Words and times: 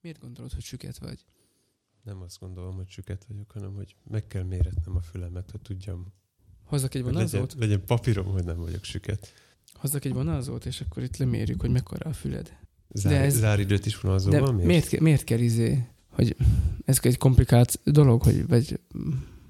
Miért 0.00 0.20
gondolod, 0.20 0.52
hogy 0.52 0.62
süket 0.62 0.98
vagy? 0.98 1.24
Nem 2.02 2.20
azt 2.22 2.38
gondolom, 2.40 2.74
hogy 2.74 2.88
süket 2.88 3.24
vagyok, 3.28 3.50
hanem 3.50 3.74
hogy 3.74 3.96
meg 4.10 4.26
kell 4.26 4.42
méretnem 4.42 4.96
a 4.96 5.00
fülemet, 5.00 5.50
hogy 5.50 5.60
tudjam. 5.60 6.06
Hozzak 6.64 6.94
egy 6.94 7.02
Hogy 7.02 7.12
legyen, 7.12 7.28
vonalzót? 7.30 7.58
legyen 7.60 7.84
papírom, 7.84 8.26
hogy 8.26 8.44
nem 8.44 8.56
vagyok 8.56 8.84
süket. 8.84 9.32
Hozzak 9.74 10.04
egy 10.04 10.12
vonalzót, 10.12 10.66
és 10.66 10.80
akkor 10.80 11.02
itt 11.02 11.16
lemérjük, 11.16 11.60
hogy 11.60 11.70
mekkora 11.70 12.10
a 12.10 12.12
füled. 12.12 12.56
Zár, 12.92 13.12
De 13.12 13.20
ez- 13.20 13.34
Záridőt 13.36 13.86
is 13.86 14.00
van 14.00 14.30
De 14.30 14.40
miért? 14.40 14.64
miért, 14.66 15.00
miért 15.00 15.24
kell 15.24 15.38
izé, 15.38 15.86
hogy 16.08 16.36
ez 16.84 16.98
egy 17.02 17.16
komplikált 17.18 17.80
dolog, 17.84 18.22
hogy, 18.22 18.46
vagy, 18.46 18.80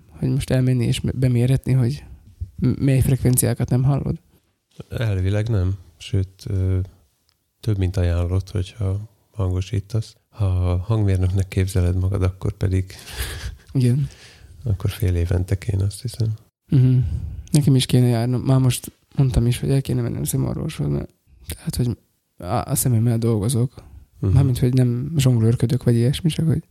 hogy 0.09 0.29
most 0.29 0.51
elmenni 0.51 0.85
és 0.85 1.01
beméretni, 1.01 1.73
hogy 1.73 2.05
mely 2.59 3.01
frekvenciákat 3.01 3.69
nem 3.69 3.83
hallod? 3.83 4.21
Elvileg 4.89 5.49
nem. 5.49 5.79
Sőt, 5.97 6.47
több, 7.61 7.79
mint 7.79 7.97
ajánlott, 7.97 8.51
hogyha 8.51 9.09
hangosítasz. 9.43 10.17
Ha 10.29 10.77
hangmérnöknek 10.77 11.49
képzeled 11.49 11.97
magad, 11.97 12.23
akkor 12.23 12.53
pedig 12.53 12.95
Igen. 13.73 14.09
akkor 14.65 14.91
fél 14.91 15.15
évente 15.15 15.59
kéne, 15.59 15.85
azt 15.85 16.03
hiszem. 16.03 16.29
Uh-huh. 16.71 16.97
Nekem 17.51 17.75
is 17.75 17.87
kéne 17.87 18.07
járnom. 18.07 18.41
Már 18.41 18.59
most 18.59 18.93
mondtam 19.17 19.47
is, 19.47 19.61
hogy 19.61 19.71
el 19.71 19.81
kéne 19.81 20.03
mennem 20.03 20.25
szemorvoshoz, 20.25 20.89
mert 20.89 21.09
tehát, 21.49 21.77
hogy 21.77 21.99
a, 22.37 22.71
a 22.71 22.75
szememmel 22.75 23.19
dolgozok. 23.19 23.83
Uh-huh. 24.15 24.33
Mármint, 24.33 24.59
hogy 24.59 24.73
nem 24.73 25.13
zsonglőrködök, 25.17 25.85
vagy 25.85 25.95
ilyesmi, 25.95 26.31
csak 26.31 26.47
hogy 26.47 26.63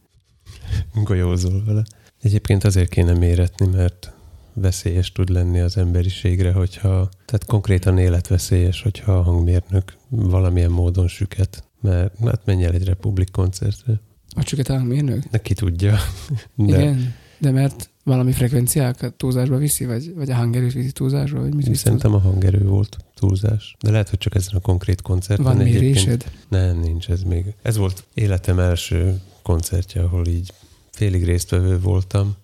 Golyózol 1.04 1.64
vele. 1.66 1.84
Egyébként 2.22 2.64
azért 2.64 2.90
kéne 2.90 3.14
méretni, 3.14 3.68
mert 3.68 4.14
veszélyes 4.54 5.12
tud 5.12 5.30
lenni 5.30 5.60
az 5.60 5.78
emberiségre, 5.78 6.52
hogyha, 6.52 7.10
tehát 7.26 7.46
konkrétan 7.46 7.98
életveszélyes, 7.98 8.82
hogyha 8.82 9.18
a 9.18 9.22
hangmérnök 9.22 9.98
valamilyen 10.10 10.72
módon 10.72 11.08
süket. 11.08 11.67
Mert 11.82 12.14
hát 12.20 12.46
menj 12.46 12.66
el 12.66 12.74
egy 12.74 12.84
Republik 12.84 13.32
koncertre. 13.32 14.02
a 14.36 14.44
csüket 14.44 14.84
mérnök. 14.84 15.30
Neki 15.32 15.54
tudja. 15.54 15.98
De 16.56 16.78
Igen. 16.78 17.14
De 17.40 17.52
mert 17.52 17.90
valami 18.04 18.32
frekvenciákat 18.32 19.14
túlzásba 19.14 19.58
viszi, 19.58 19.86
vagy, 19.86 20.14
vagy 20.14 20.30
a 20.30 20.36
hangerőt 20.36 20.74
viszi 20.74 20.92
túlzásba, 20.92 21.40
vagy 21.40 21.56
mit 21.56 21.68
viszi? 21.68 21.84
szerintem 21.84 22.14
a 22.14 22.20
hangerő 22.20 22.66
volt 22.68 22.98
túlzás. 23.16 23.76
De 23.80 23.92
lehet, 23.92 24.10
hogy 24.10 24.20
csak 24.20 24.36
ezen 24.36 24.56
a 24.56 24.60
konkrét 24.60 25.02
koncerten. 25.02 25.46
Van 25.46 25.58
mérésed? 25.58 26.32
Nem, 26.48 26.80
nincs 26.80 27.10
ez 27.10 27.24
még. 27.24 27.54
Ez 27.62 27.78
volt 27.78 28.04
életem 28.14 28.60
első 28.60 29.22
koncertje, 29.42 30.02
ahol 30.02 30.28
így 30.28 30.54
félig 30.92 31.24
résztvevő 31.24 31.80
voltam. 31.80 32.36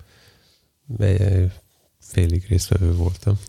Félig 2.00 2.46
résztvevő 2.50 2.94
voltam. 2.94 3.40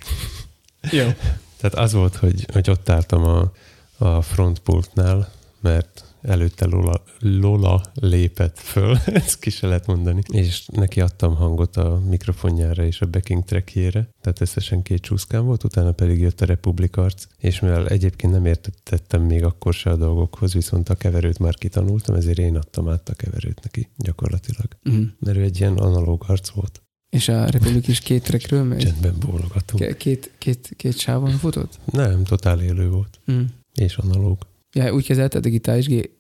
Jó. 0.90 1.04
Tehát 1.60 1.74
az 1.74 1.92
volt, 1.92 2.16
hogy, 2.16 2.46
hogy 2.52 2.70
ott 2.70 2.88
álltam 2.88 3.24
a, 3.24 3.52
a 3.98 4.22
frontpultnál, 4.22 5.32
mert 5.64 6.04
előtte 6.22 6.66
Lola, 6.66 7.02
Lola 7.18 7.82
lépett 7.94 8.58
föl, 8.58 8.96
ezt 9.22 9.38
ki 9.38 9.50
se 9.50 9.66
lehet 9.66 9.86
mondani, 9.86 10.22
és 10.32 10.66
neki 10.72 11.00
adtam 11.00 11.34
hangot 11.34 11.76
a 11.76 12.00
mikrofonjára 12.08 12.84
és 12.84 13.00
a 13.00 13.06
backing 13.06 13.44
trackjére, 13.44 14.08
tehát 14.20 14.40
összesen 14.40 14.82
két 14.82 15.00
csúszkám 15.00 15.44
volt, 15.44 15.64
utána 15.64 15.92
pedig 15.92 16.20
jött 16.20 16.40
a 16.40 16.44
Republic 16.44 16.96
Arc, 16.96 17.24
és 17.38 17.60
mivel 17.60 17.88
egyébként 17.88 18.32
nem 18.32 18.46
értettem 18.46 19.22
még 19.22 19.44
akkor 19.44 19.74
se 19.74 19.90
a 19.90 19.96
dolgokhoz, 19.96 20.52
viszont 20.52 20.88
a 20.88 20.94
keverőt 20.94 21.38
már 21.38 21.54
kitanultam, 21.54 22.14
ezért 22.14 22.38
én 22.38 22.56
adtam 22.56 22.88
át 22.88 23.08
a 23.08 23.14
keverőt 23.14 23.60
neki 23.62 23.88
gyakorlatilag. 23.96 24.66
Uh-huh. 24.84 25.04
Mert 25.18 25.36
ő 25.36 25.42
egy 25.42 25.60
ilyen 25.60 25.76
analóg 25.76 26.24
arc 26.26 26.48
volt. 26.48 26.82
És 27.10 27.28
a 27.28 27.44
Republik 27.44 27.88
is 27.88 28.00
két 28.00 28.22
trekről 28.22 28.62
megy? 28.62 28.78
Csendben 28.78 29.14
bólogatunk. 29.18 29.82
Ke- 29.82 29.96
Két, 29.96 30.30
két, 30.38 30.72
két 30.76 30.98
sávon 30.98 31.30
futott? 31.30 31.78
Nem, 31.84 32.24
totál 32.24 32.60
élő 32.60 32.90
volt. 32.90 33.20
Mm. 33.32 33.42
És 33.74 33.96
analóg. 33.96 34.38
Ja, 34.74 34.92
úgy 34.94 35.06
kezelte 35.06 35.38
a 35.38 35.40
digitális 35.40 35.86
gé- 35.86 36.10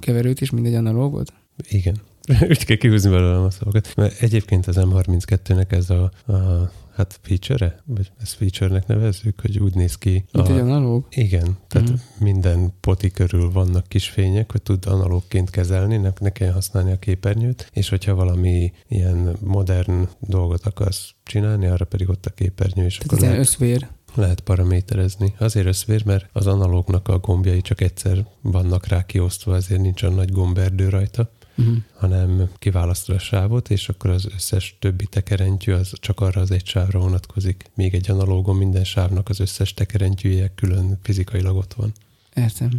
keverőt 0.00 0.40
is, 0.40 0.50
mint 0.50 0.66
egy 0.66 0.74
analógot? 0.74 1.32
Igen. 1.68 1.96
Úgy 2.48 2.64
kell 2.64 2.76
kihúzni 2.76 3.10
belőlem 3.10 3.42
a 3.42 3.50
szavakat. 3.50 3.92
Mert 3.96 4.20
egyébként 4.22 4.66
az 4.66 4.76
M32-nek 4.80 5.72
ez 5.72 5.90
a, 5.90 6.02
a 6.32 6.70
hát 6.94 7.18
feature-e? 7.22 7.82
Vagy 7.86 8.10
ezt 8.22 8.32
feature-nek 8.34 8.86
nevezzük, 8.86 9.40
hogy 9.40 9.58
úgy 9.58 9.74
néz 9.74 9.94
ki. 9.98 10.24
Mint 10.32 10.48
egy 10.48 10.58
A, 10.58 10.62
analóg? 10.62 11.06
igen, 11.10 11.56
tehát 11.68 11.88
Mhm. 11.88 11.98
minden 12.18 12.72
poti 12.80 13.10
körül 13.10 13.50
vannak 13.50 13.88
kis 13.88 14.08
fények, 14.08 14.52
hogy 14.52 14.62
tud 14.62 14.86
analógként 14.86 15.50
kezelni, 15.50 15.96
ne, 15.96 16.10
ne 16.20 16.30
kell 16.30 16.52
használni 16.52 16.92
a 16.92 16.98
képernyőt, 16.98 17.70
és 17.72 17.88
hogyha 17.88 18.14
valami 18.14 18.72
ilyen 18.88 19.36
modern 19.40 20.08
dolgot 20.20 20.66
akarsz 20.66 21.14
csinálni, 21.22 21.66
arra 21.66 21.84
pedig 21.84 22.08
ott 22.08 22.26
a 22.26 22.30
képernyő, 22.30 22.84
és 22.84 22.96
Tehát 22.96 23.12
akkor 23.12 23.18
ez 23.18 23.24
lehet, 23.24 23.38
összvér. 23.38 23.88
Lehet 24.14 24.40
paraméterezni. 24.40 25.34
Azért 25.38 25.66
összvér, 25.66 26.04
mert 26.04 26.28
az 26.32 26.46
analógnak 26.46 27.08
a 27.08 27.18
gombjai 27.18 27.60
csak 27.60 27.80
egyszer 27.80 28.26
vannak 28.40 28.86
rá 28.86 29.06
kiosztva, 29.06 29.56
ezért 29.56 29.80
nincs 29.80 30.02
olyan 30.02 30.14
nagy 30.14 30.32
gomberdő 30.32 30.88
rajta 30.88 31.30
Uh-huh. 31.56 31.76
hanem 31.94 32.48
kiválasztod 32.58 33.16
a 33.16 33.18
sávot, 33.18 33.70
és 33.70 33.88
akkor 33.88 34.10
az 34.10 34.26
összes 34.34 34.76
többi 34.80 35.06
tekerentyű 35.06 35.72
az 35.72 35.92
csak 36.00 36.20
arra 36.20 36.40
az 36.40 36.50
egy 36.50 36.66
sávra 36.66 36.98
vonatkozik. 36.98 37.64
Még 37.74 37.94
egy 37.94 38.10
analógon 38.10 38.56
minden 38.56 38.84
sávnak 38.84 39.28
az 39.28 39.40
összes 39.40 39.74
tekerentyűje 39.74 40.52
külön 40.54 40.98
fizikailag 41.02 41.56
ott 41.56 41.74
van. 41.74 41.92
Értem. 42.34 42.70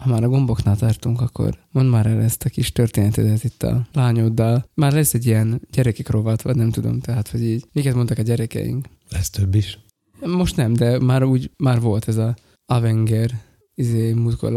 Ha 0.00 0.08
már 0.08 0.22
a 0.22 0.28
gomboknál 0.28 0.76
tartunk, 0.76 1.20
akkor 1.20 1.58
mondd 1.70 1.88
már 1.88 2.06
el 2.06 2.22
ezt 2.22 2.44
a 2.44 2.48
kis 2.48 2.72
történetedet 2.72 3.44
itt 3.44 3.62
a 3.62 3.86
lányoddal. 3.92 4.68
Már 4.74 4.92
lesz 4.92 5.14
egy 5.14 5.26
ilyen 5.26 5.60
gyerekek 5.72 6.10
rovat, 6.10 6.42
vagy 6.42 6.56
nem 6.56 6.70
tudom, 6.70 7.00
tehát, 7.00 7.28
hogy 7.28 7.42
így, 7.42 7.64
miket 7.72 7.94
mondtak 7.94 8.18
a 8.18 8.22
gyerekeink. 8.22 8.86
Lesz 9.10 9.30
több 9.30 9.54
is. 9.54 9.78
Most 10.24 10.56
nem, 10.56 10.72
de 10.72 10.98
már 11.00 11.22
úgy, 11.22 11.50
már 11.56 11.80
volt 11.80 12.08
ez 12.08 12.16
a 12.16 12.34
Avenger, 12.66 13.30
izé, 13.74 14.12
múltkor. 14.12 14.52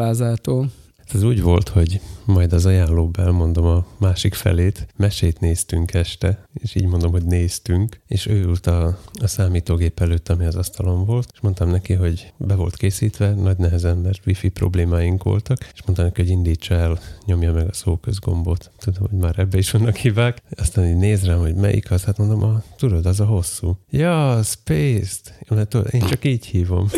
Ez 1.13 1.23
úgy 1.23 1.41
volt, 1.41 1.69
hogy 1.69 2.01
majd 2.25 2.53
az 2.53 2.65
ajánlóba 2.65 3.21
elmondom 3.21 3.65
a 3.65 3.85
másik 3.97 4.33
felét. 4.33 4.87
Mesét 4.95 5.39
néztünk 5.39 5.93
este, 5.93 6.45
és 6.53 6.75
így 6.75 6.85
mondom, 6.85 7.11
hogy 7.11 7.25
néztünk, 7.25 7.99
és 8.07 8.25
ő 8.25 8.41
ült 8.41 8.67
a, 8.67 8.99
a 9.21 9.27
számítógép 9.27 9.99
előtt, 9.99 10.29
ami 10.29 10.45
az 10.45 10.55
asztalon 10.55 11.05
volt, 11.05 11.29
és 11.33 11.39
mondtam 11.39 11.69
neki, 11.69 11.93
hogy 11.93 12.33
be 12.37 12.55
volt 12.55 12.75
készítve, 12.75 13.33
nagy 13.33 13.57
nehezen, 13.57 13.97
mert 13.97 14.25
wifi 14.25 14.49
problémáink 14.49 15.23
voltak, 15.23 15.57
és 15.73 15.83
mondtam 15.85 16.05
neki, 16.05 16.21
hogy 16.21 16.29
indítsa 16.29 16.73
el, 16.75 16.99
nyomja 17.25 17.53
meg 17.53 17.67
a 17.67 17.73
szóközgombot. 17.73 18.71
Tudom, 18.77 19.07
hogy 19.09 19.19
már 19.19 19.39
ebbe 19.39 19.57
is 19.57 19.71
vannak 19.71 19.95
hibák. 19.95 20.41
Aztán 20.57 20.87
így 20.87 20.97
néz 20.97 21.25
rám, 21.25 21.39
hogy 21.39 21.55
melyik 21.55 21.91
az, 21.91 22.03
hát 22.03 22.17
mondom, 22.17 22.43
ah, 22.43 22.61
tudod, 22.77 23.05
az 23.05 23.19
a 23.19 23.25
hosszú. 23.25 23.77
Ja, 23.89 24.39
Spaced. 24.43 25.35
Mert 25.49 25.69
tudod, 25.69 25.93
én 25.93 26.01
csak 26.01 26.25
így 26.25 26.45
hívom. 26.45 26.89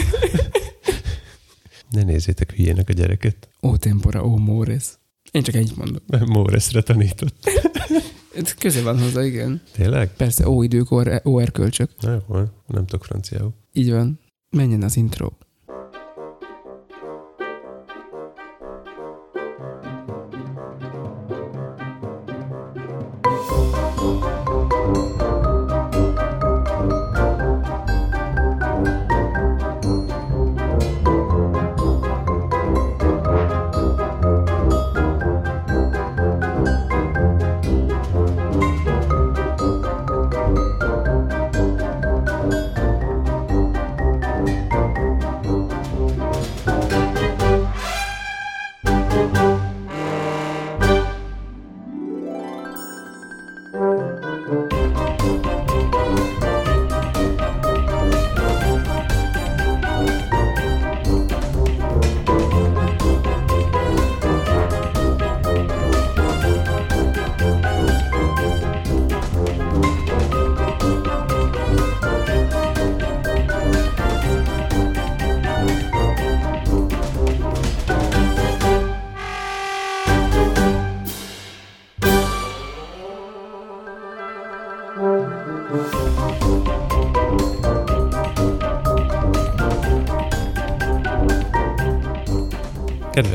Ne 1.92 2.04
nézzétek 2.04 2.52
hülyének 2.52 2.90
a 2.90 2.94
gyereket. 2.94 3.51
Ó 3.62 3.78
tempora, 3.78 4.26
ó 4.26 4.38
mores. 4.38 5.00
Én 5.32 5.44
csak 5.44 5.56
ennyit 5.56 5.76
mondom. 5.76 6.02
Móresre 6.26 6.82
tanított. 6.82 7.50
Köze 8.60 8.82
van 8.82 9.00
hozzá, 9.00 9.24
igen. 9.24 9.62
Tényleg? 9.72 10.16
Persze, 10.16 10.50
ó 10.50 10.64
idők, 10.64 10.92
ó 11.26 11.40
erkölcsök. 11.40 11.92
Na 12.00 12.12
jó, 12.12 12.36
nem 12.68 12.86
tudok 12.86 13.06
franciául. 13.06 13.54
Így 13.74 13.92
van. 13.92 14.20
Menjen 14.50 14.82
az 14.82 14.98
intro. 14.98 15.30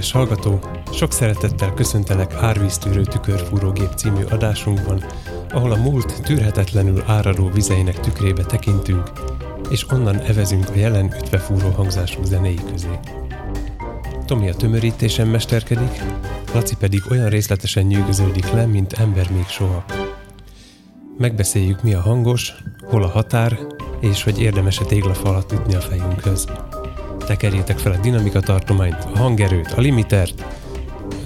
Kedves 0.06 0.28
hallgató, 0.28 0.60
Sok 0.92 1.12
szeretettel 1.12 1.74
köszöntelek 1.74 2.34
Árvíztűrő 2.34 3.04
Tükörfúrógép 3.04 3.92
című 3.96 4.22
adásunkban, 4.30 5.04
ahol 5.50 5.72
a 5.72 5.76
múlt 5.76 6.22
tűrhetetlenül 6.22 7.02
áradó 7.06 7.50
vizeinek 7.50 8.00
tükrébe 8.00 8.44
tekintünk, 8.44 9.10
és 9.70 9.90
onnan 9.90 10.18
evezünk 10.18 10.68
a 10.68 10.76
jelen 10.76 11.14
ütvefúró 11.22 11.70
hangzású 11.70 12.24
zenéi 12.24 12.58
közé. 12.70 12.98
Tomi 14.26 14.48
a 14.48 14.54
tömörítésen 14.54 15.26
mesterkedik, 15.26 16.02
Laci 16.54 16.76
pedig 16.76 17.02
olyan 17.10 17.28
részletesen 17.28 17.84
nyűgöződik 17.84 18.50
le, 18.50 18.66
mint 18.66 18.92
ember 18.92 19.30
még 19.30 19.46
soha. 19.46 19.84
Megbeszéljük, 21.18 21.82
mi 21.82 21.94
a 21.94 22.00
hangos, 22.00 22.54
hol 22.84 23.02
a 23.02 23.08
határ, 23.08 23.58
és 24.00 24.22
hogy 24.22 24.40
érdemes-e 24.40 24.84
téglafalat 24.84 25.52
ütni 25.52 25.74
a 25.74 25.80
fejünkhöz. 25.80 26.46
Tekerjétek 27.26 27.78
fel 27.78 27.92
a 27.92 28.00
dinamika 28.00 28.40
tartományt, 28.40 28.94
a 29.04 29.16
hangerőt, 29.18 29.66
a 29.72 29.80
limitert. 29.80 30.44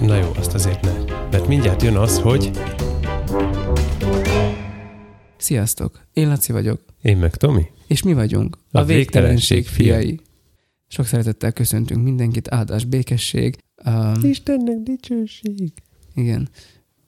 Na 0.01 0.15
jó, 0.15 0.31
azt 0.37 0.53
azért 0.53 0.81
ne. 0.81 0.91
Mert 1.31 1.47
mindjárt 1.47 1.81
jön 1.81 1.95
az, 1.95 2.19
hogy... 2.19 2.51
Sziasztok! 5.37 6.01
Én 6.13 6.27
Laci 6.27 6.51
vagyok, 6.51 6.81
Én 7.01 7.17
meg 7.17 7.35
Tomi. 7.35 7.65
és 7.87 8.03
mi 8.03 8.13
vagyunk 8.13 8.57
A 8.71 8.79
a, 8.79 8.83
végtelenség 8.83 9.57
végtelenség 9.57 9.67
fiai. 9.67 10.01
fiai. 10.01 10.19
Sok 10.87 11.05
szeretettel 11.05 11.51
köszöntünk 11.51 12.03
mindenkit, 12.03 12.51
áldás, 12.51 12.85
békesség. 12.85 13.57
Um, 13.85 14.13
Istennek 14.23 14.77
dicsőség. 14.83 15.73
igen, 16.15 16.49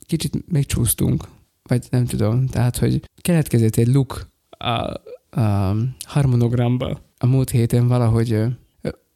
kicsit 0.06 0.52
még 0.52 0.66
csúsztunk, 0.66 1.28
vagy 1.64 1.86
nem 1.90 2.06
tudom, 2.06 2.48
tehát, 2.48 2.78
hogy 2.78 3.10
keletkezett 3.22 3.76
egy 3.76 3.88
look 3.88 4.28
a, 4.50 4.94
a 5.40 5.76
harmonogramba. 6.08 7.02
A 7.18 7.26
múlt 7.26 7.50
héten 7.50 7.88
valahogy 7.88 8.46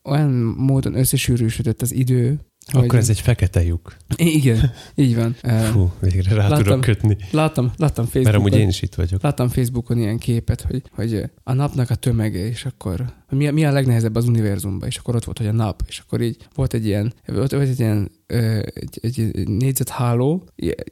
olyan 0.07 0.31
módon 0.57 0.95
összesűrűsödött 0.95 1.81
az 1.81 1.94
idő, 1.94 2.39
Akkor 2.74 2.96
ez 3.00 3.10
egy 3.10 3.19
fekete 3.22 3.64
lyuk. 3.64 3.96
Igen, 4.16 4.72
így 4.96 5.16
van. 5.16 5.34
Fú, 5.72 5.92
végre 6.00 6.36
rá 6.36 6.48
Láttam. 6.48 6.64
tudok 6.64 6.81
kötni. 6.81 7.18
Láttam, 7.31 7.72
láttam 7.78 8.04
Mert 8.04 8.10
Facebookon. 8.16 8.34
amúgy 8.40 8.56
én 8.60 8.68
is 8.68 8.81
itt 8.81 8.96
vagyok. 8.96 9.22
Láttam 9.22 9.50
Facebookon 9.50 9.98
ilyen 9.98 10.18
képet, 10.18 10.62
hogy, 10.62 10.81
hogy 10.92 11.24
a 11.44 11.54
napnak 11.54 11.90
a 11.90 11.96
tömege, 11.96 12.48
és 12.48 12.66
akkor 12.66 13.06
mi, 13.30 13.48
a- 13.48 13.52
mi 13.52 13.66
a 13.66 13.72
legnehezebb 13.72 14.16
az 14.16 14.28
univerzumban, 14.28 14.88
és 14.88 14.98
akkor 14.98 15.16
ott 15.16 15.24
volt, 15.24 15.38
hogy 15.38 15.48
a 15.48 15.52
nap, 15.52 15.84
és 15.88 16.00
akkor 16.00 16.22
így 16.22 16.38
volt 16.56 16.74
egy 16.74 16.86
ilyen, 16.86 17.14
volt, 17.25 17.52
volt 17.52 17.68
egy 17.68 17.80
ilyen 17.80 18.12
egy, 18.74 19.00
egy, 19.02 19.48
négyzetháló, 19.48 20.48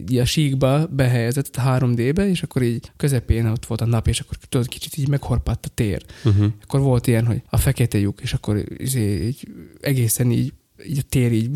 így 0.09 0.17
a 0.17 0.25
síkba 0.25 0.87
behelyezett 0.87 1.55
a 1.55 1.61
3D-be, 1.61 2.29
és 2.29 2.43
akkor 2.43 2.61
így 2.61 2.91
közepén 2.97 3.45
ott 3.45 3.65
volt 3.65 3.81
a 3.81 3.85
nap, 3.85 4.07
és 4.07 4.19
akkor 4.19 4.37
tudod, 4.49 4.67
kicsit 4.67 4.97
így 4.97 5.07
meghorpadt 5.09 5.65
a 5.65 5.69
tér. 5.69 6.05
Uh-huh. 6.25 6.45
Akkor 6.63 6.79
volt 6.79 7.07
ilyen, 7.07 7.25
hogy 7.25 7.41
a 7.49 7.57
fekete 7.57 7.97
lyuk, 7.97 8.21
és 8.21 8.33
akkor 8.33 8.63
izé, 8.77 9.25
így 9.27 9.47
egészen 9.81 10.31
így, 10.31 10.53
így 10.87 10.97
a 10.97 11.01
tér 11.09 11.31
így, 11.31 11.49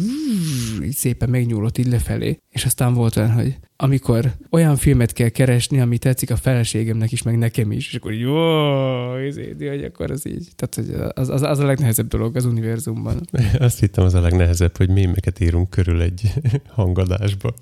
így 0.84 0.96
szépen 0.96 1.30
megnyúlott 1.30 1.78
így 1.78 1.88
lefelé. 1.88 2.38
És 2.50 2.66
aztán 2.66 2.94
volt 2.94 3.16
olyan, 3.16 3.32
hogy 3.32 3.58
amikor 3.76 4.36
olyan 4.50 4.76
filmet 4.76 5.14
kell 5.14 5.30
keresni, 5.30 5.80
ami 5.80 5.98
tetszik 5.98 6.32
a 6.32 6.36
feleségemnek 6.36 7.12
is, 7.12 7.22
meg 7.22 7.38
nekem 7.38 7.72
is, 7.72 7.88
és 7.88 7.96
akkor 7.96 8.14
így, 8.14 8.24
ó, 8.24 9.18
izé, 9.18 9.56
hogy 9.68 9.84
akkor 9.84 10.12
az 10.12 10.28
így. 10.28 10.48
Tehát 10.56 10.76
hogy 10.76 11.12
az, 11.22 11.30
az, 11.30 11.42
az 11.42 11.60
a 11.60 11.66
legnehezebb 11.66 12.08
dolog 12.08 12.36
az 12.36 12.46
univerzumban. 12.46 13.28
Azt 13.60 13.80
hittem 13.80 14.04
az 14.04 14.14
a 14.14 14.22
legnehezebb, 14.22 14.78
hogy 14.78 14.90
mémeket 14.90 15.40
írunk 15.40 15.70
körül 15.70 16.02
egy 16.02 16.34
hangadásba. 16.68 17.54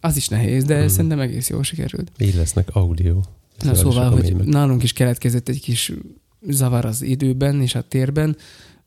Az 0.00 0.16
is 0.16 0.28
nehéz, 0.28 0.64
de 0.64 0.78
Hmm. 0.78 0.88
szerintem 0.88 1.20
egész 1.20 1.48
jól 1.48 1.62
sikerült. 1.62 2.12
Így 2.18 2.34
lesznek 2.34 2.68
audio. 2.72 3.20
Na 3.64 3.74
szóval, 3.74 4.10
hogy 4.10 4.22
mémek. 4.22 4.46
nálunk 4.46 4.82
is 4.82 4.92
keletkezett 4.92 5.48
egy 5.48 5.60
kis 5.60 5.92
zavar 6.48 6.84
az 6.84 7.02
időben 7.02 7.60
és 7.62 7.74
a 7.74 7.82
térben, 7.82 8.36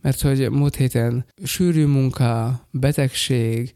mert 0.05 0.21
hogy 0.21 0.49
múlt 0.49 0.75
héten 0.75 1.25
sűrű 1.43 1.85
munka, 1.85 2.61
betegség, 2.71 3.75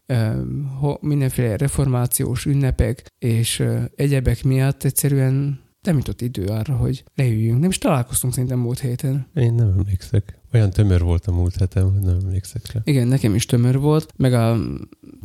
mindenféle 1.00 1.56
reformációs 1.56 2.44
ünnepek 2.44 3.06
és 3.18 3.64
egyebek 3.94 4.44
miatt 4.44 4.84
egyszerűen 4.84 5.60
nem 5.82 5.96
jutott 5.96 6.20
idő 6.20 6.44
arra, 6.44 6.76
hogy 6.76 7.04
leüljünk. 7.14 7.60
Nem 7.60 7.68
is 7.68 7.78
találkoztunk 7.78 8.32
szerintem 8.32 8.58
múlt 8.58 8.80
héten. 8.80 9.26
Én 9.34 9.54
nem 9.54 9.68
emlékszek. 9.78 10.39
Olyan 10.52 10.70
tömör 10.70 11.02
volt 11.02 11.26
a 11.26 11.32
múlt 11.32 11.56
hetem, 11.56 11.92
hogy 11.92 12.00
nem 12.02 12.18
emlékszek 12.24 12.72
rá. 12.72 12.80
Igen, 12.84 13.08
nekem 13.08 13.34
is 13.34 13.46
tömör 13.46 13.78
volt, 13.78 14.12
meg 14.16 14.32
a 14.34 14.56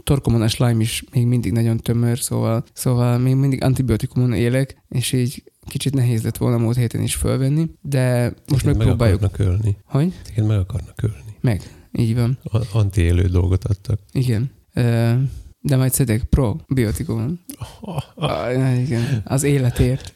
torkomon 0.04 0.42
a 0.42 0.48
slime 0.48 0.82
is 0.82 1.04
még 1.12 1.26
mindig 1.26 1.52
nagyon 1.52 1.78
tömör, 1.78 2.20
szóval, 2.20 2.64
szóval 2.74 3.18
még 3.18 3.36
mindig 3.36 3.64
antibiotikumon 3.64 4.34
élek, 4.34 4.78
és 4.90 5.12
így 5.12 5.44
kicsit 5.68 5.94
nehéz 5.94 6.24
lett 6.24 6.38
volna 6.38 6.58
múlt 6.58 6.78
héten 6.78 7.02
is 7.02 7.16
fölvenni, 7.16 7.70
de 7.82 8.24
most 8.24 8.64
Téged 8.64 8.66
meg 8.66 8.76
megpróbáljuk. 8.76 9.22
akarnak 9.24 9.40
ölni. 9.54 9.78
Hogy? 9.86 10.14
Téged 10.24 10.46
meg 10.46 10.60
akarnak 10.60 11.02
ölni. 11.02 11.36
Meg. 11.42 11.62
Így 11.92 12.16
van. 12.16 12.38
A- 12.44 12.78
Antiélő 12.78 13.28
dolgot 13.28 13.64
adtak. 13.64 14.00
Igen. 14.12 14.52
Ö, 14.74 15.14
De 15.68 15.76
majd 15.76 15.94
szedek 15.94 16.24
probiotikumon. 16.24 17.40
Ah, 17.82 18.04
Ah, 18.16 18.80
igen. 18.82 19.22
Az 19.26 19.44
életért. 19.44 20.14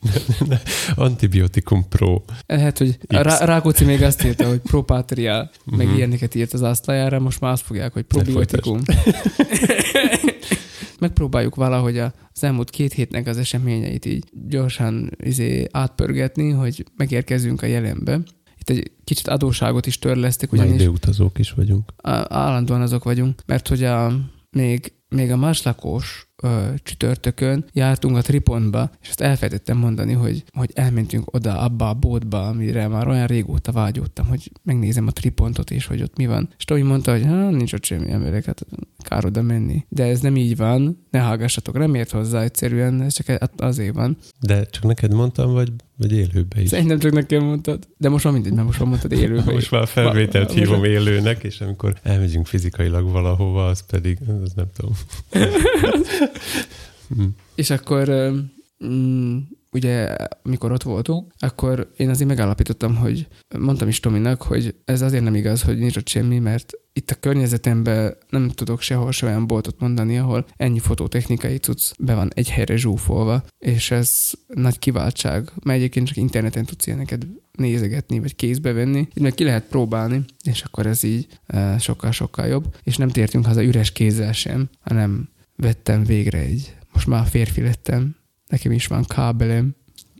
Antibiotikum 0.95 1.87
Pro. 1.89 2.21
Lehet, 2.45 2.77
hogy 2.77 2.97
a 3.07 3.15
X. 3.17 3.23
Rá- 3.23 3.39
Rákóczi 3.41 3.85
még 3.85 4.01
azt 4.03 4.23
írta, 4.25 4.47
hogy 4.47 4.59
propatria, 4.59 5.49
meg 5.65 5.87
Mhm. 5.87 5.95
ilyeneket 5.95 6.35
írt 6.35 6.53
az 6.53 6.61
asztlajára, 6.61 7.19
most 7.19 7.39
már 7.39 7.51
azt 7.51 7.63
fogják, 7.63 7.93
hogy 7.93 8.03
probiotikum. 8.03 8.79
Megpróbáljuk 10.99 11.55
valahogy 11.55 11.97
az 11.97 12.43
elmúlt 12.43 12.69
két 12.69 12.93
hétnek 12.93 13.27
az 13.27 13.37
eseményeit 13.37 14.05
így 14.05 14.23
gyorsan 14.47 15.09
izé, 15.23 15.65
átpörgetni, 15.71 16.49
hogy 16.49 16.85
megérkezzünk 16.97 17.61
a 17.61 17.65
jelenbe. 17.65 18.19
Itt 18.57 18.69
egy 18.69 18.91
kicsit 19.03 19.27
adóságot 19.27 19.85
is 19.85 19.99
törlesztek, 19.99 20.51
Már 20.51 20.61
ugyanis 20.61 20.81
időutazók 20.81 21.39
is 21.39 21.51
vagyunk. 21.51 21.93
á- 22.03 22.31
állandóan 22.31 22.81
azok 22.81 23.03
vagyunk, 23.03 23.41
mert 23.45 23.67
hogy 23.67 23.83
a, 23.83 24.13
még, 24.51 24.93
még 25.09 25.31
a 25.31 25.38
másnapos 25.38 26.29
ö, 26.44 26.67
csütörtökön 26.83 27.65
jártunk 27.73 28.17
a 28.17 28.21
Tripontba, 28.21 28.89
és 29.01 29.09
azt 29.09 29.21
elfelejtettem 29.21 29.77
mondani, 29.77 30.13
hogy, 30.13 30.44
hogy 30.51 30.71
elmentünk 30.73 31.33
oda 31.33 31.59
abba 31.59 31.89
a 31.89 31.94
bótba, 31.94 32.47
amire 32.47 32.88
már 32.88 33.07
olyan 33.07 33.27
régóta 33.27 33.71
vágyódtam, 33.71 34.27
hogy 34.27 34.51
megnézem 34.63 35.07
a 35.07 35.11
Tripontot, 35.11 35.71
és 35.71 35.85
hogy 35.85 36.01
ott 36.01 36.17
mi 36.17 36.25
van. 36.25 36.50
És 36.57 36.63
Tomi 36.63 36.81
mondta, 36.81 37.11
hogy 37.11 37.23
hát 37.23 37.51
nincs 37.51 37.73
ott 37.73 37.83
semmi 37.83 38.11
emberek, 38.11 38.45
hát 38.45 38.65
kár 38.97 39.25
oda 39.25 39.41
menni. 39.41 39.85
De 39.89 40.03
ez 40.03 40.19
nem 40.19 40.35
így 40.35 40.57
van, 40.57 41.06
ne 41.11 41.19
hallgassatok, 41.19 41.77
nem 41.77 41.95
ért 41.95 42.11
hozzá 42.11 42.41
egyszerűen, 42.41 43.01
ez 43.01 43.13
csak 43.13 43.51
azért 43.57 43.95
van. 43.95 44.17
De 44.39 44.65
csak 44.65 44.83
neked 44.83 45.13
mondtam, 45.13 45.51
vagy, 45.51 45.71
vagy 45.99 46.11
élőbe 46.11 46.61
is? 46.61 46.69
Szerintem 46.69 46.99
csak 46.99 47.11
nekem 47.11 47.43
mondtad. 47.43 47.87
De 47.97 48.09
most 48.09 48.23
már 48.23 48.33
mindegy, 48.33 48.53
mert 48.53 48.65
most 48.65 48.79
már 48.79 48.87
mondtad 48.87 49.11
élőben. 49.11 49.53
Most 49.53 49.71
már 49.71 49.87
felvételt 49.87 50.51
hívom 50.51 50.83
élőnek, 50.83 51.43
és 51.43 51.61
amikor 51.61 51.93
elmegyünk 52.03 52.47
fizikailag 52.47 53.11
valahova, 53.11 53.67
az 53.67 53.85
pedig, 53.85 54.17
az 54.43 54.51
nem 54.55 54.65
tudom. 54.75 54.91
Hm. 57.07 57.23
És 57.56 57.69
akkor 57.69 58.31
mm, 58.85 59.37
ugye, 59.71 60.15
amikor 60.44 60.71
ott 60.71 60.83
voltunk, 60.83 61.33
akkor 61.39 61.91
én 61.97 62.09
azért 62.09 62.29
megállapítottam, 62.29 62.95
hogy 62.95 63.27
mondtam 63.57 63.87
is 63.87 63.99
Tominak, 63.99 64.41
hogy 64.41 64.75
ez 64.85 65.01
azért 65.01 65.23
nem 65.23 65.35
igaz, 65.35 65.61
hogy 65.61 65.77
nincs 65.77 65.97
ott 65.97 66.07
semmi, 66.07 66.39
mert 66.39 66.73
itt 66.99 67.11
a 67.11 67.15
környezetemben 67.15 68.18
nem 68.29 68.49
tudok 68.49 68.81
sehol 68.81 69.11
se 69.11 69.25
olyan 69.25 69.47
boltot 69.47 69.79
mondani, 69.79 70.18
ahol 70.18 70.45
ennyi 70.56 70.79
fototechnikai 70.79 71.57
cucc 71.57 71.91
be 71.99 72.15
van 72.15 72.31
egy 72.33 72.49
helyre 72.49 72.75
zsúfolva, 72.75 73.44
és 73.57 73.91
ez 73.91 74.31
nagy 74.47 74.79
kiváltság, 74.79 75.51
mert 75.63 75.77
egyébként 75.77 76.07
csak 76.07 76.18
interneten 76.18 76.65
tudsz 76.65 76.87
ilyeneket 76.87 77.27
nézegetni, 77.51 78.19
vagy 78.19 78.35
kézbe 78.35 78.71
venni, 78.71 78.99
így 78.99 79.23
meg 79.23 79.33
ki 79.33 79.44
lehet 79.44 79.63
próbálni, 79.63 80.25
és 80.44 80.61
akkor 80.61 80.85
ez 80.85 81.03
így 81.03 81.27
eh, 81.45 81.79
sokkal-sokkal 81.79 82.47
jobb, 82.47 82.75
és 82.83 82.97
nem 82.97 83.09
tértünk 83.09 83.45
haza 83.45 83.63
üres 83.63 83.91
kézzel 83.91 84.33
sem, 84.33 84.69
hanem 84.79 85.29
vettem 85.56 86.03
végre 86.03 86.37
egy, 86.37 86.75
most 86.94 87.07
már 87.07 87.27
férfi 87.27 87.61
lettem, 87.61 88.15
nekem 88.47 88.71
is 88.71 88.87
van 88.87 89.03
kábelem, 89.06 89.75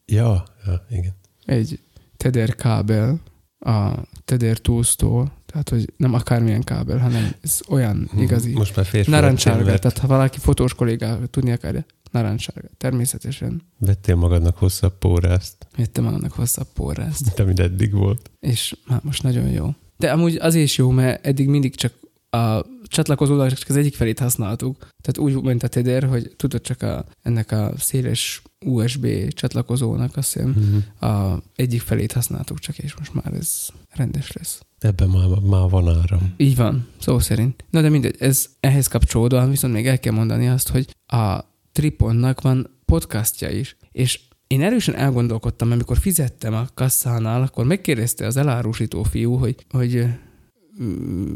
Ja, 0.06 0.44
ja, 0.66 0.86
igen. 0.90 1.14
egy 1.46 1.80
Tether 2.18 2.56
kábel 2.56 3.20
a 3.60 3.92
Tether 4.26 4.58
Tools-tól, 4.58 5.39
tehát 5.52 5.70
hogy 5.70 5.94
nem 5.98 6.14
akármilyen 6.14 6.64
kábel, 6.64 6.98
hanem 6.98 7.32
ez 7.42 7.60
olyan 7.70 8.10
igazi. 8.18 8.54
Most 8.54 8.76
már 8.76 8.86
férfi 8.86 9.10
Narancsárga, 9.10 9.80
tehát 9.80 9.98
ha 9.98 10.08
valaki 10.08 10.40
fotós 10.40 10.74
kollégá 10.74 11.18
tudni 11.30 11.52
akarja, 11.52 11.86
narancsárga. 12.12 12.68
Természetesen 12.78 13.62
vettél 13.78 14.16
magadnak 14.16 14.58
hosszabb 14.58 14.98
pórázt, 14.98 15.68
vettem 15.78 16.08
annak 16.08 16.32
hosszabb 16.32 16.68
porrást, 16.74 17.22
mint 17.26 17.40
amit 17.40 17.60
eddig 17.60 17.94
volt. 17.94 18.30
és 18.40 18.76
hát 18.88 19.04
most 19.04 19.24
nagyon 19.24 19.48
jó. 19.48 19.70
De 19.98 20.12
amúgy 20.12 20.36
az 20.36 20.56
is 20.56 20.78
jó, 20.78 20.90
mert 20.90 21.26
eddig 21.26 21.48
mindig 21.48 21.76
csak 21.76 21.94
a 22.30 22.66
csatlakozónak 22.90 23.54
csak 23.54 23.70
az 23.70 23.76
egyik 23.76 23.96
felét 23.96 24.20
használtuk. 24.20 24.78
Tehát 25.02 25.18
úgy 25.34 25.44
ment 25.44 25.64
a 25.64 25.68
Tether, 25.68 26.04
hogy 26.04 26.34
tudod 26.36 26.62
csak 26.62 26.82
a, 26.82 27.06
ennek 27.22 27.52
a 27.52 27.72
széles 27.78 28.42
USB 28.66 29.34
csatlakozónak 29.34 30.18
azt 30.18 30.34
hiszem 30.34 30.50
Mhm. 30.50 31.10
a 31.12 31.42
egyik 31.56 31.82
felét 31.82 32.12
használtuk 32.12 32.60
csak, 32.60 32.78
és 32.78 32.96
most 32.98 33.14
már 33.14 33.34
ez 33.34 33.68
rendes 33.90 34.32
lesz. 34.32 34.62
Ebben 34.80 35.10
már, 35.10 35.28
már 35.28 35.70
van 35.70 35.88
áram. 35.88 36.34
Így 36.38 36.56
van, 36.56 36.88
szó 37.00 37.20
szerint. 37.20 37.66
Na 37.70 37.82
de 37.82 37.90
mindegy, 37.90 38.16
ez 38.20 38.46
ehhez 38.60 38.88
kapcsolódóan 38.88 39.50
viszont 39.50 39.74
még 39.74 39.88
el 39.88 40.00
kell 40.00 40.14
mondani 40.14 40.48
azt, 40.48 40.70
hogy 40.70 40.96
a 41.08 41.40
Triponnak 41.72 42.42
van 42.42 42.70
podcastja 42.86 43.50
is, 43.50 43.78
és 43.92 44.20
én 44.48 44.62
erősen 44.62 44.96
elgondolkodtam, 44.96 45.72
amikor 45.72 45.98
fizettem 45.98 46.54
a 46.54 46.68
kasszánál, 46.74 47.42
akkor 47.42 47.66
megkérdezte 47.66 48.26
az 48.26 48.38
elárusító 48.38 49.04
fiú, 49.04 49.36
hogy, 49.36 49.66
hogy, 49.70 50.06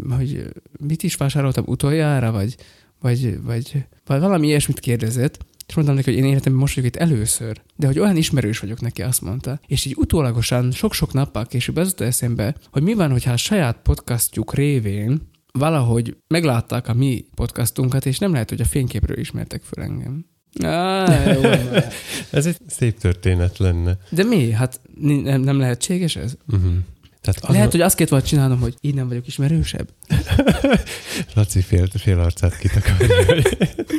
hogy 0.09 0.47
mit 0.79 1.03
is 1.03 1.15
vásároltam 1.15 1.63
utoljára, 1.67 2.31
vagy 2.31 2.55
vagy, 3.03 3.41
vagy, 3.41 3.85
vagy 4.05 4.19
valami 4.19 4.47
ilyesmit 4.47 4.79
kérdezett, 4.79 5.45
és 5.67 5.75
mondtam 5.75 5.95
neki, 5.95 6.09
hogy 6.09 6.19
én 6.19 6.29
életemben 6.29 6.61
most 6.61 6.75
vagyok 6.75 6.89
itt 6.89 7.01
először, 7.01 7.61
de 7.75 7.87
hogy 7.87 7.99
olyan 7.99 8.15
ismerős 8.15 8.59
vagyok 8.59 8.81
neki, 8.81 9.01
azt 9.01 9.21
mondta. 9.21 9.59
És 9.67 9.85
így 9.85 9.95
utólagosan 9.97 10.71
sok-sok 10.71 11.13
nappal 11.13 11.45
később 11.45 11.75
az 11.75 11.95
eszembe, 11.97 12.55
hogy 12.71 12.83
mi 12.83 12.93
van, 12.93 13.11
hogyha 13.11 13.31
a 13.31 13.37
saját 13.37 13.77
podcastjuk 13.83 14.53
révén 14.53 15.21
valahogy 15.51 16.17
meglátták 16.27 16.87
a 16.87 16.93
mi 16.93 17.25
podcastunkat, 17.35 18.05
és 18.05 18.17
nem 18.17 18.31
lehet, 18.31 18.49
hogy 18.49 18.61
a 18.61 18.65
fényképről 18.65 19.17
ismertek 19.17 19.61
fel 19.61 19.83
engem. 19.83 20.25
Ah, 20.59 21.33
jó, 21.33 21.49
Ez 22.39 22.45
egy 22.45 22.57
szép 22.67 22.99
történet 22.99 23.57
lenne. 23.57 23.97
De 24.09 24.23
mi? 24.23 24.51
Hát 24.51 24.81
nem, 24.99 25.41
nem 25.41 25.59
lehetséges 25.59 26.15
ez? 26.15 26.37
Uh-huh. 26.47 26.73
Tehát 27.23 27.43
az 27.43 27.49
Lehet, 27.49 27.67
a... 27.67 27.71
hogy 27.71 27.81
azt 27.81 27.95
kellett 27.95 28.11
volna 28.11 28.25
csinálnom, 28.25 28.59
hogy 28.59 28.75
így 28.81 28.93
nem 28.93 29.07
vagyok 29.07 29.27
ismerősebb. 29.27 29.89
Laci 31.35 31.61
fél, 31.61 31.87
fél 31.87 32.19
arcát 32.19 32.57
kitakarja, 32.57 33.41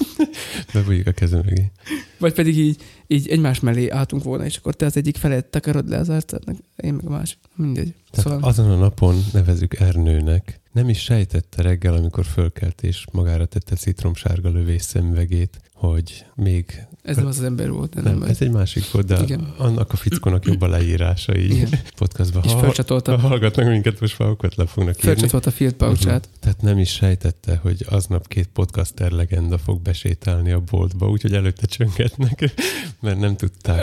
bebújjuk 0.73 1.07
a 1.07 1.13
kezem 1.13 1.43
mögé. 1.45 1.71
Vagy 2.19 2.33
pedig 2.33 2.59
így, 2.59 2.83
így 3.07 3.29
egymás 3.29 3.61
mellé 3.61 3.89
álltunk 3.89 4.23
volna, 4.23 4.45
és 4.45 4.57
akkor 4.57 4.75
te 4.75 4.87
az 4.87 4.97
egyik 4.97 5.17
felett 5.17 5.51
takarod 5.51 5.89
le 5.89 5.99
az 5.99 6.09
arcát, 6.09 6.43
én 6.77 6.95
meg 6.95 7.07
a 7.07 7.11
másik. 7.11 7.39
Mindegy. 7.55 7.95
Tehát 8.11 8.27
szóval... 8.27 8.49
azon 8.49 8.71
a 8.71 8.77
napon 8.77 9.25
nevezük 9.33 9.75
Ernőnek, 9.75 10.61
nem 10.73 10.89
is 10.89 11.03
sejtette 11.03 11.63
reggel, 11.63 11.95
amikor 11.95 12.25
fölkelt 12.25 12.83
és 12.83 13.05
magára 13.13 13.47
tette 13.47 13.77
citromsárga 13.77 14.51
lövés 14.51 14.83
szemüvegét, 14.83 15.61
hogy 15.75 16.27
még... 16.35 16.87
Ez 17.03 17.17
nem 17.17 17.27
az 17.27 17.39
az 17.39 17.45
ember 17.45 17.71
volt. 17.71 17.95
Nem, 17.95 18.05
nem 18.05 18.23
ez 18.23 18.41
egy 18.41 18.51
másik 18.51 18.91
volt, 18.91 19.07
de 19.07 19.19
Igen. 19.23 19.55
annak 19.57 19.93
a 19.93 19.97
fickónak 19.97 20.45
jobb 20.45 20.61
a 20.61 20.69
leírása 20.69 21.37
így 21.37 21.51
Igen. 21.51 21.69
podcastban. 21.97 22.43
És 22.45 22.53
ha, 22.53 23.01
ha 23.05 23.19
hallgatnak 23.19 23.69
minket, 23.69 24.01
most 24.01 24.19
magukat 24.19 24.55
le 24.55 24.67
fognak 24.67 24.97
írni. 24.97 25.09
Fölcsatolta 25.09 25.51
a 25.51 25.53
field 25.53 25.73
pouchát. 25.73 26.25
Uh-huh. 26.27 26.41
Tehát 26.41 26.63
nem 26.63 26.79
is 26.79 26.91
sejtette, 26.91 27.57
hogy 27.57 27.87
aznap 27.89 28.29
két 28.29 28.49
podcaster 28.53 29.11
legenda 29.11 29.59
fog 29.59 29.83
besétálni 29.83 30.51
a 30.51 30.61
boltba, 30.61 31.09
úgyhogy 31.09 31.35
előtte 31.35 31.67
csöngetnek, 31.67 32.55
mert 33.01 33.19
nem 33.19 33.37
tudták. 33.37 33.81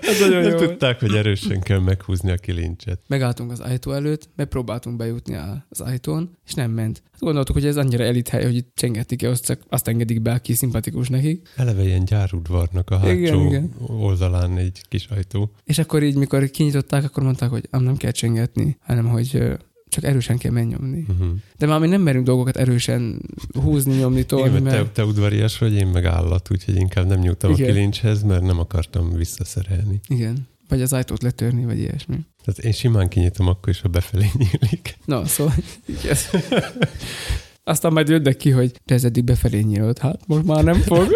Hogy, 0.00 0.30
nem 0.30 0.42
jó. 0.42 0.58
tudták, 0.58 1.00
hogy 1.00 1.14
erősen 1.14 1.60
kell 1.60 1.78
meghúzni 1.78 2.30
a 2.30 2.36
kilincset. 2.36 3.00
Megálltunk 3.06 3.50
az 3.50 3.60
ajtó 3.60 3.92
előtt, 3.92 4.28
megpróbáltunk 4.36 4.96
bejutni 4.96 5.38
az 5.68 5.80
ajtón, 5.80 6.36
és 6.46 6.54
nem 6.54 6.70
ment. 6.70 7.02
Hát 7.12 7.20
gondoltuk, 7.20 7.54
hogy 7.54 7.66
ez 7.66 7.76
annyira 7.76 8.04
elit 8.04 8.28
hely, 8.28 8.44
hogy 8.44 8.56
itt 8.56 8.72
csengetik 8.74 9.18
ki, 9.18 9.26
azt, 9.26 9.44
csak 9.44 9.60
azt 9.68 9.88
engedik 9.88 10.22
be, 10.22 10.31
aki 10.34 10.54
szimpatikus 10.54 11.08
nekik. 11.08 11.48
Eleve 11.56 11.84
ilyen 11.84 12.04
gyárudvarnak 12.04 12.90
a 12.90 12.98
hátsó 12.98 13.10
igen, 13.10 13.46
igen. 13.46 13.72
oldalán 13.86 14.56
egy 14.56 14.80
kis 14.88 15.06
ajtó. 15.06 15.50
És 15.64 15.78
akkor 15.78 16.02
így, 16.02 16.16
mikor 16.16 16.50
kinyitották, 16.50 17.04
akkor 17.04 17.22
mondták, 17.22 17.50
hogy 17.50 17.68
nem 17.70 17.96
kell 17.96 18.10
csengetni, 18.10 18.76
hanem 18.80 19.08
hogy 19.08 19.58
csak 19.92 20.04
erősen 20.04 20.38
kell 20.38 20.52
megnyomni. 20.52 21.06
Uh-huh. 21.08 21.28
De 21.58 21.66
már 21.66 21.80
mi 21.80 21.86
nem 21.86 22.02
merünk 22.02 22.26
dolgokat 22.26 22.56
erősen 22.56 23.22
húzni, 23.52 23.94
nyomni, 23.94 24.26
tolni. 24.26 24.48
Igen, 24.48 24.62
mert... 24.62 24.76
te, 24.76 24.90
te 24.90 25.04
udvarias 25.04 25.58
vagy, 25.58 25.72
én 25.72 25.86
meg 25.86 26.04
állat, 26.04 26.50
úgyhogy 26.50 26.76
inkább 26.76 27.06
nem 27.06 27.20
nyújtam 27.20 27.50
Igen. 27.50 27.70
a 27.70 27.72
kilincshez, 27.72 28.22
mert 28.22 28.42
nem 28.42 28.58
akartam 28.58 29.12
visszaszerelni. 29.12 30.00
Igen. 30.08 30.48
Vagy 30.68 30.82
az 30.82 30.92
ajtót 30.92 31.22
letörni, 31.22 31.64
vagy 31.64 31.78
ilyesmi. 31.78 32.16
Tehát 32.44 32.60
én 32.60 32.72
simán 32.72 33.08
kinyitom 33.08 33.46
akkor 33.46 33.68
is, 33.68 33.80
ha 33.80 33.88
befelé 33.88 34.26
nyílik. 34.36 34.96
Na, 35.04 35.26
szóval 35.26 35.54
igen. 35.86 36.16
Aztán 37.64 37.92
majd 37.92 38.08
jönnek 38.08 38.36
ki, 38.36 38.50
hogy 38.50 38.80
de 38.84 38.94
ez 38.94 39.04
eddig 39.04 39.24
befelé 39.24 39.60
nyílt, 39.60 39.98
hát 39.98 40.20
most 40.26 40.44
már 40.44 40.64
nem 40.64 40.80
fog. 40.80 41.06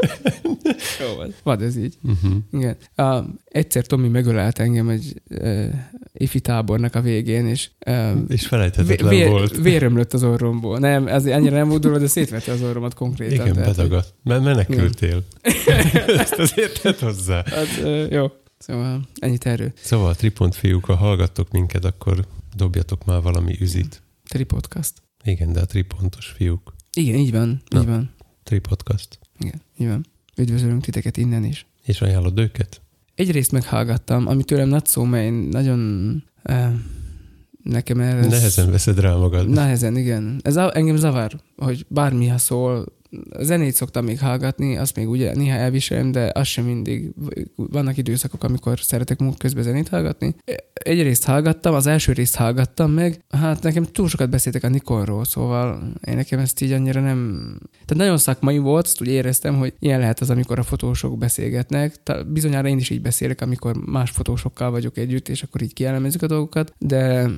Jó 1.00 1.16
van. 1.16 1.34
Vad 1.42 1.62
ez 1.62 1.76
így. 1.76 1.98
Uh-huh. 2.02 2.36
Igen. 2.52 2.76
Uh, 2.96 3.24
egyszer 3.44 3.86
Tomi 3.86 4.08
megölelt 4.08 4.58
engem 4.58 4.88
egy 4.88 5.22
uh, 5.30 5.66
ifi 6.12 6.40
tábornak 6.40 6.94
a 6.94 7.00
végén, 7.00 7.46
és... 7.46 7.70
Uh, 7.86 8.10
és 8.28 8.46
felejthetetlen 8.46 9.08
vér, 9.08 9.28
volt. 9.28 9.56
Vérömlött 9.56 10.12
az 10.12 10.22
orromból. 10.22 10.78
Nem, 10.78 11.06
ez 11.06 11.26
annyira 11.26 11.56
nem 11.56 11.68
volt 11.68 11.98
de 11.98 12.06
szétvette 12.06 12.52
az 12.52 12.62
orromat 12.62 12.94
konkrétan. 12.94 13.46
Igen, 13.46 13.64
bedagadt. 13.64 14.14
Mert 14.22 14.42
menekültél. 14.42 15.22
Ezt 16.18 16.38
azért 16.38 16.82
tett 16.82 16.98
hozzá. 16.98 17.44
Hát, 17.46 17.66
uh, 17.82 18.10
jó. 18.10 18.26
Szóval 18.58 19.08
ennyit 19.18 19.46
erről. 19.46 19.72
Szóval, 19.82 20.14
Tripont 20.14 20.54
fiúk, 20.54 20.84
ha 20.84 20.94
hallgattok 20.94 21.50
minket, 21.50 21.84
akkor 21.84 22.24
dobjatok 22.56 23.04
már 23.04 23.22
valami 23.22 23.56
üzit. 23.60 24.02
Tripodcast. 24.28 24.92
Igen, 25.26 25.52
de 25.52 25.60
a 25.60 25.64
tripontos 25.66 26.26
fiúk. 26.26 26.74
Igen, 26.92 27.14
így 27.14 27.30
van, 27.30 27.62
Na, 27.68 27.80
így 27.80 27.86
van. 27.86 28.10
Tripodcast. 28.42 29.18
Igen, 29.38 29.60
így 29.76 29.86
van. 29.86 30.06
Üdvözlünk 30.36 30.82
titeket 30.82 31.16
innen 31.16 31.44
is. 31.44 31.66
És 31.82 32.00
ajánlod 32.00 32.38
őket? 32.38 32.80
Egyrészt 33.14 33.52
meghallgattam, 33.52 34.26
ami 34.26 34.44
tőlem 34.44 34.68
nagy 34.68 34.86
szó, 34.86 35.04
mert 35.04 35.24
én 35.24 35.32
nagyon 35.32 36.22
eh, 36.42 36.72
nekem 37.62 38.00
ez... 38.00 38.26
Nehezen 38.26 38.70
veszed 38.70 39.00
rá 39.00 39.14
magad. 39.14 39.48
Nehezen, 39.48 39.96
igen. 39.96 40.40
Ez 40.42 40.56
engem 40.56 40.96
zavar, 40.96 41.40
hogy 41.56 41.86
bármi, 41.88 42.26
ha 42.26 42.38
zenét 43.38 43.74
szoktam 43.74 44.04
még 44.04 44.18
hallgatni, 44.18 44.76
azt 44.76 44.96
még 44.96 45.08
ugye 45.08 45.34
néha 45.34 45.56
elviselem, 45.56 46.12
de 46.12 46.30
az 46.34 46.46
sem 46.46 46.64
mindig. 46.64 47.10
Vannak 47.56 47.96
időszakok, 47.96 48.44
amikor 48.44 48.80
szeretek 48.80 49.18
munka 49.18 49.36
közben 49.36 49.62
zenét 49.62 49.88
hallgatni. 49.88 50.34
Egy 50.72 51.02
részt 51.02 51.24
hallgattam, 51.24 51.74
az 51.74 51.86
első 51.86 52.12
részt 52.12 52.36
hallgattam 52.36 52.90
meg, 52.90 53.20
hát 53.28 53.62
nekem 53.62 53.84
túl 53.84 54.08
sokat 54.08 54.30
beszéltek 54.30 54.64
a 54.64 54.68
Nikonról, 54.68 55.24
szóval 55.24 55.92
én 56.06 56.16
nekem 56.16 56.38
ezt 56.38 56.60
így 56.60 56.72
annyira 56.72 57.00
nem... 57.00 57.50
Tehát 57.70 58.02
nagyon 58.02 58.18
szakmai 58.18 58.58
volt, 58.58 58.86
azt 58.86 59.00
úgy 59.00 59.08
éreztem, 59.08 59.58
hogy 59.58 59.74
ilyen 59.78 60.00
lehet 60.00 60.20
az, 60.20 60.30
amikor 60.30 60.58
a 60.58 60.62
fotósok 60.62 61.18
beszélgetnek. 61.18 62.00
Bizonyára 62.26 62.68
én 62.68 62.78
is 62.78 62.90
így 62.90 63.02
beszélek, 63.02 63.40
amikor 63.40 63.76
más 63.86 64.10
fotósokkal 64.10 64.70
vagyok 64.70 64.96
együtt, 64.96 65.28
és 65.28 65.42
akkor 65.42 65.62
így 65.62 65.72
kielemezzük 65.72 66.22
a 66.22 66.26
dolgokat, 66.26 66.74
de 66.78 67.30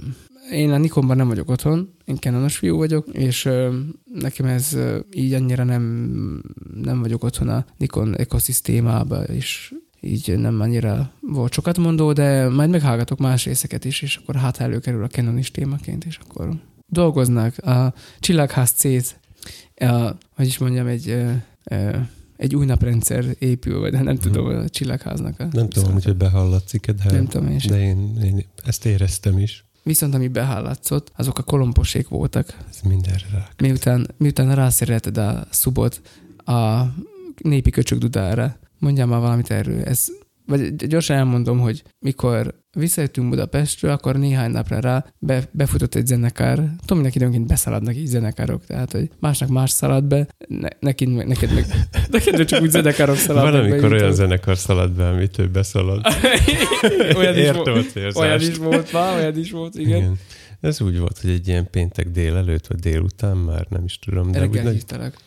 én 0.51 0.71
a 0.71 0.79
Nikonban 0.79 1.17
nem 1.17 1.29
vagyok 1.29 1.51
otthon, 1.51 1.95
én 2.05 2.17
Canonos 2.17 2.57
fiú 2.57 2.77
vagyok, 2.77 3.07
és 3.13 3.45
ö, 3.45 3.79
nekem 4.05 4.47
ez 4.47 4.73
ö, 4.73 4.99
így 5.11 5.33
annyira 5.33 5.65
nem, 5.65 5.83
nem 6.83 7.01
vagyok 7.01 7.25
otthon 7.25 7.49
a 7.49 7.65
Nikon 7.77 8.17
ekoszisztémába, 8.17 9.23
és 9.23 9.75
így 10.01 10.39
nem 10.39 10.61
annyira 10.61 11.13
volt 11.21 11.53
sokat 11.53 11.79
mondó, 11.79 12.13
de 12.13 12.49
majd 12.49 12.71
meghallgatok 12.71 13.19
más 13.19 13.45
részeket 13.45 13.85
is, 13.85 14.03
és 14.03 14.17
akkor 14.17 14.35
hát 14.35 14.61
előkerül 14.61 15.03
a 15.03 15.09
Canon 15.09 15.39
is 15.39 15.51
témaként, 15.51 16.05
és 16.05 16.19
akkor 16.29 16.51
dolgoznak. 16.87 17.59
A 17.59 17.95
Csillagház 18.21 18.71
c 18.71 18.85
a, 19.81 20.17
hogy 20.35 20.47
is 20.47 20.59
mondjam, 20.59 20.87
egy, 20.87 21.25
egy 22.37 22.55
új 22.55 22.67
naprendszer 22.67 23.25
épül, 23.39 23.81
vagy 23.81 23.93
nem 23.93 24.07
hmm. 24.07 24.19
tudom, 24.19 24.47
a 24.47 24.69
Csillagháznak. 24.69 25.41
A 25.41 25.49
nem 25.53 25.69
tudom, 25.69 25.93
hogy 25.93 26.17
behallatszik, 26.17 26.91
de, 26.91 27.13
nem 27.13 27.27
tudom 27.27 27.49
én 27.49 27.61
de 27.69 27.81
én, 27.81 28.19
én 28.25 28.45
ezt 28.65 28.87
éreztem 28.87 29.39
is. 29.39 29.68
Viszont 29.89 30.15
ami 30.15 30.29
behállatszott, 30.29 31.13
azok 31.17 31.39
a 31.39 31.43
kolomposék 31.43 32.09
voltak. 32.09 32.57
Ez 32.69 32.81
mindenre 32.81 33.27
rá. 33.33 33.49
Miután, 33.59 34.07
miután 34.17 34.55
rászerelted 34.55 35.17
a 35.17 35.47
szubot 35.51 36.01
a 36.45 36.83
népi 37.37 37.71
köcsög 37.71 37.99
dudára, 37.99 38.59
mondjál 38.79 39.07
már 39.07 39.21
valamit 39.21 39.51
erről. 39.51 39.83
Ez, 39.83 40.07
vagy 40.47 40.77
gyorsan 40.77 41.17
elmondom, 41.17 41.59
hogy 41.59 41.83
mikor 41.99 42.55
visszajöttünk 42.79 43.29
Budapestről, 43.29 43.91
akkor 43.91 44.17
néhány 44.17 44.51
napra 44.51 44.81
rá 44.81 45.05
be, 45.19 45.43
befutott 45.51 45.95
egy 45.95 46.07
zenekár. 46.07 46.71
Tominek 46.87 47.15
időnként 47.15 47.47
beszaladnak 47.47 47.97
így 47.97 48.07
zenekárok, 48.07 48.65
tehát 48.67 48.93
hogy 48.93 49.11
másnak 49.21 49.49
más 49.49 49.71
szalad 49.71 50.05
be, 50.05 50.27
ne, 50.49 50.69
neked, 50.81 51.27
neked 51.27 51.55
meg, 51.55 51.67
neked 52.11 52.37
meg 52.37 52.47
csak 52.47 52.63
úgy 52.63 52.71
zenekárok 52.71 53.17
szaladnak 53.17 53.53
Van, 53.53 53.71
amikor 53.71 53.93
olyan 53.93 54.13
zenekar 54.13 54.59
szalad 54.59 54.93
be, 54.93 55.09
amit 55.09 55.39
ő 55.39 55.49
beszalad. 55.49 56.07
olyan, 57.17 57.37
is 57.37 57.51
volt, 57.51 58.17
olyan 58.17 58.41
is 58.41 58.57
volt 58.57 58.93
már, 58.93 59.17
olyan 59.17 59.39
is 59.39 59.51
volt, 59.51 59.75
igen. 59.75 59.97
igen. 59.97 60.19
Ez 60.61 60.81
úgy 60.81 60.99
volt, 60.99 61.19
hogy 61.19 61.31
egy 61.31 61.49
ilyen 61.49 61.71
péntek 61.71 62.09
délelőtt, 62.09 62.67
vagy 62.67 62.79
délután 62.79 63.37
már, 63.37 63.67
nem 63.69 63.85
is 63.85 63.99
tudom. 63.99 64.31
De, 64.33 64.47
úgy, 64.47 64.85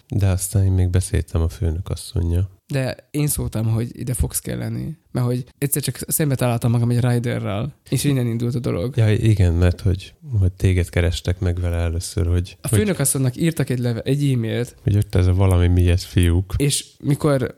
de 0.08 0.28
aztán 0.28 0.64
én 0.64 0.72
még 0.72 0.90
beszéltem 0.90 1.42
a 1.42 1.50
főnök 1.50 1.90
asszonya. 1.90 2.50
De 2.72 2.96
én 3.12 3.28
szóltam, 3.28 3.68
hogy 3.68 3.90
ide 3.94 4.14
fogsz 4.14 4.40
kell 4.40 4.58
lenni 4.58 4.96
mert 5.12 5.26
hogy 5.26 5.44
egyszer 5.58 5.82
csak 5.82 5.98
szembe 6.08 6.36
találtam 6.36 6.72
magam 6.72 6.90
egy 6.90 7.00
riderrel, 7.00 7.76
és 7.90 8.04
innen 8.04 8.28
indult 8.28 8.56
a 8.56 8.60
dolog. 8.60 8.98
Ja, 8.98 9.12
igen, 9.12 9.54
mert 9.54 9.82
hogy, 9.82 10.14
hogy 10.40 10.52
téged 10.52 10.90
kerestek 10.90 11.40
meg 11.40 11.60
vele 11.60 11.76
először, 11.76 12.28
hogy... 12.28 12.58
A 12.62 12.68
főnökasszonynak 12.68 13.36
írtak 13.36 13.70
egy, 13.70 13.80
leve, 13.80 14.00
egy 14.00 14.32
e-mailt. 14.32 14.76
Hogy 14.84 14.94
jött 14.94 15.16
ez 15.16 15.28
a 15.28 15.34
valami 15.34 15.68
mi 15.68 15.90
ez 15.90 16.04
fiúk. 16.04 16.54
És 16.58 16.86
mikor 17.00 17.58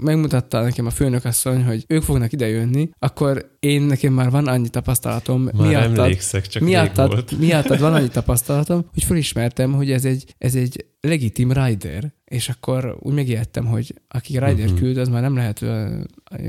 megmutatta 0.00 0.62
nekem 0.62 0.86
a 0.86 0.90
főnökasszony, 0.90 1.64
hogy 1.64 1.84
ők 1.88 2.02
fognak 2.02 2.32
idejönni, 2.32 2.90
akkor 2.98 3.56
én 3.60 3.82
nekem 3.82 4.12
már 4.12 4.30
van 4.30 4.46
annyi 4.46 4.68
tapasztalatom. 4.68 5.42
Már 5.42 5.68
miattad, 5.68 5.98
emlékszek, 5.98 6.46
csak 6.46 6.62
miattad, 6.62 7.24
miattad 7.38 7.80
van 7.80 7.94
annyi 7.94 8.08
tapasztalatom, 8.08 8.86
hogy 8.92 9.04
felismertem, 9.04 9.72
hogy 9.72 9.90
ez 9.90 10.04
egy, 10.04 10.34
ez 10.38 10.54
egy 10.54 10.84
legitim 11.00 11.52
rider, 11.52 12.12
és 12.28 12.48
akkor 12.48 12.96
úgy 13.00 13.14
megijedtem, 13.14 13.66
hogy 13.66 13.94
aki 14.08 14.32
rider 14.32 14.64
uh-huh. 14.64 14.78
küld, 14.78 14.96
az 14.96 15.08
már 15.08 15.22
nem 15.22 15.36
lehet 15.36 15.58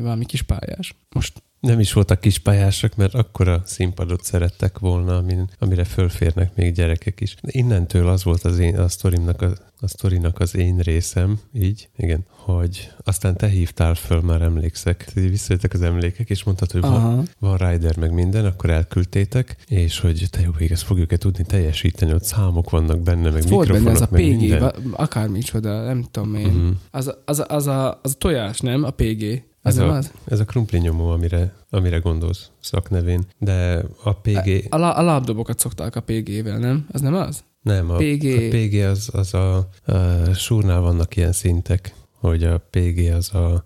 valami 0.02 0.26
kis 0.26 0.42
pályás. 0.42 0.96
Most 1.10 1.44
Nem 1.60 1.80
is 1.80 1.94
voltak 1.94 2.20
kis 2.20 2.38
pályások, 2.38 2.96
mert 2.96 3.14
akkora 3.14 3.62
színpadot 3.66 4.24
szerettek 4.24 4.80
volna, 4.80 5.18
amin, 5.18 5.50
amire 5.60 5.84
fölférnek 5.84 6.56
még 6.56 6.74
gyerekek 6.74 7.22
is. 7.22 7.36
De 7.42 7.50
innentől 7.52 8.08
az 8.08 8.24
volt 8.24 8.44
az 8.44 8.60
én, 8.60 8.78
a 8.78 8.88
sztorimnak 8.88 9.42
a, 9.42 9.52
a 9.80 9.88
sztorinak 9.88 10.40
az 10.40 10.56
én 10.56 10.78
részem, 10.78 11.40
így, 11.54 11.90
igen, 11.98 12.26
hogy 12.28 12.92
aztán 13.04 13.38
te 13.38 13.48
hívtál 13.48 13.96
föl, 13.96 14.22
már 14.22 14.42
emlékszek. 14.42 15.12
Visszajöttek 15.14 15.74
az 15.74 15.82
emlékek, 15.82 16.30
és 16.30 16.44
mondtad, 16.44 16.72
hogy 16.72 16.82
van, 16.82 17.28
van 17.40 17.58
rider 17.58 17.98
meg 17.98 18.14
minden, 18.14 18.46
akkor 18.46 18.70
elküldtétek, 18.70 19.58
és 19.68 20.00
hogy 20.00 20.28
te 20.30 20.42
jó 20.42 20.52
ég, 20.60 20.72
ezt 20.72 20.84
fogjuk-e 20.84 21.18
tudni 21.18 21.44
teljesíteni, 21.44 22.14
ott 22.14 22.24
számok 22.24 22.70
vannak 22.70 23.00
benne, 23.00 23.30
meg 23.30 23.48
Volt 23.48 23.68
mikrofonok, 23.68 23.84
benne 23.84 23.96
ez 23.96 24.02
a 24.02 24.08
meg 24.12 24.22
PG, 24.22 24.40
minden. 24.40 24.74
akármicsoda, 24.92 25.84
nem 25.84 26.06
tudom 26.12 26.36
én. 26.36 26.48
Mhm. 26.48 26.70
Az, 26.92 27.16
az, 27.26 27.44
az, 27.48 27.68
a, 27.68 28.00
az 28.04 28.12
a 28.14 28.18
tojás, 28.18 28.60
nem? 28.60 28.84
A 28.84 28.90
PG. 28.90 29.48
Ez 29.62 29.76
nem 29.76 29.90
a, 29.90 29.96
az? 29.96 30.12
ez 30.26 30.40
a 30.40 30.46
krumpli 30.46 30.80
nyomó, 30.80 31.10
amire, 31.10 31.54
amire 31.70 31.98
gondolsz 31.98 32.50
szaknevén. 32.62 33.26
De 33.38 33.84
a 34.04 34.14
PG... 34.14 34.66
A, 34.70 34.78
la- 34.78 34.96
a 34.96 35.02
lábdobokat 35.02 35.60
szokták 35.60 35.96
a 35.96 36.02
PG-vel, 36.02 36.58
nem? 36.58 36.86
Az 36.92 37.02
nem 37.02 37.14
az? 37.14 37.44
Nem, 37.62 37.90
a 37.90 37.96
PG. 37.96 38.26
A 38.26 38.48
PG 38.50 38.74
az, 38.74 39.10
az 39.12 39.34
a, 39.34 39.58
a 39.86 40.34
súrnál 40.34 40.80
vannak 40.80 41.16
ilyen 41.16 41.32
szintek, 41.32 41.94
hogy 42.20 42.44
a 42.44 42.58
PG 42.70 42.98
az 43.14 43.34
a... 43.34 43.64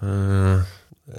Ö, 0.00 0.56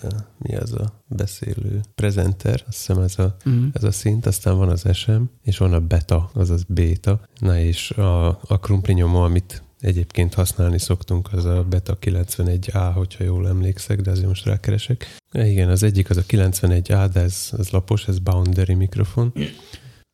Mi 0.38 0.56
az 0.56 0.74
a 0.74 1.04
beszélő? 1.08 1.82
Presenter, 1.96 2.64
azt 2.68 2.78
hiszem 2.78 3.00
ez 3.00 3.20
a, 3.20 3.36
Mm. 3.50 3.68
ez 3.74 3.84
a 3.84 3.92
szint, 3.92 4.26
aztán 4.26 4.58
van 4.58 4.70
az 4.70 4.86
SM, 4.94 5.22
és 5.42 5.58
van 5.58 5.74
a 5.74 5.80
beta, 5.80 6.30
azaz 6.34 6.64
beta. 6.68 7.22
Na 7.40 7.58
és 7.60 7.92
a, 7.92 8.28
a 8.28 8.60
krumpli 8.62 8.94
nyomó, 8.94 9.22
amit 9.22 9.64
egyébként 9.82 10.34
használni 10.34 10.80
szoktunk, 10.80 11.30
az 11.34 11.46
a 11.46 11.64
beta 11.70 11.98
91A, 12.02 12.92
hogyha 12.94 13.24
jól 13.24 13.48
emlékszek, 13.48 14.02
de 14.02 14.12
azért 14.12 14.28
most 14.28 14.46
rákeresek. 14.46 15.16
Igen, 15.32 15.70
az 15.70 15.84
egyik 15.84 16.10
az 16.10 16.18
a 16.18 16.24
91A, 16.24 17.10
de 17.14 17.20
ez, 17.20 17.50
ez 17.58 17.70
lapos, 17.70 18.08
ez 18.08 18.20
boundary 18.20 18.74
mikrofon. 18.74 19.34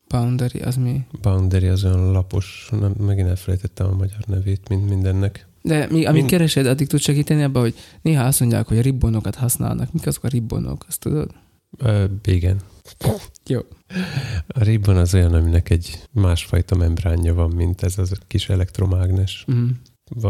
Boundary, 0.08 0.60
az 0.60 0.76
mi? 0.76 1.06
Boundary 1.22 1.66
az 1.66 1.84
olyan 1.84 2.10
lapos, 2.12 2.68
nem, 2.70 2.94
megint 2.98 3.28
elfelejtettem 3.28 3.86
a 3.86 3.94
magyar 3.94 4.20
nevét, 4.26 4.68
mint 4.68 4.88
mindennek. 4.88 5.46
De 5.62 5.86
mi, 5.90 6.04
amit 6.04 6.12
Mind- 6.12 6.30
keresed, 6.30 6.66
addig 6.66 6.86
tudsz 6.86 7.02
segíteni 7.02 7.42
abban, 7.42 7.62
hogy 7.62 7.74
néha 8.02 8.24
azt 8.24 8.40
mondják, 8.40 8.66
hogy 8.66 8.80
ribbonokat 8.80 9.34
használnak. 9.34 9.92
Mik 9.92 10.06
azok 10.06 10.24
a 10.24 10.28
ribbonok, 10.28 10.84
azt 10.88 11.00
tudod? 11.00 11.30
Ö, 11.78 12.04
igen. 12.24 12.56
Jó. 13.46 13.60
A 14.46 14.64
ribbon 14.64 14.96
az 14.96 15.14
olyan, 15.14 15.34
aminek 15.34 15.70
egy 15.70 15.98
másfajta 16.12 16.76
membránja 16.76 17.34
van, 17.34 17.50
mint 17.50 17.82
ez 17.82 17.98
az 17.98 18.12
kis 18.26 18.48
elektromágnes. 18.48 19.44
Mm. 19.52 19.68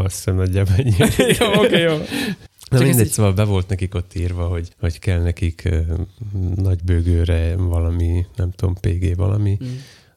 Hiszem 0.03 0.35
nagyjából 0.35 0.73
ennyi. 0.75 0.93
jó, 1.39 1.63
oké, 1.63 1.81
jó. 1.81 1.97
Na 1.97 2.77
Csak 2.77 2.87
mindegy, 2.87 3.05
így- 3.05 3.11
szóval 3.11 3.33
be 3.33 3.43
volt 3.43 3.67
nekik 3.69 3.95
ott 3.95 4.15
írva, 4.15 4.47
hogy, 4.47 4.73
hogy 4.79 4.99
kell 4.99 5.21
nekik 5.21 5.61
ö, 5.65 5.81
nagy 6.55 6.83
bőgőre 6.83 7.55
valami, 7.55 8.25
nem 8.35 8.51
tudom, 8.51 8.75
PG 8.81 9.15
valami, 9.15 9.57
Mm. 9.63 9.67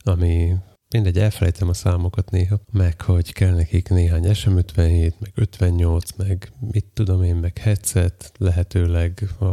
ami 0.02 0.54
mindegy, 0.94 1.18
elfelejtem 1.18 1.68
a 1.68 1.74
számokat 1.74 2.30
néha, 2.30 2.60
meg 2.72 3.00
hogy 3.00 3.32
kell 3.32 3.54
nekik 3.54 3.88
néhány 3.88 4.24
SM57, 4.26 5.12
meg 5.18 5.32
58, 5.34 6.10
meg 6.16 6.52
mit 6.72 6.84
tudom 6.94 7.22
én, 7.22 7.34
meg 7.36 7.58
headset, 7.58 8.32
lehetőleg 8.38 9.28
a 9.40 9.44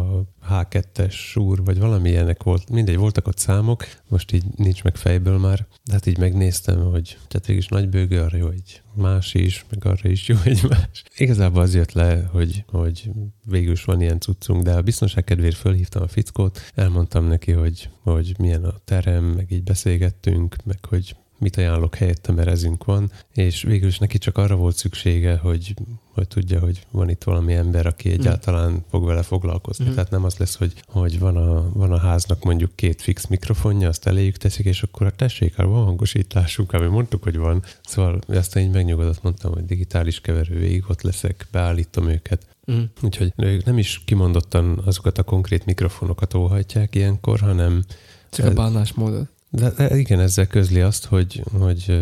H2-es 0.52 1.12
súr, 1.12 1.64
vagy 1.64 1.80
valami 1.80 2.10
ilyenek 2.10 2.44
volt, 2.44 2.70
mindegy, 2.70 2.98
voltak 2.98 3.28
ott 3.28 3.38
számok, 3.38 3.86
most 4.08 4.32
így 4.32 4.44
nincs 4.56 4.84
meg 4.84 4.96
fejből 4.96 5.38
már, 5.38 5.68
de 5.84 5.94
hát 5.94 6.06
így 6.06 6.18
megnéztem, 6.18 6.92
hogy 6.92 7.18
tehát 7.28 7.46
végig 7.46 7.62
is 7.62 7.68
nagy 7.68 7.90
bőgő, 7.90 8.22
arra 8.22 8.38
jó 8.38 8.50
egy 8.50 8.82
más 8.94 9.34
is, 9.34 9.66
meg 9.70 9.86
arra 9.86 10.10
is 10.10 10.28
jó 10.28 10.36
egy 10.44 10.64
más. 10.70 11.04
Igazából 11.18 11.62
az 11.62 11.76
jött 11.76 11.92
le, 11.92 12.30
hogy, 12.32 12.64
hogy 12.68 13.12
végül 13.46 13.72
is 13.72 13.84
van 13.84 14.02
ilyen 14.02 14.20
cuccunk, 14.20 14.64
de 14.64 14.74
a 14.74 14.82
biztonság 14.82 15.24
kedvéért 15.24 15.56
fölhívtam 15.56 16.02
a 16.02 16.08
fickót, 16.08 16.72
elmondtam 16.76 17.26
neki, 17.26 17.52
hogy, 17.52 17.90
hogy 18.02 18.36
milyen 18.38 18.64
a 18.64 18.80
terem, 18.86 19.24
meg 19.24 19.52
így 19.52 19.64
beszélgettünk, 19.64 20.56
meg 20.66 20.86
hogy 20.86 21.16
mit 21.40 21.58
ajánlok 21.58 21.96
helyette, 21.96 22.32
mert 22.32 22.48
ezünk 22.48 22.86
van, 22.86 23.12
és 23.34 23.62
végül 23.62 23.88
is 23.88 23.98
neki 23.98 24.18
csak 24.18 24.38
arra 24.38 24.56
volt 24.56 24.76
szüksége, 24.76 25.38
hogy, 25.38 25.74
hogy 26.14 26.28
tudja, 26.28 26.60
hogy 26.60 26.86
van 26.92 27.10
itt 27.10 27.24
valami 27.24 27.54
ember, 27.54 27.86
aki 27.86 28.12
egyáltalán 28.12 28.86
fog 28.90 29.06
vele 29.06 29.24
foglalkozni. 29.24 29.86
Mhm. 29.86 29.94
Tehát 29.94 30.10
nem 30.10 30.24
az 30.24 30.38
lesz, 30.38 30.56
hogy, 30.56 30.74
hogy 30.88 31.20
van, 31.20 31.38
a, 31.38 31.70
van 31.74 31.92
a 31.92 31.98
háznak 31.98 32.44
mondjuk 32.44 32.76
két 32.76 33.02
fix 33.02 33.28
mikrofonja, 33.28 33.88
azt 33.88 34.08
eléjük 34.08 34.38
teszik, 34.38 34.66
és 34.66 34.84
akkor 34.84 35.08
a 35.08 35.12
tessék, 35.12 35.56
hát 35.56 35.66
van 35.66 35.84
hangosításunk, 35.84 36.74
ami 36.74 36.88
mondtuk, 36.88 37.24
hogy 37.24 37.38
van. 37.38 37.64
Szóval 37.84 38.20
aztán 38.28 38.64
így 38.64 38.72
megnyugodott, 38.72 39.24
mondtam, 39.24 39.54
hogy 39.54 39.66
digitális 39.66 40.22
keverő 40.22 40.60
végig 40.60 40.84
ott 40.88 41.02
leszek, 41.02 41.48
beállítom 41.52 42.08
őket. 42.08 42.48
Mm. 42.72 42.82
Úgyhogy 43.02 43.34
ők 43.36 43.66
nem 43.66 43.78
is 43.78 44.02
kimondottan 44.06 44.82
azokat 44.86 45.18
a 45.18 45.24
konkrét 45.24 45.66
mikrofonokat 45.66 46.34
óhajtják 46.34 46.96
ilyenkor, 46.96 47.40
hanem 47.40 47.84
Csak 48.30 48.46
a 48.46 48.54
bánásmódot. 48.54 49.28
De, 49.50 49.98
igen, 49.98 50.20
ezzel 50.20 50.48
közli 50.48 50.82
azt, 50.82 51.06
hogy, 51.06 51.44
hogy 51.60 52.00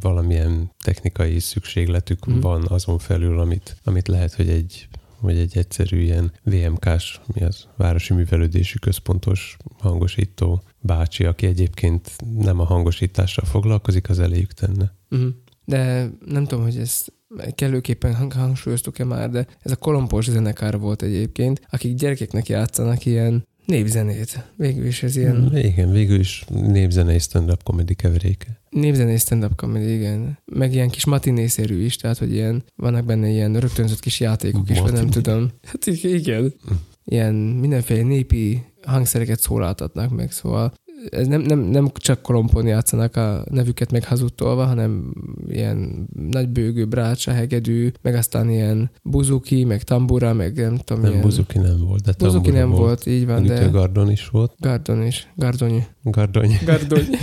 valamilyen 0.00 0.70
technikai 0.84 1.38
szükségletük 1.38 2.30
mm. 2.30 2.40
van 2.40 2.66
azon 2.68 2.98
felül, 2.98 3.40
amit, 3.40 3.76
amit 3.84 4.08
lehet, 4.08 4.34
hogy 4.34 4.48
egy 4.48 4.88
hogy 5.24 5.38
egy 5.38 5.56
egyszerű 5.56 6.00
ilyen 6.00 6.32
VMK-s, 6.42 7.20
mi 7.34 7.42
az, 7.42 7.66
Városi 7.76 8.14
Művelődési 8.14 8.78
Központos 8.78 9.56
hangosító 9.78 10.62
bácsi, 10.80 11.24
aki 11.24 11.46
egyébként 11.46 12.10
nem 12.38 12.60
a 12.60 12.64
hangosítással 12.64 13.44
foglalkozik, 13.44 14.08
az 14.08 14.18
eléjük 14.18 14.52
tenne. 14.52 14.94
Mm. 15.16 15.28
De 15.64 16.10
nem 16.26 16.44
tudom, 16.44 16.64
hogy 16.64 16.76
ezt 16.76 17.12
kellőképpen 17.54 18.14
hang- 18.14 18.32
hangsúlyoztuk-e 18.32 19.04
már, 19.04 19.30
de 19.30 19.46
ez 19.60 19.70
a 19.70 19.76
kolompos 19.76 20.30
zenekar 20.30 20.80
volt 20.80 21.02
egyébként, 21.02 21.60
akik 21.70 21.94
gyerekeknek 21.94 22.48
játszanak 22.48 23.04
ilyen 23.04 23.46
népzenét. 23.66 24.44
Végül 24.56 24.86
is 24.86 25.02
ez 25.02 25.16
ilyen 25.16 25.36
Mm. 25.36 25.56
Igen, 25.56 25.90
végül 25.90 26.18
is 26.18 26.44
népzenei 26.48 27.18
stand-up 27.18 27.62
comedy 27.62 27.94
keveréke. 27.94 28.60
népzenés 28.70 29.20
stand-up 29.20 29.56
comedy, 29.56 29.94
igen. 29.94 30.38
Meg 30.44 30.72
ilyen 30.74 30.90
kis 30.90 31.04
matinészerű 31.04 31.84
is, 31.84 31.96
tehát 31.96 32.18
hogy 32.18 32.32
ilyen, 32.32 32.64
vannak 32.76 33.04
benne 33.04 33.28
ilyen 33.28 33.54
rögtönzött 33.54 34.00
kis 34.00 34.20
játékok 34.20 34.70
is, 34.70 34.80
nem 34.80 35.06
tudom. 35.06 35.50
Hát 35.62 35.86
igen. 35.86 36.42
Mm. 36.42 36.74
Ilyen 37.04 37.34
mindenféle 37.34 38.02
népi 38.02 38.62
hangszereket 38.82 39.40
szólaltatnak 39.40 40.10
meg, 40.10 40.32
szóval 40.32 40.72
ez 41.10 41.26
nem, 41.26 41.40
nem, 41.40 41.58
nem 41.58 41.90
csak 41.94 42.22
kolompon 42.22 42.66
játszanak 42.66 43.16
a 43.16 43.44
nevüket 43.50 43.92
meg 43.92 44.04
hazudtolva, 44.04 44.64
hanem 44.64 45.12
ilyen 45.48 46.08
nagybőgő, 46.30 46.86
brácsa, 46.86 47.32
hegedű, 47.32 47.92
meg 48.02 48.14
aztán 48.14 48.50
ilyen 48.50 48.90
buzuki, 49.02 49.64
meg 49.64 49.82
tambura, 49.82 50.32
meg 50.32 50.56
nem 50.56 50.76
tudom, 50.76 51.02
Nem, 51.02 51.10
ilyen... 51.10 51.22
Buzuki 51.22 51.58
nem 51.58 51.78
volt, 51.78 52.02
de 52.02 52.12
Buzuki 52.18 52.50
nem 52.50 52.70
volt, 52.70 53.06
így 53.06 53.26
van, 53.26 53.46
de 53.46 53.64
Gardon 53.64 54.10
is 54.10 54.28
volt. 54.28 54.52
Gardon 54.58 55.02
is. 55.02 55.32
Gardonyi. 55.36 55.82
Gardony. 56.02 56.58
Gardonyi. 56.64 57.16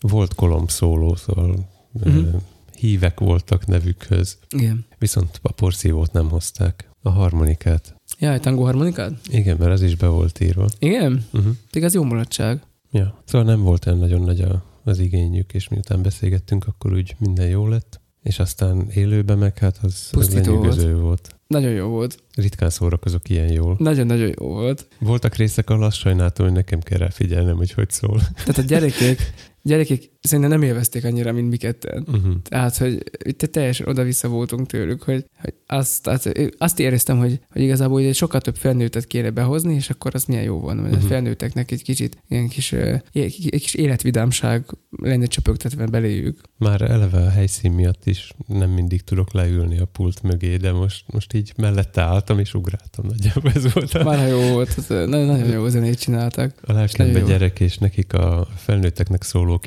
Volt 0.00 0.34
kolomb 0.34 0.70
szóló, 0.70 1.14
szóval 1.14 1.68
mm-hmm. 2.08 2.36
hívek 2.76 3.20
voltak 3.20 3.66
nevükhöz, 3.66 4.38
Igen. 4.48 4.86
viszont 4.98 5.38
a 5.42 5.52
porszívót 5.52 6.12
nem 6.12 6.28
hozták. 6.28 6.88
A 7.02 7.10
harmonikát. 7.10 7.97
Jaj, 8.18 8.38
tangó 8.40 8.62
harmonikát? 8.64 9.12
Igen, 9.30 9.56
mert 9.58 9.72
az 9.72 9.82
is 9.82 9.96
be 9.96 10.06
volt 10.06 10.40
írva. 10.40 10.68
Igen? 10.78 11.26
Uh-huh. 11.32 11.52
Pedig 11.70 11.84
az 11.84 11.94
jó 11.94 12.02
mulatság. 12.02 12.62
Ja. 12.90 13.22
Szóval 13.24 13.46
nem 13.46 13.62
volt 13.62 13.86
olyan 13.86 13.98
nagyon 13.98 14.22
nagy 14.22 14.40
a, 14.40 14.64
az 14.84 14.98
igényük, 14.98 15.52
és 15.54 15.68
miután 15.68 16.02
beszélgettünk, 16.02 16.66
akkor 16.66 16.92
úgy 16.92 17.14
minden 17.18 17.48
jó 17.48 17.66
lett. 17.66 18.00
És 18.22 18.38
aztán 18.38 18.90
élőben 18.90 19.38
meg 19.38 19.58
hát 19.58 19.78
az, 19.82 19.84
az 19.92 20.10
Pusztító 20.10 20.52
lenyűgöző 20.52 20.90
volt. 20.90 21.02
volt. 21.02 21.34
Nagyon 21.46 21.70
jó 21.70 21.86
volt. 21.86 22.22
Ritkán 22.34 22.70
szórakozok 22.70 23.28
ilyen 23.28 23.52
jól. 23.52 23.76
Nagyon-nagyon 23.78 24.32
jó 24.38 24.46
volt. 24.46 24.88
Voltak 24.98 25.34
részek, 25.34 25.70
ahol 25.70 25.84
azt 25.84 25.96
sajnáltam, 25.96 26.46
hogy 26.46 26.54
nekem 26.54 26.80
kell 26.80 26.98
rá 26.98 27.08
figyelnem, 27.08 27.56
hogy 27.56 27.72
hogy 27.72 27.90
szól. 27.90 28.20
Tehát 28.34 28.58
a 28.58 28.62
gyerekek, 28.62 29.32
gyerekek 29.62 30.10
szerintem 30.28 30.58
nem 30.58 30.68
élvezték 30.68 31.04
annyira, 31.04 31.32
mint 31.32 31.50
mi 31.50 31.56
ketten. 31.56 32.04
Uh-huh. 32.08 32.34
Tehát, 32.42 32.76
hogy 32.76 33.02
itt 33.24 33.38
teljesen 33.38 33.88
oda-vissza 33.88 34.28
voltunk 34.28 34.66
tőlük, 34.66 35.02
hogy, 35.02 35.24
hogy 35.40 35.54
azt, 35.66 36.02
tehát 36.02 36.32
azt 36.58 36.78
éreztem, 36.80 37.18
hogy, 37.18 37.40
hogy 37.52 37.62
igazából 37.62 38.00
egy 38.00 38.14
sokkal 38.14 38.40
több 38.40 38.56
felnőttet 38.56 39.06
kéne 39.06 39.30
behozni, 39.30 39.74
és 39.74 39.90
akkor 39.90 40.14
az 40.14 40.24
milyen 40.24 40.42
jó 40.42 40.58
volna, 40.60 40.80
mert 40.80 40.94
uh-huh. 40.94 41.04
a 41.04 41.06
Mhm. 41.08 41.14
felnőtteknek 41.14 41.70
egy 41.70 41.82
kicsit 41.82 42.16
ilyen 42.28 42.48
kis, 42.48 42.72
egy 43.12 43.48
kis 43.50 43.74
életvidámság 43.74 44.64
lenne 45.02 45.26
csöpögtetve 45.26 45.86
beléjük. 45.86 46.40
Már 46.58 46.80
eleve 46.82 47.18
a 47.18 47.28
helyszín 47.30 47.72
miatt 47.72 48.06
is 48.06 48.32
nem 48.46 48.70
mindig 48.70 49.02
tudok 49.02 49.32
leülni 49.32 49.78
a 49.78 49.84
pult 49.84 50.22
mögé, 50.22 50.56
de 50.56 50.72
most, 50.72 51.04
most 51.06 51.32
így 51.32 51.52
mellette 51.56 52.00
álltam 52.02 52.38
és 52.38 52.54
ugráltam. 52.54 53.06
Nagyjából 53.06 53.52
ez 53.54 53.72
volt 53.72 53.94
a, 53.94 54.04
Már 54.04 54.28
jó 54.28 54.40
volt, 54.40 54.88
nagyon, 54.88 55.26
nagyon 55.26 55.48
jó 55.48 55.68
zenét 55.68 55.98
csináltak. 56.00 56.54
a 56.62 56.72
lelkembe 56.72 57.20
gyerek, 57.20 57.60
és 57.60 57.78
nekik 57.78 58.12
a 58.12 58.48
felnőtteknek 58.56 59.22
szóló 59.22 59.58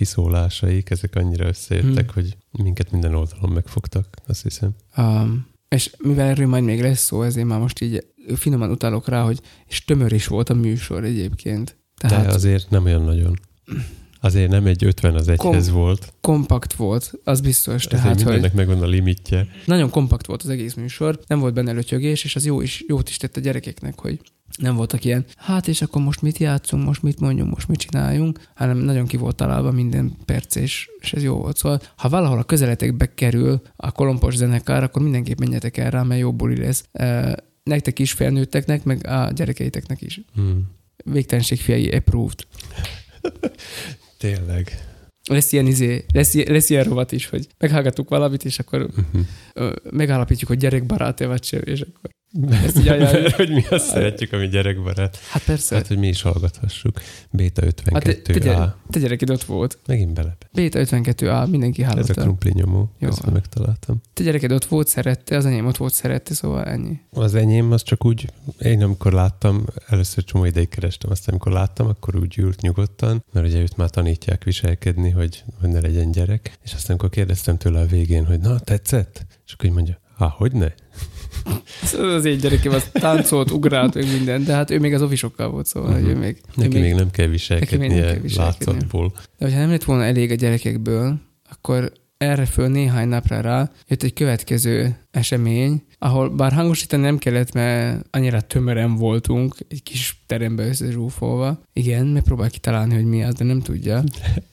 kiszólásaik, 0.51 0.89
ezek 0.89 1.15
annyira 1.15 1.47
összejöttek, 1.47 2.11
Hmm. 2.11 2.23
hogy 2.23 2.37
minket 2.63 2.91
minden 2.91 3.15
oldalon 3.15 3.51
megfogtak, 3.51 4.15
azt 4.27 4.41
hiszem. 4.43 4.69
Um, 4.97 5.47
és 5.69 5.91
mivel 5.97 6.27
erről 6.27 6.47
majd 6.47 6.63
még 6.63 6.81
lesz 6.81 6.99
szó, 7.03 7.21
ezért 7.21 7.47
már 7.47 7.59
most 7.59 7.81
így 7.81 8.05
finoman 8.35 8.71
utalok 8.71 9.07
rá, 9.07 9.21
hogy 9.23 9.39
és 9.67 9.85
tömör 9.85 10.11
is 10.11 10.27
volt 10.27 10.49
a 10.49 10.53
műsor 10.53 11.03
egyébként. 11.03 11.77
Tehát 11.97 12.25
De 12.25 12.33
azért 12.33 12.69
nem 12.69 12.83
olyan 12.85 13.03
nagyon. 13.03 13.39
Azért 14.23 14.49
nem 14.49 14.65
egy 14.65 14.85
50 14.85 15.15
az 15.15 15.27
egyhez 15.27 15.65
Kom- 15.65 15.75
volt. 15.75 16.13
Kompakt 16.21 16.73
volt, 16.73 17.11
az 17.23 17.41
biztos. 17.41 17.83
Tehát, 17.85 18.07
hogy 18.07 18.23
mindennek 18.23 18.53
megvan 18.53 18.81
a 18.81 18.85
limitje. 18.87 19.47
nagyon 19.65 19.89
kompakt 19.89 20.25
volt 20.25 20.43
az 20.43 20.49
egész 20.49 20.73
műsor, 20.73 21.19
nem 21.27 21.39
volt 21.39 21.53
benne 21.53 21.71
lötyögés, 21.71 22.23
és 22.23 22.35
az 22.35 22.45
jó 22.45 22.61
is, 22.61 22.83
jót 22.87 23.09
is 23.09 23.17
tett 23.17 23.37
a 23.37 23.39
gyerekeknek, 23.39 23.99
hogy 23.99 24.19
nem 24.57 24.75
voltak 24.75 25.05
ilyen, 25.05 25.25
hát 25.35 25.67
és 25.67 25.81
akkor 25.81 26.01
most 26.01 26.21
mit 26.21 26.37
játszunk, 26.37 26.85
most 26.85 27.01
mit 27.01 27.19
mondjunk, 27.19 27.53
most 27.53 27.67
mit 27.67 27.79
csináljunk, 27.79 28.39
hanem 28.55 28.77
nagyon 28.77 29.07
ki 29.07 29.17
volt 29.17 29.35
találva 29.35 29.71
minden 29.71 30.17
perc, 30.25 30.55
és, 30.55 30.89
és 30.99 31.13
ez 31.13 31.23
jó 31.23 31.35
volt. 31.35 31.57
Szóval, 31.57 31.81
ha 31.95 32.09
valahol 32.09 32.37
a 32.37 32.43
közeletekbe 32.43 33.13
kerül 33.13 33.61
a 33.75 33.91
kolompos 33.91 34.35
zenekar, 34.35 34.83
akkor 34.83 35.01
mindenképp 35.01 35.39
menjetek 35.39 35.77
el 35.77 35.89
rá, 35.89 36.03
mert 36.03 36.21
jó 36.21 36.33
buli 36.33 36.57
lesz. 36.57 36.85
E, 36.91 37.35
nektek 37.63 37.99
is 37.99 38.11
felnőtteknek, 38.11 38.83
meg 38.83 39.07
a 39.07 39.31
gyerekeiteknek 39.31 40.01
is. 40.01 40.21
Hmm. 40.33 40.69
Végtelenség 41.03 41.59
fiai 41.59 41.89
approved. 41.89 42.39
Tényleg. 44.21 44.85
Lesz 45.29 45.51
ilyen, 45.51 45.65
izé, 45.67 46.05
lesz, 46.13 46.33
lesz 46.33 46.69
ilyen 46.69 46.83
rovat 46.83 47.11
is, 47.11 47.25
hogy 47.29 47.47
meghallgatunk 47.57 48.09
valamit, 48.09 48.45
és 48.45 48.59
akkor 48.59 48.81
Uh-huh. 48.81 49.73
megállapítjuk, 49.91 50.49
hogy 50.49 50.57
gyerekbarát-e 50.59 51.27
vagy 51.27 51.43
sem, 51.43 51.61
és 51.63 51.81
akkor 51.81 52.09
ezt 52.51 52.77
így 52.77 53.31
hogy 53.33 53.49
mi 53.49 53.63
azt 53.69 53.85
szeretjük, 53.85 54.33
ami 54.33 54.47
gyerekbarát. 54.47 55.17
Hát 55.29 55.43
persze. 55.43 55.75
Hát, 55.75 55.87
hogy 55.87 55.97
mi 55.97 56.07
is 56.07 56.21
hallgathassuk. 56.21 57.01
Béta 57.29 57.61
Hát 57.65 57.75
te, 57.75 57.81
52 57.95 58.33
te, 58.33 58.39
gyere, 58.39 58.57
A. 58.57 58.77
te 58.89 58.99
gyereked 58.99 59.29
ott 59.29 59.43
volt. 59.43 59.79
Megint 59.85 60.13
bele. 60.13 60.37
Béta 60.53 60.79
52A, 60.79 61.49
mindenki 61.49 61.81
Ez 61.83 61.87
a 61.89 61.91
hallotta. 61.91 62.21
krumpli 62.21 62.51
nyomó. 62.53 62.89
Jó. 62.99 63.07
Ezt 63.07 63.31
megtaláltam. 63.31 64.01
Te 64.13 64.23
gyereked 64.23 64.51
ott 64.51 64.65
volt, 64.65 64.87
szerette, 64.87 65.35
az 65.37 65.45
enyém 65.45 65.65
ott 65.65 65.77
volt, 65.77 65.93
szerette, 65.93 66.33
szóval 66.33 66.63
ennyi. 66.65 66.99
Az 67.11 67.35
enyém 67.35 67.71
az 67.71 67.83
csak 67.83 68.05
úgy, 68.05 68.29
én 68.61 68.83
amikor 68.83 69.13
láttam, 69.13 69.65
először 69.87 70.23
csomó 70.23 70.45
ideig 70.45 70.69
kerestem, 70.69 71.11
aztán 71.11 71.29
amikor 71.35 71.51
láttam, 71.51 71.87
akkor 71.87 72.15
úgy 72.15 72.37
ült 72.37 72.61
nyugodtan, 72.61 73.23
mert 73.31 73.47
ugye 73.47 73.59
őt 73.59 73.77
már 73.77 73.89
tanítják 73.89 74.43
viselkedni, 74.43 75.09
hogy, 75.09 75.43
hogy 75.59 75.69
ne 75.69 75.79
legyen 75.79 76.11
gyerek. 76.11 76.57
És 76.63 76.73
aztán 76.73 76.89
amikor 76.89 77.09
kérdeztem 77.09 77.57
tőle 77.57 77.79
a 77.79 77.85
végén, 77.85 78.25
hogy 78.25 78.39
na, 78.39 78.59
tetszett? 78.59 79.25
És 79.45 79.53
akkor 79.53 79.65
így 79.65 79.75
mondja, 79.75 79.99
há, 80.17 80.27
hogy 80.37 80.51
ne? 80.51 80.67
Az, 81.97 82.25
én 82.25 82.37
gyerekem 82.37 82.73
az 82.73 82.89
táncolt, 82.91 83.51
ugrált, 83.51 83.93
meg 83.93 84.11
minden, 84.11 84.43
de 84.43 84.53
hát 84.53 84.69
ő 84.69 84.79
még 84.79 84.93
az 84.93 85.01
ofisokkal 85.01 85.49
volt, 85.49 85.65
szóval 85.65 85.91
uh-huh. 85.91 86.09
ő 86.09 86.15
még... 86.15 86.37
ő 86.57 86.61
Neki 86.61 86.79
még 86.79 86.93
nem 86.93 87.11
kell 87.11 87.27
viselkednie 87.27 87.87
nem 87.87 87.97
kell 87.97 88.19
viselkednie. 88.19 88.45
látszatból. 88.45 89.11
De 89.37 89.45
hogyha 89.45 89.59
nem 89.59 89.69
lett 89.69 89.83
volna 89.83 90.03
elég 90.03 90.31
a 90.31 90.35
gyerekekből, 90.35 91.19
akkor 91.49 91.91
erre 92.21 92.45
föl 92.45 92.67
néhány 92.67 93.07
napra 93.07 93.41
rá 93.41 93.71
jött 93.87 94.03
egy 94.03 94.13
következő 94.13 94.95
esemény, 95.11 95.83
ahol 95.97 96.29
bár 96.29 96.53
hangosítani 96.53 97.01
nem 97.01 97.17
kellett, 97.17 97.53
mert 97.53 98.05
annyira 98.11 98.41
tömören 98.41 98.95
voltunk, 98.95 99.55
egy 99.69 99.83
kis 99.83 100.23
terembe 100.25 100.67
összezsúfolva. 100.67 101.61
Igen, 101.73 102.05
megpróbál 102.05 102.49
kitalálni, 102.49 102.93
hogy 102.93 103.05
mi 103.05 103.23
az, 103.23 103.33
de 103.33 103.43
nem 103.43 103.61
tudja. 103.61 104.03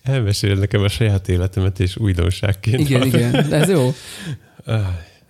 Elmesél 0.03 0.55
nekem 0.55 0.83
a 0.83 0.89
saját 0.89 1.29
életemet, 1.29 1.81
és 1.81 1.97
újdonságként. 1.97 2.81
Igen, 2.81 3.01
hallom. 3.01 3.15
igen, 3.15 3.49
de 3.49 3.57
ez 3.57 3.69
jó. 3.69 3.95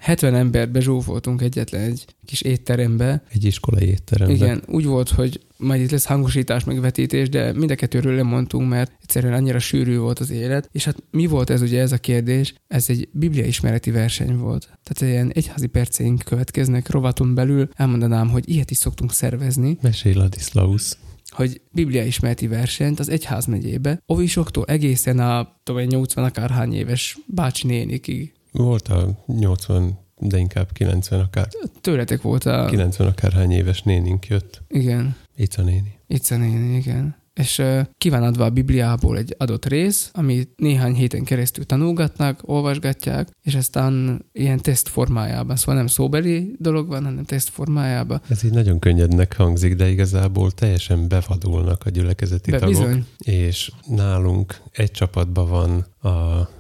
Ah, 0.01 0.07
70 0.09 0.35
emberbe 0.35 0.81
zsúfoltunk 0.81 1.43
egyetlen 1.43 1.81
egy 1.81 2.05
kis 2.25 2.41
étterembe. 2.41 3.23
Egy 3.33 3.45
iskolai 3.45 3.87
étteremben. 3.87 4.37
Igen, 4.37 4.63
úgy 4.67 4.85
volt, 4.85 5.09
hogy 5.09 5.41
majd 5.57 5.81
itt 5.81 5.91
lesz 5.91 6.05
hangosítás, 6.05 6.65
meg 6.65 6.81
vetítés, 6.81 7.29
de 7.29 7.53
mind 7.53 7.71
a 7.71 7.75
kettőről 7.75 8.15
lemondtunk, 8.15 8.69
mert 8.69 8.93
egyszerűen 9.03 9.33
annyira 9.33 9.59
sűrű 9.59 9.99
volt 9.99 10.19
az 10.19 10.31
élet. 10.31 10.69
És 10.73 10.85
hát 10.85 10.97
mi 11.11 11.27
volt 11.27 11.51
ez 11.51 11.63
ugye 11.63 11.81
ez 11.81 11.93
a 11.93 11.99
kérdés? 11.99 12.55
Ez 12.69 12.85
egy 12.89 13.09
biblia 13.13 13.45
ismereti 13.45 13.91
verseny 13.91 14.37
volt. 14.37 14.71
Tehát 14.83 15.15
ilyen 15.15 15.31
egyházi 15.33 15.67
perceink 15.67 16.23
következnek 16.25 16.91
rovaton 16.91 17.35
belül. 17.35 17.69
Elmondanám, 17.75 18.29
hogy 18.29 18.49
ilyet 18.49 18.71
is 18.71 18.77
szoktunk 18.77 19.13
szervezni, 19.13 19.79
Mesél 19.81 20.17
Ladislaus. 20.17 20.93
hogy 21.29 21.61
biblia 21.73 22.05
ismereti 22.05 22.47
versenyt 22.47 22.99
az 22.99 23.09
egyház 23.09 23.47
megyébe, 23.47 24.03
ovisoktól 24.07 24.65
egészen 24.65 25.19
a 25.19 25.61
tudom, 25.63 25.81
én, 25.81 25.87
80 25.87 26.25
akárhány 26.25 26.75
éves 26.75 27.19
bácsi 27.27 27.67
nénikig. 27.67 28.33
Volt 28.59 28.89
a 28.89 29.25
80, 29.27 29.99
de 30.19 30.39
inkább 30.39 30.73
90 30.73 31.21
akár, 31.21 31.49
Tőletek 31.81 32.23
volt 32.23 32.45
a... 32.45 32.67
90 32.67 33.09
akárhány 33.09 33.51
éves 33.51 33.83
nénink 33.83 34.27
jött. 34.27 34.63
Igen. 34.69 35.17
Ica 35.37 35.63
néni. 35.63 35.99
Itt 36.07 36.27
a 36.31 36.37
néni, 36.37 36.77
igen. 36.77 37.17
És 37.35 37.59
uh, 37.59 37.81
kíván 37.99 38.23
adva 38.23 38.45
a 38.45 38.51
Bibliából 38.51 39.19
egy 39.19 39.35
adott 39.39 39.67
rész, 39.67 40.11
amit 40.13 40.53
néhány 40.57 40.95
héten 40.95 41.25
keresztül 41.25 41.67
tanulgatnak, 41.67 42.41
olvasgatják, 42.45 43.29
és 43.43 43.55
aztán 43.55 44.25
ilyen 44.33 44.61
teszt 44.61 44.89
formájában, 44.89 45.57
szóval 45.57 45.75
nem 45.75 45.87
szóbeli 45.87 46.55
dolog 46.59 46.89
van, 46.89 47.05
hanem 47.05 47.25
teszt 47.25 47.49
formájában. 47.49 48.21
Ez 48.29 48.45
így 48.45 48.53
nagyon 48.53 48.79
könnyednek 48.79 49.37
hangzik, 49.37 49.75
de 49.75 49.89
igazából 49.89 50.51
teljesen 50.51 51.09
bevadulnak 51.09 51.87
a 51.87 51.91
gyülekezeti 51.91 52.51
Be, 52.51 52.59
tagok. 52.59 52.75
bizony. 52.75 53.07
És 53.19 53.73
nálunk 53.87 54.61
egy 54.73 54.91
csapatban 54.91 55.49
van 55.49 55.87
a, 56.01 56.09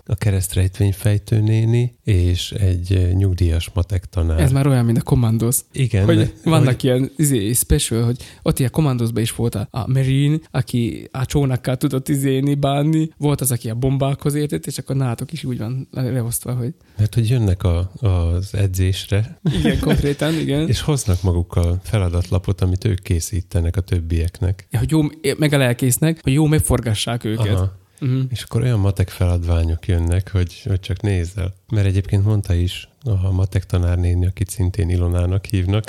a 0.06 0.14
keresztrejtvényfejtő 0.18 1.40
néni, 1.40 1.96
és 2.04 2.52
egy 2.52 2.92
eh, 2.92 3.12
nyugdíjas 3.12 3.70
matek 3.74 4.04
tanár. 4.04 4.40
Ez 4.40 4.52
már 4.52 4.66
olyan, 4.66 4.84
mint 4.84 4.98
a 4.98 5.02
Commandos. 5.02 5.56
Igen, 5.72 6.04
Hogy 6.04 6.16
de- 6.16 6.32
vannak 6.44 6.66
hogy, 6.66 6.84
ilyen 6.84 7.10
izé, 7.16 7.52
special, 7.52 8.04
hogy 8.04 8.16
ott 8.42 8.58
ilyen 8.58 8.70
Commandosban 8.70 9.22
is 9.22 9.32
volt 9.32 9.54
a, 9.54 9.68
a 9.70 9.88
Marine, 9.88 10.38
aki 10.50 11.08
a 11.12 11.26
csónakkal 11.26 11.76
tudott 11.76 12.08
izéni, 12.08 12.54
bánni, 12.54 13.10
volt 13.16 13.40
az, 13.40 13.50
aki 13.50 13.70
a 13.70 13.74
bombákhoz 13.74 14.34
értett, 14.34 14.66
és 14.66 14.78
akkor 14.78 14.96
nálatok 14.96 15.32
is 15.32 15.44
úgy 15.44 15.58
van 15.58 15.88
leosztva, 15.90 16.52
hogy 16.54 16.74
mert 16.98 17.14
hogy 17.14 17.28
jönnek 17.28 17.62
a, 17.62 17.90
az 18.00 18.54
edzésre, 18.54 19.40
igen, 19.58 19.78
konkrétan, 19.88 20.34
igen. 20.34 20.68
és 20.68 20.80
hoznak 20.80 21.22
magukkal 21.22 21.80
feladatlapot, 21.82 22.60
amit 22.60 22.84
ők 22.84 23.02
készítenek 23.02 23.76
a 23.76 23.80
többieknek. 23.80 24.66
hogy 24.78 24.90
jó, 24.90 25.02
meg 25.38 25.52
a 25.52 25.58
lelkésznek, 25.58 26.18
hogy 26.22 26.32
jó 26.32 26.46
megforgassák 26.46 27.24
őket. 27.24 27.54
Aha. 27.54 27.76
Uh-huh. 28.00 28.22
És 28.30 28.42
akkor 28.42 28.62
olyan 28.62 28.78
matek 28.78 29.08
feladványok 29.08 29.86
jönnek, 29.86 30.30
hogy, 30.30 30.62
hogy 30.64 30.80
csak 30.80 31.00
nézzel. 31.00 31.54
Mert 31.68 31.86
egyébként 31.86 32.24
mondta 32.24 32.54
is 32.54 32.88
a 33.04 33.30
matek 33.30 33.66
tanárnéni, 33.66 34.26
akit 34.26 34.50
szintén 34.50 34.88
Ilonának 34.88 35.44
hívnak, 35.44 35.84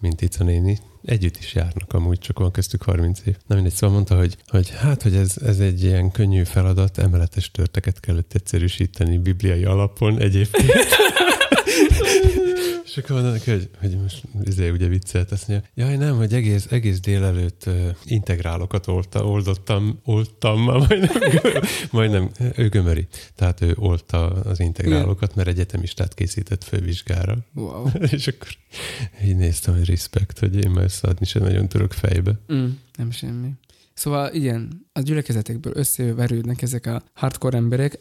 mint 0.00 0.20
Ica 0.20 0.44
néni, 0.44 0.78
együtt 1.04 1.36
is 1.36 1.54
járnak 1.54 1.92
amúgy, 1.92 2.18
csak 2.18 2.38
van 2.38 2.50
köztük 2.50 2.82
30 2.82 3.20
év. 3.24 3.36
Na 3.46 3.54
mindegy, 3.54 3.72
szóval 3.72 3.94
mondta, 3.94 4.16
hogy, 4.16 4.36
hogy 4.46 4.70
hát, 4.70 5.02
hogy 5.02 5.14
ez, 5.14 5.36
ez 5.36 5.58
egy 5.58 5.82
ilyen 5.82 6.10
könnyű 6.10 6.44
feladat, 6.44 6.98
emeletes 6.98 7.50
törteket 7.50 8.00
kellett 8.00 8.32
egyszerűsíteni 8.34 9.18
bibliai 9.18 9.64
alapon 9.64 10.18
egyébként. 10.18 10.72
És 12.92 12.98
akkor 12.98 13.10
mondom 13.10 13.32
neki, 13.32 13.50
hogy, 13.50 13.70
hogy 13.80 13.96
most 14.02 14.22
izé 14.42 14.68
ugye 14.68 14.86
viccelt, 14.86 15.32
azt 15.32 15.48
mondja, 15.48 15.68
jaj 15.74 15.96
nem, 15.96 16.16
hogy 16.16 16.32
egész, 16.32 16.66
egész 16.70 17.00
délelőtt 17.00 17.62
uh, 17.66 17.88
integrálokat 18.04 18.86
olta, 18.86 19.24
oldottam, 19.24 20.00
oltam, 20.04 20.60
majdnem, 20.64 21.10
majdnem, 21.90 22.30
ő 22.56 22.68
gömöri. 22.68 23.06
Tehát 23.34 23.60
ő 23.60 23.74
olta 23.78 24.30
az 24.30 24.60
integrálokat, 24.60 25.34
mert 25.34 25.48
egyetemistát 25.48 26.14
készített 26.14 26.64
fővizsgára. 26.64 27.38
Wow. 27.54 27.88
És 28.16 28.26
akkor 28.26 28.48
így 29.24 29.36
néztem, 29.36 29.74
hogy 29.74 29.86
respekt, 29.86 30.38
hogy 30.38 30.64
én 30.64 30.70
már 30.70 30.84
összeadni 30.84 31.26
sem 31.26 31.42
nagyon 31.42 31.68
tudok 31.68 31.92
fejbe. 31.92 32.40
Mm, 32.52 32.68
nem 32.96 33.10
semmi. 33.10 33.50
Szóval 33.94 34.32
igen, 34.32 34.86
a 34.92 35.00
gyülekezetekből 35.00 35.72
összeverődnek 35.76 36.62
ezek 36.62 36.86
a 36.86 37.02
hardcore 37.12 37.56
emberek, 37.56 37.98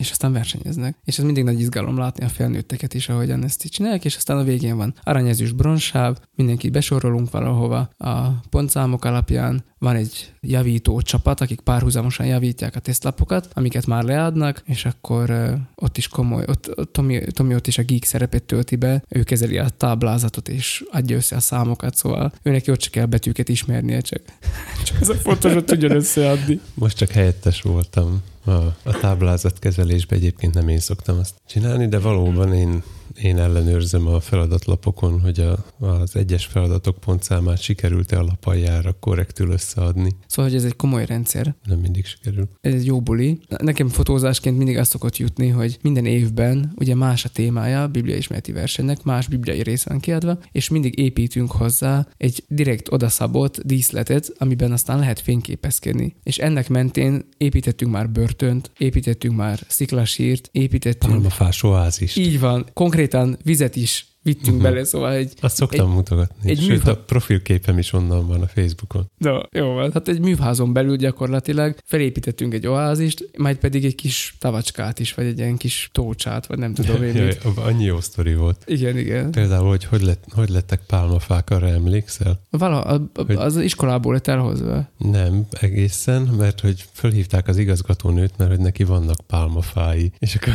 és 0.00 0.10
aztán 0.10 0.32
versenyeznek. 0.32 0.96
És 1.04 1.18
ez 1.18 1.24
mindig 1.24 1.44
nagy 1.44 1.60
izgalom 1.60 1.98
látni 1.98 2.24
a 2.24 2.28
felnőtteket 2.28 2.94
is, 2.94 3.08
ahogyan 3.08 3.44
ezt 3.44 3.64
így 3.64 3.70
csinálják, 3.70 4.04
és 4.04 4.16
aztán 4.16 4.38
a 4.38 4.42
végén 4.42 4.76
van 4.76 4.94
aranyezős 5.02 5.52
bronzsáv, 5.52 6.18
mindenkit 6.34 6.72
besorolunk 6.72 7.30
valahova 7.30 7.90
a 7.98 8.28
pontszámok 8.50 9.04
alapján, 9.04 9.64
van 9.80 9.96
egy 9.96 10.32
javító 10.40 11.00
csapat, 11.00 11.40
akik 11.40 11.60
párhuzamosan 11.60 12.26
javítják 12.26 12.76
a 12.76 12.80
tesztlapokat, 12.80 13.48
amiket 13.52 13.86
már 13.86 14.04
leadnak, 14.04 14.62
és 14.66 14.84
akkor 14.84 15.30
uh, 15.30 15.52
ott 15.74 15.96
is 15.96 16.08
komoly, 16.08 16.44
ott, 16.46 16.92
Tomi, 16.92 17.20
Tomi 17.24 17.54
ott 17.54 17.66
is 17.66 17.78
a 17.78 17.82
geek 17.82 18.04
szerepet 18.04 18.42
tölti 18.42 18.76
be, 18.76 19.02
ő 19.08 19.22
kezeli 19.22 19.58
a 19.58 19.68
táblázatot 19.68 20.48
és 20.48 20.84
adja 20.90 21.16
össze 21.16 21.36
a 21.36 21.40
számokat, 21.40 21.94
szóval 21.94 22.32
őnek 22.42 22.64
ott 22.68 22.78
csak 22.78 22.92
kell 22.92 23.06
betűket 23.06 23.48
ismernie, 23.48 24.00
csak, 24.00 24.22
csak 24.86 25.00
ez 25.00 25.08
a 25.08 25.14
fontos, 25.14 25.52
hogy 25.52 25.64
tudjon 25.64 25.90
összeadni. 25.90 26.60
Most 26.74 26.96
csak 26.96 27.10
helyettes 27.10 27.62
voltam 27.62 28.22
a, 28.44 28.50
a 28.82 28.98
táblázatkezelésben, 29.00 30.18
egyébként 30.18 30.54
nem 30.54 30.68
én 30.68 30.78
szoktam 30.78 31.18
azt 31.18 31.34
csinálni, 31.46 31.88
de 31.88 31.98
valóban 31.98 32.54
én, 32.54 32.82
én 33.22 33.38
ellenőrzöm 33.38 34.06
a 34.06 34.20
feladatlapokon, 34.20 35.20
hogy 35.20 35.40
a, 35.40 35.64
az 35.86 36.16
egyes 36.16 36.44
feladatok 36.46 36.98
pontszámát 36.98 37.60
sikerült-e 37.62 38.18
a 38.18 38.22
lapaljára 38.22 38.92
korrektül 38.92 39.50
összeadni. 39.50 40.10
Szóval, 40.26 40.50
hogy 40.50 40.60
ez 40.60 40.64
egy 40.64 40.76
komoly 40.76 41.06
rendszer, 41.06 41.54
Nem 41.64 41.78
mindig 41.78 42.04
sikerül. 42.06 42.48
ez 42.60 42.74
egy 42.74 42.86
jó 42.86 43.00
buli. 43.00 43.40
Nekem 43.62 43.88
fotózásként 43.88 44.56
mindig 44.56 44.78
azt 44.78 44.90
szokott 44.90 45.16
jutni, 45.16 45.48
hogy 45.48 45.78
minden 45.82 46.06
évben 46.06 46.72
ugye 46.76 46.94
más 46.94 47.24
a 47.24 47.28
témája 47.28 47.82
a 47.82 47.88
biblia 47.88 48.16
ismereti 48.16 48.52
versenynek, 48.52 49.02
más 49.02 49.26
bibliai 49.28 49.62
rész 49.62 49.84
van 49.84 50.00
kiadva, 50.00 50.38
és 50.52 50.68
mindig 50.68 50.98
építünk 50.98 51.50
hozzá 51.50 52.06
egy 52.16 52.44
direkt 52.48 52.92
odaszabott 52.92 53.60
díszletet, 53.64 54.32
amiben 54.38 54.72
aztán 54.72 54.98
lehet 54.98 55.20
fényképezkedni. 55.20 56.16
És 56.22 56.38
ennek 56.38 56.68
mentén 56.68 57.24
építettünk 57.36 57.92
már 57.92 58.10
börtönt, 58.10 58.70
építettünk 58.78 59.36
már 59.36 59.60
sziklasírt, 59.68 60.48
építettünk 60.52 61.12
Pálmafás 61.12 61.62
oázist. 61.62 62.16
így 62.16 62.40
van, 62.40 62.66
konkrétan 63.00 63.36
vizet 63.44 63.76
is 63.76 64.09
vittünk 64.22 64.54
Mhm. 64.54 64.62
bele, 64.62 64.84
szóval 64.84 65.12
egy, 65.12 65.32
Azt 65.40 65.56
szoktam 65.56 65.88
Egy- 65.88 65.94
mutogatni. 65.94 66.50
egy 66.50 66.58
Sőt, 66.60 66.68
műfa- 66.68 66.88
a 66.88 66.96
profilképem 66.96 67.78
is 67.78 67.92
onnan 67.92 68.26
van 68.26 68.40
a 68.42 68.46
Facebookon. 68.46 69.10
de 69.18 69.30
jó 69.52 69.66
van, 69.72 69.92
hát 69.92 70.08
egy 70.08 70.20
műházon 70.20 70.72
belül 70.72 70.96
gyakorlatilag 70.96 71.76
felépítettünk 71.84 72.54
egy 72.54 72.66
oázist, 72.66 73.30
majd 73.38 73.56
pedig 73.56 73.84
egy 73.84 73.94
kis 73.94 74.36
tavacskát 74.38 74.98
is, 74.98 75.14
vagy 75.14 75.24
egy 75.26 75.38
ilyen 75.38 75.56
kis 75.56 75.88
tócsát, 75.92 76.46
vagy 76.46 76.58
nem 76.58 76.74
tudom 76.74 77.02
én 77.02 77.14
Jaj, 77.16 77.26
mit. 77.26 77.58
annyi 77.58 77.84
jó 77.84 78.00
sztori 78.00 78.34
volt. 78.34 78.62
Igen, 78.66 78.98
igen. 78.98 79.30
Például, 79.30 79.68
hogy 79.68 79.84
hogy, 79.84 80.02
lett, 80.02 80.24
hogy 80.34 80.48
lettek 80.48 80.80
pálmafák, 80.86 81.50
arra 81.50 81.68
emlékszel? 81.68 82.40
Vala, 82.50 82.80
a- 82.82 82.94
a- 83.14 83.22
Hogy- 83.26 83.36
az 83.36 83.56
iskolából 83.56 84.12
lett 84.12 84.26
elhozva. 84.26 84.88
Nem, 84.98 85.46
egészen, 85.60 86.22
mert 86.22 86.60
hogy 86.60 86.84
fölhívták 86.92 87.48
az 87.48 87.56
igazgatónőt, 87.56 88.32
mert 88.36 88.50
hogy 88.50 88.60
neki 88.60 88.84
vannak 88.84 89.16
pálmafái. 89.26 90.12
És 90.18 90.34
akkor 90.34 90.52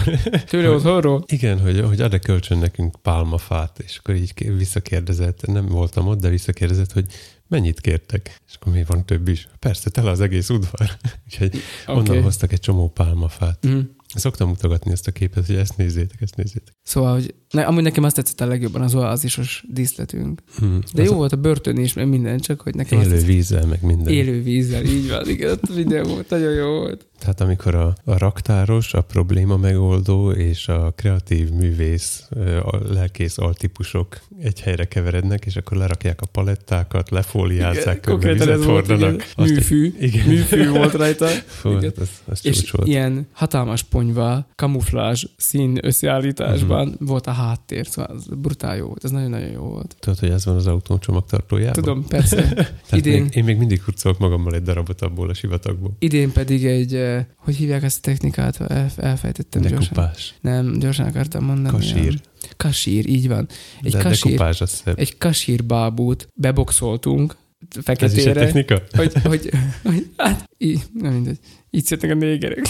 Tőle 0.49 0.69
otthonról? 0.75 1.23
igen, 1.27 1.59
hogy, 1.59 1.79
hogy 1.81 2.01
ad-e 2.01 2.19
kölcsön 2.19 2.57
nekünk 2.57 2.95
pálmafát, 3.01 3.53
és 3.85 3.97
akkor 3.97 4.15
így 4.15 4.33
ké- 4.33 4.57
visszakérdezett, 4.57 5.45
nem 5.45 5.65
voltam 5.65 6.07
ott, 6.07 6.19
de 6.19 6.29
visszakérdezett, 6.29 6.91
hogy 6.91 7.05
mennyit 7.47 7.81
kértek? 7.81 8.41
És 8.47 8.55
akkor 8.55 8.73
mi 8.73 8.83
van 8.87 9.05
több 9.05 9.27
is? 9.27 9.47
Persze, 9.59 9.89
tele 9.89 10.09
az 10.09 10.21
egész 10.21 10.49
udvar. 10.49 10.89
Úgyhogy 11.25 11.55
okay. 11.87 11.95
onnan 11.95 12.23
hoztak 12.23 12.51
egy 12.51 12.59
csomó 12.59 12.89
pálmafát. 12.89 13.65
Mhm. 13.65 13.79
Szoktam 14.15 14.47
mutogatni 14.47 14.91
ezt 14.91 15.07
a 15.07 15.11
képet, 15.11 15.45
hogy 15.45 15.55
ezt 15.55 15.77
nézzétek, 15.77 16.21
ezt 16.21 16.35
nézzétek. 16.35 16.73
Szóval, 16.83 17.13
hogy 17.13 17.33
ne, 17.49 17.63
amúgy 17.63 17.83
nekem 17.83 18.03
azt 18.03 18.15
tetszett 18.15 18.41
a 18.41 18.45
legjobban 18.45 18.81
az 18.81 18.95
oázisos 18.95 19.63
díszletünk. 19.67 20.41
Hm. 20.57 20.77
De 20.93 21.03
jó 21.03 21.13
volt 21.13 21.31
a 21.31 21.35
börtön 21.35 21.77
is, 21.77 21.93
meg 21.93 22.07
minden, 22.07 22.39
csak 22.39 22.61
hogy 22.61 22.75
nekem 22.75 22.97
azt 22.97 23.07
Élő 23.07 23.15
tetszett. 23.15 23.33
vízzel, 23.33 23.65
meg 23.65 23.81
minden. 23.81 24.13
Élő 24.13 24.41
vízzel, 24.41 24.83
így 24.85 25.09
van, 25.09 25.29
igen, 25.29 25.59
minden 25.75 26.03
volt, 26.03 26.29
nagyon 26.29 26.53
jó 26.53 26.67
volt. 26.67 27.07
Tehát 27.25 27.41
amikor 27.41 27.75
a, 27.75 27.95
a 28.03 28.17
raktáros, 28.17 28.93
a 28.93 29.01
probléma 29.01 29.57
megoldó 29.57 30.31
és 30.31 30.67
a 30.67 30.93
kreatív 30.95 31.49
művész, 31.51 32.27
a 32.63 32.77
lelkész 32.93 33.37
altípusok 33.37 34.19
egy 34.41 34.61
helyre 34.61 34.85
keverednek, 34.85 35.45
és 35.45 35.55
akkor 35.55 35.77
lerakják 35.77 36.21
a 36.21 36.25
palettákat, 36.25 37.09
lefóliázzák, 37.09 37.99
körbe 37.99 38.11
konkrétan 38.11 38.37
vizet 38.47 38.57
igen. 38.57 38.69
hordanak. 38.73 39.25
Azt- 39.35 39.49
Műfű, 39.49 39.93
Igen. 39.99 40.27
műfű 40.27 40.69
volt 40.69 40.93
rajta. 40.93 41.27
Fú, 41.61 41.69
igen. 41.69 41.81
hát 41.83 41.97
ez, 41.99 42.09
ez 42.31 42.39
És 42.45 42.71
volt. 42.71 42.87
ilyen 42.87 43.27
hatalmas 43.31 43.83
ponyva, 43.83 44.47
kamuflázs 44.55 45.25
szín 45.37 45.77
összeállításban 45.81 46.87
Mhm. 46.87 47.05
volt 47.05 47.27
a 47.27 47.31
háttér, 47.31 47.85
szóval 47.87 48.15
ez 48.17 48.23
brutál 48.37 48.75
jó 48.77 48.85
volt, 48.87 49.03
ez 49.03 49.11
nagyon-nagyon 49.11 49.49
jó 49.49 49.61
volt. 49.63 49.95
Tudod, 49.99 50.19
hogy 50.19 50.29
ez 50.29 50.45
van 50.45 50.55
az 50.55 50.67
autó 50.67 50.97
csomagtartójában? 50.97 51.73
Tudom, 51.83 52.05
persze. 52.07 52.69
Idén- 52.91 53.21
még, 53.21 53.35
én 53.35 53.43
még 53.43 53.57
mindig 53.57 53.81
hurcolok 53.81 54.17
magammal 54.19 54.53
egy 54.53 54.61
darabot 54.63 55.01
abból 55.01 55.29
a 55.29 55.33
sivatagból. 55.33 55.95
Idén 55.99 56.31
pedig 56.31 56.65
egy, 56.65 56.93
hogy 57.37 57.55
hívják 57.55 57.83
ezt 57.83 57.97
a 57.97 58.01
technikát, 58.01 58.61
El, 58.61 58.89
elfejtettem 58.97 59.61
gyorsan. 59.61 59.79
Dekupás. 59.79 60.33
Nem, 60.41 60.79
gyorsan 60.79 61.05
akartam 61.05 61.43
mondani. 61.43 61.77
Kasír. 61.77 62.19
Kasír, 62.57 63.07
így 63.07 63.27
van. 63.27 63.47
Egy 63.81 63.91
De 63.91 64.01
kasír, 64.01 64.41
az 64.41 64.69
szebb. 64.69 64.99
egy 64.99 65.17
kasír 65.17 65.63
bábút 65.63 66.27
beboxoltunk 66.33 67.35
Ez 67.59 67.67
is 67.69 67.77
egy 67.77 67.83
feketére, 67.83 68.33
technika? 68.33 68.81
hogy, 68.91 69.13
hogy, 69.23 69.49
hogy, 69.83 70.09
hát, 70.17 70.49
így, 70.57 70.81
nem 70.93 71.13
mindegy, 71.13 71.39
így 71.69 71.85
születnek 71.85 72.11
a 72.11 72.15
négerek. 72.15 72.65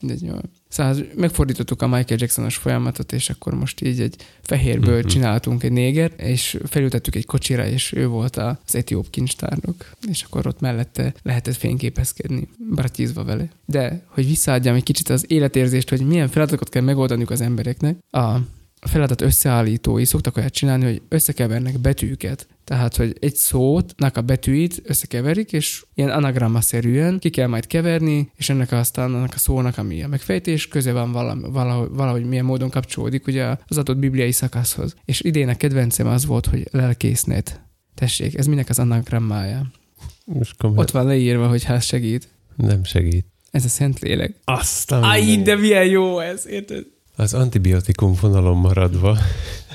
Mindegy, 0.00 0.22
jó. 0.22 0.34
Szóval 0.68 0.96
megfordítottuk 1.16 1.82
a 1.82 1.86
Michael 1.86 2.18
Jacksonos 2.20 2.56
folyamatot, 2.56 3.12
és 3.12 3.30
akkor 3.30 3.54
most 3.54 3.80
így 3.80 4.00
egy 4.00 4.16
fehérből 4.42 4.98
Mhm. 4.98 5.06
csináltunk 5.08 5.62
egy 5.62 5.72
néger, 5.72 6.12
és 6.16 6.58
felültettük 6.64 7.14
egy 7.14 7.26
kocsira, 7.26 7.66
és 7.66 7.92
ő 7.92 8.06
volt 8.06 8.36
az 8.36 8.74
etióp 8.74 9.10
kincstárnok, 9.10 9.90
és 10.08 10.22
akkor 10.22 10.46
ott 10.46 10.60
mellette 10.60 11.14
lehetett 11.22 11.56
fényképezkedni, 11.56 12.48
bratizva 12.70 13.24
vele. 13.24 13.48
De, 13.66 14.02
hogy 14.06 14.26
visszaadjam 14.26 14.74
egy 14.74 14.82
kicsit 14.82 15.08
az 15.08 15.24
életérzést, 15.28 15.88
hogy 15.88 16.06
milyen 16.06 16.28
feladatokat 16.28 16.68
kell 16.68 16.82
megoldaniuk 16.82 17.30
az 17.30 17.40
embereknek, 17.40 17.96
a 18.10 18.36
a 18.80 18.88
feladat 18.88 19.20
összeállítói 19.20 20.04
szoktak 20.04 20.36
olyat 20.36 20.52
csinálni, 20.52 20.84
hogy 20.84 21.02
összekevernek 21.08 21.78
betűket. 21.78 22.46
Tehát, 22.64 22.96
hogy 22.96 23.16
egy 23.20 23.34
szótnak 23.34 24.16
a 24.16 24.20
betűit 24.20 24.82
összekeverik, 24.84 25.52
és 25.52 25.84
ilyen 25.94 26.10
anagramma-szerűen 26.10 27.18
ki 27.18 27.30
kell 27.30 27.46
majd 27.46 27.66
keverni, 27.66 28.30
és 28.36 28.48
ennek 28.48 28.72
aztán 28.72 29.14
annak 29.14 29.34
a 29.34 29.38
szónak, 29.38 29.78
ami 29.78 30.02
a 30.02 30.08
megfejtés, 30.08 30.68
köze 30.68 30.92
van 30.92 31.12
valahogy, 31.12 31.88
valahogy 31.90 32.24
milyen 32.24 32.44
módon 32.44 32.70
kapcsolódik 32.70 33.26
ugye 33.26 33.56
az 33.66 33.78
adott 33.78 33.96
bibliai 33.96 34.32
szakaszhoz. 34.32 34.94
És 35.04 35.20
idén 35.20 35.48
a 35.48 35.56
kedvencem 35.56 36.06
az 36.06 36.26
volt, 36.26 36.46
hogy 36.46 36.68
lelkésznet. 36.70 37.60
Tessék, 37.94 38.38
ez 38.38 38.46
minek 38.46 38.68
az 38.68 38.78
anagrammája? 38.78 39.70
Ott 40.60 40.90
van 40.90 41.06
leírva, 41.06 41.48
hogy 41.48 41.64
hát 41.64 41.82
segít. 41.82 42.28
Nem 42.56 42.84
segít. 42.84 43.26
Ez 43.50 43.64
a 43.64 43.68
Szentlélek. 43.68 44.34
Aztán 44.44 45.02
Aj, 45.02 45.42
de 45.42 45.56
milyen 45.56 45.84
jó 45.84 46.18
ez, 46.18 46.46
érted? 46.46 46.84
Az 47.20 47.34
antibiotikum 47.34 48.14
vonalon 48.20 48.56
maradva, 48.56 49.18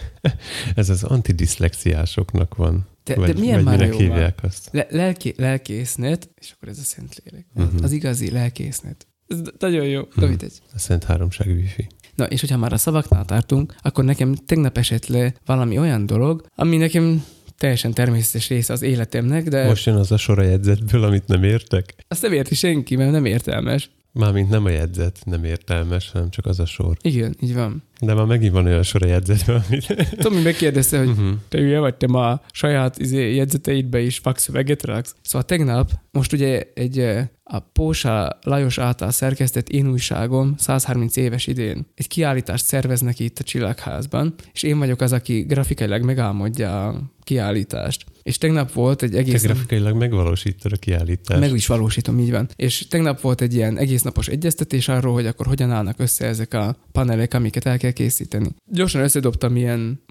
ez 0.76 0.90
az 0.90 1.04
antidiszlexiásoknak 1.04 2.56
van. 2.56 2.88
De, 3.04 3.16
vagy, 3.16 3.34
de 3.34 3.40
milyen 3.40 3.64
vagy 3.64 3.78
már 3.80 3.88
jó 3.88 3.98
hívják 3.98 4.44
azt? 4.44 4.70
Le- 4.72 4.88
lelki, 4.90 5.34
lelkésznet, 5.38 6.30
és 6.42 6.52
akkor 6.52 6.70
ez 6.70 6.78
a 6.78 6.84
Szentlélek. 6.84 7.46
Mhm. 7.54 7.64
Uh-huh. 7.66 7.84
Az 7.84 7.92
igazi 7.92 8.32
lelkésznet. 8.32 9.08
Ez 9.28 9.38
nagyon 9.60 9.86
jó. 9.86 10.02
Mhm. 10.02 10.20
De 10.20 10.28
mindegy. 10.28 10.62
A 10.74 10.80
Szent 10.80 11.04
Háromság 11.04 11.48
wifi. 11.48 11.88
Na, 12.16 12.26
és 12.26 12.40
hogyha 12.40 12.58
már 12.58 12.74
a 12.74 12.78
szavaknál 12.78 13.26
tartunk, 13.26 13.76
akkor 13.82 14.04
nekem 14.04 14.36
tegnap 14.36 14.78
esett 14.78 15.08
le 15.08 15.34
valami 15.46 15.78
olyan 15.80 16.06
dolog, 16.06 16.46
ami 16.56 16.78
nekem 16.78 17.26
teljesen 17.58 17.94
természetes 17.94 18.50
része 18.50 18.74
az 18.74 18.82
életemnek, 18.82 19.44
de 19.48 19.58
Most... 19.58 19.70
Most 19.70 19.86
jön 19.86 19.96
az 19.96 20.12
a 20.12 20.18
sor 20.18 20.40
a 20.40 20.44
jegyzetből, 20.44 21.04
amit 21.04 21.28
nem 21.28 21.44
értek. 21.44 21.96
azt 22.08 22.22
nem 22.22 22.34
érti 22.34 22.56
senki, 22.56 22.96
mert 22.96 23.12
nem 23.12 23.26
értelmes. 23.26 23.90
Mármint 24.16 24.50
nem 24.50 24.66
a 24.66 24.70
jegyzet, 24.70 25.20
nem 25.26 25.44
értelmes, 25.44 26.12
hanem 26.12 26.30
csak 26.30 26.46
az 26.46 26.60
a 26.60 26.66
sor. 26.66 26.98
Igen, 27.02 27.36
így 27.42 27.54
van. 27.54 27.84
De 28.02 28.14
már 28.14 28.26
megint 28.26 28.54
van 28.54 28.66
olyan 28.66 28.84
sor 28.84 29.04
a 29.04 29.08
jegyzetben, 29.08 29.64
amit... 29.68 30.08
Tomi 30.18 30.42
megkérdezte, 30.42 30.98
hogy 30.98 31.08
Uh-huh. 31.08 31.38
te 31.50 31.58
hülye 31.58 31.80
vagy, 31.80 31.96
te 31.96 32.08
ma 32.08 32.30
a 32.30 32.42
saját 32.52 33.00
izé, 33.00 33.36
jegyzeteidbe 33.36 34.00
is 34.00 34.18
fakszöveget 34.18 34.84
raksz. 34.84 35.16
Szóval 35.22 35.44
tegnap, 35.44 35.92
most 36.12 36.34
ugye 36.34 36.64
egy 36.74 37.00
a 37.44 37.60
Pósa 37.60 38.40
Lajos 38.42 38.78
által 38.78 39.12
szerkesztett 39.12 39.70
én 39.70 39.88
újságom 39.88 40.54
130 40.58 41.16
éves 41.16 41.48
idén 41.48 41.86
egy 41.96 42.08
kiállítást 42.08 42.66
szerveznek 42.66 43.20
itt 43.20 43.40
a 43.40 43.44
Csillagházban, 43.44 44.34
és 44.54 44.64
én 44.64 44.78
vagyok 44.78 45.02
az, 45.02 45.12
aki 45.12 45.42
grafikailag 45.42 46.04
megálmodja 46.04 46.88
a 46.88 47.02
kiállítást. 47.24 48.06
És 48.24 48.38
tegnap 48.38 48.72
volt 48.72 49.02
egy 49.02 49.12
Te 49.12 49.18
egész 49.18 49.42
nap, 49.42 49.52
grafikailag 49.52 49.96
megvalósítod 49.96 50.72
a 50.72 50.76
kiállítást. 50.76 51.40
meg 51.40 51.54
is 51.54 51.68
valósítom, 51.68 52.20
így 52.20 52.32
van. 52.32 52.50
És 52.56 52.88
tegnap 52.88 53.22
volt 53.22 53.42
egy 53.42 53.54
ilyen 53.54 53.78
egész 53.78 54.02
napos 54.02 54.28
egyeztetés 54.28 54.88
arról, 54.88 55.14
hogy 55.14 55.26
akkor 55.26 55.46
hogyan 55.46 55.72
állnak 55.72 56.00
össze 56.00 56.26
ezek 56.26 56.54
a 56.54 56.76
panelek, 56.92 57.34
amiket 57.34 57.66
el 57.66 57.78
kell 57.86 58.06
készíteni. 58.06 58.50
Gyorsan 58.72 59.02
összedobtam 59.02 59.56
ilyen, 59.56 60.02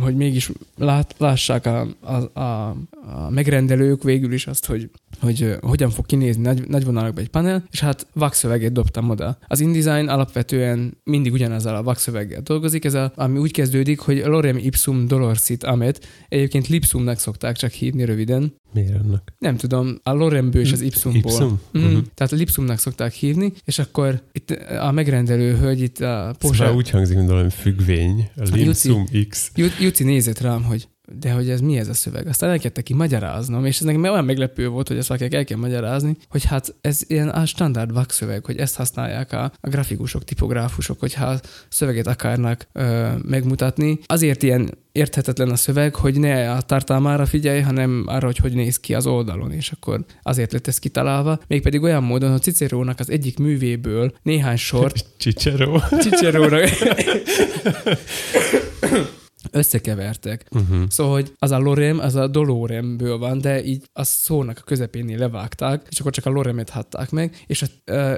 hogy 0.00 0.16
mégis 0.16 0.50
lát, 0.76 1.14
lássák 1.18 1.66
a, 1.66 1.86
a, 2.00 2.40
a, 2.40 2.68
a 2.90 3.30
megrendelők 3.30 4.02
végül 4.02 4.32
is 4.32 4.46
azt, 4.46 4.66
hogy 4.66 4.90
hogy 5.20 5.54
hogyan 5.60 5.90
fog 5.90 6.06
kinézni 6.06 6.42
nagy, 6.42 6.68
nagy 6.68 6.84
vonalakban 6.84 7.22
egy 7.22 7.30
panel, 7.30 7.64
és 7.70 7.80
hát 7.80 8.06
vakszöveget 8.12 8.72
dobtam 8.72 9.10
oda. 9.10 9.38
Az 9.46 9.60
InDesign 9.60 10.08
alapvetően 10.08 10.96
mindig 11.04 11.32
ugyanazzal 11.32 11.76
a 11.76 11.82
vakszöveggel 11.82 12.40
dolgozik, 12.40 12.84
ez 12.84 12.94
a, 12.94 13.12
ami 13.14 13.38
úgy 13.38 13.52
kezdődik, 13.52 13.98
hogy 14.00 14.22
Lorem 14.24 14.56
ipsum 14.56 15.06
dolorcit 15.06 15.64
amet, 15.64 16.06
egyébként 16.28 16.66
lipsumnak 16.68 17.18
szokták 17.18 17.56
csak 17.56 17.70
hívni 17.70 18.04
röviden, 18.04 18.54
Miért 18.72 18.94
annak? 19.04 19.32
nem 19.38 19.56
tudom, 19.56 19.98
a 20.02 20.12
Loremből 20.12 20.62
és 20.62 20.72
az 20.72 20.80
Ipsumból. 20.80 21.32
Ipsum? 21.32 21.60
Mm, 21.78 21.82
Mhm. 21.82 21.98
Tehát 22.14 22.32
a 22.32 22.36
Lipsumnak 22.36 22.78
szokták 22.78 23.12
hívni, 23.12 23.52
és 23.64 23.78
akkor 23.78 24.22
itt 24.32 24.50
a 24.80 24.90
megrendelő 24.92 25.56
hölgy 25.56 25.80
itt 25.80 25.96
a 25.98 26.00
Szóval 26.00 26.34
Porsche, 26.38 26.72
úgy 26.72 26.90
hangzik, 26.90 27.16
mint 27.16 27.28
valami 27.28 27.50
függvény. 27.50 28.28
A 28.36 28.42
Limsum 28.52 29.04
X. 29.28 29.50
Ju- 29.54 29.78
Juci 29.80 30.04
nézett 30.04 30.40
rám, 30.40 30.62
hogy 30.62 30.88
de 31.18 31.30
hogy 31.30 31.50
ez 31.50 31.60
mi 31.60 31.78
ez 31.78 31.88
a 31.88 31.94
szöveg. 31.94 32.26
Aztán 32.26 32.50
elkezdte 32.50 32.82
ki 32.82 32.94
magyaráznom, 32.94 33.64
és 33.64 33.78
ez 33.78 33.84
nekem 33.84 34.02
olyan 34.02 34.24
meglepő 34.24 34.68
volt, 34.68 34.88
hogy 34.88 34.96
ezt 34.96 35.08
valakinek 35.08 35.34
el 35.34 35.44
kell 35.44 35.58
magyarázni, 35.58 36.16
hogy 36.28 36.44
hát 36.44 36.74
ez 36.80 37.00
ilyen 37.06 37.28
a 37.28 37.46
standard 37.46 37.92
vakszöveg, 37.92 38.44
hogy 38.44 38.56
ezt 38.56 38.76
használják 38.76 39.32
a, 39.32 39.52
a 39.60 39.68
grafikusok, 39.68 40.24
tipográfusok, 40.24 41.00
hogyha 41.00 41.40
szöveget 41.68 42.06
akarnak 42.06 42.66
ö, 42.72 43.08
megmutatni. 43.22 43.98
Azért 44.06 44.42
ilyen 44.42 44.70
érthetetlen 44.92 45.50
a 45.50 45.56
szöveg, 45.56 45.94
hogy 45.94 46.18
ne 46.18 46.52
a 46.52 46.60
tartalmára 46.60 47.26
figyelj, 47.26 47.60
hanem 47.60 48.04
arra, 48.06 48.26
hogy 48.26 48.36
hogy 48.36 48.54
néz 48.54 48.80
ki 48.80 48.94
az 48.94 49.06
oldalon, 49.06 49.52
és 49.52 49.70
akkor 49.70 50.04
azért 50.22 50.52
lett 50.52 50.66
ez 50.66 50.78
kitalálva. 50.78 51.40
Mégpedig 51.46 51.82
olyan 51.82 52.02
módon, 52.02 52.30
hogy 52.30 52.42
Cicerónak 52.42 53.00
az 53.00 53.10
egyik 53.10 53.38
művéből 53.38 54.12
néhány 54.22 54.56
sort 54.56 55.04
Cicero. 55.18 55.78
Cicerónak 56.00 56.68
összekevertek. 59.50 60.46
Uh-huh. 60.50 60.82
Szóval, 60.88 61.12
hogy 61.12 61.32
az 61.38 61.50
a 61.50 61.58
lorem, 61.58 61.98
az 61.98 62.14
a 62.14 62.26
doloremből 62.26 63.18
van, 63.18 63.40
de 63.40 63.64
így 63.64 63.82
a 63.92 64.04
szónak 64.04 64.58
a 64.58 64.64
közepénél 64.64 65.18
levágták, 65.18 65.86
és 65.90 66.00
akkor 66.00 66.12
csak 66.12 66.26
a 66.26 66.30
loremet 66.30 66.70
hatták 66.70 67.10
meg, 67.10 67.44
és 67.46 67.64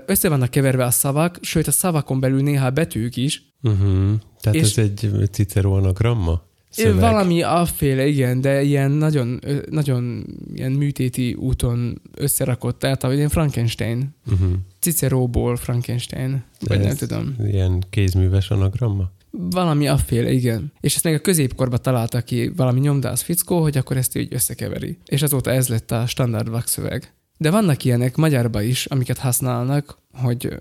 össze 0.07 0.29
vannak 0.29 0.51
keverve 0.51 0.85
a 0.85 0.91
szavak, 0.91 1.39
sőt 1.41 1.67
a 1.67 1.71
szavakon 1.71 2.21
belül 2.21 2.43
néha 2.43 2.67
a 2.67 2.71
betűk 2.71 3.17
is. 3.17 3.43
Uh-huh. 3.63 4.13
Tehát 4.41 4.59
És- 4.59 4.77
ez 4.77 4.79
egy 4.79 5.11
Cicero 5.31 5.73
anagramma? 5.73 6.49
Szöveg. 6.73 7.01
Valami 7.01 7.43
afféle, 7.43 8.07
igen, 8.07 8.41
de 8.41 8.63
ilyen 8.63 8.91
nagyon, 8.91 9.41
nagyon 9.71 10.27
ilyen 10.55 10.73
műtéti 10.73 11.35
úton 11.35 12.01
összerakott, 12.15 12.79
tehát 12.79 13.03
ilyen 13.03 13.29
Frankenstein. 13.29 14.15
Uh-huh. 14.33 14.51
Ciceróból 14.81 15.57
Frankenstein, 15.57 16.43
vagy 16.61 16.81
nem 16.81 16.97
tudom. 16.97 17.35
Ilyen 17.45 17.85
kézműves 17.91 18.51
anagramma? 18.51 19.11
Valami 19.31 19.89
afféle, 19.89 20.31
igen. 20.31 20.73
És 20.81 20.95
ezt 20.95 21.05
még 21.05 21.15
a 21.15 21.21
középkorba 21.21 21.77
találta 21.77 22.21
ki 22.21 22.53
valami 22.57 22.81
nyomdász 22.81 23.23
fickó, 23.23 23.63
hogy 23.63 23.77
akkor 23.77 23.97
ezt 23.97 24.17
így 24.17 24.35
összekeveri. 24.35 24.99
És 25.05 25.23
azóta 25.23 25.51
ez 25.51 25.69
lett 25.69 25.91
a 25.91 26.07
standard 26.07 26.49
vakszöveg. 26.49 27.13
De 27.37 27.51
vannak 27.51 27.85
ilyenek 27.85 28.17
magyarba 28.17 28.63
is, 28.63 28.87
amiket 28.87 29.19
használnak, 29.19 29.99
hogy 30.13 30.59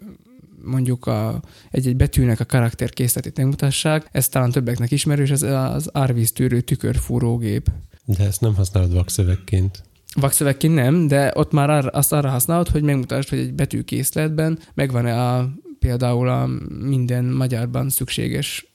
mondjuk 0.64 1.06
a, 1.06 1.42
egy-egy 1.72 1.96
betűnek 1.96 2.40
a 2.40 2.46
karakterkészletét 2.46 3.38
megmutassák. 3.38 4.08
Ez 4.12 4.30
talán 4.30 4.52
többeknek 4.52 4.92
ismerős, 4.92 5.30
ez 5.30 5.42
az 5.42 5.90
árvíztűrő 5.94 6.62
tükörfúrógép. 6.62 7.70
De 8.06 8.24
ezt 8.24 8.42
nem 8.42 8.56
használod 8.56 8.94
vakszövegként. 8.94 9.84
Vakszövegként 10.16 10.74
nem, 10.74 11.08
de 11.08 11.32
ott 11.36 11.52
már 11.52 11.70
arra, 11.70 11.90
azt 11.90 12.14
arra 12.14 12.30
használod, 12.30 12.68
hogy 12.68 12.82
megmutasd, 12.84 13.30
hogy 13.30 13.40
egy 13.40 13.54
betűkészletben 13.54 14.60
megvan-e 14.74 15.22
a, 15.22 15.50
például 15.80 16.30
a 16.30 16.50
minden 16.80 17.26
magyarban 17.26 17.90
szükséges 17.90 18.74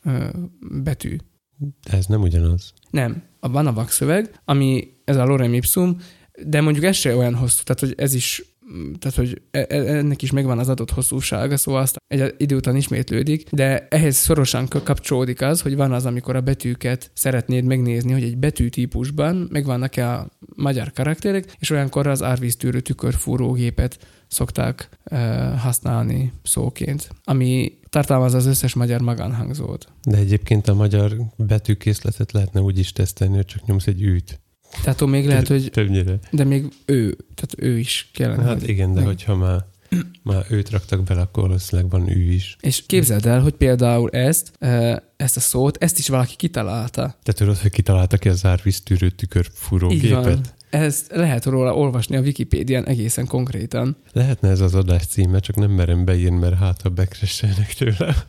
betű. 0.82 1.16
De 1.58 1.96
ez 1.96 2.06
nem 2.06 2.22
ugyanaz. 2.22 2.72
Nem. 2.90 3.22
Van 3.40 3.66
a 3.66 3.72
vakszöveg, 3.72 4.40
ami 4.44 4.88
ez 5.04 5.16
a 5.16 5.24
lorem 5.24 5.54
ipsum, 5.54 5.96
de 6.46 6.60
mondjuk 6.60 6.84
ez 6.84 6.96
se 6.96 7.16
olyan 7.16 7.34
hosszú, 7.34 7.62
tehát 7.62 7.80
hogy 7.80 7.94
ez 7.96 8.14
is 8.14 8.53
tehát 8.98 9.16
hogy 9.16 9.42
e, 9.50 9.66
e, 9.68 9.76
ennek 9.76 10.22
is 10.22 10.30
megvan 10.30 10.58
az 10.58 10.68
adott 10.68 10.90
hosszúsága, 10.90 11.56
szóval 11.56 11.80
azt 11.80 11.96
egy 12.06 12.34
idő 12.36 12.56
után 12.56 12.76
ismétlődik, 12.76 13.50
de 13.50 13.86
ehhez 13.90 14.16
szorosan 14.16 14.68
kapcsolódik 14.68 15.42
az, 15.42 15.60
hogy 15.60 15.76
van 15.76 15.92
az, 15.92 16.06
amikor 16.06 16.36
a 16.36 16.40
betűket 16.40 17.10
szeretnéd 17.14 17.64
megnézni, 17.64 18.12
hogy 18.12 18.22
egy 18.22 18.38
betűtípusban 18.38 19.48
megvannak-e 19.50 20.12
a 20.12 20.28
magyar 20.56 20.92
karakterek, 20.92 21.56
és 21.58 21.70
olyankor 21.70 22.06
az 22.06 22.22
árvíztűrő 22.22 22.80
tükörfúrógépet 22.80 23.98
szokták 24.28 24.88
e, 25.04 25.18
használni 25.56 26.32
szóként, 26.42 27.10
ami 27.24 27.72
tartalmaz 27.88 28.34
az 28.34 28.46
összes 28.46 28.74
magyar 28.74 29.00
magánhangzót. 29.00 29.86
De 30.02 30.16
egyébként 30.16 30.68
a 30.68 30.74
magyar 30.74 31.16
betűkészletet 31.36 32.32
lehetne 32.32 32.60
úgy 32.60 32.78
is 32.78 32.92
tesztelni, 32.92 33.34
hogy 33.34 33.44
csak 33.44 33.66
nyomsz 33.66 33.86
egy 33.86 34.02
űt. 34.02 34.40
Tehát 34.74 34.88
attól 34.88 35.08
még 35.08 35.26
lehet, 35.26 35.48
hogy... 35.48 35.70
Többnyire. 35.72 36.18
De 36.30 36.44
még 36.44 36.64
ő, 36.84 37.16
tehát 37.34 37.54
ő 37.56 37.78
is 37.78 38.10
kellene. 38.12 38.42
Hát 38.42 38.60
hogy 38.60 38.68
igen, 38.68 38.92
de 38.92 38.98
meg... 38.98 39.06
hogyha 39.06 39.36
már, 39.36 39.64
már 40.22 40.46
őt 40.50 40.70
raktak 40.70 41.02
bele, 41.02 41.20
akkor 41.20 41.42
valószínűleg 41.42 41.90
van 41.90 42.10
ő 42.10 42.20
is. 42.20 42.56
És 42.60 42.82
képzeld 42.86 43.26
el, 43.26 43.40
hogy 43.40 43.52
például 43.52 44.10
ezt, 44.10 44.52
ezt 45.16 45.36
a 45.36 45.40
szót, 45.40 45.76
ezt 45.82 45.98
is 45.98 46.08
valaki 46.08 46.36
kitalálta. 46.36 47.18
Te 47.22 47.32
tudod, 47.32 47.58
hogy 47.58 47.70
kitalálta 47.70 48.16
ki 48.16 48.28
az 48.28 48.44
árvíztűrő 48.44 49.10
tükörfúrógépet? 49.10 50.54
Ez 50.70 51.06
lehet 51.10 51.44
róla 51.44 51.74
olvasni 51.74 52.16
a 52.16 52.20
Wikipédián 52.20 52.86
egészen 52.86 53.26
konkrétan. 53.26 53.96
Lehetne 54.12 54.48
ez 54.48 54.60
az 54.60 54.74
adás 54.74 55.06
címe, 55.06 55.38
csak 55.38 55.56
nem 55.56 55.70
merem 55.70 56.04
beírni, 56.04 56.38
mert 56.38 56.58
hát 56.58 56.82
ha 56.82 56.88
bekresselnek 56.88 57.74
tőle 57.74 58.26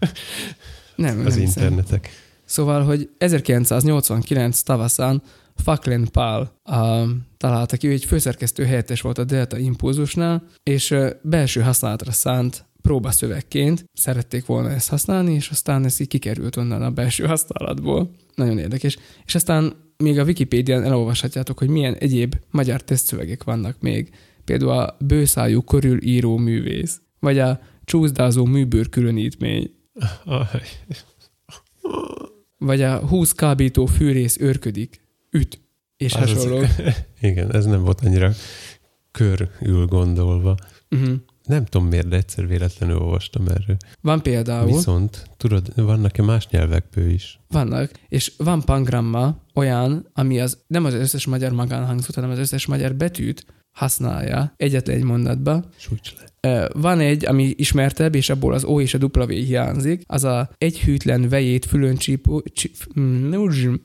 nem, 0.96 1.26
az 1.26 1.36
nem 1.36 1.44
internetek. 1.44 2.06
Hiszem. 2.06 2.24
Szóval, 2.46 2.84
hogy 2.84 3.10
1989 3.18 4.62
tavaszán 4.62 5.22
Faklen 5.56 6.08
Pál 6.12 6.60
a, 6.64 7.06
találta 7.38 7.78
ki, 7.78 7.88
ő 7.88 7.92
egy 7.92 8.06
főszerkesztő 8.06 8.64
helyettes 8.64 9.02
volt 9.02 9.18
a 9.18 9.24
Delta 9.24 9.58
Impulzusnál, 9.58 10.44
és 10.64 10.96
belső 11.22 11.62
használatra 11.62 12.12
szánt 12.12 12.66
próbaszövegként 12.82 13.86
szerették 13.94 14.46
volna 14.46 14.70
ezt 14.72 14.90
használni, 14.90 15.34
és 15.34 15.50
aztán 15.50 15.86
ez 15.86 16.00
így 16.00 16.08
kikerült 16.08 16.56
onnan 16.56 16.82
a 16.82 16.92
belső 16.92 17.26
használatból. 17.26 18.12
Nagyon 18.36 18.58
érdekes. 18.58 18.98
És 19.26 19.36
aztán 19.36 19.74
még 19.98 20.20
a 20.20 20.24
Wikipédián 20.24 20.84
elolvashatjátok, 20.84 21.58
hogy 21.58 21.70
milyen 21.70 21.96
egyéb 21.96 22.36
magyar 22.52 22.84
tesztszövegek 22.84 23.44
vannak 23.44 23.76
még. 23.80 24.10
Például 24.44 24.72
a 24.72 24.98
bőszájú 25.00 25.62
körül 25.62 26.04
író 26.04 26.38
művész, 26.38 27.02
vagy 27.20 27.40
a 27.40 27.60
csúszdázó 27.86 28.46
műbőr 28.46 28.90
különítmény. 28.90 29.72
Vagy 32.58 32.82
a 32.82 32.98
20 32.98 33.32
kábító 33.32 33.86
fűrész 33.86 34.38
őrködik 34.40 35.05
üt, 35.36 35.62
és 35.98 36.14
az 36.14 36.20
hasonló. 36.20 36.58
Az, 36.58 36.70
igen, 37.22 37.56
ez 37.56 37.66
nem 37.66 37.84
volt 37.84 38.02
annyira 38.02 38.32
körül 39.12 39.86
gondolva. 39.86 40.58
Uh-huh. 40.90 41.16
Nem 41.44 41.66
tudom 41.66 41.88
miért, 41.88 42.08
de 42.08 42.16
egyszer 42.16 42.48
véletlenül 42.48 42.98
olvastam 42.98 43.48
erről. 43.48 43.78
Van 44.02 44.22
például. 44.22 44.66
Viszont, 44.66 45.30
tudod, 45.38 45.72
vannak-e 45.76 46.24
más 46.24 46.48
nyelvekből 46.48 47.10
is? 47.10 47.40
Vannak, 47.48 47.92
és 48.08 48.34
van 48.38 48.62
pangramma 48.62 49.44
olyan, 49.54 50.10
ami 50.14 50.40
az 50.40 50.64
nem 50.68 50.86
az 50.86 50.94
összes 50.94 51.26
magyar 51.26 51.52
magánhangzót, 51.52 52.16
hanem 52.16 52.30
az 52.30 52.38
összes 52.38 52.66
magyar 52.66 52.96
betűt 52.96 53.46
használja 53.76 54.54
egyetlen 54.58 54.96
egy 54.96 55.04
mondatba. 55.04 55.64
Sújts 55.78 56.14
le. 56.42 56.70
Van 56.74 57.00
egy, 57.00 57.26
ami 57.26 57.54
ismertebb, 57.58 58.16
és 58.16 58.30
abból 58.30 58.54
az 58.54 58.64
O 58.64 58.82
és 58.82 58.94
a 58.94 58.98
W 59.14 59.28
hiányzik, 59.28 60.04
az 60.06 60.24
a 60.24 60.50
egy 60.58 60.80
hűtlen 60.80 61.30
vejét 61.30 61.66
fülöncsípő, 61.66 62.44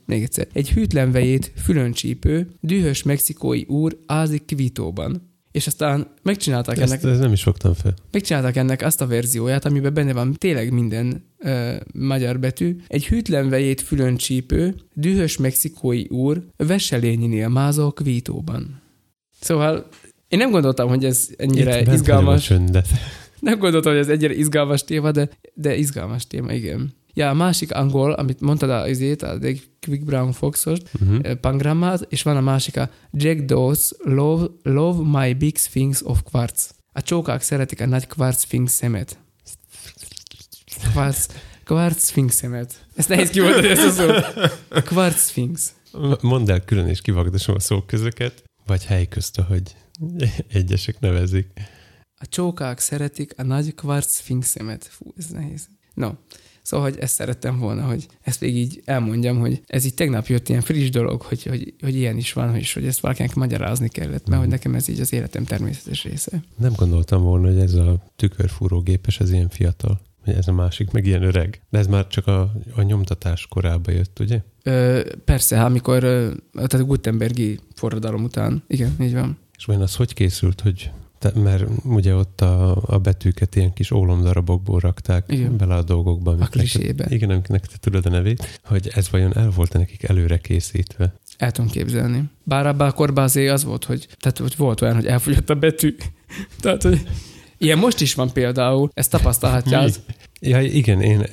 még 0.07 0.23
egyszer, 0.23 0.47
egy 0.53 0.71
hűtlen 0.71 1.13
vejét 1.13 1.53
fülöncsípő, 1.57 2.49
dühös 2.61 3.03
mexikói 3.03 3.63
úr 3.63 3.99
ázik 4.07 4.45
kvitóban. 4.45 5.29
És 5.53 5.67
aztán 5.67 6.07
megcsinálták 6.23 6.79
ezt, 6.79 6.93
ennek... 6.93 7.05
Ez 7.05 7.19
nem 7.19 7.33
is 7.33 7.43
fogtam 7.43 7.75
fel. 7.75 7.95
Megcsinálták 8.11 8.57
ennek 8.57 8.83
azt 8.83 9.01
a 9.01 9.07
verzióját, 9.07 9.65
amiben 9.65 9.95
benne 9.95 10.13
van 10.13 10.33
tényleg 10.33 10.73
minden 10.73 11.25
ö, 11.39 11.75
magyar 11.95 12.41
betű. 12.41 12.77
Egy 12.87 13.07
hűtlen 13.07 13.49
vejét 13.49 13.81
fülöncsípő, 13.81 14.75
dühös 14.95 15.37
mexikói 15.37 16.05
úr 16.09 16.47
veselényinél 16.57 17.49
mázol 17.49 17.93
kvítóban. 17.93 18.80
Szóval 19.41 19.87
én 20.29 20.39
nem 20.39 20.51
gondoltam, 20.51 20.89
hogy 20.89 21.05
ez 21.05 21.29
ennyire 21.37 21.81
Itt 21.81 21.93
izgalmas. 21.93 22.49
Nem 23.41 23.59
gondoltam, 23.59 23.93
hogy 23.93 24.01
ez 24.01 24.09
ennyire 24.09 24.35
izgalmas 24.35 24.85
téma, 24.85 25.11
de, 25.11 25.29
de 25.55 25.77
izgalmas 25.77 26.27
téma, 26.27 26.53
igen. 26.53 26.95
Ja, 27.15 27.29
a 27.29 27.35
másik 27.35 27.75
angol, 27.75 28.13
amit 28.13 28.41
mondtad 28.41 28.71
az 28.71 28.89
izét, 28.89 29.23
a 29.23 29.39
Quick 29.87 30.05
Brown 30.05 30.33
Foxos, 30.33 30.79
uh-huh. 31.01 32.01
és 32.09 32.23
van 32.23 32.37
a 32.37 32.41
másik 32.41 32.77
a 32.77 32.91
Jack 33.13 33.41
Doss 33.41 33.91
Love, 33.99 34.47
Love 34.63 35.21
My 35.21 35.33
Big 35.35 35.59
Sphinx 35.59 36.03
of 36.05 36.23
Quartz. 36.23 36.71
A 36.93 37.03
csókák 37.03 37.43
szeretik 37.43 37.81
a 37.81 37.87
nagy 37.87 38.07
quartz 38.07 38.43
sphinx 38.43 38.73
szemet. 38.73 39.19
Quartz, 40.95 41.29
quartz 41.65 42.09
sphinx 42.09 42.35
szemet. 42.35 42.87
Ezt 42.95 43.09
nehéz 43.09 43.31
kimondani, 43.31 43.69
ezt 43.69 43.87
a 43.87 43.91
szót. 43.91 44.25
Quartz 44.89 45.29
sphinx. 45.29 45.73
Mondd 46.21 46.51
el 46.51 46.65
külön 46.65 46.87
és 46.87 47.01
kivagdosom 47.01 47.55
a 47.55 47.61
szóközöket, 47.61 48.43
vagy 48.71 48.85
hely 48.85 49.09
közt, 49.09 49.41
hogy 49.41 49.77
Egyesek 50.49 51.01
nevezik. 51.01 51.47
A 52.17 52.27
csókák 52.27 52.79
szeretik 52.79 53.35
a 53.37 53.43
nagy 53.43 53.75
kvarc 53.75 54.17
sphinxemet. 54.19 54.85
Fú, 54.85 55.13
ez 55.17 55.27
nehéz. 55.27 55.69
No, 55.95 56.11
Szóval, 56.63 56.91
hogy 56.91 56.99
ezt 56.99 57.15
szerettem 57.15 57.59
volna, 57.59 57.83
hogy 57.83 58.07
ezt 58.21 58.41
még 58.41 58.57
így 58.57 58.83
elmondjam, 58.85 59.39
hogy 59.39 59.63
ez 59.67 59.85
így 59.85 59.95
tegnap 59.95 60.27
jött 60.27 60.49
ilyen 60.49 60.61
friss 60.61 60.91
dolog, 60.91 61.23
hogy, 61.23 61.43
hogy, 61.43 61.75
hogy 61.81 61.95
ilyen 61.95 62.17
is 62.17 62.33
van, 62.33 62.51
hogy, 62.51 62.73
hogy 62.73 62.87
ezt 62.87 63.01
valakinek 63.01 63.35
magyarázni 63.35 63.89
kellett, 63.89 64.27
mert 64.27 64.41
hogy 64.41 64.41
mhm. 64.41 64.51
nekem 64.51 64.75
ez 64.75 64.89
így 64.89 65.01
az 65.01 65.13
életem 65.13 65.45
természetes 65.45 66.05
része. 66.05 66.45
Nem 66.57 66.73
gondoltam 66.77 67.23
volna, 67.23 67.47
hogy 67.47 67.59
ez 67.61 67.75
a 67.75 68.03
tükörfúrógépes, 68.17 69.21
ez 69.21 69.31
ilyen 69.33 69.49
fiatal. 69.49 70.01
Ez 70.25 70.49
a 70.49 70.53
másik, 70.53 70.91
meg 70.91 71.07
ilyen 71.07 71.23
öreg. 71.23 71.63
De 71.71 71.79
ez 71.79 71.87
már 71.87 72.07
csak 72.07 72.27
a, 72.27 72.53
a 72.75 72.83
nyomtatás 72.83 73.47
korába 73.47 73.91
jött, 73.91 74.19
ugye? 74.19 74.41
Ö, 74.63 75.01
persze, 75.25 75.65
amikor, 75.65 76.01
tehát 76.53 76.73
a 76.73 76.85
Gutenbergi 76.85 77.59
forradalom 77.75 78.23
után. 78.23 78.63
Igen, 78.67 78.95
így 79.01 79.15
van. 79.15 79.39
És 79.59 79.65
vajon 79.65 79.83
az 79.83 79.95
hogy 79.95 80.15
készült, 80.15 80.61
hogy 80.61 80.91
te, 81.21 81.33
mert 81.41 81.65
ugye 81.85 82.15
ott 82.15 82.41
a, 82.41 82.83
a 82.87 82.99
betűket 82.99 83.57
ilyen 83.57 83.73
kis 83.73 83.91
ólomdarabokból 83.91 84.79
rakták 84.79 85.25
igen. 85.29 85.57
bele 85.57 85.75
a 85.75 85.83
dolgokba. 85.83 86.37
A 86.41 86.47
klisébe. 86.47 87.07
Igen, 87.09 87.31
amiknek 87.31 87.67
te 87.67 87.77
tudod 87.81 88.07
a 88.07 88.11
nevét, 88.11 88.61
hogy 88.65 88.91
ez 88.95 89.11
vajon 89.11 89.37
el 89.37 89.51
volt 89.51 89.73
nekik 89.73 90.03
előre 90.03 90.39
készítve. 90.39 91.13
El 91.37 91.51
tudom 91.51 91.71
képzelni. 91.71 92.25
Bár 92.45 92.67
abban 92.67 92.89
a 92.89 92.93
korban 92.93 93.25
azért 93.25 93.53
az 93.53 93.65
volt, 93.65 93.85
hogy, 93.85 94.09
tehát, 94.19 94.39
hogy 94.39 94.55
volt 94.57 94.81
olyan, 94.81 94.95
hogy 94.95 95.07
elfogyott 95.07 95.51
a 95.51 95.55
betű. 95.55 95.95
tehát, 96.61 96.83
hogy 96.83 97.09
ilyen 97.61 97.79
most 97.79 98.01
is 98.01 98.15
van 98.15 98.33
például, 98.33 98.91
ezt 98.95 99.11
tapasztalhatjátok. 99.11 99.95
Ja, 100.43 100.61
igen, 100.61 101.01
én 101.01 101.27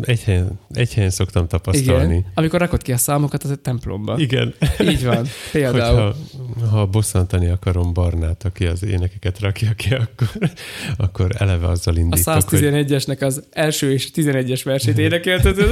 egy 0.00 0.22
helyen, 0.22 0.58
egy 0.72 0.94
helyen 0.94 1.10
szoktam 1.10 1.48
tapasztalni. 1.48 2.14
Igen, 2.16 2.30
amikor 2.34 2.60
rakod 2.60 2.82
ki 2.82 2.92
a 2.92 2.96
számokat 2.96 3.42
az 3.42 3.50
egy 3.50 3.60
templomba. 3.60 4.18
Igen. 4.18 4.54
Így 4.80 5.04
van, 5.04 5.26
például. 5.52 6.14
Hogyha, 6.54 6.66
ha 6.76 6.86
bosszantani 6.86 7.46
akarom 7.46 7.92
Barnát, 7.92 8.44
aki 8.44 8.66
az 8.66 8.84
énekeket 8.84 9.40
rakja 9.40 9.72
ki, 9.72 9.94
akkor, 9.94 10.28
akkor 10.96 11.30
eleve 11.38 11.66
azzal 11.66 11.96
indítok, 11.96 12.34
A 12.34 12.40
111-esnek 12.40 13.20
az 13.20 13.42
első 13.50 13.92
és 13.92 14.10
11-es 14.14 14.60
versét 14.64 14.98
énekelted. 14.98 15.56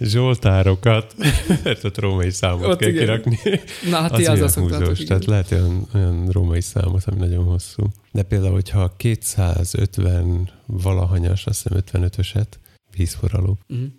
Zsoltárokat, 0.00 1.14
mert 1.64 1.84
ott 1.84 1.98
római 1.98 2.30
számot 2.30 2.66
Ott 2.66 2.78
kell 2.78 2.88
igen. 2.88 3.00
kirakni. 3.00 3.38
Na, 3.90 3.96
hát 3.96 4.12
az, 4.12 4.40
az 4.40 4.54
húzós, 4.54 4.98
tehát 4.98 5.24
lehet 5.24 5.52
olyan, 5.52 5.86
olyan 5.94 6.28
római 6.30 6.60
számot, 6.60 7.04
ami 7.04 7.18
nagyon 7.18 7.44
hosszú. 7.44 7.82
De 8.12 8.22
például, 8.22 8.52
hogyha 8.52 8.94
250 8.96 10.50
valahanyas, 10.66 11.46
azt 11.46 11.62
hiszem 11.62 11.82
55-öset 11.86 12.46
vízforraló. 12.96 13.58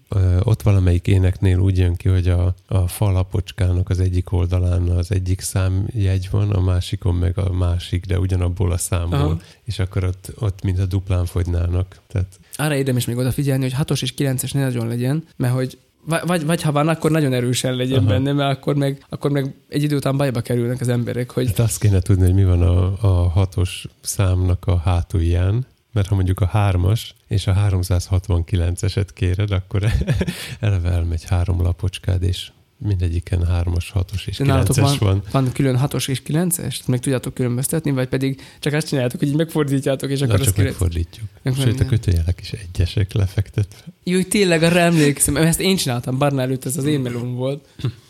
Ö, 0.10 0.39
ott 0.43 0.62
valamelyik 0.62 1.08
éneknél 1.08 1.58
úgy 1.58 1.77
jön 1.77 1.95
ki, 1.95 2.10
hogy 2.10 2.27
a, 2.27 2.56
a 2.67 2.88
falapocskának 2.88 3.89
az 3.89 3.99
egyik 3.99 4.32
oldalán 4.32 4.89
az 4.89 5.12
egyik 5.12 5.41
számjegy 5.41 6.27
van, 6.31 6.52
a 6.52 6.62
másikon 6.62 7.15
meg 7.15 7.37
a 7.37 7.54
másik, 7.54 8.06
de 8.06 8.19
ugyanabból 8.19 8.71
a 8.71 8.77
számból. 8.77 9.19
Aha. 9.19 9.39
És 9.63 9.79
akkor 9.79 10.04
ott, 10.04 10.31
ott 10.39 10.63
mint 10.63 10.79
a 10.79 10.85
duplán 10.85 11.25
fogynának. 11.25 12.00
Tehát 12.08 12.39
Arra 12.56 12.75
érdemes 12.75 13.06
még 13.06 13.17
odafigyelni, 13.17 13.63
hogy 13.63 13.73
hatos 13.73 14.01
és 14.01 14.13
kilences 14.13 14.51
ne 14.51 14.63
nagyon 14.63 14.87
legyen, 14.87 15.23
mert 15.35 15.54
hogy 15.54 15.77
vagy, 16.06 16.45
vagy, 16.45 16.62
ha 16.62 16.71
van, 16.71 16.87
akkor 16.87 17.12
nagyon 17.12 17.33
erősen 17.33 17.75
legyen. 17.75 17.97
Aha. 17.97 18.08
benne, 18.08 18.31
mert 18.31 18.58
akkor 18.58 18.75
meg, 18.75 19.06
akkor 19.10 19.31
meg 19.31 19.54
egy 19.67 19.83
idő 19.83 19.95
után 19.95 20.17
bajba 20.17 20.41
kerülnek 20.41 20.81
az 20.81 20.87
emberek, 20.87 21.31
hogy 21.31 21.47
Hát 21.47 21.60
azt 21.60 21.79
kéne 21.79 21.99
tudni, 21.99 22.23
hogy 22.23 22.33
mi 22.33 22.43
van 22.43 22.62
a, 22.62 22.93
a 23.01 23.29
hatos 23.29 23.87
számnak 24.01 24.65
a 24.65 24.77
hátulján, 24.77 25.65
mert 25.91 26.08
ha 26.08 26.15
mondjuk 26.15 26.39
a 26.39 26.45
hármas 26.45 27.15
és 27.27 27.47
a 27.47 27.54
369-eset 27.54 29.08
kéred, 29.13 29.51
akkor 29.51 29.83
eleve 30.60 30.89
elmegy 30.89 31.23
három 31.23 31.62
lapocskád, 31.62 32.23
és 32.23 32.51
mindegyiken 32.84 33.46
hármas, 33.46 33.90
hatos 33.90 34.27
és 34.27 34.38
kilences 34.38 34.98
van. 34.98 35.23
van 35.31 35.52
külön 35.52 35.77
hatos 35.77 36.08
és 36.08 36.21
kilences, 36.21 36.81
meg 36.86 37.00
tudjátok 37.00 37.34
különböztetni, 37.34 37.92
vagy 37.92 38.08
pedig 38.08 38.42
csak 38.60 38.73
azt 38.73 38.88
csináljátok, 38.88 39.19
hogy 39.19 39.27
így 39.27 39.36
megfordítjátok, 39.36 40.10
és 40.10 40.19
Na, 40.19 40.25
akkor 40.25 40.40
az 40.40 40.46
csak 40.46 40.54
kilenc. 40.56 40.71
megfordítjuk. 40.79 41.25
Meg- 41.42 41.56
Sőt, 41.56 41.79
a 41.79 41.86
kötőjelek 41.86 42.40
is 42.42 42.52
egyesek 42.52 43.13
lefektetve. 43.13 43.86
Jó, 44.04 44.21
tényleg 44.21 44.63
arra 44.63 44.79
emlékszem, 44.79 45.36
ezt 45.38 45.60
én 45.60 45.75
csináltam, 45.75 46.17
Barna 46.17 46.42
előtt 46.42 46.65
ez 46.65 46.77
az 46.77 46.86
én 46.86 47.00
melóm 47.00 47.36
volt 47.36 47.67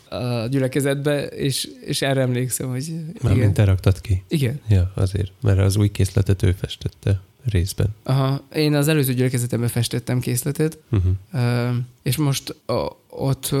a 0.08 0.46
gyülekezetbe, 0.46 1.26
és, 1.26 1.68
és 1.86 2.02
erre 2.02 2.20
emlékszem, 2.20 2.68
hogy 2.68 2.92
Mármint 3.22 3.54
te 3.54 3.64
raktad 3.64 4.00
ki. 4.00 4.22
Igen. 4.28 4.60
Ja, 4.68 4.92
azért. 4.94 5.32
Mert 5.42 5.58
az 5.58 5.76
új 5.76 5.88
készletet 5.90 6.42
ő 6.42 6.52
festette 6.52 7.20
részben. 7.50 7.86
Aha, 8.02 8.42
én 8.54 8.74
az 8.74 8.88
előző 8.88 9.14
gyülekezetemben 9.14 9.68
festettem 9.68 10.20
készletet, 10.20 10.78
Uh-huh. 10.90 11.76
És 12.02 12.16
most 12.16 12.56
ott 13.08 13.54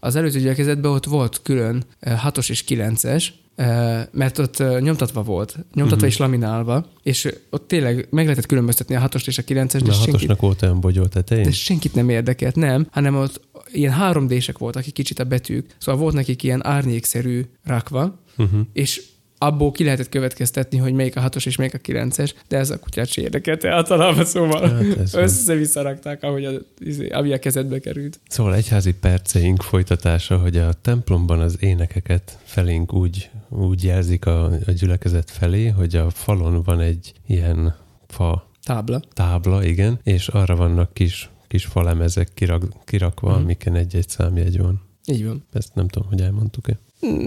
az 0.00 0.16
előző 0.16 0.40
gyülekezetben 0.40 0.90
ott 0.90 1.04
volt 1.04 1.40
külön 1.42 1.84
ö, 2.00 2.10
hatos 2.10 2.48
és 2.48 2.64
kilences, 2.64 3.34
ö, 3.56 4.00
mert 4.10 4.38
ott 4.38 4.80
nyomtatva 4.80 5.22
volt, 5.22 5.52
nyomtatva 5.54 5.94
uh-huh. 5.94 6.08
és 6.08 6.16
laminálva, 6.16 6.86
és 7.02 7.34
ott 7.50 7.68
tényleg 7.68 8.06
meg 8.10 8.24
lehetett 8.24 8.46
különböztetni 8.46 8.94
a 8.94 9.00
hatost 9.00 9.26
és 9.26 9.38
a 9.38 9.42
kilences, 9.42 9.82
de, 9.82 9.92
a 9.92 9.94
hatosnak 9.94 10.40
volt 10.40 10.62
olyan 10.62 10.80
bogyó 10.80 11.06
tetején? 11.06 11.44
de 11.44 11.50
senkit 11.50 11.94
nem 11.94 12.08
érdekelt, 12.08 12.56
nem, 12.56 12.86
hanem 12.90 13.16
ott 13.16 13.40
ilyen 13.72 13.94
3D-sek 14.00 14.54
voltak, 14.58 14.82
akik 14.82 14.94
kicsit 14.94 15.18
a 15.18 15.24
betűk, 15.24 15.74
szóval 15.78 16.00
volt 16.00 16.14
nekik 16.14 16.42
ilyen 16.42 16.66
árnyékszerű 16.66 17.44
rakva, 17.64 18.20
Uh-huh. 18.36 18.60
és 18.72 19.02
abból 19.42 19.72
ki 19.72 19.84
lehetett 19.84 20.08
következtetni, 20.08 20.78
hogy 20.78 20.92
melyik 20.92 21.16
a 21.16 21.20
hatos 21.20 21.46
és 21.46 21.56
melyik 21.56 21.74
a 21.74 21.78
kilences, 21.78 22.34
de 22.48 22.56
ez 22.56 22.70
a 22.70 22.78
kutyát 22.78 23.06
se 23.08 23.20
érdekelte 23.22 23.70
általában, 23.70 24.24
szóval 24.24 24.68
Hát 24.68 24.98
ez 24.98 25.12
van. 25.12 25.22
össze-visszarakták, 25.22 26.22
ahogy 26.22 26.44
a, 26.44 26.50
izé, 26.78 27.08
ami 27.08 27.32
a 27.32 27.38
kezedbe 27.38 27.78
került. 27.78 28.20
Szóval 28.28 28.54
egyházi 28.54 28.92
perceink 28.94 29.62
folytatása, 29.62 30.38
hogy 30.38 30.56
a 30.56 30.72
templomban 30.72 31.40
az 31.40 31.56
énekeket 31.60 32.38
felénk 32.44 32.92
úgy, 32.92 33.30
úgy 33.48 33.84
jelzik 33.84 34.26
a, 34.26 34.44
a 34.44 34.70
gyülekezet 34.70 35.30
felé, 35.30 35.68
hogy 35.68 35.96
a 35.96 36.10
falon 36.10 36.62
van 36.62 36.80
egy 36.80 37.12
ilyen 37.26 37.74
fa 38.08 38.50
Tábla. 38.64 39.02
tábla, 39.12 39.64
igen, 39.64 40.00
és 40.02 40.28
arra 40.28 40.56
vannak 40.56 40.94
kis, 40.94 41.30
kis 41.48 41.64
falemezek 41.64 42.28
kirak, 42.34 42.64
kirakva, 42.84 43.30
mm. 43.38 43.42
amiken 43.42 43.74
egy-egy 43.74 44.08
számjegy 44.08 44.58
van. 44.58 44.80
Így 45.06 45.26
van. 45.26 45.44
Ezt 45.52 45.74
nem 45.74 45.88
tudom, 45.88 46.08
hogy 46.08 46.20
elmondtuk-e. 46.20 46.78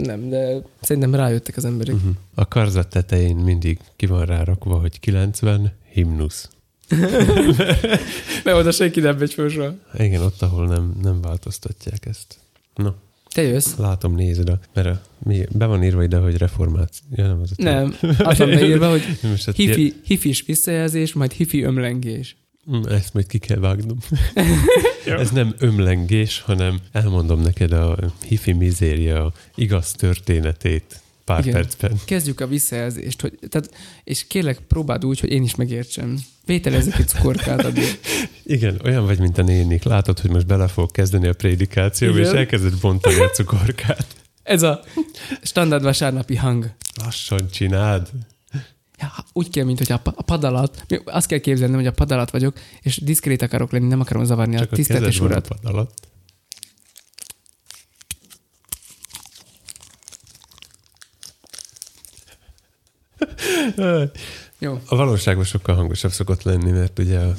Nem, 0.04 0.30
de 0.30 0.62
szerintem 0.82 1.16
rájöttek 1.16 1.58
az 1.58 1.66
emberek. 1.66 1.96
Uh-huh. 1.96 2.16
A 2.36 2.48
karzat 2.48 2.88
tetején 2.90 3.36
mindig 3.36 3.80
ki 3.96 4.06
van 4.06 4.26
rárakva, 4.26 4.80
hogy 4.80 5.00
90 5.00 5.72
himnusz. 5.92 6.50
Mert 8.44 8.58
oda 8.58 8.72
senki 8.72 9.00
nem 9.00 9.18
megy 9.18 9.32
soha. 9.32 9.74
Igen, 9.98 10.22
ott, 10.22 10.42
ahol 10.42 10.68
nem, 10.68 10.96
nem 11.02 11.22
változtatják 11.22 12.06
ezt. 12.06 12.38
No, 12.76 12.90
Te 13.34 13.42
jössz? 13.42 13.76
látom, 13.78 14.16
nézd, 14.16 14.50
a- 14.50 14.60
mert 14.74 14.88
a, 14.88 15.02
mi, 15.18 15.46
be 15.52 15.66
van 15.66 15.84
írva 15.84 16.04
ide, 16.04 16.18
hogy 16.18 16.38
reformáció. 16.38 17.06
Ja, 17.12 17.28
nem, 17.28 17.42
az 17.42 17.52
a 17.58 17.64
Nem. 17.64 17.96
Az 18.18 18.38
van 18.38 18.50
beírva, 18.50 18.90
hogy 18.90 19.02
hát 19.46 19.56
hifi, 19.56 19.94
hifis 20.04 20.44
visszajelzés, 20.46 21.14
majd 21.14 21.32
hifi 21.32 21.64
ömlengés. 21.64 22.36
Mm, 22.72 22.84
Ezt 22.84 23.14
majd 23.14 23.28
ki 23.28 23.38
kell 23.38 23.60
vágnom. 23.60 23.98
Ez 25.06 25.30
nem 25.30 25.56
ömlengés, 25.58 26.42
hanem 26.42 26.80
elmondom 26.92 27.42
neked 27.42 27.72
a 27.72 27.98
hifi 28.28 28.52
mizéria 28.52 29.34
igaz 29.56 29.92
történetét 29.92 31.00
pár 31.26 31.40
Igen. 31.40 31.54
percben. 31.54 32.00
Kezdjük 32.06 32.40
a 32.40 32.48
visszajelzést, 32.48 33.22
hogy, 33.22 33.40
tehát, 33.50 33.70
és 34.04 34.28
kérlek, 34.28 34.60
próbáld 34.60 35.06
úgy, 35.06 35.20
hogy 35.20 35.32
én 35.32 35.44
is 35.44 35.56
megértsem. 35.56 36.18
Vételezzek 36.46 36.98
egy 37.00 37.08
cukorkát 37.08 37.66
addig. 37.66 38.00
Igen, 38.44 38.80
olyan 38.84 39.06
vagy, 39.06 39.20
mint 39.20 39.38
a 39.38 39.42
nénik. 39.44 39.84
Látod, 39.84 40.20
hogy 40.20 40.30
most 40.30 40.46
bele 40.46 40.68
fog 40.68 40.92
kezdeni 40.92 41.28
a 41.28 41.34
prédikációba, 41.34 42.20
és 42.20 42.26
Igen. 42.26 42.38
elkezded 42.38 42.80
bontani 42.80 43.20
a 43.20 43.30
cukorkát. 43.30 44.06
Ez 44.44 44.62
a 44.62 44.84
standard 45.42 45.84
vasárnapi 45.84 46.36
hang. 46.36 46.72
Lassan 47.04 47.50
csináld. 47.52 48.10
Úgy 49.34 49.50
kell, 49.50 49.66
mint 49.66 49.78
hogy 49.78 49.92
a, 49.92 50.02
a 50.04 50.22
pad 50.24 50.44
alatt, 50.44 50.84
mi- 50.88 51.02
azt 51.06 51.28
kell 51.28 51.40
képzelnem, 51.40 51.76
hogy 51.78 51.88
a 51.88 51.92
pad 51.92 52.12
alatt 52.12 52.30
vagyok, 52.30 52.58
és 52.82 52.98
diszkrét 53.04 53.42
akarok 53.42 53.72
lenni, 53.72 53.88
nem 53.88 54.00
akarom 54.00 54.24
zavarni 54.24 54.56
Csak 54.58 54.72
a 54.72 54.94
a 54.94 55.06
a 55.06 55.24
urat. 55.24 55.48
pad 55.48 55.60
alatt. 55.64 56.08
Jó. 64.60 64.80
A 64.88 64.96
valóságban 64.96 65.44
sokkal 65.44 65.76
hangosabb 65.76 66.12
szokott 66.12 66.44
lenni, 66.44 66.72
mert 66.72 67.00
ugye 67.00 67.20
a 67.20 67.34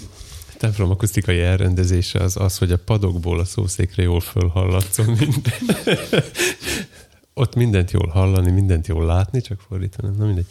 templom 0.58 0.90
akusztikai 0.90 1.40
elrendezése 1.40 2.18
az 2.18 2.36
az, 2.36 2.58
hogy 2.58 2.72
a 2.72 2.78
padokból 2.78 3.40
a 3.40 3.44
szószékre 3.44 4.02
jól 4.02 4.20
fölhallatszon 4.20 5.06
minden. 5.06 5.84
Ott 7.34 7.54
mindent 7.54 7.90
jól 7.90 8.08
hallani, 8.08 8.50
mindent 8.50 8.86
jól 8.86 9.04
látni, 9.04 9.40
csak 9.40 9.60
fordítani, 9.68 10.16
na 10.16 10.24
mindegy. 10.26 10.46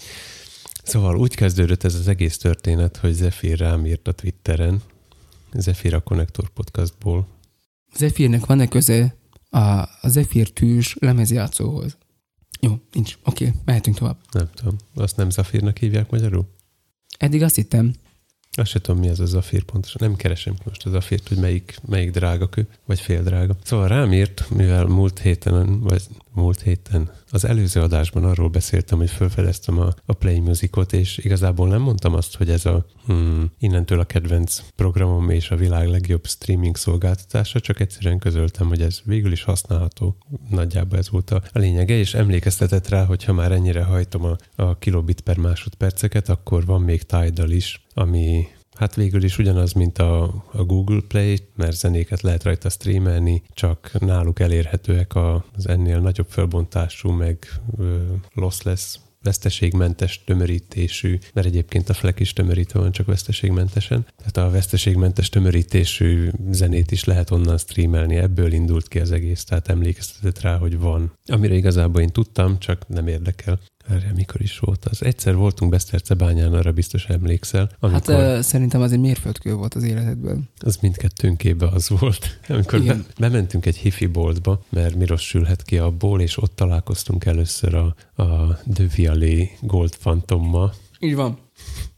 Szóval 0.85 1.17
úgy 1.17 1.35
kezdődött 1.35 1.83
ez 1.83 1.95
az 1.95 2.07
egész 2.07 2.37
történet, 2.37 2.97
hogy 2.97 3.13
Zephyr 3.13 3.57
rám 3.57 3.85
írt 3.85 4.07
a 4.07 4.11
Twitteren, 4.11 4.81
Zephyr 5.53 5.93
a 5.93 6.01
Connector 6.01 6.49
podcastból. 6.49 7.27
Zephyrnek 7.95 8.45
van-e 8.45 8.67
köze 8.67 9.15
a, 9.49 9.59
a 10.01 10.07
Zephyr 10.07 10.49
tűs 10.49 10.95
lemezjátszóhoz? 10.99 11.97
Jó, 12.59 12.79
nincs. 12.91 13.17
Oké, 13.23 13.47
okay, 13.47 13.59
mehetünk 13.65 13.97
tovább. 13.97 14.17
Nem 14.31 14.49
tudom, 14.53 14.75
azt 14.95 15.17
nem 15.17 15.29
Zafirnak 15.29 15.77
hívják 15.77 16.09
magyarul? 16.09 16.47
Eddig 17.17 17.41
azt 17.41 17.55
hittem, 17.55 17.93
Azt 18.51 18.69
se 18.69 18.79
tudom, 18.79 18.99
mi 18.99 19.07
ez 19.07 19.19
a 19.19 19.25
Zafir 19.25 19.63
pontosan. 19.63 20.07
Nem 20.07 20.15
keresem 20.15 20.55
most 20.63 20.85
a 20.85 20.89
Zafirt, 20.89 21.27
hogy 21.27 21.37
melyik, 21.37 21.77
melyik 21.87 22.11
drága 22.11 22.49
kő, 22.49 22.67
vagy 22.85 22.99
fél 22.99 23.23
drága. 23.23 23.55
Szóval 23.63 23.87
rám 23.87 24.13
írt, 24.13 24.49
mivel 24.49 24.85
múlt 24.85 25.19
héten, 25.19 25.79
vagy 25.79 26.03
múlt 26.35 26.61
héten, 26.61 27.11
az 27.29 27.45
előző 27.45 27.81
adásban 27.81 28.23
arról 28.23 28.49
beszéltem, 28.49 28.97
hogy 28.97 29.09
felfedeztem 29.09 29.79
a, 29.79 29.93
a 30.05 30.13
Play 30.13 30.39
Musicot, 30.39 30.93
és 30.93 31.17
igazából 31.17 31.67
nem 31.67 31.81
mondtam 31.81 32.13
azt, 32.13 32.35
hogy 32.35 32.49
ez 32.49 32.65
a 32.65 32.85
hmm, 33.05 33.51
innentől 33.59 33.99
a 33.99 34.05
kedvenc 34.05 34.61
programom 34.75 35.29
és 35.29 35.51
a 35.51 35.55
világ 35.55 35.87
legjobb 35.87 36.27
streaming 36.27 36.77
szolgáltatása, 36.77 37.59
csak 37.59 37.79
egyszerűen 37.79 38.19
közöltem, 38.19 38.67
hogy 38.67 38.81
ez 38.81 39.01
végül 39.03 39.31
is 39.31 39.43
használható. 39.43 40.17
Nagyjából 40.49 40.97
ez 40.97 41.09
volt 41.09 41.31
a, 41.31 41.41
a 41.51 41.59
lényege, 41.59 41.93
és 41.93 42.13
emlékeztetett 42.13 42.89
rá, 42.89 43.05
hogy 43.05 43.23
ha 43.23 43.33
már 43.33 43.51
ennyire 43.51 43.83
hajtom 43.83 44.23
a, 44.23 44.35
a 44.55 44.77
kilobit 44.77 45.21
per 45.21 45.37
másodperceket, 45.37 46.29
akkor 46.29 46.65
van 46.65 46.81
még 46.81 47.03
Tidal 47.03 47.49
is, 47.49 47.85
ami 47.93 48.47
Hát 48.75 48.95
végül 48.95 49.23
is 49.23 49.37
ugyanaz, 49.37 49.73
mint 49.73 49.97
a, 49.97 50.23
a 50.51 50.63
Google 50.63 51.01
Play, 51.07 51.37
mert 51.55 51.75
zenéket 51.75 52.21
lehet 52.21 52.43
rajta 52.43 52.69
streamelni, 52.69 53.43
csak 53.53 53.91
náluk 53.99 54.39
elérhetőek 54.39 55.15
az 55.15 55.67
ennél 55.67 55.99
nagyobb 55.99 56.27
felbontású, 56.29 57.09
meg 57.09 57.47
ö, 57.77 57.97
lossless 58.33 58.95
veszteségmentes 59.25 60.23
tömörítésű, 60.23 61.17
mert 61.33 61.47
egyébként 61.47 61.89
a 61.89 61.93
Fleck 61.93 62.19
is 62.19 62.33
tömörítve 62.33 62.79
van, 62.79 62.91
csak 62.91 63.05
veszteségmentesen. 63.05 64.05
Tehát 64.17 64.49
a 64.49 64.53
veszteségmentes 64.53 65.29
tömörítésű 65.29 66.29
zenét 66.51 66.91
is 66.91 67.03
lehet 67.03 67.31
onnan 67.31 67.57
streamelni, 67.57 68.15
ebből 68.15 68.51
indult 68.51 68.87
ki 68.87 68.99
az 68.99 69.11
egész, 69.11 69.43
tehát 69.43 69.69
emlékeztetett 69.69 70.41
rá, 70.41 70.57
hogy 70.57 70.79
van. 70.79 71.13
Amire 71.25 71.53
igazából 71.53 72.01
én 72.01 72.09
tudtam, 72.09 72.59
csak 72.59 72.87
nem 72.87 73.07
érdekel. 73.07 73.59
Erre 73.89 74.11
mikor 74.15 74.41
is 74.41 74.59
volt 74.59 74.85
az? 74.85 75.03
Egyszer 75.03 75.35
voltunk 75.35 75.71
Besztercebányán, 75.71 76.53
arra 76.53 76.71
biztos 76.71 77.05
emlékszel. 77.05 77.71
Amikor... 77.79 78.15
hát 78.15 78.37
uh, 78.37 78.43
szerintem 78.43 78.81
az 78.81 78.91
egy 78.91 78.99
mérföldkő 78.99 79.53
volt 79.53 79.73
az 79.73 79.83
életedben. 79.83 80.49
Az 80.59 80.77
mindkettőnkébe 80.81 81.67
az 81.67 81.89
volt. 81.89 82.39
Amikor 82.49 82.79
be, 82.79 82.83
Igen. 82.83 83.05
bementünk 83.19 83.65
egy 83.65 83.77
hifi 83.77 84.05
boltba, 84.05 84.61
mert 84.69 84.95
mi 84.95 85.05
rossz 85.05 85.21
sülhet 85.21 85.63
ki 85.63 85.77
abból, 85.77 86.21
és 86.21 86.37
ott 86.37 86.55
találkoztunk 86.55 87.25
először 87.25 87.75
a, 87.75 87.95
a 88.23 88.59
De 88.63 88.87
Vialé 88.95 89.51
Gold 89.61 89.95
Phantommal, 89.95 90.73
Így 90.99 91.15
van. 91.15 91.37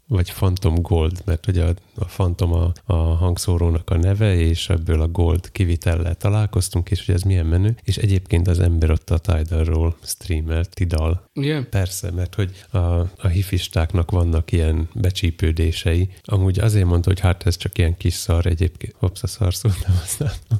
Vagy 0.08 0.34
Phantom 0.34 0.82
Gold, 0.82 1.22
mert 1.26 1.48
ugye 1.48 1.64
a, 1.64 1.74
a 1.96 2.06
Phantom 2.06 2.54
a, 2.54 2.72
a 2.86 2.94
hangszórónak 2.94 3.90
a 3.90 3.98
neve, 3.98 4.36
és 4.36 4.70
ebből 4.70 5.02
a 5.02 5.08
Gold 5.08 5.52
kivitellel 5.52 6.16
találkoztunk, 6.16 6.92
és 6.92 7.06
hogy 7.06 7.16
ez 7.16 7.22
milyen 7.22 7.46
menő, 7.46 7.76
és 7.84 7.98
egyébként 7.98 8.48
az 8.48 8.60
ember 8.60 8.92
ott 8.92 9.10
a 9.10 9.18
Tidalról 9.18 9.96
streamelt, 10.04 10.70
Tidal. 10.70 11.30
Igen? 11.34 11.70
Persze, 11.70 12.12
mert 12.12 12.36
hogy 12.36 12.52
a, 12.72 12.78
a 13.18 13.28
hifistáknak 13.32 14.12
vannak 14.12 14.52
ilyen 14.52 14.90
becsípődései. 14.94 16.10
Amúgy 16.24 16.60
azért 16.60 16.86
mondta, 16.86 17.10
hogy 17.10 17.20
hát 17.20 17.46
ez 17.46 17.58
csak 17.58 17.78
ilyen 17.78 17.98
kis 17.98 18.14
szar 18.14 18.46
egyébként. 18.46 18.96
Hops, 18.98 19.24
a 19.24 19.28
szar 19.28 19.54
szót 19.54 19.88
nem 19.88 19.98
használtam. 19.98 20.58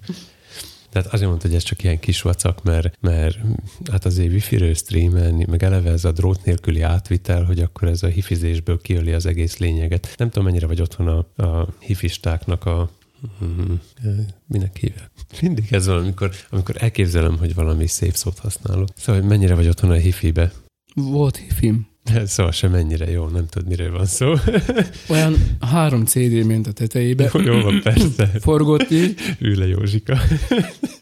Tehát 0.98 1.14
azért 1.14 1.30
mondta, 1.30 1.48
hogy 1.48 1.56
ez 1.56 1.64
csak 1.64 1.84
ilyen 1.84 2.00
kis 2.00 2.22
vacak, 2.22 2.64
mert, 2.64 2.98
mert 3.02 3.38
hát 3.92 4.06
azért 4.06 4.32
wifi-ről 4.32 4.74
streamelni, 4.74 5.46
meg 5.50 5.64
eleve 5.64 5.92
ez 5.92 6.06
a 6.06 6.12
drót 6.12 6.46
nélküli 6.46 6.82
átvitel, 6.82 7.44
hogy 7.44 7.60
akkor 7.60 7.88
ez 7.88 8.04
a 8.04 8.08
hifizésből 8.08 8.82
kiöli 8.82 9.14
az 9.14 9.26
egész 9.26 9.58
lényeget. 9.58 10.14
Nem 10.18 10.30
tudom, 10.30 10.44
mennyire 10.44 10.68
vagy 10.68 10.82
otthon 10.82 11.08
a, 11.08 11.44
a 11.44 11.68
hifistáknak 11.80 12.66
a 12.66 12.90
Hmm, 13.40 13.82
minek 14.48 14.78
hívják? 14.78 15.12
Mindig 15.42 15.68
ez 15.70 15.86
van, 15.86 15.98
amikor, 15.98 16.32
amikor 16.50 16.76
elképzelem, 16.80 17.38
hogy 17.38 17.54
valami 17.54 17.88
szép 17.88 18.14
szót 18.14 18.40
használok. 18.40 18.88
Szóval, 18.96 19.22
hogy 19.22 19.30
mennyire 19.30 19.56
vagy 19.56 19.68
otthon 19.68 19.92
a 19.92 19.94
hifibe? 19.94 20.52
Volt 20.94 21.38
hifim. 21.38 21.88
Szóval 22.26 22.52
sem 22.52 22.72
mennyire 22.72 23.10
jó, 23.10 23.28
nem 23.28 23.48
tudod, 23.48 23.68
miről 23.68 23.92
van 23.92 24.06
szó. 24.06 24.34
Olyan 25.10 25.36
három 25.60 26.06
CD 26.06 26.46
ment 26.46 26.68
a 26.68 26.72
tetejébe. 26.72 27.30
Jó, 27.34 27.42
jó 27.42 27.62
van, 27.62 27.82
persze. 27.84 28.26
Forgott 28.42 28.92
így. 28.92 29.20
Ülj 29.40 29.56
le, 29.56 29.68
Józsika. 29.68 30.18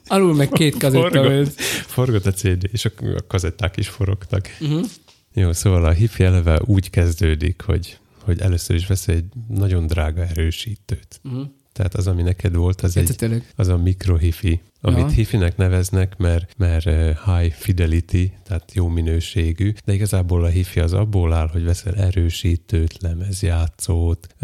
Alul 0.08 0.36
meg 0.36 0.50
két 0.50 0.78
kazetta 0.78 1.10
Forgott, 1.10 1.60
forgott 1.88 2.26
a 2.26 2.32
CD, 2.32 2.70
és 2.72 2.86
a, 2.86 2.92
a 3.16 3.28
kazetták 3.28 3.78
is 3.78 3.88
forogtak. 3.88 4.50
Uh-huh. 4.60 4.86
Jó, 5.34 5.52
szóval 5.52 5.86
a 5.86 5.92
hifi 5.92 6.24
eleve 6.24 6.62
úgy 6.66 6.90
kezdődik, 6.90 7.62
hogy, 7.62 7.98
hogy 8.22 8.40
először 8.40 8.76
is 8.76 8.88
vesz 8.88 9.08
egy 9.08 9.26
nagyon 9.48 9.88
drága 9.88 10.26
erősítőt. 10.26 11.20
Uh-huh. 11.24 11.46
Tehát 11.76 11.96
az, 11.96 12.08
ami 12.08 12.22
neked 12.22 12.56
volt, 12.56 12.82
az 12.82 12.98
egy, 12.98 13.16
Tényleg. 13.16 13.54
az 13.56 13.68
a 13.68 13.78
mikrohifi, 13.78 14.62
amit 14.82 15.00
Aha. 15.00 15.10
hifinek 15.10 15.58
neveznek, 15.58 16.18
mert, 16.18 16.58
mert 16.58 16.86
eh, 16.86 17.16
high 17.26 17.54
fidelity, 17.54 18.32
tehát 18.44 18.74
jó 18.74 18.88
minőségű, 18.88 19.74
de 19.86 19.94
igazából 19.94 20.44
a 20.44 20.48
hifi 20.48 20.80
az 20.80 20.94
abból 20.94 21.34
áll, 21.34 21.48
hogy 21.48 21.64
veszel 21.64 21.96
erősítőt, 21.96 23.02
lemezjátszót, 23.02 24.36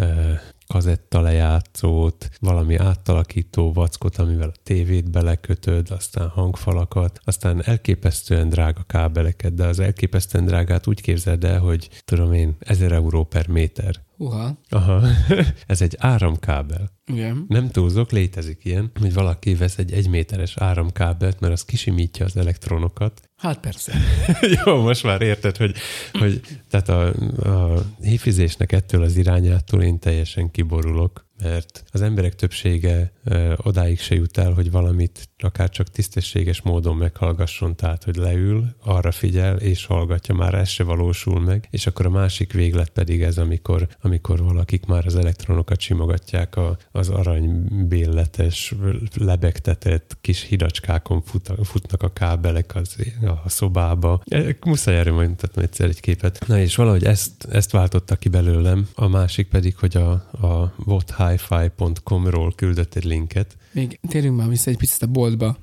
eh, 0.74 0.82
kazettalejátszót, 0.82 2.30
valami 2.40 2.76
áttalakító 2.76 3.74
vackot, 3.74 4.18
amivel 4.18 4.50
a 4.50 4.60
tévét 4.64 5.12
belekötöd, 5.12 5.92
aztán 5.92 6.28
hangfalakat, 6.28 7.20
aztán 7.24 7.64
elképesztően 7.64 8.50
drága 8.50 8.84
kábeleket, 8.88 9.54
de 9.54 9.66
az 9.66 9.80
elképesztően 9.80 10.46
drágát 10.46 10.88
úgy 10.88 11.02
képzeld 11.02 11.44
el, 11.44 11.60
hogy 11.60 11.90
tudom 12.06 12.34
én, 12.34 12.56
1000 12.60 12.92
euró 12.92 13.24
per 13.24 13.48
méter. 13.48 13.96
Uha. 14.18 14.58
Aha, 14.70 15.02
ez 15.68 15.82
egy 15.82 15.96
áramkábel. 16.00 16.92
Igen. 17.06 17.46
Nem 17.48 17.70
túlzok, 17.70 18.12
létezik 18.12 18.66
ilyen, 18.66 18.92
hogy 19.00 19.14
valaki 19.14 19.56
vesz 19.56 19.78
egy 19.78 19.92
egyméteres 19.92 20.58
áramkábelt, 20.58 21.40
mert 21.40 21.54
az 21.54 21.66
kisimítja 21.66 22.26
az 22.26 22.38
elektronokat. 22.38 23.22
Hát 23.42 23.60
persze. 23.60 23.94
Jó, 24.66 24.82
most 24.82 25.04
már 25.04 25.22
érted, 25.22 25.58
hogy, 25.58 25.76
hogy 26.12 26.42
tehát 26.70 26.90
a, 26.90 27.14
a 27.50 27.84
hifizésnek 28.02 28.72
ettől 28.72 29.04
az 29.04 29.18
irányától 29.18 29.82
én 29.82 30.00
teljesen 30.00 30.52
kiborulok, 30.52 31.26
mert 31.44 31.84
az 31.92 32.02
emberek 32.02 32.36
többsége 32.36 33.12
ö, 33.24 33.54
odáig 33.58 34.00
se 34.00 34.16
jut 34.16 34.38
el, 34.38 34.52
hogy 34.52 34.72
valamit 34.72 35.30
akár 35.38 35.70
csak 35.70 35.88
tisztességes 35.88 36.62
módon 36.62 36.98
meghallgasson, 36.98 37.76
tehát 37.76 38.04
hogy 38.04 38.16
leül, 38.16 38.66
arra 38.84 39.12
figyel 39.12 39.58
és 39.58 39.86
hallgatja, 39.86 40.36
már 40.36 40.54
ez 40.54 40.70
se 40.70 40.84
valósul 40.84 41.40
meg, 41.40 41.68
és 41.70 41.88
akkor 41.88 42.06
a 42.06 42.10
másik 42.10 42.54
véglet 42.54 42.90
pedig 42.90 43.22
ez, 43.22 43.38
amikor, 43.38 43.88
amikor 44.02 44.44
valakik 44.44 44.86
már 44.86 45.06
az 45.06 45.16
elektronokat 45.16 45.80
simogatják 45.80 46.56
a, 46.56 46.78
az 46.92 47.10
aranybéletes, 47.10 48.74
lebegtetett 49.14 50.18
kis 50.22 50.42
hidacskákon 50.42 51.22
fut, 51.22 51.52
futnak 51.64 52.04
a 52.04 52.14
kábelek 52.14 52.76
az, 52.76 52.96
a 53.44 53.50
szobába. 53.50 54.22
E, 54.26 54.56
Muszáj 54.66 54.98
erről 54.98 55.14
majd 55.14 55.30
mutatnom 55.30 55.64
egyszer 55.64 55.88
egy 55.88 56.00
képet. 56.00 56.44
Na 56.48 56.60
és 56.60 56.76
valahogy 56.76 57.04
ezt, 57.04 57.48
ezt 57.52 57.72
váltotta 57.72 58.16
ki 58.16 58.30
belőlem, 58.30 58.88
a 58.94 59.08
másik 59.08 59.48
pedig, 59.48 59.76
hogy 59.76 59.98
a, 59.98 60.12
a 60.48 60.74
whathifi.com-ról 61.32 62.54
küldött 62.56 62.96
egy 62.96 63.04
linket. 63.04 63.58
Még 63.74 64.00
térjünk 64.08 64.38
már 64.38 64.48
vissza 64.50 64.70
egy 64.70 64.78
picit 64.78 65.02
a 65.02 65.08
boltba. 65.08 65.58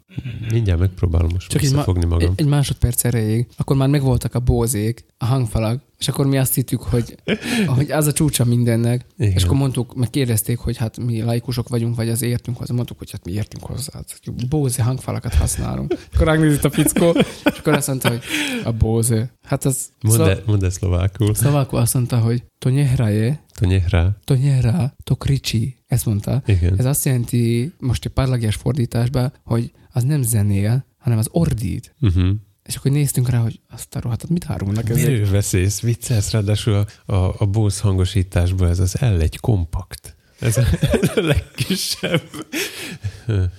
Mindjárt 0.52 0.80
megpróbálom 0.80 1.30
most 1.32 1.48
Csak 1.50 1.62
egy, 1.62 1.68
ma- 1.68 1.76
visszafogni 1.76 2.04
magam. 2.04 2.32
egy, 2.36 2.46
másodperc 2.46 3.04
erejéig. 3.04 3.46
Akkor 3.56 3.76
már 3.76 3.88
megvoltak 3.88 4.34
a 4.34 4.40
bózék, 4.40 5.04
a 5.18 5.24
hangfalak, 5.24 5.82
és 5.98 6.08
akkor 6.08 6.26
mi 6.26 6.38
azt 6.38 6.54
hittük, 6.54 6.82
hogy, 6.82 7.16
hogy 7.76 7.90
az 7.90 8.06
a 8.06 8.12
csúcsa 8.12 8.44
mindennek. 8.44 9.04
Igen. 9.18 9.32
És 9.32 9.44
akkor 9.44 9.56
mondtuk, 9.56 9.94
meg 9.94 10.10
kérdezték, 10.10 10.58
hogy 10.58 10.76
hát 10.76 10.98
mi 11.04 11.20
laikusok 11.22 11.68
vagyunk, 11.68 11.96
vagy 11.96 12.08
az 12.08 12.22
értünk 12.22 12.56
hozzá. 12.56 12.74
Mondtuk, 12.74 12.98
hogy 12.98 13.10
hát 13.10 13.24
mi 13.24 13.32
értünk 13.32 13.64
hozzá. 13.64 13.90
Hát, 13.94 14.14
Bóze 14.48 14.82
hangfalakat 14.82 15.34
használunk. 15.34 15.94
Akkor 16.14 16.26
ránézett 16.26 16.64
a 16.64 16.70
fickó, 16.70 17.10
és 17.44 17.58
akkor 17.58 17.72
azt 17.72 17.86
mondta, 17.88 18.08
hogy 18.08 18.20
a 18.64 18.72
Bóze. 18.72 19.32
Hát 19.42 19.64
az 19.64 19.88
Mondd, 20.00 20.14
szlo- 20.16 20.46
mondd 20.46 20.68
szlovákul. 20.68 21.34
szlovákul 21.34 21.78
azt 21.78 21.94
mondta, 21.94 22.18
hogy 22.18 22.44
to 22.58 22.68
nie 22.68 22.86
hraje, 22.88 23.42
To 23.60 23.66
rá. 23.88 24.16
to 24.24 24.34
nie 24.34 24.54
hrá, 24.56 24.94
to 25.04 25.14
kričí. 25.14 25.76
Ezt 25.88 26.06
mondta. 26.06 26.42
Igen. 26.46 26.78
Ez 26.78 26.84
azt 26.84 27.04
jelenti 27.04 27.72
most 27.78 28.04
a 28.04 28.10
parlagiás 28.10 28.56
fordításban, 28.56 29.32
hogy 29.44 29.72
az 29.92 30.02
nem 30.02 30.22
zenél, 30.22 30.86
hanem 30.98 31.18
az 31.18 31.28
ordít. 31.30 31.94
Uh-huh. 32.00 32.28
És 32.64 32.76
akkor 32.76 32.90
néztünk 32.90 33.28
rá, 33.28 33.38
hogy 33.38 33.60
azt 33.70 33.96
a 33.96 34.00
rohadtat 34.00 34.30
mit 34.30 34.44
árulnak 34.48 34.88
ezek? 34.88 35.06
Miről 35.06 35.30
beszélsz? 35.30 35.80
Viccelsz, 35.80 36.30
ráadásul 36.30 36.74
a, 37.06 37.12
a, 37.12 37.34
a 37.38 37.46
Bose 37.46 37.82
hangosításban 37.82 38.68
ez 38.68 38.78
az 38.78 38.96
L1 39.00 39.34
kompakt. 39.40 40.16
Ez 40.38 40.56
a, 40.56 40.64
ez 40.80 41.10
a 41.16 41.20
legkisebb. 41.20 42.46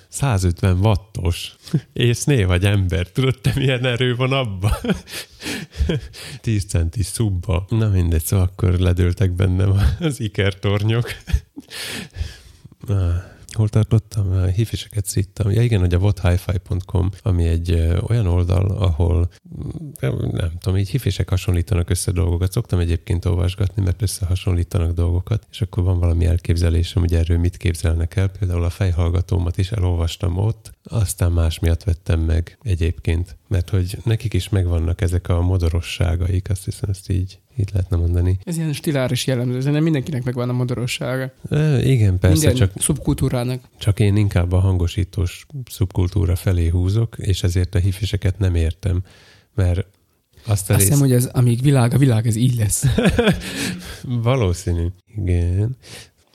150 0.07 0.79
wattos. 0.79 1.55
Észné 1.93 2.43
vagy 2.43 2.65
ember. 2.65 3.07
Tudod, 3.07 3.39
te 3.41 3.53
milyen 3.55 3.85
erő 3.85 4.15
van 4.15 4.31
abban? 4.31 4.71
10 6.41 6.65
centi 6.65 7.03
szubba. 7.03 7.65
Na 7.69 7.89
mindegy, 7.89 8.23
szóval 8.23 8.45
akkor 8.45 8.73
ledőltek 8.73 9.31
bennem 9.31 9.73
az 9.99 10.19
ikertornyok. 10.19 11.11
Hol 13.55 13.69
tartottam? 13.69 14.47
Hifiseket 14.47 15.05
szittam. 15.05 15.51
Ja 15.51 15.61
igen, 15.61 15.79
hogy 15.79 15.93
a 15.93 15.97
whathifi.com, 15.97 17.09
ami 17.21 17.47
egy 17.47 17.71
olyan 18.07 18.27
oldal, 18.27 18.71
ahol 18.71 19.29
nem 20.31 20.51
tudom, 20.59 20.77
így 20.77 20.89
hifisek 20.89 21.29
hasonlítanak 21.29 21.89
össze 21.89 22.11
dolgokat. 22.11 22.51
Szoktam 22.51 22.79
egyébként 22.79 23.25
olvasgatni, 23.25 23.83
mert 23.83 24.01
összehasonlítanak 24.01 24.91
dolgokat, 24.91 25.47
és 25.51 25.61
akkor 25.61 25.83
van 25.83 25.99
valami 25.99 26.25
elképzelésem, 26.25 27.01
hogy 27.01 27.13
erről 27.13 27.37
mit 27.37 27.57
képzelnek 27.57 28.15
el. 28.15 28.27
Például 28.27 28.63
a 28.63 28.69
fejhallgatómat 28.69 29.57
is 29.57 29.71
elolvastam 29.71 30.37
ott, 30.37 30.71
aztán 30.83 31.31
más 31.31 31.59
miatt 31.59 31.83
vettem 31.83 32.19
meg 32.19 32.57
egyébként, 32.61 33.37
mert 33.49 33.69
hogy 33.69 33.97
nekik 34.03 34.33
is 34.33 34.49
megvannak 34.49 35.01
ezek 35.01 35.29
a 35.29 35.41
modorosságaik, 35.41 36.49
azt 36.49 36.65
hiszem, 36.65 36.89
ezt 36.89 37.09
így, 37.09 37.39
így 37.57 37.69
lehetne 37.73 37.97
mondani. 37.97 38.39
Ez 38.43 38.57
ilyen 38.57 38.73
stiláris 38.73 39.27
jellemző, 39.27 39.59
de 39.59 39.71
nem 39.71 39.83
mindenkinek 39.83 40.23
megvan 40.23 40.49
a 40.49 40.53
modorossága. 40.53 41.31
E, 41.49 41.85
igen, 41.85 42.19
persze, 42.19 42.47
Minden 42.47 42.67
csak 42.67 42.81
szubkultúrának. 42.81 43.63
Csak 43.77 43.99
én 43.99 44.15
inkább 44.15 44.51
a 44.51 44.59
hangosítós 44.59 45.45
szubkultúra 45.69 46.35
felé 46.35 46.67
húzok, 46.67 47.15
és 47.17 47.43
ezért 47.43 47.75
a 47.75 47.79
hifiseket 47.79 48.39
nem 48.39 48.55
értem, 48.55 49.03
mert 49.55 49.85
azt 50.45 50.69
a 50.69 50.73
Azt 50.73 50.83
hiszem, 50.83 50.99
hogy 50.99 51.11
ez, 51.11 51.25
amíg 51.25 51.61
világ, 51.61 51.93
a 51.93 51.97
világ, 51.97 52.27
ez 52.27 52.35
így 52.35 52.55
lesz. 52.55 52.85
Valószínű. 54.03 54.87
Igen. 55.15 55.77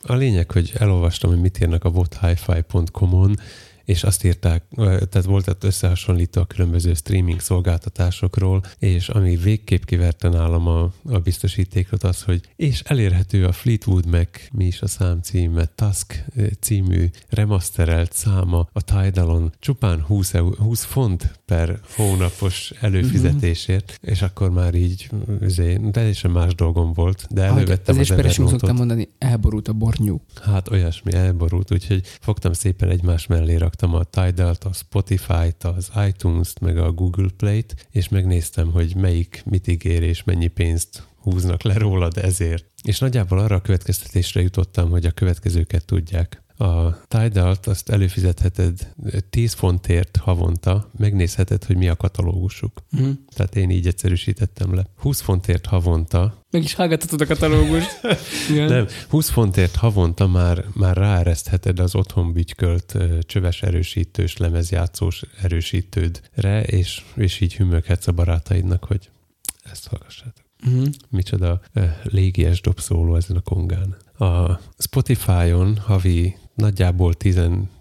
A 0.02 0.14
lényeg, 0.14 0.50
hogy 0.50 0.72
elolvastam, 0.78 1.30
hogy 1.30 1.40
mit 1.40 1.60
írnak 1.60 1.84
a 1.84 1.88
whathifi.com-on, 1.88 3.36
és 3.84 4.04
azt 4.04 4.24
írták, 4.24 4.64
tehát 4.76 5.22
volt 5.24 5.48
ott 5.48 5.64
összehasonlító 5.64 6.40
a 6.40 6.44
különböző 6.44 6.94
streaming 6.94 7.40
szolgáltatásokról, 7.40 8.62
és 8.78 9.08
ami 9.08 9.36
végképp 9.36 9.82
kiverte 9.84 10.28
nálam 10.28 10.66
a, 10.66 10.92
a 11.04 11.18
biztosítékot 11.18 12.02
az, 12.02 12.22
hogy 12.22 12.40
és 12.56 12.80
elérhető 12.84 13.44
a 13.44 13.52
Fleetwood 13.52 14.06
Mac, 14.06 14.28
mi 14.52 14.64
is 14.66 14.80
a 14.82 14.86
szám 14.86 15.20
címe, 15.22 15.64
Task 15.74 16.24
című 16.60 17.06
remasterelt 17.28 18.12
száma 18.12 18.68
a 18.72 18.82
Tidalon 18.82 19.52
csupán 19.58 20.00
20, 20.02 20.34
eu- 20.34 20.56
20 20.56 20.84
font 20.84 21.40
per 21.46 21.80
hónapos 21.96 22.72
előfizetésért, 22.80 23.98
Mhm. 24.02 24.10
és 24.12 24.22
akkor 24.22 24.50
már 24.50 24.74
így 24.74 25.10
azért, 25.42 25.90
teljesen 25.92 26.30
más 26.30 26.54
dolgom 26.54 26.92
volt, 26.92 27.26
de 27.30 27.42
elővettem 27.42 27.94
az 27.98 28.00
az 28.00 28.10
Evernote-ot. 28.10 28.48
szoktam 28.48 28.76
mondani, 28.76 29.08
elborult 29.18 29.68
a 29.68 29.72
bornyú. 29.72 30.20
Hát 30.42 30.70
olyasmi 30.70 31.12
elborult, 31.12 31.72
úgyhogy 31.72 32.02
fogtam 32.20 32.52
szépen 32.52 32.88
egymás 32.90 33.26
mellé 33.26 33.56
raktam 33.80 34.00
a 34.00 34.04
Tidal-t, 34.04 34.64
a 34.64 34.72
Spotify-t, 34.72 35.64
az 35.64 35.90
iTunes-t, 36.08 36.60
meg 36.60 36.78
a 36.78 36.92
Google 36.92 37.28
Play-t, 37.36 37.86
és 37.90 38.08
megnéztem, 38.08 38.70
hogy 38.70 38.96
melyik 38.96 39.42
mit 39.46 39.68
ígér 39.68 40.02
és 40.02 40.24
mennyi 40.24 40.46
pénzt 40.46 41.08
húznak 41.16 41.62
le 41.62 41.78
rólad 41.78 42.18
ezért. 42.18 42.66
És 42.82 42.98
nagyjából 42.98 43.38
arra 43.38 43.56
a 43.56 43.60
következtetésre 43.60 44.40
jutottam, 44.40 44.90
hogy 44.90 45.06
a 45.06 45.10
következőket 45.10 45.84
tudják. 45.84 46.43
A 46.56 47.06
Tidal-t 47.08 47.66
azt 47.66 47.88
előfizetheted 47.88 48.92
10 49.30 49.52
fontért 49.52 50.16
havonta, 50.16 50.90
megnézheted, 50.98 51.64
hogy 51.64 51.76
mi 51.76 51.88
a 51.88 51.96
katalógusuk. 51.96 52.82
Uh-huh. 52.92 53.12
Tehát 53.34 53.56
én 53.56 53.70
így 53.70 53.86
egyszerűsítettem 53.86 54.74
le. 54.74 54.86
20 54.96 55.20
fontért 55.20 55.66
havonta 55.66 56.42
Meg 56.50 56.62
is 56.62 56.74
hallgathatod 56.74 57.20
a 57.20 57.26
katalógust. 57.26 58.00
Igen. 58.50 58.68
Nem, 58.68 58.86
20 59.08 59.30
fontért 59.30 59.76
havonta 59.76 60.26
már, 60.26 60.64
már 60.74 60.96
ráeresztheted 60.96 61.78
az 61.80 61.94
otthon 61.94 62.32
bütykölt 62.32 62.96
csöves 63.20 63.62
erősítős, 63.62 64.36
lemezjátszós 64.36 65.22
erősítődre, 65.42 66.62
és, 66.62 67.04
és 67.14 67.40
így 67.40 67.56
hümöghetsz 67.56 68.06
a 68.06 68.12
barátaidnak, 68.12 68.84
hogy 68.84 69.10
ezt 69.64 69.88
hallgassátok. 69.88 70.44
Uh-huh. 70.66 70.86
Micsoda 71.08 71.60
légies 72.02 72.60
dobszóló 72.60 73.16
ezen 73.16 73.36
a 73.36 73.40
kongán. 73.40 73.96
A 74.18 74.60
Spotify-on 74.78 75.76
havi 75.76 76.36
nagyjából 76.54 77.14
10, 77.14 77.40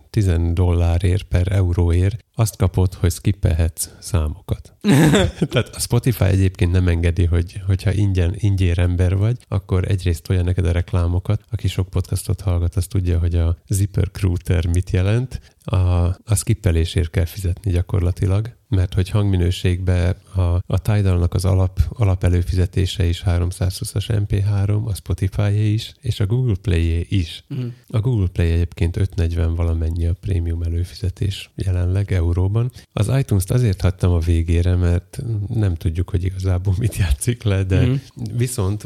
10 0.09 0.31
dollárért 0.53 1.23
per 1.23 1.51
euróért 1.51 2.25
azt 2.35 2.57
kapod, 2.57 2.93
hogy 2.93 3.11
skippelhetsz 3.11 3.89
számokat. 3.99 4.73
Tehát 5.51 5.75
a 5.75 5.79
Spotify 5.79 6.23
egyébként 6.23 6.71
nem 6.71 6.87
engedi, 6.87 7.25
hogy, 7.25 7.61
hogyha 7.65 7.91
ingyen, 7.91 8.35
ingyér 8.37 8.79
ember 8.79 9.17
vagy, 9.17 9.37
akkor 9.47 9.91
egyrészt 9.91 10.23
tolja 10.23 10.43
neked 10.43 10.65
a 10.65 10.71
reklámokat. 10.71 11.41
Aki 11.51 11.67
sok 11.67 11.89
podcastot 11.89 12.41
hallgat, 12.41 12.75
az 12.75 12.87
tudja, 12.87 13.19
hogy 13.19 13.35
a 13.35 13.57
Zipper 13.67 14.09
Cruiter 14.11 14.65
mit 14.65 14.89
jelent. 14.89 15.41
A, 15.63 15.75
a 16.05 16.35
skippelésért 16.35 17.09
kell 17.09 17.25
fizetni 17.25 17.71
gyakorlatilag, 17.71 18.55
mert 18.67 18.93
hogy 18.93 19.09
hangminőségben 19.09 20.15
a, 20.35 20.41
a 20.41 20.81
Tidal-nak 20.81 21.33
az 21.33 21.45
alap, 21.45 21.79
alap 21.89 22.23
előfizetése 22.23 23.05
is 23.05 23.23
320-as 23.25 24.25
MP3, 24.27 24.83
a 24.85 24.93
spotify 24.93 25.73
is, 25.73 25.93
és 26.01 26.19
a 26.19 26.25
Google 26.25 26.55
play 26.61 27.05
is. 27.09 27.43
Uh-huh. 27.49 27.71
A 27.87 27.99
Google 27.99 28.27
Play 28.27 28.51
egyébként 28.51 28.97
540 28.97 29.55
valamennyi 29.55 30.05
a 30.05 30.13
prémium 30.13 30.61
előfizetés 30.61 31.49
jelenleg 31.55 32.11
euróban. 32.23 32.71
Az 32.93 33.11
iTunes-t 33.19 33.51
azért 33.51 33.81
hagytam 33.81 34.11
a 34.11 34.19
végére, 34.19 34.75
mert 34.75 35.23
nem 35.47 35.75
tudjuk, 35.75 36.09
hogy 36.09 36.23
igazából 36.23 36.73
mit 36.77 36.95
játszik 36.95 37.43
le, 37.43 37.63
de 37.63 37.85
mm. 37.85 37.93
viszont 38.37 38.85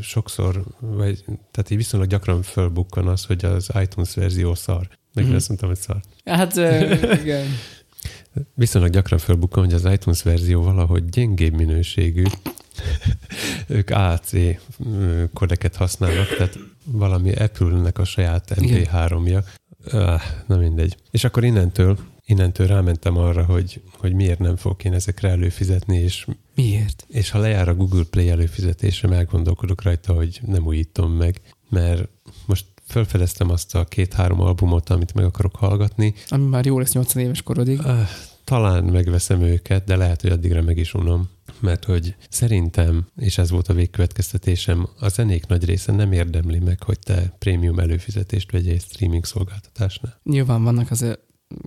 sokszor, 0.00 0.64
vagy, 0.80 1.24
tehát 1.24 1.70
így 1.70 1.76
viszonylag 1.76 2.08
gyakran 2.08 2.42
fölbukkan 2.42 3.08
az, 3.08 3.24
hogy 3.24 3.44
az 3.44 3.70
iTunes 3.82 4.14
verzió 4.14 4.54
szar. 4.54 4.88
Meg 5.14 5.26
mm. 5.26 5.34
azt 5.34 5.48
mondtam, 5.48 5.68
hogy 5.68 5.78
szar. 5.78 6.00
Hát 6.24 6.56
igen. 7.22 7.46
Viszonylag 8.54 8.90
gyakran 8.90 9.18
fölbukkan, 9.18 9.64
hogy 9.64 9.74
az 9.74 9.84
iTunes 9.92 10.22
verzió 10.22 10.62
valahogy 10.62 11.04
gyengébb 11.04 11.54
minőségű. 11.54 12.22
ők 13.66 13.90
AC 13.90 14.32
ö, 14.32 15.24
kodeket 15.32 15.76
használnak, 15.76 16.36
tehát 16.36 16.58
valami 16.84 17.32
Apple-nek 17.32 17.98
a 17.98 18.04
saját 18.04 18.52
MP3-ja. 18.54 19.44
Ah, 19.90 20.20
na 20.46 20.56
mindegy. 20.56 20.96
És 21.10 21.24
akkor 21.24 21.44
innentől, 21.44 21.98
innentől 22.26 22.66
rámentem 22.66 23.16
arra, 23.16 23.44
hogy, 23.44 23.82
hogy 23.98 24.12
miért 24.12 24.38
nem 24.38 24.56
fogok 24.56 24.84
én 24.84 24.92
ezekre 24.92 25.28
előfizetni, 25.28 25.96
és, 25.96 26.26
Miért? 26.54 27.06
és 27.08 27.30
ha 27.30 27.38
lejár 27.38 27.68
a 27.68 27.74
Google 27.74 28.04
Play 28.10 28.28
előfizetése, 28.28 29.08
elgondolkodok 29.08 29.82
rajta, 29.82 30.12
hogy 30.12 30.40
nem 30.46 30.66
újítom 30.66 31.12
meg, 31.12 31.40
mert 31.68 32.08
most 32.46 32.64
felfedeztem 32.86 33.50
azt 33.50 33.74
a 33.74 33.84
két-három 33.84 34.40
albumot, 34.40 34.90
amit 34.90 35.14
meg 35.14 35.24
akarok 35.24 35.56
hallgatni, 35.56 36.14
Ami 36.28 36.44
már 36.44 36.66
jó 36.66 36.78
lesz 36.78 36.92
80 36.92 37.22
éves 37.22 37.42
korodig. 37.42 37.80
Ah, 37.80 38.08
talán 38.44 38.84
megveszem 38.84 39.40
őket, 39.40 39.84
de 39.84 39.96
lehet, 39.96 40.20
hogy 40.20 40.30
addigra 40.30 40.62
meg 40.62 40.78
is 40.78 40.94
unom. 40.94 41.28
Mert 41.60 41.84
hogy 41.84 42.14
szerintem, 42.28 43.06
és 43.16 43.38
ez 43.38 43.50
volt 43.50 43.68
a 43.68 43.74
végkövetkeztetésem, 43.74 44.88
a 45.00 45.08
zenék 45.08 45.46
nagy 45.46 45.64
része 45.64 45.92
nem 45.92 46.12
érdemli 46.12 46.58
meg, 46.58 46.82
hogy 46.82 46.98
te 46.98 47.34
prémium 47.38 47.78
előfizetést 47.78 48.52
vegyél 48.52 48.72
egy 48.72 48.80
streaming 48.80 49.24
szolgáltatásnál. 49.24 50.20
Nyilván 50.22 50.62
vannak 50.62 50.90
az 50.90 51.18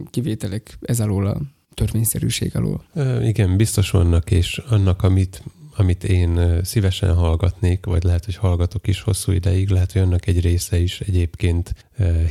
kivételek 0.10 0.78
ez 0.82 1.00
alól 1.00 1.28
a 1.28 1.42
törvényszerűség 1.74 2.56
alól. 2.56 2.84
Igen, 3.22 3.58
biztos 3.58 3.92
vannak, 3.92 4.32
és 4.32 4.58
annak, 4.58 5.04
amit, 5.04 5.44
amit 5.80 6.04
én 6.04 6.60
szívesen 6.64 7.16
hallgatnék, 7.16 7.86
vagy 7.86 8.04
lehet, 8.04 8.26
hogy 8.26 8.36
hallgatok 8.36 8.88
is 8.88 9.02
hosszú 9.02 9.32
ideig, 9.32 9.70
lehet, 9.70 9.92
hogy 9.92 10.02
annak 10.02 10.28
egy 10.28 10.42
része 10.42 10.80
is 10.80 11.00
egyébként 11.02 11.74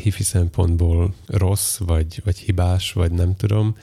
hifi 0.02 0.22
szempontból 0.22 1.14
rossz, 1.26 1.76
vagy, 1.78 2.20
vagy 2.24 2.38
hibás, 2.38 2.92
vagy 2.92 3.12
nem 3.12 3.36
tudom, 3.36 3.76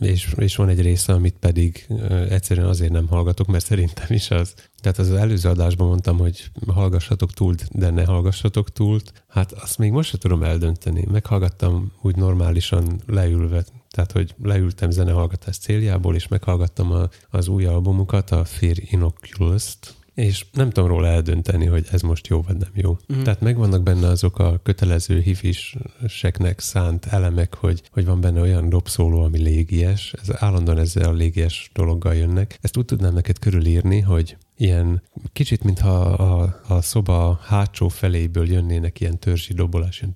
és, 0.00 0.34
és 0.36 0.56
van 0.56 0.68
egy 0.68 0.80
része, 0.80 1.12
amit 1.12 1.36
pedig 1.40 1.86
egyszerűen 2.28 2.66
azért 2.66 2.92
nem 2.92 3.06
hallgatok, 3.06 3.46
mert 3.46 3.64
szerintem 3.64 4.06
is 4.08 4.30
az. 4.30 4.54
Tehát 4.80 4.98
az 4.98 5.12
előző 5.12 5.48
adásban 5.48 5.86
mondtam, 5.86 6.18
hogy 6.18 6.50
hallgassatok 6.66 7.32
túlt, 7.32 7.68
de 7.72 7.90
ne 7.90 8.04
hallgassatok 8.04 8.72
túlt. 8.72 9.12
Hát 9.28 9.52
azt 9.52 9.78
még 9.78 9.90
most 9.90 10.08
sem 10.08 10.20
tudom 10.20 10.42
eldönteni. 10.42 11.04
Meghallgattam 11.10 11.92
úgy 12.02 12.16
normálisan 12.16 13.00
leülve, 13.06 13.64
tehát 13.90 14.12
hogy 14.12 14.34
leültem 14.42 14.90
zenehallgatás 14.90 15.58
céljából, 15.58 16.14
és 16.14 16.28
meghallgattam 16.28 16.92
a, 16.92 17.08
az 17.30 17.48
új 17.48 17.64
albumukat, 17.64 18.30
a 18.30 18.44
Fear 18.44 18.76
Inoculus-t, 18.90 19.96
és 20.18 20.46
nem 20.52 20.70
tudom 20.70 20.88
róla 20.88 21.06
eldönteni, 21.06 21.66
hogy 21.66 21.86
ez 21.90 22.02
most 22.02 22.26
jó 22.26 22.42
vagy 22.42 22.56
nem 22.56 22.70
jó. 22.74 22.96
Mm. 23.12 23.22
Tehát 23.22 23.40
megvannak 23.40 23.82
benne 23.82 24.06
azok 24.06 24.38
a 24.38 24.60
kötelező 24.62 25.20
hifiseknek 25.20 26.60
szánt 26.60 27.06
elemek, 27.06 27.54
hogy, 27.54 27.82
hogy 27.90 28.04
van 28.04 28.20
benne 28.20 28.40
olyan 28.40 28.68
dobszóló, 28.68 29.22
ami 29.22 29.38
légies. 29.38 30.14
Ez 30.22 30.28
állandóan 30.32 30.78
ezzel 30.78 31.08
a 31.08 31.12
légies 31.12 31.70
dologgal 31.74 32.14
jönnek. 32.14 32.58
Ezt 32.60 32.76
úgy 32.76 32.84
tudnám 32.84 33.14
neked 33.14 33.38
körülírni, 33.38 34.00
hogy 34.00 34.36
ilyen 34.56 35.02
kicsit, 35.32 35.64
mintha 35.64 36.00
a, 36.00 36.60
a 36.68 36.80
szoba 36.80 37.40
hátsó 37.42 37.88
feléből 37.88 38.48
jönnének 38.48 39.00
ilyen 39.00 39.18
törzsi 39.18 39.54
dobolás, 39.54 40.00
ilyen 40.00 40.14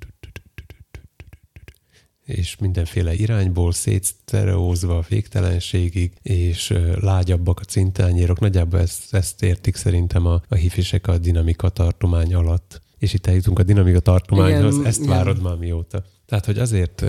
és 2.33 2.57
mindenféle 2.61 3.15
irányból 3.15 3.73
szétsztereózva 3.73 4.99
a 4.99 5.05
végtelenségig, 5.09 6.13
és 6.23 6.75
lágyabbak 7.01 7.61
a 7.61 7.65
cintányérok. 7.65 8.41
Nagyjából 8.41 8.81
ezt, 8.81 9.15
ezt 9.15 9.43
értik 9.43 9.77
szerintem 9.77 10.27
a, 10.27 10.43
a 10.49 10.55
hifisek 10.55 11.07
a 11.07 11.19
dinamika 11.19 11.69
tartomány 11.69 12.35
alatt. 12.35 12.81
És 12.99 13.15
itt 13.15 13.27
eljutunk 13.27 13.59
a 13.59 13.63
dinamika 13.63 14.01
tartományhoz, 14.01 14.75
Igen, 14.75 14.87
ezt 14.87 15.03
igen. 15.03 15.11
várod 15.11 15.43
már 15.43 15.57
mióta. 15.57 16.05
Tehát, 16.27 16.47
hogy 16.47 16.59
azért 16.59 17.05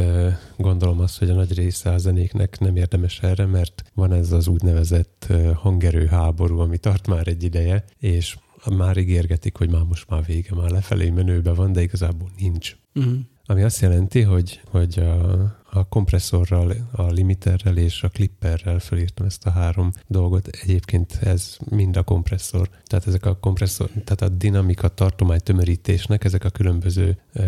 gondolom 0.58 1.00
azt, 1.00 1.20
hogy 1.20 1.30
a 1.30 1.34
nagy 1.34 1.54
része 1.54 1.90
a 1.90 1.98
zenéknek 1.98 2.60
nem 2.60 2.76
érdemes 2.76 3.20
erre, 3.20 3.46
mert 3.46 3.84
van 3.94 4.14
ez 4.14 4.32
az 4.32 4.48
úgynevezett 4.48 5.34
hangerő 5.56 6.06
háború, 6.06 6.60
ami 6.60 6.78
tart 6.78 7.08
már 7.08 7.28
egy 7.28 7.44
ideje, 7.44 7.84
és 8.00 8.38
már 8.78 8.98
ígérgetik, 8.98 9.58
hogy 9.58 9.70
már 9.70 9.84
most 9.84 10.10
már 10.10 10.26
vége, 10.26 10.56
már 10.56 10.70
lefelé 10.70 11.10
menőbe 11.10 11.54
van, 11.54 11.72
de 11.72 11.82
igazából 11.82 12.30
nincs. 12.38 12.76
Uh-huh. 12.96 13.14
Ami 13.46 13.64
azt 13.64 13.82
jelenti, 13.82 14.22
hogy, 14.22 14.62
hogy 14.66 15.00
a, 15.00 15.42
a 15.70 15.88
kompresszorral, 15.90 16.74
a 16.92 17.04
limiterrel 17.04 17.78
és 17.78 18.04
a 18.04 18.10
clipperrel 18.10 18.80
felírtam 18.80 19.26
ezt 19.26 19.46
a 19.46 19.50
három 19.50 19.92
dolgot. 20.08 20.48
Egyébként 20.48 21.14
ez 21.22 21.58
mind 21.70 21.98
a 21.98 22.04
kompresszor. 22.04 22.70
Tehát 22.86 23.08
ezek 23.08 23.26
a 23.26 23.38
kompresszor, 23.38 23.90
tehát 23.90 24.22
a 24.22 24.30
dinamika 24.30 24.88
tartomány 24.88 25.40
tömörítésnek 25.40 26.24
ezek 26.24 26.44
a 26.44 26.50
különböző 26.50 27.18
ö, 27.34 27.44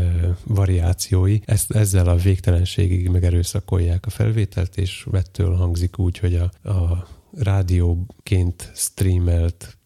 variációi, 0.45 1.39
ezt, 1.45 1.71
ezzel 1.71 2.07
a 2.07 2.15
végtelenségig 2.15 3.09
megerőszakolják 3.09 4.05
a 4.05 4.09
felvételt, 4.09 4.77
és 4.77 5.07
vettől 5.11 5.55
hangzik 5.55 5.99
úgy, 5.99 6.17
hogy 6.17 6.35
a, 6.35 6.69
a 6.69 7.07
rádióként 7.31 8.71
streamelt 8.73 9.77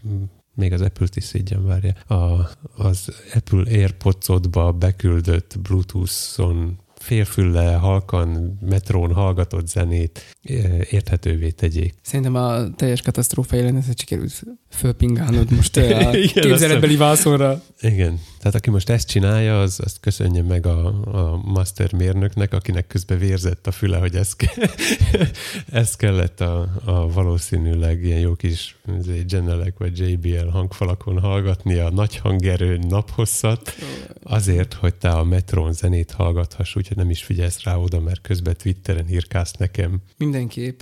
még 0.59 0.73
az 0.73 0.81
Apple-t 0.81 1.15
is 1.15 1.23
szégyen 1.23 1.65
várja, 1.65 1.93
a, 2.07 2.49
az 2.75 3.09
Apple 3.33 3.63
AirPods-odba 3.71 4.71
beküldött 4.71 5.55
Bluetooth-on 5.61 6.77
félfülle, 6.99 7.73
halkan, 7.73 8.57
metrón 8.61 9.13
hallgatott 9.13 9.67
zenét 9.67 10.35
eh, 10.43 10.79
érthetővé 10.89 11.49
tegyék. 11.49 11.93
Szerintem 12.01 12.35
a 12.35 12.75
teljes 12.75 13.01
katasztrófa 13.01 13.55
jelenetet 13.55 13.99
sikerült 13.99 14.43
fölpingálnod 14.69 15.51
most 15.51 15.77
ö, 15.77 15.95
a 15.95 16.09
képzeletbeli 16.41 16.95
vászonra. 16.95 17.61
Igen. 17.81 18.19
Tehát 18.39 18.55
aki 18.55 18.69
most 18.69 18.89
ezt 18.89 19.07
csinálja, 19.07 19.61
az 19.61 19.79
azt 19.83 19.99
köszönje 19.99 20.43
meg 20.43 20.65
a, 20.65 20.85
a 20.87 21.37
master 21.37 21.93
mérnöknek, 21.93 22.53
akinek 22.53 22.87
közben 22.87 23.17
vérzett 23.17 23.67
a 23.67 23.71
füle, 23.71 23.97
hogy 23.97 24.15
ez, 24.15 24.33
ke- 24.33 24.75
ez 25.71 25.95
kellett 25.95 26.41
a, 26.41 26.69
a 26.85 27.11
valószínűleg 27.11 28.03
ilyen 28.03 28.19
jó 28.19 28.35
kis 28.35 28.77
Genelec 29.27 29.77
vagy 29.77 29.99
JBL 29.99 30.47
hangfalakon 30.47 31.19
hallgatni 31.19 31.77
a 31.77 31.89
nagy 31.89 32.17
hangerőn 32.17 32.85
naphosszat, 32.87 33.75
azért, 34.23 34.73
hogy 34.73 34.95
te 34.95 35.09
a 35.09 35.23
metrón 35.23 35.73
zenét 35.73 36.11
hallgathass, 36.11 36.75
úgyhogy 36.75 36.97
nem 36.97 37.09
is 37.09 37.23
figyelsz 37.23 37.63
rá 37.63 37.75
oda, 37.75 37.99
mert 37.99 38.21
közben 38.21 38.55
Twitteren 38.57 39.09
írkálsz 39.09 39.53
nekem. 39.53 40.01
Mindenképp 40.17 40.81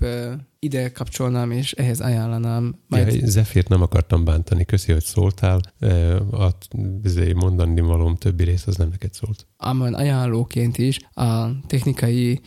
ide 0.59 0.91
kapcsolnám, 0.91 1.51
és 1.51 1.71
ehhez 1.71 1.99
ajánlanám. 1.99 2.75
Majd 2.87 3.13
Ja, 3.13 3.27
Zephyrt 3.27 3.69
nem 3.69 3.81
akartam 3.81 4.23
bántani, 4.23 4.65
köszi, 4.65 4.91
hogy 4.91 5.03
szóltál. 5.03 5.59
A 6.31 6.49
izé, 7.03 7.33
mondani 7.33 7.81
valóm 7.81 8.15
többi 8.15 8.43
rész 8.43 8.67
az 8.67 8.75
nem 8.75 8.89
neked 8.89 9.13
szólt. 9.13 9.47
Amon 9.57 9.93
ajánlóként 9.93 10.77
is 10.77 10.99
a 11.13 11.47
technikai 11.67 12.41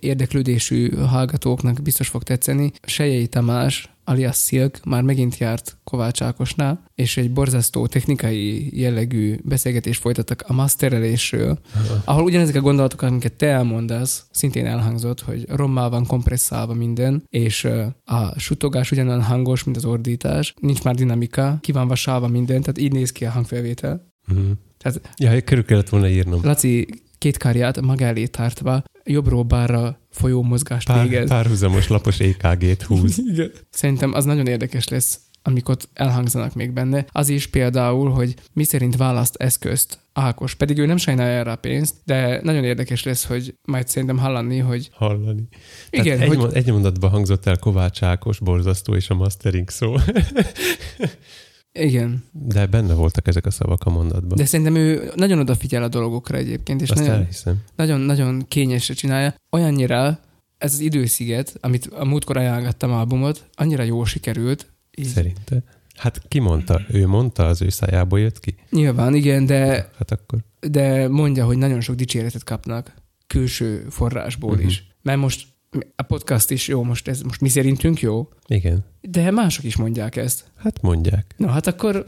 érdeklődésű 0.00 0.90
hallgatóknak 0.90 1.82
biztos 1.82 2.08
fog 2.08 2.22
tetszeni. 2.22 2.72
Sejei 2.82 3.26
Tamás 3.26 3.95
alias 4.06 4.36
Silk 4.36 4.84
már 4.84 5.02
megint 5.02 5.36
járt 5.38 5.78
Kovács 5.84 6.22
Ákosnál, 6.22 6.84
és 6.94 7.16
egy 7.16 7.32
borzasztó 7.32 7.86
technikai 7.86 8.78
jellegű 8.80 9.36
beszélgetést 9.42 10.00
folytattak 10.00 10.44
a 10.46 10.52
masterelésről, 10.52 11.58
Aha. 11.74 12.02
ahol 12.04 12.24
ugyanezek 12.24 12.54
a 12.54 12.60
gondolatok, 12.60 13.02
amiket 13.02 13.32
te 13.32 13.46
elmondasz, 13.46 14.26
szintén 14.30 14.66
elhangzott, 14.66 15.20
hogy 15.20 15.44
rommá 15.48 15.88
van 15.88 16.06
kompresszálva 16.06 16.74
minden, 16.74 17.24
és 17.28 17.64
a 18.04 18.38
sutogás 18.38 18.90
ugyanolyan 18.90 19.22
hangos, 19.22 19.64
mint 19.64 19.76
az 19.76 19.84
ordítás, 19.84 20.54
nincs 20.60 20.82
már 20.82 20.94
dinamika, 20.94 21.58
ki 21.60 21.72
van 21.72 21.88
vasalva 21.88 22.28
minden, 22.28 22.60
tehát 22.60 22.78
így 22.78 22.92
néz 22.92 23.12
ki 23.12 23.24
a 23.24 23.30
hangfelvétel. 23.30 24.12
Uh-huh. 24.28 24.46
Tehát- 24.78 25.00
Ja, 25.16 25.40
körül 25.40 25.64
kellett 25.64 25.88
volna 25.88 26.08
írnom. 26.08 26.40
Laci 26.42 26.86
két 27.18 27.36
kárját 27.36 27.80
maga 27.80 28.04
elé 28.04 28.26
tartva 28.26 28.82
jobbról 29.06 29.42
balra 29.42 29.98
folyó 30.10 30.42
mozgást 30.42 30.86
Pár, 30.86 31.08
végez. 31.08 31.28
párhuzamos 31.28 31.88
lapos 31.88 32.20
EKG-t 32.20 32.82
húz. 32.82 33.18
Igen. 33.32 33.50
Szerintem 33.70 34.12
az 34.12 34.24
nagyon 34.24 34.46
érdekes 34.46 34.88
lesz, 34.88 35.20
amik 35.42 35.68
ott 35.68 35.88
elhangzanak 35.92 36.54
még 36.54 36.72
benne. 36.72 37.06
Az 37.12 37.28
is 37.28 37.46
például, 37.46 38.10
hogy 38.10 38.34
mi 38.52 38.64
szerint 38.64 38.96
választ 38.96 39.34
eszközt 39.36 39.98
Ákos, 40.12 40.54
pedig 40.54 40.78
ő 40.78 40.86
nem 40.86 40.96
sajnálja 40.96 41.38
erre 41.38 41.50
a 41.50 41.56
pénzt, 41.56 41.94
de 42.04 42.40
nagyon 42.42 42.64
érdekes 42.64 43.02
lesz, 43.02 43.24
hogy 43.24 43.54
majd 43.64 43.88
szerintem 43.88 44.18
hallani, 44.18 44.58
hogy 44.58 44.90
Hallani. 44.92 45.48
igen, 45.90 46.04
Tehát 46.04 46.20
egy, 46.20 46.28
hogy 46.28 46.38
hogy... 46.38 46.54
egy 46.54 46.72
mondatban 46.72 47.10
hangzott 47.10 47.46
el 47.46 47.58
Kovács 47.58 48.02
Ákos, 48.02 48.38
borzasztó 48.38 48.94
és 48.94 49.10
a 49.10 49.14
mastering 49.14 49.70
szó. 49.70 49.94
igen. 51.78 52.24
De 52.32 52.66
benne 52.66 52.94
voltak 52.94 53.28
ezek 53.28 53.46
a 53.46 53.50
szavak 53.50 53.82
a 53.84 53.90
mondatban. 53.90 54.36
De 54.36 54.44
szerintem 54.44 54.74
ő 54.74 55.10
nagyon 55.14 55.38
odafigyel 55.38 55.82
a 55.82 55.88
dolgokra 55.88 56.36
egyébként, 56.36 56.82
és 56.82 56.90
Azt 56.90 57.00
nagyon, 57.00 57.14
elhiszem. 57.14 57.62
nagyon, 57.76 58.00
nagyon 58.00 58.44
kényesre 58.48 58.94
csinálja. 58.94 59.34
Olyannyira 59.50 60.18
ez 60.58 60.72
az 60.72 60.80
idősziget, 60.80 61.56
amit 61.60 61.86
a 61.86 62.04
múltkor 62.04 62.36
ajánlottam 62.36 62.92
albumot, 62.92 63.44
annyira 63.54 63.82
jól 63.82 64.06
sikerült. 64.06 64.66
Így. 64.96 65.06
Szerinte. 65.06 65.62
Hát 65.94 66.22
ki 66.28 66.38
mondta? 66.38 66.80
Ő 66.88 67.06
mondta, 67.06 67.46
az 67.46 67.62
ő 67.62 67.68
szájából 67.68 68.20
jött 68.20 68.40
ki? 68.40 68.54
Nyilván, 68.70 69.14
igen, 69.14 69.46
de, 69.46 69.90
Hát 69.98 70.10
akkor 70.10 70.38
de 70.60 71.08
mondja, 71.08 71.44
hogy 71.44 71.58
nagyon 71.58 71.80
sok 71.80 71.94
dicséretet 71.94 72.44
kapnak 72.44 72.94
külső 73.26 73.86
forrásból 73.90 74.50
uh-huh. 74.50 74.66
is. 74.66 74.86
Mert 75.02 75.18
most 75.18 75.46
a 75.96 76.02
podcast 76.02 76.50
is 76.50 76.68
jó, 76.68 76.82
most 76.82 77.08
ez 77.08 77.20
most 77.20 77.40
mi 77.40 77.48
szerintünk 77.48 78.00
jó, 78.00 78.28
igen. 78.46 78.84
de 79.00 79.30
mások 79.30 79.64
is 79.64 79.76
mondják 79.76 80.16
ezt. 80.16 80.44
Hát 80.56 80.82
mondják. 80.82 81.34
No, 81.36 81.46
hát 81.46 81.66
akkor, 81.66 82.04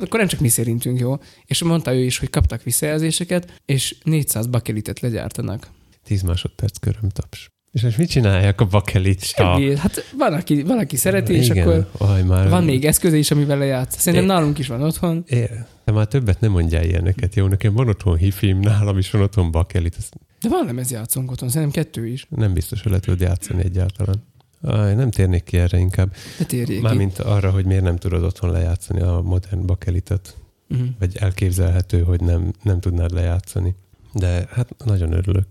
akkor 0.00 0.18
nem 0.18 0.28
csak 0.28 0.40
mi 0.40 0.48
szerintünk 0.48 0.98
jó. 0.98 1.16
És 1.44 1.62
mondta 1.62 1.94
ő 1.94 2.04
is, 2.04 2.18
hogy 2.18 2.30
kaptak 2.30 2.62
visszajelzéseket, 2.62 3.60
és 3.64 3.96
400 4.04 4.46
bakelitet 4.46 5.00
legyártanak. 5.00 5.70
10 6.04 6.22
másodperc 6.22 6.78
körömtaps. 6.78 7.51
És 7.72 7.82
most 7.82 7.98
mit 7.98 8.08
csinálják 8.08 8.60
a 8.60 8.64
bakelit? 8.64 9.22
Semmi. 9.24 9.76
Hát 9.76 10.12
van, 10.18 10.32
aki, 10.32 10.62
van, 10.62 10.78
aki 10.78 10.96
szereti, 10.96 11.32
és 11.34 11.48
Igen. 11.48 11.68
akkor 11.68 12.08
Aj, 12.08 12.22
már 12.22 12.48
van 12.48 12.64
még 12.64 12.84
eszköze 12.84 13.16
is, 13.16 13.30
amivel 13.30 13.58
lejátsz. 13.58 13.98
Szerintem 13.98 14.28
É. 14.30 14.32
nálunk 14.32 14.58
is 14.58 14.66
van 14.66 14.82
otthon. 14.82 15.24
É, 15.26 15.50
de 15.84 15.92
már 15.92 16.06
többet 16.06 16.40
nem 16.40 16.50
mondjál 16.50 16.84
ilyeneket, 16.84 17.34
jó? 17.34 17.46
Nekem 17.46 17.72
van 17.74 17.88
otthon 17.88 18.16
hifim, 18.16 18.58
nálam 18.58 18.98
is 18.98 19.10
van 19.10 19.22
otthon 19.22 19.50
bakelit. 19.50 19.94
Ez 19.98 20.08
De 20.40 20.48
van 20.48 20.64
lemezjátszónk 20.66 21.30
otthon, 21.30 21.48
szerintem 21.48 21.82
kettő 21.82 22.06
is. 22.06 22.26
nem 22.28 22.52
biztos, 22.52 22.82
hogy 22.82 22.92
le 22.92 22.98
tudod 22.98 23.20
játszani 23.20 23.62
egyáltalán. 23.64 24.24
Aj, 24.62 24.94
nem 24.94 25.10
térnék 25.10 25.44
ki 25.44 25.56
erre 25.58 25.78
inkább. 25.78 26.14
Ne 26.38 26.44
térjék 26.44 26.76
ki. 26.76 26.82
Mármint 26.82 27.18
arra, 27.18 27.50
hogy 27.50 27.64
miért 27.64 27.82
nem 27.82 27.96
tudod 27.96 28.22
otthon 28.22 28.50
lejátszani 28.50 29.00
a 29.00 29.20
modern 29.24 29.66
bakelitet. 29.66 30.36
Uh-huh. 30.68 30.86
Vagy 30.98 31.16
elképzelhető, 31.16 32.02
hogy 32.02 32.20
nem, 32.20 32.52
nem 32.62 32.80
tudnád 32.80 33.12
lejátszani. 33.12 33.74
De 34.12 34.46
hát 34.50 34.74
nagyon 34.84 35.12
örülök. 35.12 35.46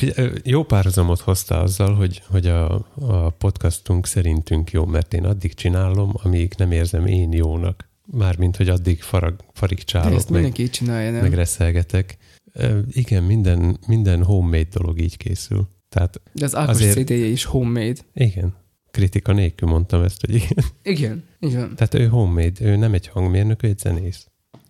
Jó, 0.00 0.24
Jó 0.44 0.64
párhuzamot 0.64 1.20
hozta 1.20 1.60
azzal, 1.60 1.94
hogy, 1.94 2.22
hogy 2.28 2.46
a, 2.46 2.74
a 2.94 3.30
podcastunk 3.30 4.06
szerintünk 4.06 4.70
jó, 4.70 4.84
mert 4.86 5.14
én 5.14 5.24
addig 5.24 5.54
csinálom, 5.54 6.10
amíg 6.22 6.52
nem 6.56 6.72
érzem 6.72 7.06
én 7.06 7.32
jónak. 7.32 7.88
Mármint, 8.12 8.56
hogy 8.56 8.68
addig 8.68 9.02
farag, 9.02 9.36
De 9.36 9.44
farigcsálok, 9.52 10.12
ezt 10.12 10.24
meg, 10.30 10.32
mindenki 10.40 10.62
így 10.62 10.70
csinálja, 10.70 11.10
nem? 11.10 11.20
meg 11.20 11.34
reszelgetek. 11.34 12.16
Ö, 12.52 12.78
Igen, 12.90 13.22
minden, 13.22 13.78
minden 13.86 14.22
homemade 14.24 14.68
dolog 14.72 15.00
így 15.00 15.16
készül. 15.16 15.68
Tehát 15.88 16.20
De 16.32 16.44
az 16.44 16.56
Ákos 16.56 16.74
Azért- 16.74 16.96
CD-je 16.96 17.26
is 17.26 17.44
homemade. 17.44 18.00
igen, 18.14 18.54
kritika 18.90 19.32
nélkül 19.32 19.68
mondtam 19.68 20.02
ezt, 20.02 20.20
hogy 20.20 20.34
igen. 20.34 20.64
Igen, 20.82 21.24
igen. 21.40 21.74
Tehát 21.76 21.94
ő 21.94 22.06
homemade, 22.08 22.64
ő 22.64 22.76
nem 22.76 22.94
egy 22.94 23.06
hangmérnök, 23.08 23.62
ő 23.62 23.68
egy 23.68 23.78
zenész. 23.78 24.26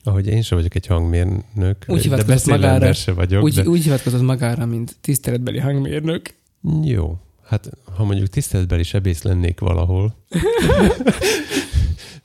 Ahogy 0.09 0.27
én 0.27 0.43
sem 0.43 0.59
vagyok 0.59 0.75
egy 0.75 0.87
hangmérnök, 0.87 1.85
Úgy 1.87 2.09
de 2.09 2.39
magára. 2.47 2.93
se 2.93 3.13
vagyok. 3.13 3.43
Úgy, 3.43 3.55
de... 3.55 3.69
úgy 3.69 3.83
hivatkozott 3.83 4.23
magára, 4.23 4.67
mint 4.67 4.97
tiszteletbeli 5.01 5.59
hangmérnök. 5.59 6.35
Jó. 6.83 7.19
Hát, 7.45 7.71
ha 7.97 8.05
mondjuk 8.05 8.29
tiszteletbeli 8.29 8.83
sebész 8.83 9.23
lennék 9.23 9.61
valahol. 9.61 10.15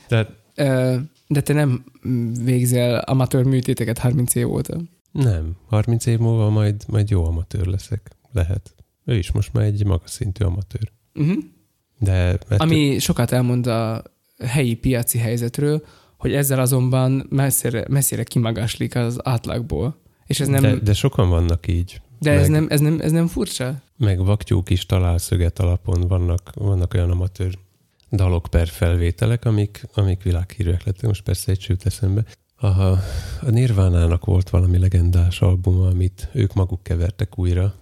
Tehát 0.07 0.31
Ö, 0.55 0.95
De 1.27 1.41
te 1.41 1.53
nem 1.53 1.83
végzel 2.43 2.99
amatőr 2.99 3.43
műtéteket 3.43 3.97
30 3.97 4.35
év 4.35 4.51
óta. 4.51 4.77
nem. 5.11 5.55
30 5.69 6.05
év 6.05 6.19
múlva 6.19 6.49
majd, 6.49 6.83
majd 6.87 7.09
jó 7.09 7.25
amatőr 7.25 7.65
leszek. 7.65 8.11
Lehet. 8.31 8.73
Ő 9.05 9.17
is 9.17 9.31
most 9.31 9.53
már 9.53 9.65
egy 9.65 9.85
magas 9.85 10.09
szintű 10.09 10.45
amatőr. 10.45 10.91
Uh-huh. 11.15 11.43
De 11.99 12.37
mert 12.47 12.61
Ami 12.61 12.99
sokat 12.99 13.31
elmond 13.31 13.67
a 13.67 14.03
helyi 14.39 14.73
piaci 14.73 15.17
helyzetről, 15.17 15.85
hogy 16.23 16.33
ezzel 16.33 16.59
azonban 16.59 17.25
messzire, 17.29 17.85
messzire 17.89 18.23
kimagaslik 18.23 18.95
az 18.95 19.19
átlagból. 19.23 19.95
És 20.25 20.39
ez 20.39 20.47
nem, 20.47 20.61
de, 20.61 20.75
de, 20.75 20.93
sokan 20.93 21.29
vannak 21.29 21.67
így. 21.67 22.01
de 22.19 22.31
ez, 22.31 22.47
meg- 22.47 22.59
nem, 22.59 22.67
ez, 22.69 22.79
nem, 22.79 22.99
ez 23.01 23.11
nem 23.11 23.27
furcsa? 23.27 23.81
Meg 23.97 24.25
vaktyúk 24.25 24.69
is 24.69 24.85
találszöget 24.85 25.59
alapon 25.59 26.01
vannak, 26.07 26.51
vannak 26.53 26.93
olyan 26.93 27.09
amatőr 27.09 27.57
dalok 28.11 28.47
per 28.49 28.67
felvételek, 28.67 29.45
amik, 29.45 29.87
amik 29.93 30.23
világhírűek 30.23 30.83
lettek. 30.83 31.07
Most 31.07 31.23
persze 31.23 31.51
egy 31.51 31.61
sőt 31.61 31.85
eszembe. 31.85 32.23
A, 32.55 32.67
a 32.67 32.99
Nirvánának 33.49 34.25
volt 34.25 34.49
valami 34.49 34.77
legendás 34.77 35.41
albuma, 35.41 35.87
amit 35.87 36.29
ők 36.33 36.53
maguk 36.53 36.83
kevertek 36.83 37.37
újra. 37.37 37.73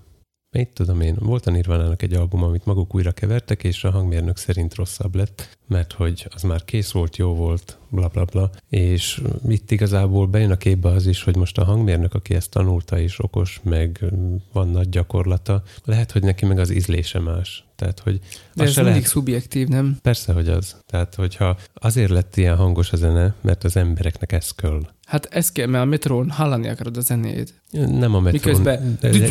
Mit 0.58 0.70
tudom 0.70 1.02
én, 1.02 1.16
volt 1.20 1.46
a 1.46 1.52
Nirvánának 1.52 2.02
egy 2.02 2.14
album, 2.14 2.44
amit 2.44 2.66
maguk 2.66 2.96
újra 2.96 3.12
kevertek, 3.12 3.64
és 3.64 3.84
a 3.84 3.92
hangmérnök 3.92 4.38
szerint 4.38 4.76
rosszabb 4.76 5.16
lett, 5.16 5.58
mert 5.68 5.94
hogy 5.94 6.28
az 6.30 6.42
már 6.42 6.66
kész 6.66 6.92
volt, 6.92 7.18
jó 7.18 7.36
volt, 7.36 7.78
bla 7.90 8.08
bla 8.08 8.26
bla. 8.26 8.50
És 8.70 9.22
itt 9.48 9.72
igazából 9.72 10.28
bejön 10.28 10.52
a 10.52 10.58
képbe 10.58 10.90
az 10.90 11.08
is, 11.08 11.24
hogy 11.24 11.36
most 11.36 11.58
a 11.58 11.64
hangmérnök, 11.64 12.14
aki 12.14 12.34
ezt 12.34 12.50
tanulta 12.50 13.00
és 13.00 13.24
okos, 13.24 13.60
meg 13.64 14.06
van 14.54 14.70
nagy 14.70 14.90
gyakorlata, 14.90 15.64
lehet, 15.84 16.12
hogy 16.12 16.24
neki 16.24 16.46
meg 16.46 16.60
az 16.60 16.70
ízlése 16.70 17.20
más. 17.20 17.66
Tehát, 17.82 18.00
hogy 18.00 18.20
De 18.54 18.64
ez 18.64 18.76
mindig 18.76 18.94
lehet, 18.94 19.08
szubjektív, 19.08 19.68
nem? 19.68 19.98
persze, 20.02 20.34
hogy 20.34 20.48
az. 20.50 20.76
Tehát, 20.86 21.16
hogyha 21.16 21.58
azért 21.74 22.10
lett 22.10 22.36
ilyen 22.38 22.56
hangos 22.56 22.92
a 22.92 22.98
zene, 22.98 23.34
mert 23.42 23.64
az 23.64 23.76
embereknek 23.76 24.32
ez 24.32 24.50
kell. 24.52 24.82
Hát 25.06 25.26
ez 25.26 25.52
kell, 25.52 25.68
mert 25.68 25.84
a 25.84 25.88
metrón 25.88 26.30
hallani 26.30 26.68
akarod 26.68 26.98
a 26.98 27.02
zenét. 27.02 27.54
Nem 27.72 28.16
a 28.16 28.20
metrón. 28.20 28.32
Miközben 28.32 28.98
De, 29.02 29.10
de, 29.10 29.30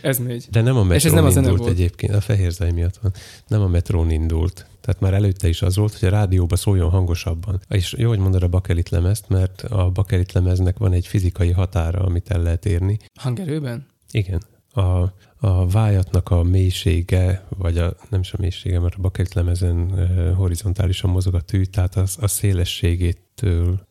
ez 0.00 0.18
megy. 0.18 0.46
de 0.50 0.60
nem 0.60 0.76
a 0.76 0.82
metrón 0.82 0.96
És 0.98 1.04
ez 1.04 1.12
nem 1.12 1.24
a 1.24 1.30
zene 1.30 1.40
indult 1.46 1.60
volt. 1.62 1.72
egyébként, 1.72 2.14
a 2.14 2.20
fehérzaj 2.20 2.70
miatt 2.70 2.96
van. 3.02 3.12
Nem 3.46 3.60
a 3.60 3.66
metrón 3.68 4.10
indult. 4.10 4.66
Tehát 4.80 5.00
már 5.00 5.14
előtte 5.14 5.48
is 5.48 5.62
az 5.62 5.76
volt, 5.76 5.98
hogy 5.98 6.08
a 6.08 6.12
rádióba 6.12 6.56
szóljon 6.56 6.90
hangosabban. 6.90 7.60
És 7.68 7.94
jó, 7.98 8.08
hogy 8.08 8.18
mondod 8.18 8.42
a 8.42 8.48
bakelit 8.48 8.88
lemezt, 8.88 9.28
mert 9.28 9.62
a 9.62 9.90
bakelit 9.90 10.32
lemeznek 10.32 10.78
van 10.78 10.92
egy 10.92 11.06
fizikai 11.06 11.50
határa, 11.50 11.98
amit 12.00 12.30
el 12.30 12.42
lehet 12.42 12.66
érni. 12.66 12.98
Hangerőben? 13.20 13.86
Igen. 14.10 14.42
A, 14.72 15.12
a 15.46 15.66
vájatnak 15.68 16.30
a 16.30 16.42
mélysége, 16.42 17.44
vagy 17.48 17.78
a, 17.78 17.94
nem 18.10 18.20
is 18.20 18.32
a 18.32 18.36
mélysége, 18.40 18.80
mert 18.80 18.94
a 18.94 19.00
bakelit 19.00 19.34
lemezen 19.34 20.08
horizontálisan 20.36 21.10
mozog 21.10 21.34
a 21.34 21.40
tű, 21.40 21.62
tehát 21.64 21.96
az, 21.96 22.16
a 22.20 22.28
szélességétől 22.28 23.86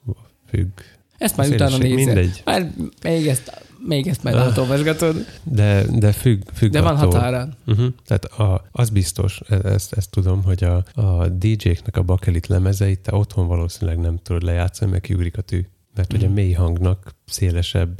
függ. 0.47 0.69
Ezt 1.17 1.37
már 1.37 1.47
utána 1.49 1.77
nézed. 1.77 1.95
Mindegy, 2.05 2.41
Már 2.45 2.71
még 3.03 3.27
ezt, 3.27 3.63
még 3.87 4.07
ezt 4.07 4.23
majd 4.23 4.35
Ah. 4.35 4.41
átolvasgatod. 4.41 5.15
de, 5.43 5.83
de 5.99 6.11
függ, 6.11 6.41
függ 6.53 6.71
De 6.71 6.81
van 6.81 6.95
attól. 6.95 7.11
határa. 7.11 7.47
Uh-huh. 7.67 7.93
Tehát 8.05 8.25
a, 8.25 8.65
az 8.71 8.89
biztos, 8.89 9.41
e- 9.49 9.55
ezt, 9.55 9.93
ezt 9.93 10.09
tudom, 10.09 10.43
hogy 10.43 10.63
a, 10.63 10.83
a 11.01 11.27
DJ-knek 11.27 11.97
a 11.97 12.01
bakelit 12.03 12.47
lemezeit 12.47 12.99
te 12.99 13.15
otthon 13.15 13.47
valószínűleg 13.47 13.99
nem 13.99 14.17
tudod 14.23 14.43
lejátszani, 14.43 14.91
mert 14.91 15.03
kiugrik 15.03 15.37
a 15.37 15.41
tű. 15.41 15.65
Mert 15.95 16.11
hogy 16.11 16.23
a 16.23 16.25
Mhm. 16.25 16.33
mély 16.35 16.51
hangnak 16.51 17.15
szélesebb 17.25 17.99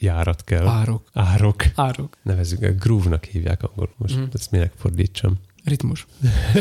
járat 0.00 0.44
kell. 0.44 0.66
Árok. 0.66 1.08
Árok. 1.12 1.64
Árok. 1.74 2.16
Nevezzük, 2.22 2.82
groove-nak 2.84 3.24
hívják 3.24 3.62
angolul. 3.62 3.94
Most 3.96 4.16
Mhm. 4.16 4.24
ezt 4.32 4.50
minek 4.50 4.72
fordítsam? 4.76 5.38
Ritmus. 5.64 6.06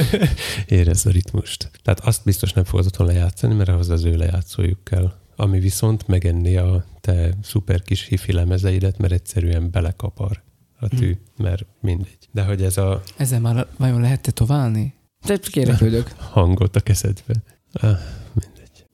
Érezd 0.68 1.08
a 1.08 1.10
ritmust. 1.10 1.72
Tehát 1.84 2.00
azt 2.00 2.24
biztos 2.24 2.54
nem 2.54 2.64
fogod 2.64 2.86
otthon 2.86 3.08
lejátszani, 3.08 3.54
mert 3.54 3.70
ahhoz 3.70 3.90
az 3.90 4.04
ő 4.04 4.16
lejátszójuk 4.16 4.84
kell. 4.84 5.14
Ami 5.36 5.60
viszont 5.60 6.08
megenni 6.08 6.56
a 6.58 6.86
te 7.02 7.34
szuper 7.44 7.82
kis 7.82 8.04
hifi 8.04 8.32
lemezeidet, 8.34 8.98
mert 8.98 9.14
egyszerűen 9.14 9.72
belekapar 9.72 10.44
a 10.80 10.88
tű, 10.88 11.10
Mhm. 11.10 11.44
mert 11.44 11.66
mindegy. 11.82 12.18
De 12.32 12.44
hogy 12.44 12.64
ez 12.64 12.78
a 12.78 13.02
Ezzel 13.18 13.40
már 13.40 13.68
vajon 13.78 14.02
lehet 14.02 14.22
tetoválni? 14.22 14.94
Csak 15.26 15.56
érdeklődök. 15.56 16.08
hangot 16.34 16.76
a 16.76 16.80
kezedbe. 16.80 17.34
Ah, 17.74 17.98
mindegy. 18.34 18.86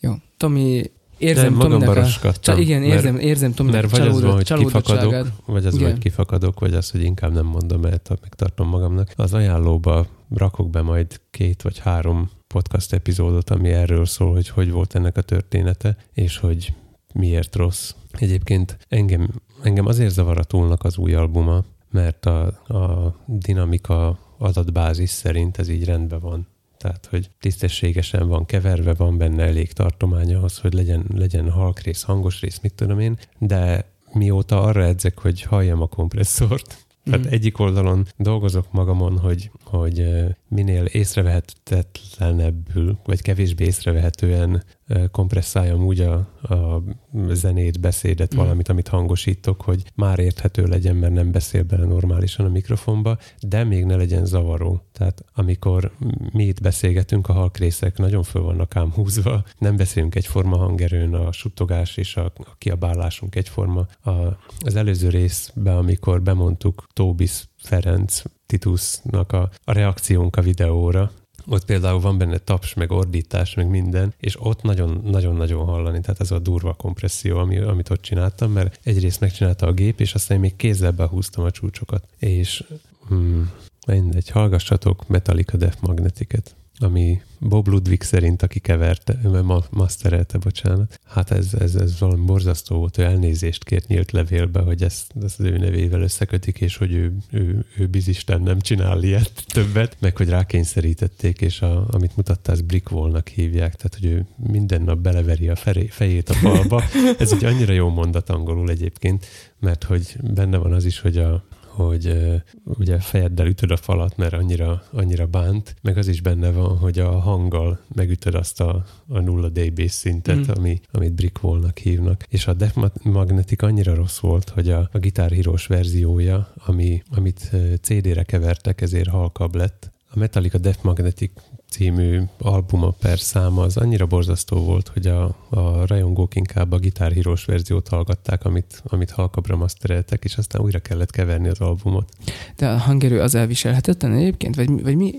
Jó. 0.00 0.14
Tomi, 0.36 0.90
érzem 1.24 1.44
Nem, 1.44 1.54
magamban 1.54 1.94
roskadtam, 1.94 2.54
Csa, 2.54 2.60
igen, 2.60 2.82
mert- 2.82 3.22
érzem, 3.22 3.52
Tominak 3.52 3.80
Mert 3.80 3.96
vagy 3.96 4.06
az 4.06 4.20
van, 4.22 4.42
csalódott, 4.42 4.72
hogy 4.72 4.82
kifakadok, 4.82 5.26
vagy 5.46 5.66
az, 5.66 5.74
Igen. 5.74 5.90
hogy 5.90 5.98
kifakadok, 5.98 6.60
vagy 6.60 6.74
az, 6.74 6.90
hogy 6.90 7.02
inkább 7.02 7.32
nem 7.32 7.46
mondom 7.46 7.84
el, 7.84 8.00
megtartom 8.20 8.68
magamnak. 8.68 9.12
Az 9.16 9.34
ajánlóba 9.34 10.06
rakok 10.34 10.70
be 10.70 10.82
majd 10.82 11.20
két 11.30 11.62
vagy 11.62 11.78
három 11.78 12.30
podcast 12.46 12.92
epizódot, 12.92 13.50
ami 13.50 13.68
erről 13.68 14.04
szól, 14.06 14.32
hogy 14.32 14.48
hogy 14.48 14.70
volt 14.70 14.94
ennek 14.94 15.16
a 15.16 15.20
története, 15.20 15.96
és 16.12 16.38
hogy 16.38 16.74
miért 17.14 17.56
rossz. 17.56 17.90
Egyébként 18.12 18.78
engem, 18.88 19.28
engem 19.62 19.86
azért 19.86 20.12
zavar 20.12 20.38
a 20.38 20.44
túlnak 20.44 20.84
az 20.84 20.96
új 20.98 21.14
albuma, 21.14 21.64
mert 21.90 22.26
a, 22.26 22.44
a 22.68 23.14
dinamika 23.26 24.18
adatbázis 24.38 25.10
szerint 25.10 25.58
ez 25.58 25.68
így 25.68 25.84
rendben 25.84 26.20
van. 26.20 26.46
Tehát, 26.84 27.06
hogy 27.10 27.30
tisztességesen 27.40 28.28
van 28.28 28.46
keverve, 28.46 28.94
van 28.94 29.18
benne 29.18 29.42
elég 29.42 29.72
tartomány 29.72 30.34
ahhoz, 30.34 30.58
hogy 30.58 30.72
legyen, 30.72 31.04
legyen 31.14 31.50
halk 31.50 31.78
rész, 31.78 32.02
hangos 32.02 32.40
rész, 32.40 32.58
mit 32.62 32.74
tudom 32.74 33.00
én, 33.00 33.18
de 33.38 33.84
mióta 34.12 34.62
arra 34.62 34.84
edzek, 34.84 35.18
hogy 35.18 35.42
halljam 35.42 35.82
a 35.82 35.86
kompresszort, 35.86 36.86
tehát 37.04 37.20
Mhm. 37.20 37.32
egyik 37.32 37.58
oldalon 37.58 38.06
dolgozok 38.16 38.72
magamon, 38.72 39.18
hogy, 39.18 39.50
hogy 39.64 40.08
minél 40.48 40.84
észrevehetetlenebbül, 40.84 42.98
vagy 43.04 43.22
kevésbé 43.22 43.64
észrevehetően 43.64 44.54
eh, 44.54 44.62
kompresszáljam 45.10 45.84
úgy 45.84 46.00
a, 46.00 46.14
a 46.42 46.82
zenét, 47.28 47.80
beszédet, 47.80 48.32
Mhm. 48.34 48.42
valamit, 48.42 48.68
amit 48.68 48.88
hangosítok, 48.88 49.60
hogy 49.62 49.82
már 49.94 50.18
érthető 50.18 50.64
legyen, 50.66 50.96
mert 50.96 51.12
nem 51.12 51.30
beszél 51.30 51.62
bele 51.62 51.86
normálisan 51.86 52.46
a 52.46 52.48
mikrofonba, 52.48 53.18
de 53.40 53.64
még 53.64 53.84
ne 53.84 53.96
legyen 53.96 54.24
zavaró. 54.26 54.82
Tehát 54.92 55.24
amikor 55.34 55.92
mi 56.32 56.44
itt 56.44 56.60
beszélgetünk, 56.60 57.28
a 57.28 57.32
halkrészek 57.32 57.98
nagyon 57.98 58.22
föl 58.22 58.42
vannak 58.42 58.76
ám 58.76 58.90
húzva, 58.92 59.44
nem 59.58 59.76
beszélünk 59.76 60.14
egyforma 60.14 60.56
hangerőn, 60.56 61.14
a 61.14 61.32
suttogás 61.32 61.96
és 61.96 62.16
a, 62.16 62.32
a 62.36 62.54
kiabálásunk 62.58 63.34
egyforma. 63.36 63.86
A, 64.04 64.10
az 64.58 64.76
előző 64.76 65.08
részben, 65.08 65.76
amikor 65.76 66.22
bemondtuk 66.22 66.86
Tóbis 66.92 67.44
Ferenc 67.56 68.22
Titusnak 68.46 69.32
a, 69.32 69.50
a 69.64 69.72
reakciónk 69.72 70.36
a 70.36 70.42
videóra, 70.42 71.10
ott 71.46 71.64
például 71.64 72.00
van 72.00 72.18
benne 72.18 72.38
taps, 72.38 72.74
meg 72.74 72.90
ordítás, 72.90 73.54
meg 73.54 73.68
minden, 73.68 74.14
és 74.20 74.36
ott 74.40 74.62
nagyon- 74.62 75.00
nagyon-nagyon 75.04 75.64
hallani, 75.64 76.00
tehát 76.00 76.20
ez 76.20 76.30
a 76.30 76.38
durva 76.38 76.72
kompresszió, 76.72 77.38
ami, 77.38 77.58
amit 77.58 77.90
ott 77.90 78.02
csináltam, 78.02 78.52
mert 78.52 78.78
egyrészt 78.82 79.20
megcsinálta 79.20 79.66
a 79.66 79.72
gép, 79.72 80.00
és 80.00 80.14
aztán 80.14 80.40
még 80.40 80.56
kézzel 80.56 80.92
behúztam 80.92 81.44
a 81.44 81.50
csúcsokat. 81.50 82.04
És 82.18 82.64
hmm, 83.08 83.50
mindegy, 83.86 84.28
hallgassatok 84.28 85.08
Metallica 85.08 85.56
Death 85.56 85.76
Magnetiket, 85.80 86.54
ami 86.78 87.22
Bob 87.38 87.68
Ludwig 87.68 88.02
szerint, 88.02 88.42
aki 88.42 88.58
keverte, 88.58 89.18
ma, 89.42 89.64
masterelte, 89.70 90.38
bocsánat. 90.38 91.00
Hát 91.06 91.30
ez, 91.30 91.54
ez, 91.58 91.74
ez 91.74 91.98
valami 91.98 92.24
borzasztó 92.24 92.76
volt, 92.76 92.98
ő 92.98 93.02
elnézést 93.02 93.64
kért 93.64 93.88
nyílt 93.88 94.10
levélbe, 94.10 94.60
hogy 94.60 94.82
ezt, 94.82 95.12
ezt 95.22 95.40
az 95.40 95.44
ő 95.44 95.58
nevével 95.58 96.02
összekötik, 96.02 96.60
és 96.60 96.76
hogy 96.76 96.92
ő, 96.92 97.12
ő, 97.30 97.64
ő 97.78 97.86
bizisten 97.86 98.42
nem 98.42 98.60
csinál 98.60 99.02
ilyet 99.02 99.44
többet, 99.46 99.96
meg 100.00 100.16
hogy 100.16 100.28
rákényszerítették, 100.28 101.40
és 101.40 101.60
a, 101.60 101.86
amit 101.90 102.16
mutattál, 102.16 102.54
ezt 102.54 102.64
Brickwallnak 102.64 103.28
hívják, 103.28 103.74
tehát 103.74 103.98
hogy 104.00 104.04
ő 104.04 104.26
minden 104.36 104.82
nap 104.82 104.98
beleveri 104.98 105.48
a 105.48 105.56
feré, 105.56 105.86
fejét 105.86 106.28
a 106.28 106.34
falba. 106.34 106.82
Ez 107.18 107.32
egy 107.32 107.44
annyira 107.44 107.72
jó 107.72 107.88
mondat 107.88 108.30
angolul 108.30 108.70
egyébként, 108.70 109.26
mert 109.60 109.84
hogy 109.84 110.16
benne 110.34 110.56
van 110.56 110.72
az 110.72 110.84
is, 110.84 111.00
hogy 111.00 111.16
a, 111.16 111.44
hogy 111.74 112.32
ugye 112.64 112.98
fejeddel 112.98 113.46
ütöd 113.46 113.70
a 113.70 113.76
falat, 113.76 114.16
mert 114.16 114.32
annyira, 114.32 114.82
annyira 114.92 115.26
bánt, 115.26 115.74
meg 115.82 115.96
az 115.96 116.08
is 116.08 116.20
benne 116.20 116.50
van, 116.50 116.76
hogy 116.76 116.98
a 116.98 117.10
hanggal 117.18 117.80
megütöd 117.94 118.34
azt 118.34 118.60
a, 118.60 118.84
a 119.08 119.18
nulla 119.20 119.48
dB 119.48 119.86
szintet, 119.88 120.36
Mm. 120.36 120.50
ami, 120.54 120.80
amit 120.92 121.12
Brickwallnak 121.12 121.78
hívnak. 121.78 122.24
És 122.28 122.46
a 122.46 122.52
Death 122.52 122.76
Ma- 122.76 122.92
Magnetic 123.02 123.62
annyira 123.62 123.94
rossz 123.94 124.18
volt, 124.18 124.48
hogy 124.48 124.70
a, 124.70 124.88
a 124.92 124.98
gitárhírós 124.98 125.66
verziója, 125.66 126.52
ami, 126.66 127.02
amit 127.10 127.50
CD-re 127.80 128.22
kevertek, 128.22 128.80
ezért 128.80 129.08
halkabb 129.08 129.54
lett. 129.54 129.92
A 130.14 130.18
Metallica 130.18 130.58
Death 130.58 130.78
Magnetic 130.82 131.30
című 131.70 132.20
albuma 132.38 132.90
per 132.90 133.18
száma 133.18 133.62
az 133.62 133.76
annyira 133.76 134.06
borzasztó 134.06 134.64
volt, 134.64 134.88
hogy 134.88 135.06
a, 135.06 135.24
a 135.48 135.86
rajongók 135.86 136.34
inkább 136.34 136.72
a 136.72 136.78
gitárhírós 136.78 137.44
verziót 137.44 137.88
hallgatták, 137.88 138.44
amit, 138.44 138.82
amit 138.84 139.10
halkabbra 139.10 139.56
mastereltek, 139.56 140.24
és 140.24 140.36
aztán 140.36 140.62
újra 140.62 140.78
kellett 140.78 141.10
keverni 141.10 141.48
az 141.48 141.60
albumot. 141.60 142.08
De 142.56 142.68
a 142.68 142.76
hangerő 142.76 143.20
az 143.20 143.34
elviselhetetlen 143.34 144.12
egyébként? 144.12 144.54
Vagy, 144.54 144.82
vagy 144.82 144.96
mi? 144.96 145.12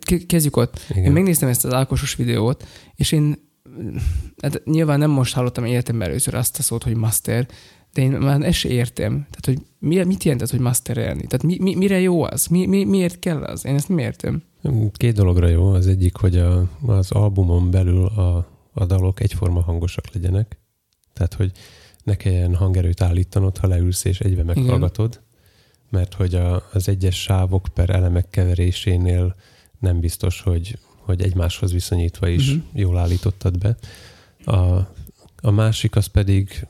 Ke- 0.00 0.26
Kezdjük 0.26 0.56
ott. 0.56 0.80
Igen. 0.90 1.04
Én 1.04 1.12
megnéztem 1.12 1.48
ezt 1.48 1.64
az 1.64 1.72
Ákosos 1.72 2.14
videót, 2.14 2.66
és 2.94 3.12
én 3.12 3.38
hát 4.42 4.62
nyilván 4.64 4.98
nem 4.98 5.10
most 5.10 5.34
hallottam 5.34 5.64
életemben 5.64 6.08
először 6.08 6.34
azt 6.34 6.58
a 6.58 6.62
szót, 6.62 6.82
hogy 6.82 6.96
master, 6.96 7.48
de 7.92 8.02
én 8.02 8.10
már 8.10 8.42
ezt 8.42 8.58
se 8.58 8.68
értem. 8.68 9.12
Tehát, 9.12 9.44
hogy 9.44 9.58
mi, 9.78 10.04
mit 10.04 10.24
jelent 10.24 10.42
az, 10.42 10.50
hogy 10.50 10.60
masterelni? 10.60 11.26
Tehát 11.26 11.42
mi, 11.42 11.56
mi, 11.60 11.74
mire 11.74 12.00
jó 12.00 12.22
az? 12.22 12.46
Mi, 12.46 12.66
mi, 12.66 12.84
miért 12.84 13.18
kell 13.18 13.42
az? 13.42 13.64
Én 13.64 13.74
ezt 13.74 13.88
nem 13.88 13.98
értem. 13.98 14.42
Két 14.92 15.14
dologra 15.14 15.48
jó. 15.48 15.66
Az 15.66 15.86
egyik, 15.86 16.16
hogy 16.16 16.36
a, 16.36 16.68
az 16.86 17.10
albumon 17.10 17.70
belül 17.70 18.06
a, 18.06 18.46
a 18.72 18.86
dalok 18.86 19.20
egyforma 19.20 19.60
hangosak 19.60 20.12
legyenek. 20.12 20.58
Tehát, 21.12 21.34
hogy 21.34 21.52
ne 22.04 22.16
kelljen 22.16 22.54
hangerőt 22.54 23.00
állítanod, 23.00 23.56
ha 23.56 23.66
leülsz 23.66 24.04
és 24.04 24.20
egybe 24.20 24.42
meghallgatod. 24.42 25.20
Mert 25.90 26.14
hogy 26.14 26.34
a, 26.34 26.68
az 26.72 26.88
egyes 26.88 27.22
sávok 27.22 27.66
per 27.74 27.90
elemek 27.90 28.30
keverésénél 28.30 29.34
nem 29.78 30.00
biztos, 30.00 30.40
hogy, 30.40 30.78
hogy 30.96 31.22
egymáshoz 31.22 31.72
viszonyítva 31.72 32.28
is 32.28 32.48
uh-huh. 32.48 32.64
jól 32.72 32.98
állítottad 32.98 33.58
be. 33.58 33.76
A, 34.44 34.58
a 35.40 35.50
másik 35.50 35.96
az 35.96 36.06
pedig, 36.06 36.66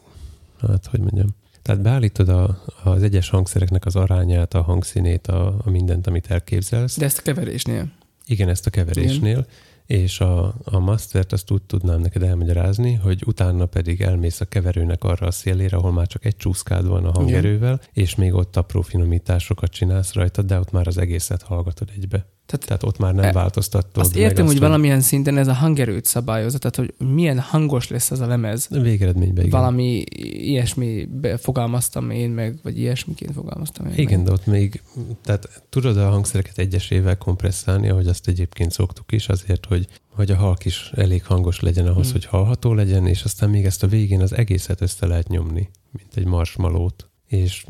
hát 0.60 0.86
hogy 0.86 1.00
mondjam, 1.00 1.28
tehát 1.62 1.82
beállítod 1.82 2.28
a, 2.28 2.62
az 2.84 3.02
egyes 3.02 3.28
hangszereknek 3.28 3.86
az 3.86 3.96
arányát, 3.96 4.54
a 4.54 4.62
hangszínét, 4.62 5.26
a, 5.26 5.56
a 5.64 5.70
mindent, 5.70 6.06
amit 6.06 6.30
elképzelsz. 6.30 6.98
De 6.98 7.04
ezt 7.04 7.18
a 7.18 7.22
keverésnél. 7.22 7.92
Igen, 8.26 8.48
ezt 8.48 8.66
a 8.66 8.70
keverésnél, 8.70 9.46
és 9.86 10.20
a, 10.20 10.54
a 10.64 10.78
mastert 10.78 11.32
azt 11.32 11.50
úgy 11.50 11.62
tudnám 11.62 12.00
neked 12.00 12.22
elmagyarázni, 12.22 12.94
hogy 12.94 13.22
utána 13.26 13.66
pedig 13.66 14.00
elmész 14.00 14.40
a 14.40 14.44
keverőnek 14.44 15.04
arra 15.04 15.26
a 15.26 15.30
szélére, 15.30 15.76
ahol 15.76 15.92
már 15.92 16.06
csak 16.06 16.24
egy 16.24 16.36
csúszkád 16.36 16.86
van 16.86 17.04
a 17.04 17.10
hangerővel, 17.10 17.80
és 17.92 18.14
még 18.14 18.34
ott 18.34 18.56
apró 18.56 18.80
finomításokat 18.80 19.70
csinálsz 19.70 20.12
rajta, 20.12 20.42
de 20.42 20.58
ott 20.58 20.70
már 20.70 20.86
az 20.86 20.98
egészet 20.98 21.42
hallgatod 21.42 21.90
egybe. 21.96 22.26
Tehát 22.48 22.66
Tehát 22.66 22.82
ott 22.82 22.98
már 22.98 23.14
nem 23.14 23.24
E- 23.24 23.32
változtatod. 23.32 24.02
azt 24.02 24.16
értem, 24.16 24.44
hogy 24.44 24.52
hogy 24.54 24.62
valamilyen 24.62 25.00
szinten 25.00 25.36
ez 25.38 25.48
a 25.48 25.52
hangerőt 25.52 26.04
szabályozza, 26.04 26.58
tehát 26.58 26.76
hogy 26.76 27.06
milyen 27.08 27.38
hangos 27.40 27.88
lesz 27.88 28.10
az 28.10 28.20
a 28.20 28.26
lemez. 28.26 28.68
Végeredményben 28.70 29.44
igen. 29.44 29.60
Valami 29.60 30.04
ilyesmi 30.20 31.08
fogalmaztam 31.38 32.10
én 32.10 32.30
meg, 32.30 32.58
vagy 32.62 32.78
ilyesmiként 32.78 33.32
fogalmaztam 33.32 33.86
én 33.86 33.92
Igen, 33.96 34.18
meg. 34.18 34.26
de 34.26 34.32
ott 34.32 34.46
még, 34.46 34.82
tehát 35.24 35.62
tudod 35.68 35.96
a 35.96 36.08
hangszereket 36.10 36.58
egyesével 36.58 37.16
kompresszálni, 37.18 37.88
ahogy 37.88 38.06
azt 38.06 38.28
egyébként 38.28 38.72
szoktuk 38.72 39.12
is, 39.12 39.28
azért, 39.28 39.66
hogy, 39.66 39.86
hogy 40.14 40.30
a 40.30 40.36
halk 40.36 40.64
is 40.64 40.90
elég 40.94 41.24
hangos 41.24 41.60
legyen 41.60 41.86
ahhoz, 41.86 42.04
Hmm. 42.04 42.12
hogy 42.12 42.24
hallható 42.24 42.74
legyen, 42.74 43.06
és 43.06 43.22
aztán 43.22 43.50
még 43.50 43.64
ezt 43.64 43.82
a 43.82 43.86
végén 43.86 44.20
az 44.20 44.32
egészet 44.36 44.80
össze 44.80 45.06
lehet 45.06 45.28
nyomni, 45.28 45.68
mint 45.90 46.10
egy 46.16 46.24
marshmallow-t. 46.26 47.07
És 47.28 47.66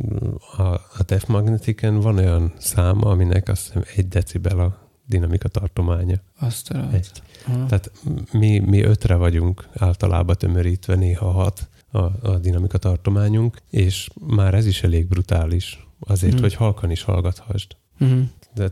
a, 0.56 0.62
a 0.62 1.02
Def 1.06 1.26
Magneticen 1.26 2.00
van 2.00 2.16
olyan 2.16 2.52
száma, 2.58 3.10
aminek 3.10 3.48
azt 3.48 3.62
hiszem 3.66 3.82
egy 3.96 4.08
decibel 4.08 4.58
a 4.58 4.90
dinamika 5.06 5.48
tartománya. 5.48 6.16
Azt 6.38 6.70
Egy. 6.92 7.10
Tehát 7.44 7.90
mi, 8.32 8.58
mi 8.58 8.82
ötre 8.82 9.14
vagyunk 9.14 9.68
általában 9.74 10.36
tömörítve, 10.38 10.94
néha 10.94 11.30
hat 11.30 11.68
a, 11.90 11.98
a 12.30 12.38
dinamika 12.38 12.78
tartományunk, 12.78 13.56
és 13.70 14.08
már 14.26 14.54
ez 14.54 14.66
is 14.66 14.82
elég 14.82 15.06
brutális, 15.06 15.86
azért, 16.00 16.32
Mhm. 16.32 16.42
hogy 16.42 16.54
halkan 16.54 16.90
is 16.90 17.02
hallgathasd. 17.02 17.76
Mhm. 17.98 18.20
De 18.54 18.68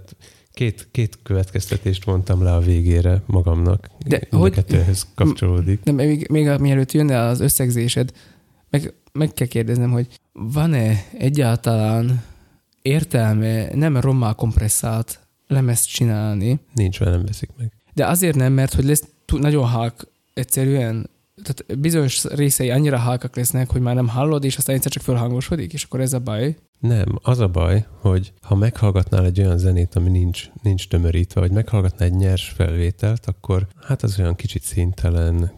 két, 0.52 0.88
két 0.90 1.18
következtetést 1.22 2.06
mondtam 2.06 2.42
le 2.42 2.54
a 2.54 2.60
végére 2.60 3.22
magamnak. 3.26 3.90
De 4.06 4.16
Mind 4.20 4.26
a 4.30 4.36
hogy- 4.36 4.52
kettőhöz 4.52 5.06
kapcsolódik. 5.14 5.82
De 5.82 5.92
még, 5.92 6.28
még 6.30 6.50
mielőtt 6.60 6.92
jönne 6.92 7.18
az 7.20 7.40
összegzésed, 7.40 8.12
meg, 8.70 8.94
meg 9.12 9.32
kell 9.32 9.46
kérdeznem, 9.46 9.90
hogy 9.90 10.06
van-e 10.38 11.04
egyáltalán 11.18 12.22
értelme 12.82 13.74
nem 13.74 13.96
rommá 13.96 14.32
kompresszált 14.32 15.20
lemezt 15.46 15.88
csinálni, 15.88 16.60
Nincs, 16.74 17.00
mert 17.00 17.10
nem 17.10 17.24
veszik 17.24 17.50
meg. 17.58 17.72
de 17.94 18.06
azért 18.06 18.36
nem, 18.36 18.52
mert 18.52 18.74
hogy 18.74 18.84
lesz 18.84 19.04
nagyon 19.26 19.66
halk 19.66 20.08
egyszerűen, 20.34 21.10
tehát 21.42 21.78
bizonyos 21.80 22.24
részei 22.24 22.70
annyira 22.70 22.98
halkak 22.98 23.36
lesznek, 23.36 23.70
hogy 23.70 23.80
már 23.80 23.94
nem 23.94 24.08
hallod, 24.08 24.44
és 24.44 24.56
aztán 24.56 24.76
egyszer 24.76 24.90
csak 24.90 25.02
fölhangosodik, 25.02 25.72
és 25.72 25.84
akkor 25.84 26.00
ez 26.00 26.12
a 26.12 26.18
baj. 26.18 26.56
Nem, 26.78 27.18
az 27.22 27.38
a 27.40 27.48
baj, 27.48 27.86
hogy 28.00 28.32
ha 28.42 28.54
meghallgatnál 28.54 29.24
egy 29.24 29.40
olyan 29.40 29.58
zenét, 29.58 29.94
ami 29.94 30.10
nincs, 30.10 30.48
nincs 30.62 30.88
tömörítve, 30.88 31.40
vagy 31.40 31.50
meghallgatnál 31.50 32.08
egy 32.08 32.14
nyers 32.14 32.48
felvételt, 32.48 33.26
akkor 33.26 33.66
hát 33.86 34.02
az 34.02 34.18
olyan 34.18 34.34
kicsit 34.34 34.62
szintelen, 34.62 35.52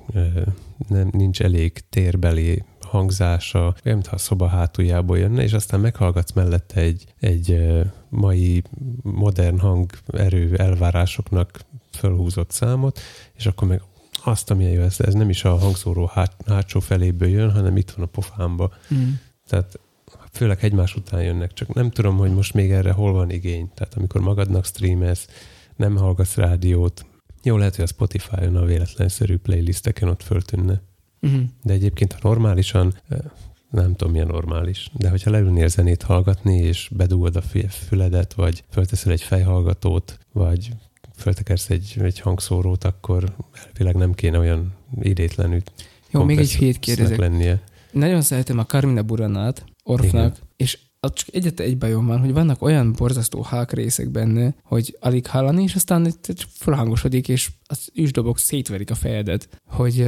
nem, 0.88 1.08
nincs 1.12 1.40
elég 1.42 1.82
térbeli 1.90 2.64
hangzása, 2.88 3.58
olyan, 3.58 3.74
mintha 3.82 4.14
a 4.14 4.18
szoba 4.18 4.46
hátuljából 4.46 5.18
jönne, 5.18 5.42
és 5.42 5.52
aztán 5.52 5.80
meghallgatsz 5.80 6.32
mellette 6.32 6.80
egy, 6.80 7.04
egy 7.20 7.74
mai 8.08 8.62
modern 9.02 9.58
hangerő 9.58 10.56
elvárásoknak 10.56 11.60
fölhúzott 11.92 12.50
számot, 12.50 13.00
és 13.34 13.46
akkor 13.46 13.68
meg 13.68 13.82
azt, 14.24 14.50
amilyen 14.50 14.72
jó, 14.72 14.82
ez, 14.82 15.00
ez 15.00 15.14
nem 15.14 15.28
is 15.28 15.44
a 15.44 15.56
hangszóró 15.56 16.10
hát, 16.12 16.36
hátsó 16.46 16.80
feléből 16.80 17.28
jön, 17.28 17.52
hanem 17.52 17.76
itt 17.76 17.90
van 17.90 18.04
a 18.04 18.08
pofámba. 18.08 18.72
Mm. 18.94 19.10
Tehát 19.48 19.78
főleg 20.32 20.64
egymás 20.64 20.96
után 20.96 21.22
jönnek, 21.22 21.52
csak 21.52 21.74
nem 21.74 21.90
tudom, 21.90 22.16
hogy 22.16 22.34
most 22.34 22.54
még 22.54 22.70
erre 22.70 22.92
hol 22.92 23.12
van 23.12 23.30
igény. 23.30 23.70
Tehát 23.74 23.94
amikor 23.94 24.20
magadnak 24.20 24.64
streamelsz, 24.64 25.26
nem 25.76 25.96
hallgatsz 25.96 26.34
rádiót, 26.34 27.06
jó 27.42 27.56
lehet, 27.56 27.74
hogy 27.76 27.84
a 27.84 27.88
Spotify-on 27.88 28.56
a 28.56 28.64
véletlenszerű 28.64 29.36
playlisteken 29.36 30.08
ott 30.08 30.22
föltűnne. 30.22 30.80
Mm. 31.26 31.42
De 31.62 31.72
egyébként, 31.72 32.12
ha 32.12 32.18
normálisan, 32.22 32.94
nem 33.70 33.94
tudom, 33.96 34.12
milyen 34.12 34.26
normális, 34.26 34.90
de 34.92 35.10
hogyha 35.10 35.30
leülnél 35.30 35.68
zenét 35.68 36.02
hallgatni, 36.02 36.56
és 36.58 36.90
bedugod 36.96 37.36
a 37.36 37.40
fü- 37.40 37.72
füledet, 37.72 38.34
vagy 38.34 38.64
fölteszel 38.70 39.12
egy 39.12 39.22
fejhallgatót, 39.22 40.18
vagy 40.32 40.70
föltekersz 41.16 41.70
egy, 41.70 41.96
egy 42.02 42.20
hangszórót, 42.20 42.84
akkor 42.84 43.34
elvileg 43.66 43.94
nem 43.94 44.14
kéne 44.14 44.38
olyan 44.38 44.72
idétlenül 45.00 45.60
Jó, 46.10 46.24
még 46.24 46.38
egy 46.38 46.50
hét 46.50 46.78
kérdezek. 46.78 47.18
lennie. 47.18 47.60
Nagyon 47.92 48.20
szeretem 48.20 48.58
a 48.58 48.66
Carmina 48.66 49.02
Buranát, 49.02 49.64
Orfnak, 49.84 50.10
Igen. 50.12 50.34
és 50.56 50.78
az 51.00 51.12
csak 51.12 51.34
egyetlen 51.34 51.68
egy 51.68 51.78
bajom 51.78 52.06
van, 52.06 52.18
hogy 52.20 52.32
vannak 52.32 52.62
olyan 52.62 52.92
borzasztó 52.92 53.42
hák 53.42 53.72
részek 53.72 54.10
benne, 54.10 54.54
hogy 54.62 54.96
alig 55.00 55.26
hallani, 55.26 55.62
és 55.62 55.74
aztán 55.74 56.06
itt 56.06 56.46
fölhangosodik, 56.50 57.28
és 57.28 57.50
az 57.66 57.88
üsdobok 57.94 58.38
szétverik 58.38 58.90
a 58.90 58.94
fejedet, 58.94 59.48
hogy 59.66 60.06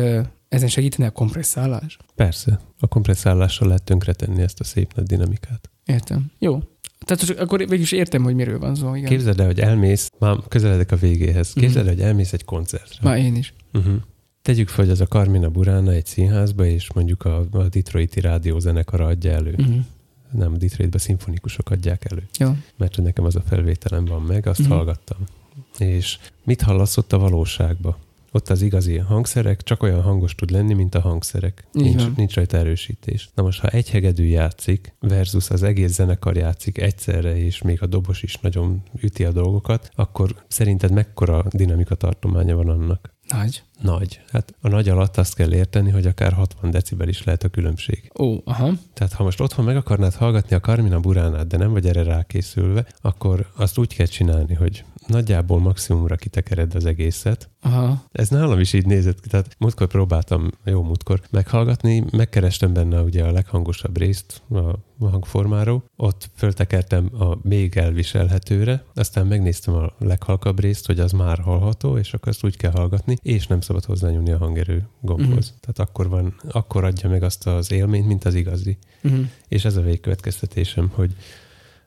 ezen 0.51 0.69
segítene 0.69 1.07
a 1.09 1.11
kompresszálás. 1.11 1.97
Persze, 2.15 2.61
a 2.79 2.87
kompresszálással 2.87 3.67
lehet 3.69 3.83
tönkretenni 3.83 4.43
ezt 4.43 4.61
a 4.61 4.65
szép 4.65 4.95
nagy 4.95 5.05
dinamikát. 5.07 5.71
Értem. 5.85 6.31
Jó. 6.39 6.63
Tehát 7.05 7.41
akkor 7.41 7.59
végül 7.59 7.81
is 7.81 7.93
értem, 7.93 8.23
hogy 8.23 8.35
miről 8.35 8.59
van 8.59 8.75
szó. 8.75 8.95
Igen. 8.95 9.09
Képzeld 9.09 9.41
el, 9.41 9.47
hogy 9.47 9.61
elmész, 9.61 10.11
már 10.19 10.37
közeledek 10.49 10.93
a 10.93 10.97
végéhez, 10.97 11.51
Mhm. 11.55 11.65
képzeld 11.65 11.87
el, 11.87 11.93
hogy 11.95 12.03
elmész 12.03 12.33
egy 12.33 12.45
koncertre. 12.45 12.99
Már 13.03 13.19
én 13.19 13.37
is. 13.37 13.55
Uh-huh. 13.73 13.95
Tegyük 14.43 14.69
fel, 14.69 14.85
hogy 14.85 14.93
az 14.93 15.01
a 15.01 15.07
Carmina 15.07 15.49
Burana 15.49 15.93
egy 15.93 16.07
színházba, 16.07 16.65
és 16.67 16.93
mondjuk 16.93 17.25
a, 17.25 17.47
a 17.51 17.69
Detroiti 17.69 18.21
rádiózenekara 18.21 19.07
adja 19.07 19.31
elő. 19.33 19.55
Uh-huh. 19.59 19.77
Nem, 20.33 20.59
Detroitba 20.59 20.99
szimfonikusok 20.99 21.71
adják 21.71 22.11
elő. 22.11 22.27
Jó. 22.39 22.57
Mert 22.77 22.97
nekem 22.97 23.25
az 23.25 23.37
a 23.37 23.41
felvételem 23.41 24.05
van 24.05 24.23
meg, 24.23 24.47
azt 24.47 24.61
uh-huh. 24.61 24.77
hallgattam. 24.77 25.19
És 25.79 26.19
mit 26.45 26.63
hallasz 26.63 26.97
ott 26.97 27.13
a 27.13 27.19
valóságba? 27.19 27.99
Ott 28.33 28.49
az 28.49 28.63
igazi 28.63 28.97
hangszerek 28.97 29.63
csak 29.63 29.83
olyan 29.83 30.03
hangos 30.03 30.35
tud 30.35 30.51
lenni, 30.51 30.75
mint 30.75 30.95
a 30.95 31.01
hangszerek. 31.01 31.65
Így 31.75 31.83
Nincs, 31.83 32.03
van. 32.03 32.13
nincs 32.17 32.35
rajta 32.35 32.57
erősítés. 32.57 33.31
Na 33.35 33.43
most, 33.43 33.61
ha 33.61 33.69
egy 33.69 33.91
hegedű 33.91 34.25
játszik, 34.25 34.95
versus 35.01 35.51
az 35.51 35.63
egész 35.63 35.93
zenekar 35.93 36.37
játszik 36.37 36.79
egyszerre, 36.79 37.37
és 37.37 37.63
még 37.63 37.83
a 37.83 37.87
dobos 37.87 38.23
is 38.23 38.37
nagyon 38.37 38.83
üti 39.01 39.25
a 39.25 39.33
dolgokat, 39.33 39.91
akkor 39.95 40.35
szerinted 40.49 40.93
mekkora 40.93 41.45
dinamika 41.51 41.95
tartománya 41.95 42.57
van 42.57 42.69
annak? 42.69 43.19
Nagy. 43.29 43.63
Nagy. 43.83 44.21
Hát 44.31 44.55
a 44.61 44.69
nagy 44.69 44.89
alatt 44.89 45.17
azt 45.17 45.35
kell 45.35 45.53
érteni, 45.53 45.91
hogy 45.91 46.07
akár 46.07 46.33
60 46.33 46.71
decibel 46.71 47.09
is 47.09 47.25
lehet 47.25 47.43
a 47.45 47.49
különbség. 47.49 48.11
Ó, 48.19 48.37
aha. 48.45 48.73
Tehát 48.95 49.13
ha 49.13 49.25
most 49.25 49.41
otthon 49.41 49.65
meg 49.65 49.77
akarnád 49.77 50.15
hallgatni 50.15 50.57
a 50.57 50.61
Carmina 50.61 51.01
Buránát, 51.01 51.47
de 51.47 51.57
nem 51.57 51.73
vagy 51.73 51.87
erre 51.87 52.03
rákészülve, 52.03 52.87
akkor 53.01 53.51
azt 53.57 53.79
úgy 53.79 53.95
kell 53.95 54.07
csinálni, 54.07 54.55
hogy 54.55 54.85
nagyjából 55.11 55.61
maximumra 55.61 56.17
kitekered 56.17 56.75
az 56.75 56.85
egészet. 56.85 57.51
Aha. 57.61 58.05
Ez 58.13 58.29
nálam 58.29 58.61
is 58.61 58.73
így 58.73 58.87
nézett 58.87 59.21
ki, 59.21 59.29
tehát 59.29 59.57
múltkor 59.59 59.87
próbáltam, 59.87 60.51
jó 60.65 60.83
múltkor, 60.83 61.21
meghallgatni, 61.31 62.05
megkerestem 62.11 62.73
benne 62.73 63.01
ugye 63.01 63.25
a 63.25 63.33
leghangosabb 63.33 63.99
részt 63.99 64.43
a 65.01 65.09
hangformáról, 65.09 65.85
ott 65.97 66.31
föltekertem 66.35 67.11
a 67.19 67.39
még 67.43 67.77
elviselhetőre, 67.77 68.85
aztán 68.95 69.27
megnéztem 69.27 69.75
a 69.75 69.93
leghalkabb 69.99 70.61
részt, 70.61 70.87
hogy 70.87 71.01
az 71.01 71.13
már 71.13 71.39
hallható, 71.39 71.99
és 71.99 72.15
akkor 72.15 72.29
azt 72.29 72.45
úgy 72.45 72.57
kell 72.57 72.71
hallgatni, 72.71 73.17
és 73.23 73.47
nem 73.47 73.61
szabad 73.61 73.85
hozzányúlni 73.85 74.31
a 74.31 74.39
hangerő 74.39 74.89
gombhoz. 75.01 75.49
Mhm. 75.51 75.61
Tehát 75.61 75.91
akkor 75.91 76.09
van, 76.09 76.35
akkor 76.51 76.85
adja 76.85 77.09
meg 77.09 77.23
azt 77.23 77.47
az 77.47 77.73
élményt, 77.73 78.07
mint 78.07 78.25
az 78.25 78.35
igazi. 78.35 78.79
Uh-huh. 79.03 79.27
És 79.49 79.65
ez 79.65 79.77
a 79.77 79.81
végkövetkeztetésem, 79.81 80.91
hogy 80.95 81.15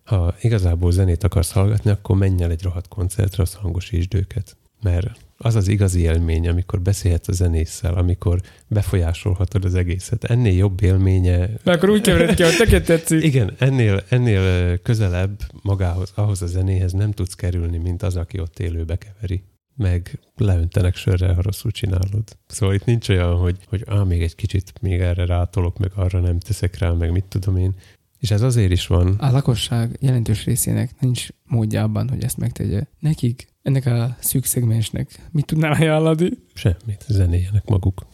ha 0.04 0.36
igazából 0.42 0.92
zenét 0.92 1.24
akarsz 1.24 1.52
hallgatni, 1.52 1.92
akkor 1.92 2.18
menj 2.18 2.44
el 2.44 2.52
egy 2.52 2.64
rohadt 2.64 2.88
koncertre, 2.88 3.44
az 3.44 3.54
hangosítsd 3.54 4.14
őket. 4.14 4.58
Mert 4.82 5.08
az 5.38 5.56
az 5.56 5.68
igazi 5.68 6.00
élmény, 6.00 6.48
amikor 6.48 6.82
beszélhetsz 6.82 7.28
a 7.28 7.32
zenésszel, 7.32 7.94
amikor 7.94 8.42
befolyásolhatod 8.68 9.66
az 9.66 9.76
egészet. 9.76 10.24
Ennél 10.24 10.54
jobb 10.54 10.82
élménye, 10.82 11.38
Mert 11.38 11.78
akkor 11.78 11.90
úgy 11.90 12.02
kevered 12.02 12.36
ki, 12.36 12.44
hogy 12.44 12.56
neked 12.60 12.84
tetszik. 12.84 13.24
igen, 13.24 13.54
ennél, 13.58 14.04
ennél 14.10 14.78
közelebb 14.78 15.40
magához, 15.62 16.12
ahhoz 16.16 16.42
a 16.42 16.46
zenéhez 16.48 16.92
nem 16.92 17.12
tudsz 17.12 17.34
kerülni, 17.34 17.78
mint 17.78 18.04
az, 18.04 18.16
aki 18.16 18.40
ott 18.40 18.60
élőbe 18.60 18.98
keveri 18.98 19.44
meg 19.76 20.20
leöntenek 20.36 20.96
sörre, 20.96 21.34
ha 21.34 21.42
rosszul 21.42 21.72
csinálod. 21.72 22.24
Szóval 22.48 22.76
itt 22.76 22.86
nincs 22.86 23.10
olyan, 23.10 23.36
hogy, 23.36 23.58
hogy 23.68 23.84
á, 23.88 24.04
még 24.04 24.22
egy 24.22 24.36
kicsit 24.36 24.74
még 24.82 25.00
erre 25.00 25.26
rátolok, 25.26 25.78
meg 25.78 25.92
arra 25.96 26.20
nem 26.20 26.40
teszek 26.40 26.78
rá, 26.78 26.92
meg 26.92 27.12
mit 27.12 27.26
tudom 27.26 27.58
én. 27.58 27.76
És 28.24 28.32
ez 28.32 28.42
azért 28.42 28.72
is 28.72 28.88
van, 28.88 29.08
A 29.08 29.32
lakosság 29.32 29.98
jelentős 30.00 30.46
részének 30.46 30.92
nincs 31.00 31.28
módja 31.46 31.84
abban, 31.84 32.10
hogy 32.10 32.24
ezt 32.24 32.38
megtegye. 32.38 32.84
Nekik, 33.00 33.48
ennek 33.62 33.86
a 33.86 34.18
szűk 34.20 34.46
szegmensnek 34.46 35.20
mit 35.32 35.46
tudnál 35.46 35.72
ajánlani? 35.72 36.30
semmit, 36.54 37.06
zenéjenek 37.08 37.66
maguk. 37.66 38.06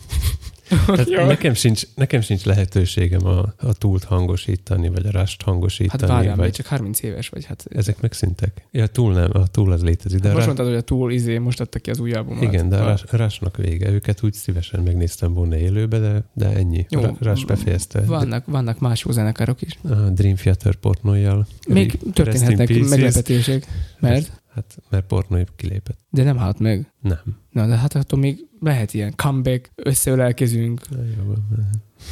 Tehát 0.86 1.10
Jó. 1.10 1.26
nekem, 1.26 1.54
sincs, 1.54 1.84
nekem 1.96 2.22
sincs 2.22 2.44
lehetőségem 2.44 3.26
a, 3.26 3.54
a 3.58 3.74
túlt 3.74 4.04
hangosítani, 4.04 4.90
vagy 4.90 5.06
a 5.06 5.12
rást 5.12 5.42
Hát 5.42 5.50
hangosítani, 5.50 6.12
várjál, 6.12 6.36
még 6.36 6.46
vagy 6.46 6.54
csak 6.54 6.66
30 6.66 7.02
éves 7.02 7.30
vagy. 7.30 7.46
Hát, 7.46 7.66
ezek 7.70 8.02
megszűntek. 8.02 8.68
Ja, 8.72 8.88
túl 8.88 9.14
nem, 9.14 9.30
a 9.34 9.48
túl 9.48 9.72
az 9.72 9.84
létezik. 9.84 10.20
De 10.20 10.28
hát 10.28 10.36
most 10.36 10.48
rá... 10.48 10.54
mondtad, 10.54 10.68
hogy 10.68 10.76
a 10.76 10.82
túl 10.82 11.12
izé 11.12 11.38
most 11.38 11.60
adta 11.60 11.80
ki 11.80 11.90
az 11.90 12.00
új 12.00 12.14
albumot. 12.14 12.44
Igen, 12.44 12.70
de 12.70 12.78
a 12.78 12.86
rás, 12.86 13.04
rásnak 13.10 13.58
vége. 13.58 13.90
Őket 13.92 14.24
úgy 14.24 14.34
szívesen 14.34 14.84
megnéztem 14.84 15.34
volna 15.34 15.58
élőbe, 15.58 16.00
de, 16.00 16.24
de 16.34 16.46
ennyi. 16.46 16.86
Jó, 16.90 17.02
rás 17.20 17.46
befejezte. 17.46 18.02
Vannak, 18.02 18.46
vannak 18.46 18.80
más 18.80 19.04
jó 19.06 19.12
zenekarok 19.12 19.62
is. 19.62 19.80
A 19.84 19.94
Dream 19.94 20.36
Theater 20.36 20.76
pornójal. 20.76 21.48
Még 21.68 22.00
történhetnek 22.14 22.70
meglepetések. 22.90 23.68
Mert? 24.00 24.39
Hát, 24.54 24.78
mert 24.90 25.06
pornó 25.06 25.44
kilépett. 25.56 25.98
De 26.10 26.24
nem 26.24 26.38
halt 26.38 26.60
meg. 26.60 26.92
Nem. 27.02 27.38
Na, 27.52 27.68
de 27.68 27.78
hát 27.78 27.96
attól 27.96 28.20
még 28.20 28.48
lehet 28.60 28.94
ilyen 28.94 29.14
comeback, 29.16 29.72
összeölelkezünk, 29.76 30.82
Jó, 30.92 31.34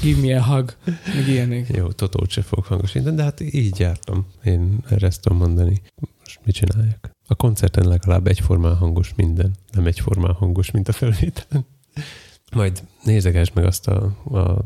give 0.01 0.21
me 0.21 0.39
a 0.39 0.43
hug, 0.43 0.75
meg 1.15 1.27
ilyenek. 1.27 1.67
Jó, 1.67 1.91
Totót 1.91 2.29
se 2.29 2.41
fog 2.41 2.63
hangosítani, 2.63 3.15
de 3.15 3.23
hát 3.23 3.39
így 3.39 3.79
jártam. 3.79 4.25
Én 4.43 4.77
erre 4.89 5.07
ezt 5.07 5.21
tudom 5.21 5.37
mondani. 5.37 5.81
Most 6.19 6.39
mit 6.43 6.55
csináljak? 6.55 7.11
A 7.27 7.35
koncerten 7.35 7.87
legalább 7.87 8.27
egyformán 8.27 8.75
hangos 8.75 9.13
minden. 9.15 9.55
Nem 9.71 9.85
egyformán 9.85 10.33
hangos, 10.33 10.71
mint 10.71 10.87
a 10.87 10.91
felvételen. 10.91 11.65
Majd 12.51 12.83
nézegesd 13.03 13.55
meg 13.55 13.65
azt 13.65 13.87
a, 13.87 14.15
a 14.23 14.65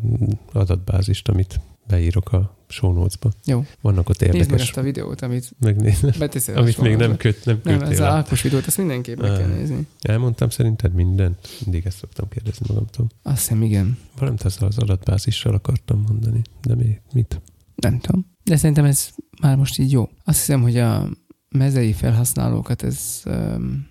adatbázist, 0.51 1.27
amit 1.27 1.59
beírok 1.87 2.31
a 2.31 2.57
show 2.67 2.91
notes-ba. 2.91 3.31
Jó. 3.45 3.65
Vannak 3.81 4.09
ott 4.09 4.19
Nézd 4.19 4.33
meg 4.33 4.41
érdekes... 4.41 4.67
ezt 4.67 4.77
a 4.77 4.81
videót, 4.81 5.21
amit 5.21 5.51
Megnézem. 5.59 6.11
beteszed. 6.19 6.57
Amit 6.57 6.77
még 6.77 6.95
nem, 6.95 7.17
köt, 7.17 7.45
nem 7.45 7.59
Nem, 7.63 7.81
ez 7.81 7.99
a. 7.99 8.05
Ákos 8.05 8.41
videót, 8.41 8.67
ezt 8.67 8.77
mindenképp 8.77 9.19
meg 9.19 9.37
kell 9.37 9.47
nézni. 9.47 9.87
Elmondtam 10.01 10.49
szerinted 10.49 10.93
mindent? 10.93 11.47
Mindig 11.65 11.85
ezt 11.85 11.97
szoktam 11.97 12.27
kérdezni 12.29 12.65
magamtól. 12.69 13.07
Azt 13.23 13.37
hiszem, 13.37 13.61
igen. 13.61 13.97
Valamit 14.17 14.45
ezzel 14.45 14.67
az 14.67 14.77
adatbázissal 14.77 15.53
akartam 15.53 16.03
mondani, 16.07 16.41
de 16.61 16.75
még 16.75 17.01
mit? 17.13 17.41
Nem 17.75 17.99
tudom. 17.99 18.25
De 18.43 18.55
szerintem 18.55 18.85
ez 18.85 19.09
már 19.41 19.57
most 19.57 19.79
így 19.79 19.91
jó. 19.91 20.09
Azt 20.23 20.37
hiszem, 20.37 20.61
hogy 20.61 20.77
a 20.77 21.09
mezei 21.49 21.93
felhasználókat 21.93 22.83
ez 22.83 23.21
um, 23.25 23.87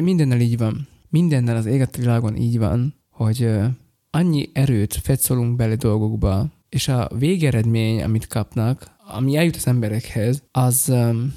mindennel 0.00 0.40
így 0.40 0.58
van. 0.58 0.88
Mindennel 1.08 1.56
az 1.56 1.66
éget 1.66 1.96
világon 1.96 2.36
így 2.36 2.58
van, 2.58 2.94
hogy 3.10 3.44
uh, 3.44 3.66
annyi 4.10 4.50
erőt 4.52 4.94
fetszolunk 4.94 5.56
bele 5.56 5.76
dolgokba, 5.76 6.52
és 6.74 6.88
a 6.88 7.08
végeredmény, 7.18 8.02
amit 8.02 8.26
kapnak, 8.26 8.90
ami 9.06 9.36
eljut 9.36 9.56
az 9.56 9.66
emberekhez, 9.66 10.42
az 10.50 10.84
um, 10.88 11.34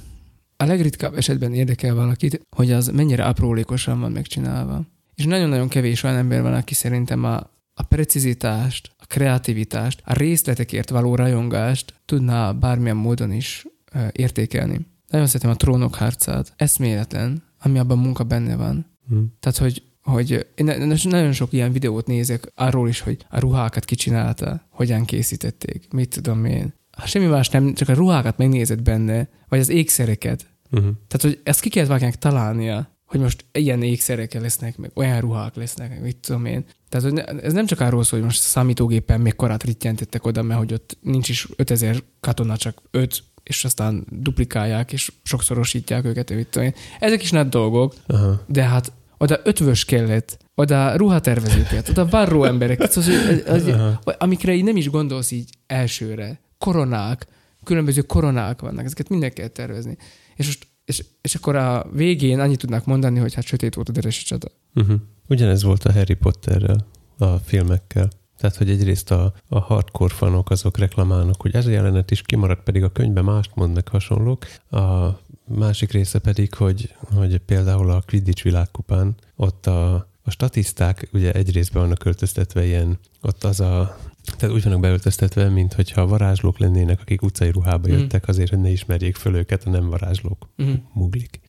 a 0.55 0.63
legritkább 0.65 1.17
esetben 1.17 1.53
érdekel 1.53 1.95
valakit, 1.95 2.41
hogy 2.55 2.71
az 2.71 2.87
mennyire 2.87 3.23
aprólékosan 3.23 3.99
van 3.99 4.11
megcsinálva. 4.11 4.81
És 5.15 5.25
nagyon-nagyon 5.25 5.67
kevés 5.67 6.03
olyan 6.03 6.17
ember 6.17 6.41
van, 6.41 6.53
aki 6.53 6.73
szerintem 6.73 7.23
a, 7.23 7.35
a 7.73 7.83
precizitást, 7.87 8.91
a 8.97 9.05
kreativitást, 9.05 10.01
a 10.05 10.13
részletekért 10.13 10.89
való 10.89 11.15
rajongást 11.15 11.93
tudná 12.05 12.51
bármilyen 12.51 12.97
módon 12.97 13.31
is 13.31 13.65
ö, 13.93 14.07
értékelni. 14.11 14.85
Nagyon 15.07 15.27
szeretem 15.27 15.49
a 15.49 15.55
trónok 15.55 15.95
harcát. 15.95 16.53
Eszméletlen, 16.55 17.43
ami 17.59 17.79
abban 17.79 17.97
munka 17.97 18.23
benne 18.23 18.55
van. 18.55 18.85
Hm? 19.07 19.17
Tehát, 19.39 19.57
hogy, 19.57 19.83
hogy 20.11 20.47
én 20.55 20.65
nagyon 21.03 21.31
sok 21.31 21.53
ilyen 21.53 21.71
videót 21.71 22.07
nézek 22.07 22.51
arról 22.55 22.89
is, 22.89 22.99
hogy 22.99 23.25
a 23.29 23.39
ruhákat 23.39 23.85
kicsinálta, 23.85 24.67
hogyan 24.69 25.05
készítették, 25.05 25.87
mit 25.91 26.09
tudom 26.09 26.45
én. 26.45 26.73
Ha 26.97 27.05
semmi 27.05 27.25
más 27.25 27.49
nem, 27.49 27.73
csak 27.73 27.89
a 27.89 27.93
ruhákat 27.93 28.37
megnézed 28.37 28.81
benne, 28.81 29.29
vagy 29.47 29.59
az 29.59 29.69
ékszereket. 29.69 30.45
Uh-huh. 30.71 30.89
Tehát, 31.07 31.21
hogy 31.21 31.39
ezt 31.43 31.59
ki 31.59 31.69
kellett 31.69 31.87
valakinek 31.87 32.15
találnia, 32.15 32.95
hogy 33.05 33.19
most 33.19 33.45
ilyen 33.51 33.83
ékszerek 33.83 34.33
lesznek, 34.33 34.77
meg 34.77 34.91
olyan 34.93 35.19
ruhák 35.19 35.55
lesznek, 35.55 36.01
mit 36.01 36.17
tudom 36.17 36.45
én. 36.45 36.65
Tehát 36.89 37.09
hogy 37.09 37.39
ez 37.43 37.53
nem 37.53 37.65
csak 37.65 37.79
arról 37.79 38.03
szól, 38.03 38.19
hogy 38.19 38.27
most 38.27 38.41
számítógépen 38.41 39.21
még 39.21 39.35
korát 39.35 39.63
rittyentettek 39.63 40.25
oda, 40.25 40.41
mert 40.41 40.59
hogy 40.59 40.73
ott 40.73 40.97
nincs 41.01 41.29
is 41.29 41.47
5000 41.55 42.03
katona, 42.19 42.57
csak 42.57 42.81
5, 42.91 43.23
és 43.43 43.65
aztán 43.65 44.05
duplikálják, 44.09 44.93
és 44.93 45.11
sokszorosítják 45.23 46.05
őket, 46.05 46.29
mit 46.29 46.47
tudom 46.47 46.67
én. 46.67 46.73
Ezek 46.99 47.21
is 47.21 47.31
nagy 47.31 47.49
dolgok, 47.49 47.93
Aha. 48.07 48.43
de 48.47 48.63
hát 48.63 48.91
oda 49.17 49.39
ötvös 49.43 49.85
kellett, 49.85 50.37
oda 50.55 50.95
ruhatervezőket, 50.95 51.89
oda 51.89 52.05
varró 52.05 52.43
emberek, 52.43 52.91
szóval, 52.91 53.13
az, 53.19 53.43
az, 53.45 53.67
az, 54.03 54.15
amikre 54.17 54.53
így 54.53 54.63
nem 54.63 54.77
is 54.77 54.89
gondolsz 54.89 55.31
így 55.31 55.49
elsőre. 55.67 56.39
Koronák, 56.57 57.27
különböző 57.63 58.01
koronák 58.01 58.61
vannak, 58.61 58.85
ezeket 58.85 59.09
minden 59.09 59.33
kell 59.33 59.47
tervezni. 59.47 59.97
És 60.35 60.45
most 60.45 60.67
és, 60.87 61.05
és 61.21 61.35
akkor 61.35 61.55
a 61.55 61.85
végén 61.93 62.39
annyit 62.39 62.59
tudnak 62.59 62.85
mondani, 62.85 63.19
hogy 63.19 63.33
hát 63.33 63.45
sötét 63.45 63.75
volt 63.75 63.89
a 63.89 63.91
deresi 63.91 64.23
csata. 64.23 64.47
Uh-huh. 64.75 64.99
Ugyanez 65.27 65.63
volt 65.63 65.83
a 65.83 65.91
Harry 65.91 66.13
Potterrel, 66.13 66.87
a 67.17 67.37
filmekkel. 67.37 68.09
Tehát, 68.37 68.55
hogy 68.55 68.69
egyrészt 68.69 69.11
a, 69.11 69.33
a 69.47 69.59
hardcore 69.59 70.13
fanok 70.13 70.49
azok 70.49 70.77
reklamálnak, 70.77 71.41
hogy 71.41 71.55
ez 71.55 71.65
a 71.65 71.69
jelenet 71.69 72.11
is 72.11 72.21
kimaradt, 72.21 72.63
pedig 72.63 72.83
a 72.83 72.91
könyvben 72.91 73.23
mást 73.23 73.51
mondnak 73.55 73.87
hasonlók. 73.87 74.45
A 74.69 75.07
másik 75.47 75.91
része 75.91 76.19
pedig, 76.19 76.53
hogy, 76.53 76.95
hogy 77.13 77.37
például 77.37 77.89
a 77.89 78.01
Quidditch 78.01 78.43
világkupán 78.43 79.15
ott 79.35 79.65
a, 79.65 79.93
a 80.21 80.31
statiszták 80.31 81.07
ugye 81.13 81.31
egy 81.31 81.51
részben 81.51 81.81
vannak 81.81 81.97
költöztetve 81.97 82.65
ilyen, 82.65 82.99
ott 83.21 83.43
az 83.43 83.59
a 83.59 83.97
tehát 84.37 84.55
úgy 84.55 84.63
vannak 84.63 84.79
beöltöztetve, 84.79 85.49
mint 85.49 85.73
hogyha 85.73 86.07
varázslók 86.07 86.59
lennének, 86.59 87.01
akik 87.01 87.21
utcai 87.21 87.49
ruhába 87.49 87.87
mhm. 87.87 87.97
jöttek, 87.97 88.21
mm. 88.21 88.29
azért, 88.29 88.49
hogy 88.49 88.59
ne 88.59 88.69
ismerjék 88.69 89.15
föl 89.15 89.35
őket 89.35 89.63
a 89.63 89.69
nem 89.69 89.89
varázslók, 89.89 90.49
mm. 90.63 90.73
muglik. 90.93 91.39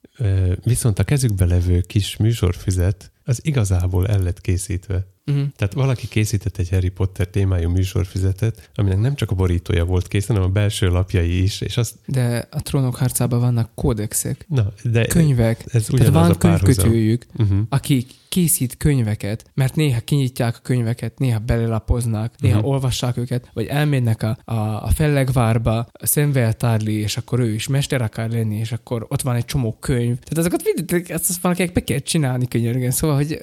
Viszont 0.62 0.98
a 0.98 1.04
kezükbe 1.04 1.44
levő 1.44 1.80
kis 1.80 2.16
műsorfüzet, 2.16 3.12
az 3.24 3.40
igazából 3.42 4.06
el 4.06 4.22
lett 4.22 4.40
készítve. 4.40 5.06
Uh-huh. 5.28 5.46
Tehát 5.56 5.74
valaki 5.74 6.08
készített 6.08 6.56
egy 6.58 6.68
Harry 6.68 6.88
Potter 6.88 7.26
témájú 7.26 7.70
műsorfüzetet, 7.70 8.70
aminek 8.74 8.98
nem 8.98 9.14
csak 9.14 9.30
a 9.30 9.34
borítója 9.34 9.84
volt 9.84 10.08
kész, 10.08 10.26
hanem 10.26 10.42
a 10.42 10.48
belső 10.48 10.88
lapjai 10.88 11.42
is. 11.42 11.60
És 11.60 11.76
azt... 11.76 11.94
De 12.06 12.48
a 12.50 12.62
trónok 12.62 12.96
harcában 12.96 13.40
vannak 13.40 13.70
kódexek, 13.74 14.44
Na, 14.48 14.72
de 14.82 15.06
könyvek. 15.06 15.64
Ez 15.72 15.84
Tehát 15.84 16.12
van 16.12 16.38
könyvkötőjük, 16.38 17.26
uh-huh. 17.36 17.58
akik 17.68 18.10
készít 18.28 18.76
könyveket, 18.76 19.50
mert 19.54 19.74
néha 19.74 20.00
kinyitják 20.00 20.56
a 20.56 20.60
könyveket, 20.62 21.18
néha 21.18 21.38
belelapoznak, 21.38 22.32
néha 22.38 22.56
uh-huh. 22.56 22.72
olvassák 22.72 23.16
őket, 23.16 23.50
vagy 23.52 23.66
elmennek 23.66 24.22
a, 24.22 24.38
a, 24.44 24.84
a 24.84 24.90
fellegvárba, 24.94 25.78
a 25.92 26.06
szemveltárli, 26.06 26.94
és 26.94 27.16
akkor 27.16 27.40
ő 27.40 27.54
is 27.54 27.68
mester 27.68 28.02
akar 28.02 28.30
lenni, 28.30 28.56
és 28.56 28.72
akkor 28.72 29.06
ott 29.08 29.22
van 29.22 29.36
egy 29.36 29.44
csomó 29.44 29.76
könyv. 29.80 30.18
Tehát 30.18 30.38
azokat 30.38 30.62
mindig, 30.64 31.10
ezt 31.10 31.40
valakinek 31.40 31.72
be 31.72 31.84
kell 31.84 31.98
csinálni 31.98 32.48
könyörgen. 32.48 32.90
Szóval, 32.90 33.16
hogy 33.16 33.38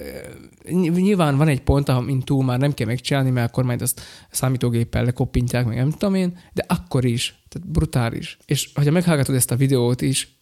nyilván 0.72 1.36
van 1.36 1.48
egy 1.48 1.60
pont, 1.60 1.88
amin 1.88 2.20
túl 2.20 2.44
már 2.44 2.58
nem 2.58 2.74
kell 2.74 2.86
megcsinálni, 2.86 3.30
mert 3.30 3.48
akkor 3.48 3.64
majd 3.64 3.82
azt 3.82 4.00
számítógéppel 4.30 5.04
lekoppintják, 5.04 5.66
meg 5.66 5.76
nem 5.76 5.90
tudom 5.90 6.14
én, 6.14 6.38
de 6.52 6.64
akkor 6.68 7.04
is, 7.04 7.45
tehát 7.56 7.70
brutális. 7.72 8.38
És 8.46 8.70
hogyha 8.74 8.90
meghallgatod 8.90 9.34
ezt 9.34 9.50
a 9.50 9.56
videót 9.56 10.00
is, 10.00 10.38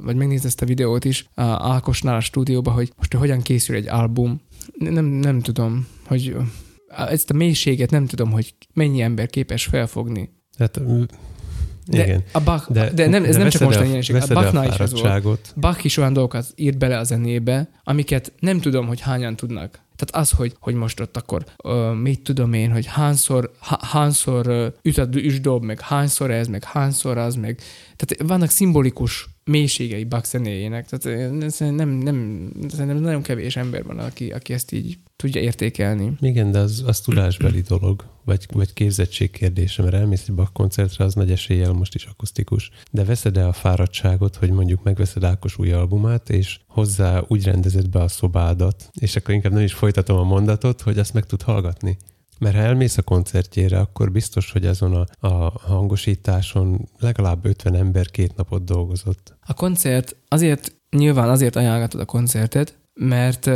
vagy 0.00 0.16
megnézed 0.16 0.46
ezt 0.46 0.62
a 0.62 0.66
videót 0.66 1.04
is 1.04 1.28
Ákosnál 1.34 2.16
a 2.16 2.20
stúdióba, 2.20 2.70
hogy 2.70 2.92
most 2.96 3.14
hogyan 3.14 3.42
készül 3.42 3.76
egy 3.76 3.88
album, 3.88 4.40
nem, 4.78 5.04
nem 5.04 5.40
tudom, 5.40 5.86
hogy 6.06 6.36
ezt 6.88 7.30
a 7.30 7.34
mélységet 7.34 7.90
nem 7.90 8.06
tudom, 8.06 8.30
hogy 8.30 8.54
mennyi 8.72 9.00
ember 9.00 9.26
képes 9.26 9.64
felfogni. 9.64 10.30
Hát 10.58 10.80
de 11.86 12.04
igen. 12.04 12.22
A 12.32 12.40
Bach, 12.40 12.70
de, 12.72 12.90
de 12.90 13.08
nem, 13.08 13.24
ez 13.24 13.32
de 13.32 13.38
nem 13.38 13.48
csak 13.48 13.62
most 13.62 13.78
a 13.78 13.84
jelenség. 13.84 14.16
A 14.16 14.26
Bachnál 14.28 14.68
is 14.68 14.74
ez 14.74 15.22
volt. 15.22 15.52
Bach 15.56 15.84
is 15.84 15.96
olyan 15.96 16.12
dolgokat 16.12 16.46
írt 16.54 16.78
bele 16.78 16.98
a 16.98 17.04
zenébe, 17.04 17.68
amiket 17.84 18.32
nem 18.38 18.60
tudom, 18.60 18.86
hogy 18.86 19.00
hányan 19.00 19.36
tudnak. 19.36 19.82
Tehát 19.96 20.26
az, 20.26 20.30
hogy, 20.30 20.54
hogy 20.60 20.74
most 20.74 21.00
ott 21.00 21.16
akkor 21.16 21.44
uh, 21.64 21.94
mit 21.94 22.20
tudom 22.20 22.52
én, 22.52 22.70
hogy 22.70 22.86
hányszor, 22.86 23.50
hányszor 23.80 24.72
üt 24.82 24.98
a 24.98 25.08
üsdob, 25.12 25.64
meg 25.64 25.80
hányszor 25.80 26.30
ez, 26.30 26.46
meg 26.46 26.64
hányszor 26.64 27.18
az, 27.18 27.34
meg 27.34 27.60
tehát 27.96 28.28
vannak 28.28 28.50
szimbolikus 28.50 29.28
mélységei 29.44 30.04
Bach 30.04 30.26
zenéjének. 30.26 30.86
Tehát 30.88 31.30
nem, 31.58 31.88
nem, 31.88 32.16
nem, 32.76 32.96
nagyon 32.96 33.22
kevés 33.22 33.56
ember 33.56 33.84
van, 33.84 33.98
aki, 33.98 34.30
aki 34.30 34.52
ezt 34.52 34.72
így 34.72 34.98
tudja 35.16 35.40
értékelni. 35.40 36.12
Igen, 36.20 36.50
de 36.50 36.58
az, 36.58 36.82
az 36.86 37.00
tudásbeli 37.00 37.60
dolog, 37.60 38.04
vagy, 38.24 38.46
vagy 38.52 38.72
képzettség 38.72 39.30
kérdése, 39.30 39.82
mert 39.82 39.94
elmész 39.94 40.28
egy 40.28 40.34
Bach 40.34 40.52
koncertre, 40.52 41.04
az 41.04 41.14
nagy 41.14 41.30
eséllyel 41.30 41.72
most 41.72 41.94
is 41.94 42.04
akusztikus. 42.04 42.70
De 42.90 43.04
veszed-e 43.04 43.46
a 43.46 43.52
fáradtságot, 43.52 44.36
hogy 44.36 44.50
mondjuk 44.50 44.82
megveszed 44.82 45.24
Ákos 45.24 45.58
új 45.58 45.72
albumát, 45.72 46.30
és 46.30 46.60
hozzá 46.66 47.24
úgy 47.28 47.44
rendezed 47.44 47.88
be 47.88 48.00
a 48.00 48.08
szobádat, 48.08 48.90
és 49.00 49.16
akkor 49.16 49.34
inkább 49.34 49.52
nem 49.52 49.62
is 49.62 49.72
folytatom 49.72 50.18
a 50.18 50.24
mondatot, 50.24 50.80
hogy 50.80 50.98
azt 50.98 51.14
meg 51.14 51.26
tud 51.26 51.42
hallgatni. 51.42 51.96
Mert 52.38 52.54
ha 52.54 52.60
elmész 52.60 52.96
a 52.96 53.02
koncertjére, 53.02 53.78
akkor 53.78 54.12
biztos, 54.12 54.52
hogy 54.52 54.66
azon 54.66 54.94
a, 54.94 55.26
a 55.26 55.52
hangosításon 55.60 56.88
legalább 56.98 57.44
50 57.44 57.74
ember 57.74 58.10
két 58.10 58.36
napot 58.36 58.64
dolgozott. 58.64 59.36
A 59.46 59.54
koncert 59.54 60.16
azért, 60.28 60.72
nyilván 60.90 61.28
azért 61.28 61.56
ajánlgatod 61.56 62.00
a 62.00 62.04
koncertet, 62.04 62.78
mert 62.94 63.46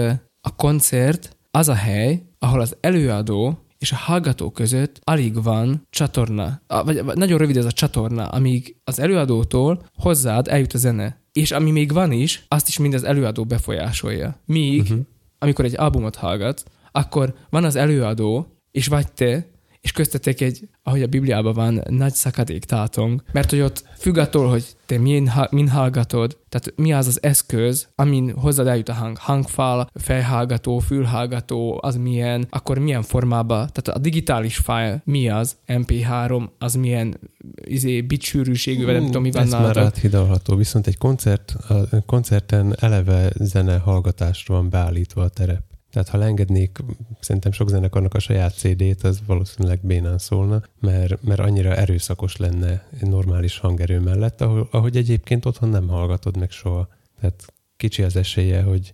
a 0.40 0.54
koncert 0.56 1.36
az 1.50 1.68
a 1.68 1.74
hely, 1.74 2.22
ahol 2.38 2.60
az 2.60 2.76
előadó 2.80 3.58
és 3.78 3.92
a 3.92 3.96
hallgató 3.96 4.50
között 4.50 5.00
alig 5.04 5.42
van 5.42 5.86
csatorna, 5.90 6.60
vagy, 6.66 7.04
nagyon 7.04 7.38
rövid 7.38 7.56
ez 7.56 7.64
a 7.64 7.72
csatorna, 7.72 8.28
amíg 8.28 8.76
az 8.84 8.98
előadótól 8.98 9.86
hozzád 9.94 10.48
eljut 10.48 10.72
a 10.72 10.78
zene. 10.78 11.20
És 11.32 11.50
ami 11.50 11.70
még 11.70 11.92
van 11.92 12.12
is, 12.12 12.44
azt 12.48 12.68
is 12.68 12.78
mind 12.78 12.94
az 12.94 13.04
előadó 13.04 13.44
befolyásolja. 13.44 14.40
Míg, 14.44 14.80
uh-huh. 14.80 14.98
amikor 15.38 15.64
egy 15.64 15.78
albumot 15.78 16.16
hallgat, 16.16 16.64
akkor 16.92 17.34
van 17.50 17.64
az 17.64 17.76
előadó, 17.76 18.57
és 18.78 18.86
vagy 18.86 19.12
te, 19.12 19.46
és 19.80 19.92
köztetek 19.92 20.40
egy, 20.40 20.68
ahogy 20.82 21.02
a 21.02 21.06
Bibliában 21.06 21.54
van, 21.54 21.82
nagy 21.88 22.12
szakadék 22.12 22.64
tátong, 22.64 23.22
mert 23.32 23.50
hogy 23.50 23.60
ott 23.60 23.84
függ 23.96 24.16
attól, 24.16 24.48
hogy 24.48 24.64
te 24.86 24.98
min, 24.98 25.30
min 25.50 25.68
hallgatod, 25.68 26.38
tehát 26.48 26.72
mi 26.76 26.92
az 26.92 27.06
az 27.06 27.22
eszköz, 27.22 27.88
amin 27.94 28.32
hozzád 28.32 28.66
eljut 28.66 28.88
a 28.88 28.92
hang, 28.92 29.16
hangfal, 29.16 29.90
fejhallgató, 29.94 30.78
fülhallgató, 30.78 31.78
az 31.82 31.96
milyen, 31.96 32.46
akkor 32.50 32.78
milyen 32.78 33.02
formába, 33.02 33.54
tehát 33.54 33.88
a 33.88 33.98
digitális 33.98 34.56
file 34.56 35.02
mi 35.04 35.28
az, 35.28 35.56
MP3, 35.66 36.48
az 36.58 36.74
milyen 36.74 37.20
izé, 37.64 38.00
bitsűrűségű, 38.00 38.84
vagy 38.84 38.94
nem 38.94 39.04
tudom, 39.04 39.22
mi 39.22 39.30
van 39.30 39.42
Ez 39.42 39.50
már 39.50 39.76
áthidalható, 39.76 40.56
viszont 40.56 40.86
egy 40.86 40.98
koncert, 40.98 41.56
a 41.68 42.02
koncerten 42.06 42.74
eleve 42.80 43.30
zene 43.34 43.76
hallgatásra 43.76 44.54
van 44.54 44.70
beállítva 44.70 45.22
a 45.22 45.28
terep. 45.28 45.67
Tehát 45.90 46.08
ha 46.08 46.18
leengednék, 46.18 46.78
szerintem 47.20 47.52
sok 47.52 47.68
zenekarnak 47.68 48.14
a 48.14 48.18
saját 48.18 48.54
CD-t, 48.54 49.04
az 49.04 49.20
valószínűleg 49.26 49.80
bénán 49.82 50.18
szólna, 50.18 50.62
mert, 50.80 51.22
mert 51.22 51.40
annyira 51.40 51.76
erőszakos 51.76 52.36
lenne 52.36 52.88
egy 53.00 53.08
normális 53.08 53.58
hangerő 53.58 54.00
mellett, 54.00 54.40
ahol, 54.40 54.68
ahogy 54.70 54.96
egyébként 54.96 55.44
otthon 55.44 55.68
nem 55.68 55.88
hallgatod 55.88 56.36
meg 56.36 56.50
soha. 56.50 56.88
Tehát 57.20 57.52
kicsi 57.76 58.02
az 58.02 58.16
esélye, 58.16 58.62
hogy, 58.62 58.92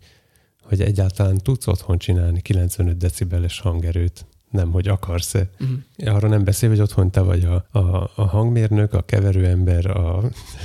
hogy 0.62 0.80
egyáltalán 0.80 1.38
tudsz 1.38 1.66
otthon 1.66 1.98
csinálni 1.98 2.40
95 2.40 2.96
decibeles 2.96 3.60
hangerőt 3.60 4.26
nem, 4.54 4.70
hogy 4.70 4.88
akarsz-e. 4.88 5.48
Uh-huh. 5.60 6.14
Arra 6.16 6.28
nem 6.28 6.44
beszél, 6.44 6.68
hogy 6.68 6.80
otthon 6.80 7.10
te 7.10 7.20
vagy 7.20 7.44
a, 7.44 7.78
a, 7.78 8.10
a 8.14 8.22
hangmérnök, 8.22 8.92
a 8.92 9.02
keverőember, 9.02 9.86
a, 9.86 10.16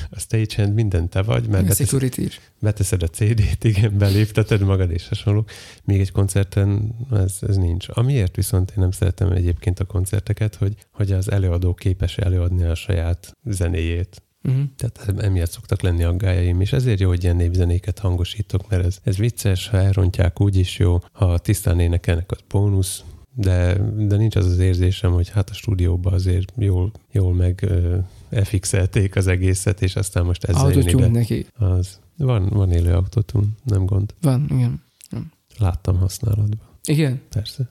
a 0.09 0.19
stagehand, 0.19 0.73
minden 0.73 1.09
te 1.09 1.21
vagy, 1.21 1.47
mert 1.47 1.67
beteszed, 1.67 2.17
is. 2.17 2.39
beteszed 2.59 3.03
a 3.03 3.07
CD-t, 3.07 3.63
igen, 3.63 3.97
belépteted 3.97 4.61
magad 4.61 4.91
és 4.91 5.07
hasonló. 5.07 5.45
Még 5.83 5.99
egy 5.99 6.11
koncerten 6.11 6.95
ez, 7.11 7.37
ez 7.47 7.55
nincs. 7.55 7.85
Amiért 7.89 8.35
viszont 8.35 8.69
én 8.69 8.77
nem 8.77 8.91
szeretem 8.91 9.31
egyébként 9.31 9.79
a 9.79 9.85
koncerteket, 9.85 10.55
hogy, 10.55 10.75
hogy 10.91 11.11
az 11.11 11.31
előadó 11.31 11.73
képes 11.73 12.17
előadni 12.17 12.63
a 12.63 12.75
saját 12.75 13.37
zenéjét. 13.43 14.21
Uh-huh. 14.43 14.63
Tehát 14.77 15.23
emiatt 15.23 15.51
szoktak 15.51 15.81
lenni 15.81 16.03
aggájaim, 16.03 16.61
és 16.61 16.73
ezért 16.73 16.99
jó, 16.99 17.07
hogy 17.07 17.23
ilyen 17.23 17.35
népzenéket 17.35 17.99
hangosítok, 17.99 18.69
mert 18.69 18.85
ez, 18.85 18.97
ez 19.03 19.17
vicces, 19.17 19.67
ha 19.67 19.77
elrontják, 19.77 20.41
úgyis 20.41 20.77
jó, 20.77 20.99
ha 21.11 21.37
tisztán 21.37 21.79
énekelnek, 21.79 22.31
az 22.31 22.39
bónusz, 22.49 23.03
de, 23.33 23.73
de 23.97 24.15
nincs 24.15 24.35
az 24.35 24.45
az 24.45 24.59
érzésem, 24.59 25.11
hogy 25.11 25.29
hát 25.29 25.49
a 25.49 25.53
stúdióban 25.53 26.13
azért 26.13 26.53
jól, 26.57 26.91
jól 27.11 27.33
meg 27.33 27.67
uh, 27.69 28.43
fixelték 28.43 29.15
az 29.15 29.27
egészet, 29.27 29.81
és 29.81 29.95
aztán 29.95 30.25
most 30.25 30.43
ezzel 30.43 30.65
Autotune 30.65 31.07
neki. 31.07 31.45
Az. 31.57 31.99
Van, 32.17 32.49
van 32.49 32.71
élő 32.71 32.93
autotune, 32.93 33.47
nem 33.63 33.85
gond. 33.85 34.13
Van, 34.21 34.45
igen. 34.49 34.81
igen. 35.09 35.31
Láttam 35.57 35.97
használatban. 35.97 36.59
Igen? 36.83 37.21
Persze. 37.29 37.69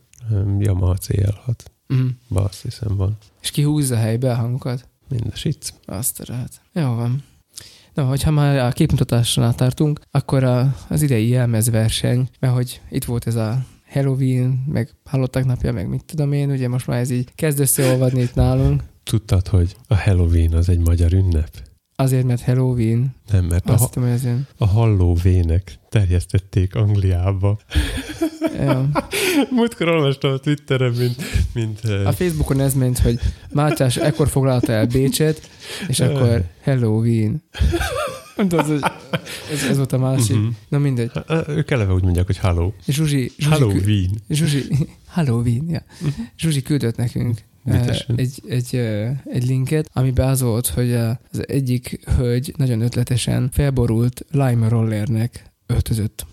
Yamaha 0.58 0.96
CL6. 1.00 1.34
Uh-huh. 1.36 1.56
Mhm. 1.86 2.06
Ba, 2.28 2.44
azt 2.44 2.62
hiszem 2.62 2.96
van. 2.96 3.16
És 3.40 3.50
ki 3.50 3.62
húzza 3.62 3.96
helybe 3.96 4.32
a 4.32 4.34
hangokat? 4.34 4.88
Mindesic. 5.08 5.74
Azt 5.84 6.28
lehet. 6.28 6.60
Jó 6.72 6.94
van. 6.94 7.22
Na, 7.94 8.04
hogyha 8.04 8.30
már 8.30 8.56
a 8.56 8.72
képmutatásnál 8.72 9.54
tartunk, 9.54 10.00
akkor 10.10 10.44
a, 10.44 10.76
az 10.88 11.02
idei 11.02 11.28
jelmezverseny, 11.28 12.28
mert 12.40 12.54
hogy 12.54 12.80
itt 12.90 13.04
volt 13.04 13.26
ez 13.26 13.34
a 13.34 13.64
Halloween, 13.88 14.64
meg 14.66 14.90
halottak 15.04 15.44
napja, 15.44 15.72
meg 15.72 15.88
mit 15.88 16.04
tudom 16.04 16.32
én, 16.32 16.50
ugye 16.50 16.68
most 16.68 16.86
már 16.86 16.98
ez 16.98 17.10
így 17.10 17.34
kezd 17.34 17.60
összeolvadni 17.60 18.20
itt 18.20 18.34
nálunk. 18.34 18.82
Tudtad, 19.02 19.48
hogy 19.48 19.76
a 19.86 19.96
Halloween 19.96 20.52
az 20.52 20.68
egy 20.68 20.78
magyar 20.78 21.12
ünnep? 21.12 21.50
Azért, 22.00 22.24
mert 22.24 22.42
Halloween. 22.42 23.14
Nem, 23.30 23.44
mert 23.44 23.70
Azt 23.70 23.82
a, 23.82 23.88
tudom, 23.88 24.46
a 24.56 24.66
hallóvének 24.66 25.78
terjesztették 25.88 26.74
Angliába. 26.74 27.58
Ja. 28.58 28.88
Múltkor 29.56 29.88
olvastam 29.88 30.32
a 30.32 30.36
Twitteren, 30.36 30.92
mint, 30.92 31.16
mint... 31.52 31.80
A 31.84 32.12
Facebookon 32.12 32.60
ez 32.60 32.74
ment, 32.74 32.98
hogy 32.98 33.18
Mátyás 33.52 33.96
ekkor 33.96 34.28
foglalta 34.28 34.72
el 34.72 34.86
Bécset, 34.86 35.50
és 35.88 36.00
akkor 36.00 36.44
Halloween. 36.62 37.42
Nem 38.36 38.48
tudod, 38.48 38.66
hogy 38.66 38.82
ez, 39.52 39.62
ez 39.62 39.76
volt 39.76 39.92
a 39.92 39.98
másik. 39.98 40.36
Mhm. 40.36 40.46
Na 40.68 40.78
mindegy. 40.78 41.10
Ők 41.48 41.70
eleve 41.70 41.92
úgy 41.92 42.02
mondják, 42.02 42.26
hogy 42.26 42.38
hello. 42.38 42.72
Zsuzsi, 42.86 43.32
Zsuzsi, 43.38 43.50
Halloween. 43.50 44.10
Zsuzsi, 44.28 44.64
Halloween, 45.14 45.68
ja. 45.68 45.82
Zsuzsi 46.36 46.62
küldött 46.62 46.96
nekünk 46.96 47.38
eh. 47.38 47.44
Egy, 48.16 48.42
egy, 48.48 48.76
egy 49.24 49.46
linket, 49.46 49.90
amiben 49.92 50.28
az 50.28 50.40
volt, 50.40 50.66
hogy 50.66 50.94
az 50.94 51.48
egyik 51.48 52.00
hölgy 52.16 52.54
nagyon 52.56 52.80
ötletesen 52.80 53.48
felborult 53.52 54.24
lime 54.30 54.68
rollernek 54.68 55.52
öltözött. 55.66 56.26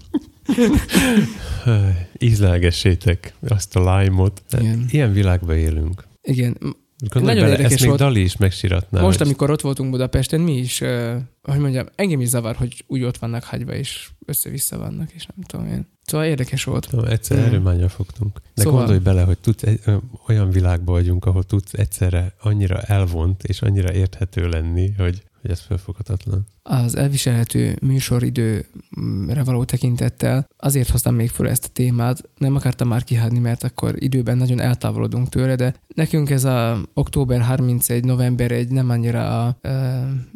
Ízlelgessétek 2.20 3.34
azt 3.48 3.76
a 3.76 3.98
lime-ot. 3.98 4.42
Igen. 4.60 4.86
Ilyen 4.90 5.14
világban 5.14 5.58
élünk. 5.58 6.08
Igen, 6.22 6.58
Gondolj 7.00 7.26
Nagyon 7.26 7.42
bele, 7.44 7.52
érdekes 7.52 7.72
ezt 7.72 7.80
még 7.80 7.90
volt. 7.90 8.02
Dali 8.02 8.22
is 8.22 8.38
megsiratná. 8.38 9.02
Most, 9.02 9.18
hogy- 9.18 9.28
amikor 9.28 9.50
ott 9.50 9.62
voltunk 9.62 9.92
Budapesten, 9.92 10.42
mi 10.42 10.58
is, 10.58 10.82
uh, 10.82 11.16
hogy 11.42 11.60
mondjam, 11.60 11.86
engem 11.96 12.22
is 12.22 12.28
zavar, 12.28 12.56
hogy 12.56 12.84
úgy 12.88 13.04
ott 13.04 13.18
vannak 13.18 13.44
hagyva, 13.44 13.74
és 13.74 14.10
össze-vissza 14.26 14.78
vannak, 14.78 15.12
és 15.12 15.26
nem 15.26 15.46
tudom 15.48 15.68
én. 15.68 15.88
Szóval 16.04 16.26
érdekes 16.26 16.64
volt. 16.64 16.88
Tudom, 16.90 17.06
egyszer 17.06 17.38
Mm. 17.38 17.44
erőmányra 17.44 17.90
fogtunk. 17.90 18.40
De 18.54 18.62
szóval... 18.62 18.78
gondolj 18.80 19.00
bele, 19.00 19.22
hogy 19.24 19.38
tudsz 19.38 19.64
egy, 19.64 19.80
ö, 19.86 19.96
olyan 20.28 20.50
világban 20.50 20.96
vagyunk, 20.96 21.26
ahol 21.26 21.44
tudsz 21.44 21.74
egyszerre 21.74 22.34
annyira 22.40 22.82
elvont 22.82 23.44
és 23.44 23.62
annyira 23.62 23.94
érthető 23.94 24.48
lenni, 24.48 24.94
hogy, 24.98 25.24
hogy 25.46 25.54
ez 25.54 25.62
felfoghatatlan. 25.62 26.46
Az 26.64 26.96
elviselhető 26.96 27.78
műsoridőre 27.82 29.44
való 29.44 29.64
tekintettel 29.64 30.48
azért 30.58 30.90
hoztam 30.90 31.16
még 31.16 31.30
föl 31.30 31.50
ezt 31.50 31.66
a 31.66 31.70
témát, 31.74 32.30
nem 32.38 32.56
akartam 32.56 32.88
már 32.88 33.04
kihagyni, 33.04 33.40
mert 33.40 33.64
akkor 33.64 33.94
időben 34.04 34.38
nagyon 34.38 34.60
eltávolodunk 34.60 35.30
tőle, 35.30 35.56
de 35.56 35.76
nekünk 35.96 36.30
ez 36.30 36.44
a 36.44 36.82
október 36.94 37.42
31, 37.42 38.04
november 38.04 38.52
1 38.52 38.70
nem 38.70 38.90
annyira 38.90 39.46
a, 39.46 39.58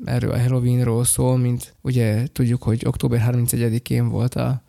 erről 0.05 0.31
a 0.31 0.39
Halloweenról 0.39 1.03
szól, 1.03 1.37
mint 1.37 1.75
ugye 1.81 2.27
tudjuk, 2.31 2.63
hogy 2.63 2.85
október 2.85 3.29
31-én 3.31 4.09
volt 4.09 4.35
a- 4.35 4.61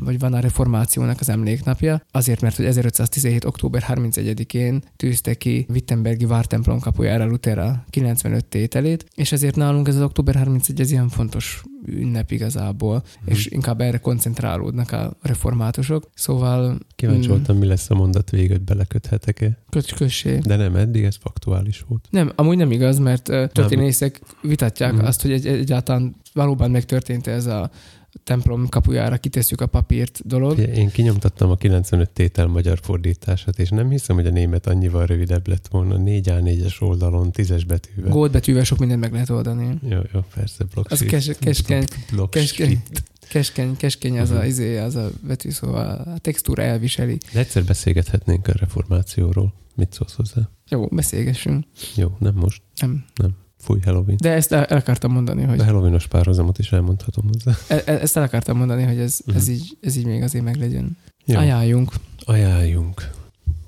vagy 0.00 0.18
van 0.18 0.32
a 0.34 0.38
reformációnak 0.40 1.20
az 1.20 1.28
emléknapja, 1.28 2.02
azért, 2.10 2.40
mert 2.40 2.56
hogy 2.56 2.64
1517. 2.64 3.44
október 3.44 3.84
31-én 3.88 4.82
tűzte 4.96 5.34
ki 5.34 5.66
Wittenbergi 5.68 6.24
vártemplom 6.24 6.80
kapujára 6.80 7.26
Luther 7.26 7.58
a 7.58 7.84
95 7.90 8.44
tételét, 8.44 9.06
és 9.14 9.32
ezért 9.32 9.56
nálunk 9.56 9.88
ez 9.88 9.94
az 9.96 10.02
október 10.02 10.34
31 10.34 10.80
ez 10.80 10.90
ilyen 10.90 11.08
fontos 11.08 11.62
ünnep 11.86 12.30
igazából, 12.30 13.02
Mhm. 13.20 13.30
és 13.30 13.46
inkább 13.46 13.80
erre 13.80 13.98
koncentrálódnak 13.98 14.92
a 14.92 15.16
reformátusok. 15.22 16.10
Szóval 16.14 16.78
Kíváncsi 16.94 17.26
Mm. 17.26 17.30
voltam, 17.30 17.56
mi 17.56 17.66
lesz 17.66 17.90
a 17.90 17.94
mondat 17.94 18.30
véget, 18.30 18.62
beleköthetek-e. 18.64 19.58
köcs 19.70 19.94
kössé. 19.94 20.38
De 20.38 20.56
nem, 20.56 20.76
eddig 20.76 21.04
ez 21.04 21.16
faktuális 21.20 21.84
volt. 21.88 22.06
Nem, 22.10 22.32
amúgy 22.34 22.56
nem 22.56 22.70
igaz, 22.70 22.98
mert 22.98 23.28
ö, 23.28 23.46
történészek 23.52 24.20
vitatják 24.42 24.92
Mhm. 24.92 25.04
azt, 25.04 25.22
hogy 25.22 25.32
egy, 25.32 25.46
egyáltalán 25.46 26.14
valóban 26.32 26.70
megtörtént 26.70 27.26
ez 27.26 27.46
a 27.46 27.70
templom 28.24 28.68
kapujára 28.68 29.16
kitesszük 29.16 29.60
a 29.60 29.66
papírt 29.66 30.26
dolog. 30.26 30.58
Én 30.58 30.90
kinyomtattam 30.90 31.50
a 31.50 31.56
95 31.56 32.10
tétel 32.10 32.46
magyar 32.46 32.78
fordítását, 32.82 33.58
és 33.58 33.68
nem 33.68 33.90
hiszem, 33.90 34.16
hogy 34.16 34.26
a 34.26 34.30
német 34.30 34.66
annyival 34.66 35.06
rövidebb 35.06 35.48
lett 35.48 35.66
volna. 35.68 35.96
4A4-es 35.98 36.82
oldalon, 36.82 37.30
10-es 37.32 37.62
betűvel. 37.66 38.10
Góld 38.10 38.32
betűvel 38.32 38.64
sok 38.64 38.78
mindent 38.78 39.00
meg 39.00 39.12
lehet 39.12 39.30
oldani. 39.30 39.78
Jó, 39.88 39.98
jó, 40.12 40.20
persze, 40.34 40.64
block 40.74 40.90
Az 40.90 40.98
kes- 40.98 41.38
keskeny, 41.38 41.84
keskeny. 42.36 42.78
Keskeny, 43.28 43.76
keskeny 43.76 44.18
az, 44.18 44.30
a, 44.30 44.34
Mhm. 44.34 44.44
izé, 44.44 44.78
az 44.78 44.94
a 44.96 45.10
betű, 45.26 45.50
szóval 45.50 45.86
a 46.14 46.18
textúra 46.18 46.62
elviseli. 46.62 47.18
De 47.32 47.38
egyszer 47.38 47.64
beszélgethetnénk 47.64 48.48
a 48.48 48.52
reformációról. 48.56 49.54
Mit 49.74 49.92
szólsz 49.92 50.14
hozzá? 50.14 50.50
Jó, 50.68 50.86
beszélgessünk. 50.86 51.64
Jó, 51.96 52.16
nem 52.18 52.34
most. 52.34 52.62
Nem. 52.80 53.04
Fúj 53.64 53.78
Halloween. 53.84 54.16
De 54.22 54.30
ezt 54.32 54.52
el, 54.52 54.64
el 54.64 54.76
akartam 54.76 55.12
mondani, 55.12 55.42
hogy 55.42 55.56
De 55.56 55.64
Halloweenos 55.64 56.06
párhuzamot 56.06 56.58
is 56.58 56.72
elmondhatom 56.72 57.24
hozzá. 57.32 57.58
e, 57.68 57.82
e- 57.92 57.98
ezt 58.00 58.16
el 58.16 58.22
akartam 58.22 58.56
mondani, 58.56 58.82
hogy 58.82 58.98
ez, 58.98 59.18
ez, 59.34 59.46
Mhm. 59.46 59.52
így, 59.54 59.76
ez 59.80 59.96
így 59.96 60.06
még 60.06 60.22
azért 60.22 60.44
meglegyen. 60.44 60.96
Jó, 61.24 61.38
Ajánljunk. 61.38 61.92
ajánljunk. 62.24 63.10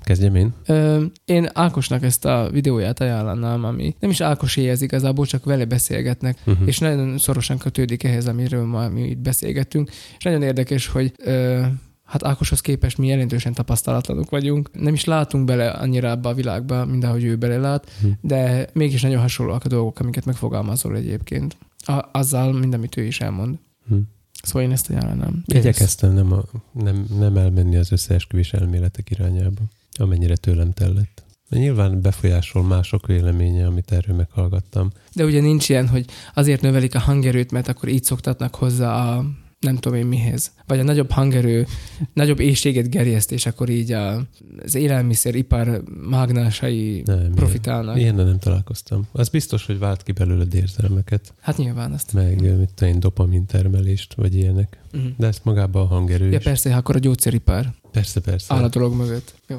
Kezdjem 0.03 0.35
én? 0.35 0.53
Ö, 0.65 1.03
én 1.25 1.49
Ákosnak 1.53 2.03
ezt 2.03 2.25
a 2.25 2.49
videóját 2.51 2.99
ajánlanám, 2.99 3.63
ami 3.63 3.95
nem 3.99 4.09
is 4.09 4.21
Ákosé 4.21 4.69
ez 4.69 4.81
igazából, 4.81 5.25
csak 5.25 5.45
vele 5.45 5.65
beszélgetnek, 5.65 6.37
Uh-huh. 6.45 6.67
és 6.67 6.77
nagyon 6.77 7.17
szorosan 7.17 7.57
kötődik 7.57 8.03
ehhez, 8.03 8.27
amiről 8.27 8.65
ma 8.65 8.87
mi 8.89 9.01
itt 9.09 9.17
beszélgettünk, 9.17 9.89
és 10.17 10.23
nagyon 10.23 10.41
érdekes, 10.41 10.87
hogy 10.87 11.13
ö, 11.17 11.65
hát 12.07 12.23
Ákoshoz 12.25 12.61
képest 12.61 12.97
mi 12.97 13.07
jelentősen 13.07 13.53
tapasztalatlanok 13.53 14.29
vagyunk. 14.29 14.69
Nem 14.73 14.93
is 14.93 15.03
látunk 15.05 15.45
bele 15.45 15.69
annyira 15.69 16.11
abba 16.11 16.29
a 16.29 16.33
világba, 16.33 16.85
mint 16.85 17.03
ahogy 17.03 17.23
ő 17.23 17.35
belelát, 17.35 17.91
Mhm. 18.01 18.11
de 18.21 18.67
mégis 18.73 19.01
nagyon 19.01 19.21
hasonlóak 19.21 19.65
a 19.65 19.67
dolgok, 19.67 19.99
amiket 19.99 20.25
megfogalmazol 20.25 20.95
egyébként. 20.95 21.57
A, 21.85 22.09
azzal, 22.11 22.53
mint 22.53 22.73
amit 22.73 22.97
ő 22.97 23.03
is 23.03 23.21
elmond. 23.21 23.57
Hm. 23.87 23.95
Szóval 24.43 24.61
én 24.61 24.71
ezt 24.71 24.89
ajánlanám. 24.89 25.43
Igyekeztem 25.45 26.13
nem, 26.13 26.31
a, 26.33 26.41
nem, 26.71 27.05
nem 27.19 27.37
elmenni 27.37 27.75
az 27.75 27.91
összeesküvés 27.91 28.53
elméletek 28.53 29.09
irányába, 29.09 29.61
amennyire 29.99 30.35
tőlem 30.35 30.71
tellett. 30.71 31.23
Nyilván 31.49 32.01
befolyásol 32.01 32.63
mások 32.63 33.07
véleménye, 33.07 33.65
amit 33.65 33.91
erről 33.91 34.15
meghallgattam. 34.15 34.89
De 35.13 35.23
ugye 35.25 35.41
nincs 35.41 35.69
ilyen, 35.69 35.87
hogy 35.87 36.05
azért 36.33 36.61
növelik 36.61 36.95
a 36.95 36.99
hangerőt, 36.99 37.51
mert 37.51 37.67
akkor 37.67 37.89
így 37.89 38.03
szoktatnak 38.03 38.55
hozzá 38.55 38.93
a 39.17 39.25
nem 39.59 39.75
tudom 39.75 39.97
én 39.97 40.05
mihez. 40.05 40.51
Vagy 40.65 40.79
a 40.79 40.83
nagyobb 40.83 41.11
hangerő, 41.11 41.67
nagyobb 42.13 42.39
éjséget 42.39 42.89
gerjeszt, 42.89 43.31
és 43.31 43.45
akkor 43.45 43.69
így 43.69 43.91
a, 43.91 44.27
az 44.63 44.75
élelmiszeripar 44.75 45.83
mágnásai 46.09 47.01
Nem, 47.05 47.31
profitálnak. 47.35 47.95
Ilyen, 47.95 48.07
ilyennel 48.07 48.25
nem 48.25 48.39
találkoztam. 48.39 49.07
Az 49.11 49.29
biztos, 49.29 49.65
hogy 49.65 49.79
vált 49.79 50.03
ki 50.03 50.11
belőled 50.11 50.53
érzelmeket, 50.53 51.33
Hát 51.41 51.57
nyilván 51.57 51.91
azt. 51.91 52.13
meg 52.13 52.57
mit 52.57 52.73
tudom 52.73 52.93
én, 52.93 52.99
dopamin 52.99 53.45
termelést, 53.45 54.13
vagy 54.13 54.35
ilyenek. 54.35 54.77
Uh-huh. 54.93 55.11
De 55.17 55.27
ezt 55.27 55.43
magában 55.45 55.81
a 55.81 55.85
hangerő 55.87 56.31
Ja 56.31 56.37
is. 56.37 56.43
persze, 56.43 56.75
akkor 56.75 56.95
a 56.95 56.99
gyógyszeripar 56.99 57.73
Persze, 57.91 58.19
persze. 58.19 58.53
áll 58.53 58.63
a 58.63 58.67
dolog 58.69 58.93
mögött. 58.95 59.33
Jó. 59.47 59.57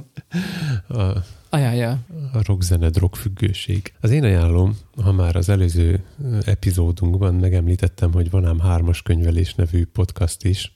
A, 0.99 1.03
Ajánlja. 1.51 1.99
a 2.33 2.43
rockzene, 2.43 2.89
drogfüggőség. 2.89 3.93
Az 4.01 4.11
én 4.11 4.25
ajánlom, 4.25 4.77
ha 5.03 5.13
már 5.13 5.37
az 5.37 5.49
előző 5.49 6.05
epizódunkban 6.45 7.35
megemlítettem, 7.35 8.13
hogy 8.13 8.31
van 8.31 8.45
ám 8.45 8.59
hármas 8.59 9.03
könyvelés 9.03 9.55
nevű 9.55 9.87
podcast 9.87 10.45
is, 10.45 10.73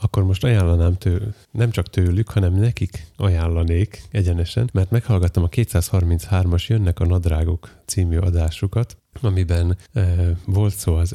akkor 0.00 0.24
most 0.24 0.44
ajánlanám 0.44 0.96
tő, 0.96 1.34
nem 1.50 1.70
csak 1.70 1.90
tőlük, 1.90 2.30
hanem 2.30 2.54
nekik 2.54 3.06
ajánlanék 3.16 4.02
egyenesen, 4.10 4.70
mert 4.72 4.90
meghallgattam 4.90 5.42
a 5.42 5.48
233-as 5.48 6.66
Jönnek 6.66 7.00
a 7.00 7.06
nadrágok 7.06 7.76
című 7.86 8.16
adásukat, 8.16 8.96
amiben 9.20 9.76
e, 9.92 10.14
volt 10.44 10.74
szó 10.74 10.94
az 10.94 11.14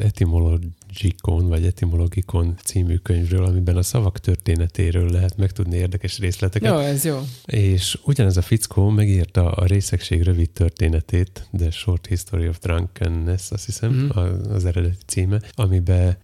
Etymologicon, 0.95 1.47
vagy 1.47 1.65
Etymologicon 1.65 2.55
című 2.63 2.95
könyvről, 2.95 3.45
amiben 3.45 3.77
a 3.77 3.81
szavak 3.81 4.19
történetéről 4.19 5.09
lehet 5.09 5.37
megtudni 5.37 5.77
érdekes 5.77 6.19
részleteket. 6.19 6.71
Jó, 6.71 6.77
ez 6.77 7.05
jó. 7.05 7.21
És 7.45 7.99
ugyanez 8.03 8.37
a 8.37 8.41
fickó 8.41 8.89
megírta 8.89 9.51
a 9.51 9.65
részegség 9.65 10.21
rövid 10.21 10.49
történetét, 10.49 11.47
The 11.57 11.71
Short 11.71 12.05
History 12.05 12.47
of 12.47 12.59
Drunkenness, 12.59 13.51
azt 13.51 13.65
hiszem, 13.65 13.91
mm. 13.91 14.09
az 14.49 14.65
eredeti 14.65 15.03
címe, 15.05 15.41
amiben 15.53 16.17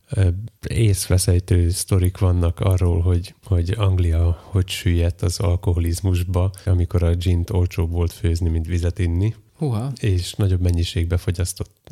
észveszejtő 0.67 1.69
sztorik 1.69 2.17
vannak 2.17 2.59
arról, 2.59 3.01
hogy, 3.01 3.35
hogy 3.43 3.73
Anglia 3.77 4.39
hogy 4.43 4.67
süllyedt 4.67 5.21
az 5.21 5.39
alkoholizmusba, 5.39 6.51
amikor 6.65 7.03
a 7.03 7.15
gint 7.15 7.49
olcsóbb 7.49 7.91
volt 7.91 8.11
főzni, 8.11 8.49
mint 8.49 8.65
vizet 8.65 8.99
inni, 8.99 9.35
Húha. 9.57 9.91
és 9.99 10.33
nagyobb 10.33 10.61
mennyiségbe 10.61 11.17
fogyasztott 11.17 11.89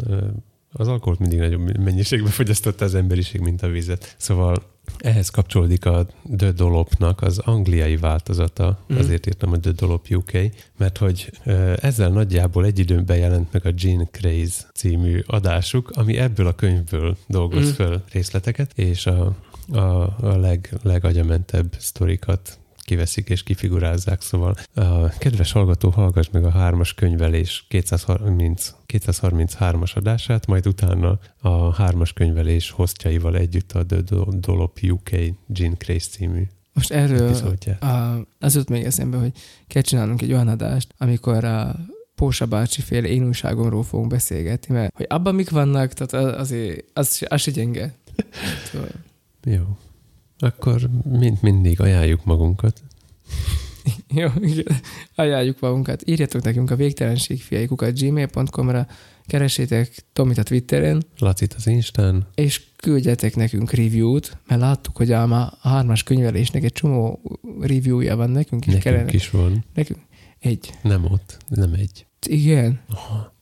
az 0.72 0.88
alkoholt 0.88 1.20
mindig 1.20 1.40
nagyobb 1.40 1.78
mennyiségbe 1.78 2.30
fogyasztotta 2.30 2.86
az 2.86 2.96
emberiség, 2.96 3.42
mint 3.42 3.62
a 3.62 3.68
vizet. 3.68 4.16
Szóval 4.18 4.64
ehhez 4.98 5.30
kapcsolódik 5.30 5.86
a 5.86 6.06
The 6.38 6.52
Dolopnak 6.52 7.22
az 7.22 7.38
angliai 7.38 7.98
változata, 7.98 8.86
mm. 8.94 8.98
azért 8.98 9.28
írtam 9.28 9.52
a 9.52 9.60
The 9.60 9.72
Dolop 9.72 10.08
UK, 10.10 10.32
mert 10.78 10.98
hogy 10.98 11.32
ezzel 11.76 12.10
nagyjából 12.10 12.66
egy 12.66 12.80
időben 12.80 13.18
jelent 13.18 13.52
meg 13.52 13.66
a 13.66 13.72
Gene 13.72 14.08
Craze 14.12 14.64
című 14.74 15.22
adásuk, 15.26 15.90
ami 15.94 16.18
ebből 16.18 16.48
a 16.48 16.56
könyvből 16.56 17.18
dolgoz 17.28 17.68
mm. 17.68 17.72
föl 17.72 18.04
részleteket, 18.12 18.72
és 18.76 19.06
a, 19.06 19.36
a, 19.72 19.80
a 20.22 20.38
leg, 20.38 20.74
legagyamentebb 20.84 21.76
sztorikat 21.78 22.59
kiveszik 22.90 23.30
és 23.30 23.44
kifigurázzák, 23.44 24.22
szóval 24.22 24.56
a 24.74 25.08
kedves 25.08 25.52
hallgató, 25.52 25.90
hallgass 25.90 26.30
meg 26.32 26.46
a 26.46 26.50
hármas 26.50 26.94
könyvelés 26.94 27.66
230, 27.68 28.74
233-as 28.88 29.94
adását, 29.94 30.48
majd 30.48 30.68
utána 30.68 31.20
a 31.42 31.74
hármas 31.74 32.14
könyvelés 32.14 32.72
hostjaival 32.72 33.36
együtt 33.36 33.72
a 33.72 33.86
The 33.86 34.02
Do- 34.02 34.40
Dolop 34.40 34.80
UK 34.90 35.10
Gene 35.48 35.76
Craze 35.78 36.10
című 36.10 36.48
Most 36.74 36.92
erről 36.92 37.36
a, 37.80 38.26
az 38.40 38.56
jut 38.56 38.70
még 38.70 38.84
eszembe, 38.84 39.18
hogy 39.18 39.32
kell 39.68 39.82
csinálnunk 39.82 40.22
egy 40.22 40.32
olyan 40.32 40.48
adást, 40.48 40.94
amikor 40.98 41.44
a 41.44 41.76
Pósa 42.16 42.46
bácsi 42.46 42.82
féle 42.82 43.08
én 43.08 43.26
újságomról 43.26 43.84
fogunk 43.84 44.10
beszélgetni, 44.10 44.74
mert 44.74 44.96
hogy 44.96 45.06
abban 45.10 45.36
mik 45.36 45.50
vannak, 45.50 45.94
tehát 45.94 46.38
az, 46.40 46.56
az, 46.94 47.16
se- 47.16 47.28
az 47.30 47.42
se 47.42 47.52
gyenge. 47.52 47.94
Szóval, 48.72 48.90
Jó. 49.44 49.78
Akkor 50.40 50.90
mint 51.04 51.42
mindig 51.42 51.80
ajánljuk 51.82 52.26
magunkat. 52.26 52.82
Jó, 54.14 54.28
igen. 54.42 54.66
ajánljuk 55.16 55.60
magunkat. 55.60 56.02
Írjatok 56.06 56.44
nekünk 56.44 56.72
a 56.72 56.76
végtelenségfiaikukat 56.76 58.00
gmail.com-ra, 58.00 58.88
keresétek 59.28 60.06
Tomit 60.14 60.38
a 60.38 60.44
Twitteren, 60.44 61.04
Lacit 61.18 61.54
az 61.54 61.68
Instán. 61.68 62.28
és 62.36 62.62
küldjetek 62.76 63.36
nekünk 63.36 63.72
review-t, 63.72 64.38
mert 64.48 64.62
láttuk, 64.62 64.98
hogy 64.98 65.12
ám 65.12 65.32
a 65.32 65.54
hármas 65.62 66.04
könyvelésnek 66.04 66.64
egy 66.64 66.72
csomó 66.72 67.20
review-ja 67.60 68.16
van 68.16 68.30
nekünk, 68.30 68.66
és 68.66 68.74
Nekünk 68.74 68.96
kellene. 68.96 69.14
is 69.14 69.30
van. 69.30 69.66
Nekünk 69.74 70.00
egy. 70.40 70.74
Nem 70.84 71.06
ott, 71.06 71.38
nem 71.48 71.74
egy. 71.74 72.06
Igen. 72.28 72.80
Aha. 72.90 73.34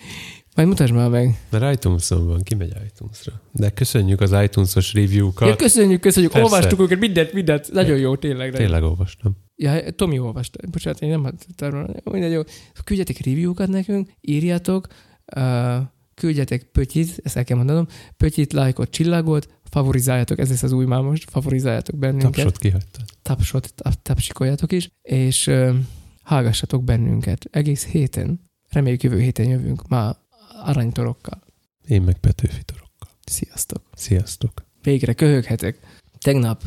Majd 0.57 0.69
mutasd 0.69 0.93
már 0.93 1.09
meg. 1.09 1.39
Mert 1.49 1.75
iTunes-on 1.75 2.27
van, 2.27 2.41
kimegy 2.43 2.73
iTunes-ra. 2.85 3.41
De 3.51 3.69
köszönjük 3.69 4.21
az 4.21 4.35
iTunes-os 4.43 4.93
review-kat. 4.93 5.47
Ja, 5.47 5.55
köszönjük, 5.55 6.01
köszönjük. 6.01 6.31
Persze. 6.31 6.53
Olvastuk 6.53 6.79
őket, 6.79 6.99
mindent, 6.99 7.33
mindent. 7.33 7.71
Nagyon 7.71 7.97
jó, 7.97 8.15
tényleg. 8.15 8.51
nagyon. 8.51 8.65
Tényleg 8.65 8.83
olvastam. 8.83 9.37
Ja, 9.55 9.91
Tomi 9.91 10.19
olvasta. 10.19 10.59
Bocsánat, 10.71 11.01
én 11.01 11.09
nem 11.09 11.23
hattam 11.23 11.69
róla. 11.69 11.87
Mindegy, 12.03 12.31
jó. 12.31 12.41
Küldjetek 12.83 13.25
review-kat 13.25 13.67
nekünk, 13.67 14.09
írjatok, 14.21 14.87
uh, 15.35 15.75
küldjetek 16.13 16.63
pötyit, 16.63 17.19
ezt 17.23 17.37
el 17.37 17.43
kell 17.43 17.57
mondanom, 17.57 17.87
pötyit, 18.17 18.53
lájkot, 18.53 18.89
csillagot, 18.89 19.47
favorizáljátok, 19.63 20.39
ez 20.39 20.49
lesz 20.49 20.63
az 20.63 20.71
új 20.71 20.85
már 20.85 21.01
most, 21.01 21.29
favorizáljátok 21.29 21.97
bennünket. 21.97 22.31
Tapsot 22.31 22.57
kihagytad. 22.57 23.05
Tapsot, 23.21 23.73
tap, 23.75 23.93
tapsikoljatok 24.01 24.71
is, 24.71 24.89
és 25.01 25.47
uh, 25.47 25.75
hallgassatok 26.23 26.83
bennünket 26.83 27.47
egész 27.51 27.85
héten. 27.85 28.39
Reméljük 28.69 29.03
jövő 29.03 29.19
héten 29.19 29.47
jövünk 29.47 29.87
már 29.87 30.15
aranytorokkal. 30.63 31.41
Én 31.87 32.01
meg 32.01 32.17
Petőfi 32.17 32.61
torokkal. 32.65 33.09
Sziasztok! 33.25 33.81
Sziasztok. 33.93 34.65
Végre 34.83 35.13
köhöghetek. 35.13 35.77
Tegnap 36.19 36.61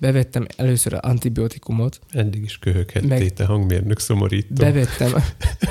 bevettem 0.00 0.46
először 0.56 0.92
az 0.92 1.00
antibiotikumot, 1.00 2.00
Eddig 2.10 2.42
is 2.42 2.58
köhöghettél, 2.58 3.30
te 3.30 3.44
hangmérnök 3.44 3.98
szomorító. 3.98 4.54
bevettem, 4.54 5.12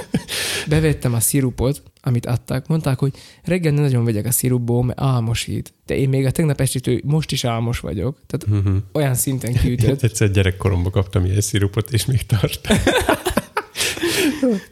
bevettem 0.70 1.14
a 1.14 1.20
szirupot, 1.20 1.84
amit 2.02 2.26
adtak. 2.26 2.68
Mondták, 2.68 3.00
hogy 3.00 3.14
reggel 3.44 3.72
ne 3.74 3.82
nagyon 3.82 4.04
vegyek 4.04 4.26
a 4.26 4.32
szirupból, 4.32 4.84
mert 4.84 5.00
álmosít. 5.00 5.74
De 5.86 5.96
én 5.96 6.10
még 6.10 6.26
a 6.26 6.32
tegnap 6.32 6.62
estétől 6.62 7.00
most 7.04 7.32
is 7.32 7.44
álmos 7.44 7.80
vagyok. 7.80 8.20
Tehát 8.28 8.64
Mhm. 8.64 8.78
olyan 8.94 9.14
szinten 9.16 9.54
kiütött. 9.54 10.02
Egyszer 10.10 10.32
gyerekkoromban 10.32 10.92
kaptam 10.92 11.26
ilyen 11.26 11.42
szirupot, 11.42 11.92
és 11.94 12.06
még 12.06 12.26
tart. 12.26 12.68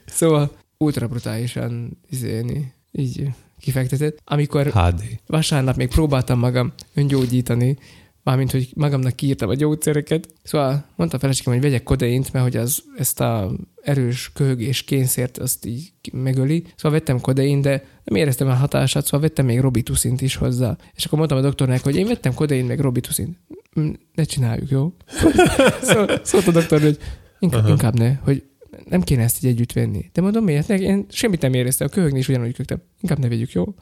Szóval 0.05 0.51
ultra 0.77 1.07
brutálisan 1.07 1.97
izéni, 2.09 2.73
így 2.97 3.29
kifektetett. 3.59 4.21
Amikor 4.25 4.65
HD. 4.71 5.03
vasárnap 5.27 5.75
még 5.75 5.87
próbáltam 5.87 6.39
magam 6.39 6.73
öngyógyítani, 6.93 7.77
mármint, 8.23 8.51
hogy 8.51 8.69
magamnak 8.75 9.15
kiírtam 9.15 9.49
a 9.49 9.53
gyógyszereket. 9.53 10.27
Szóval 10.43 10.85
mondta 10.95 11.17
a 11.17 11.19
feleségem, 11.19 11.53
hogy 11.53 11.61
vegyek 11.61 11.83
kodeint, 11.83 12.33
mert 12.33 12.45
hogy 12.45 12.55
az, 12.55 12.83
ezt 12.97 13.19
a 13.19 13.51
erős 13.81 14.31
köhögés 14.33 14.83
kényszert 14.83 15.37
azt 15.37 15.65
így 15.65 15.91
megöli. 16.13 16.63
Szóval 16.75 16.99
vettem 16.99 17.19
kodeint, 17.19 17.61
de 17.61 17.83
nem 18.03 18.19
éreztem 18.19 18.47
a 18.47 18.53
hatását, 18.53 19.03
szóval 19.05 19.19
vettem 19.19 19.45
még 19.45 19.59
robituszint 19.59 20.21
is 20.21 20.35
hozzá. 20.35 20.77
És 20.95 21.05
akkor 21.05 21.17
mondtam 21.17 21.39
a 21.39 21.41
doktornak, 21.41 21.83
hogy 21.83 21.95
én 21.95 22.07
vettem 22.07 22.33
kodeint, 22.33 22.67
meg 22.67 22.79
robituszint. 22.79 23.37
Mm, 23.79 23.89
Ne 24.13 24.23
csináljuk, 24.23 24.69
jó? 24.69 24.93
Szóval 25.81 26.19
szólt 26.23 26.47
a 26.47 26.51
doktor, 26.51 26.81
hogy 26.81 26.97
inkább, 27.39 27.61
Aha. 27.61 27.69
inkább 27.69 27.97
ne, 27.97 28.13
hogy 28.13 28.43
nem 28.89 29.01
kéne 29.01 29.23
ezt 29.23 29.43
így 29.43 29.49
együtt 29.49 29.71
venni. 29.71 30.09
De 30.13 30.21
mondom, 30.21 30.43
miért? 30.43 30.67
Ne, 30.67 30.75
én 30.75 31.05
semmit 31.09 31.41
nem 31.41 31.53
éreztem, 31.53 31.87
a 31.87 31.93
köhögni 31.93 32.19
is 32.19 32.27
ugyanúgy 32.27 32.51
köhögtem. 32.51 32.81
Inkább 33.01 33.19
ne 33.19 33.27
vegyük, 33.27 33.51
jó? 33.51 33.63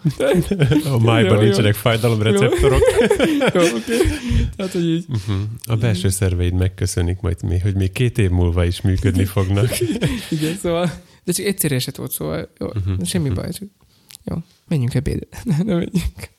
A 0.94 0.98
májban 1.00 1.34
Jó, 1.34 1.40
jó. 1.40 1.42
nincsenek 1.42 1.74
fájdalomreceptorok. 1.74 2.82
jó, 3.54 3.62
oké. 3.78 3.98
Tehát, 4.56 4.72
hogy 4.72 4.90
így. 4.90 5.06
Uh-huh. 5.10 5.42
A 5.64 5.76
belső 5.76 6.10
szerveid 6.10 6.54
megköszönik 6.54 7.20
majd 7.22 7.44
még, 7.44 7.62
hogy 7.62 7.76
még 7.76 7.92
két 7.92 8.18
év 8.18 8.30
múlva 8.30 8.66
is 8.66 8.82
működni 8.82 9.26
fognak. 9.26 9.80
Igen, 10.30 10.56
szóval, 10.62 10.92
de 11.24 11.32
csak 11.32 11.46
egyszer 11.46 11.72
esett 11.72 11.96
volt, 11.96 12.12
szóval 12.12 12.50
jó, 12.60 12.68
uh-huh. 12.68 13.04
semmi 13.04 13.30
mhm. 13.30 13.36
baj, 13.38 13.52
csak 13.52 13.68
jó, 14.24 14.36
menjünk 14.68 14.94
ebédre. 14.94 15.28
nem 15.44 15.66
menjünk. 15.66 16.30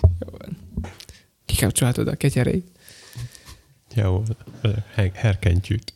jó 0.00 0.28
van. 0.38 0.56
Kikapcsolhatod 1.44 2.08
a 2.08 2.16
ketyereit. 2.16 2.66
Jó, 3.94 4.22
her- 4.94 5.16
herkentyűt. 5.16 5.92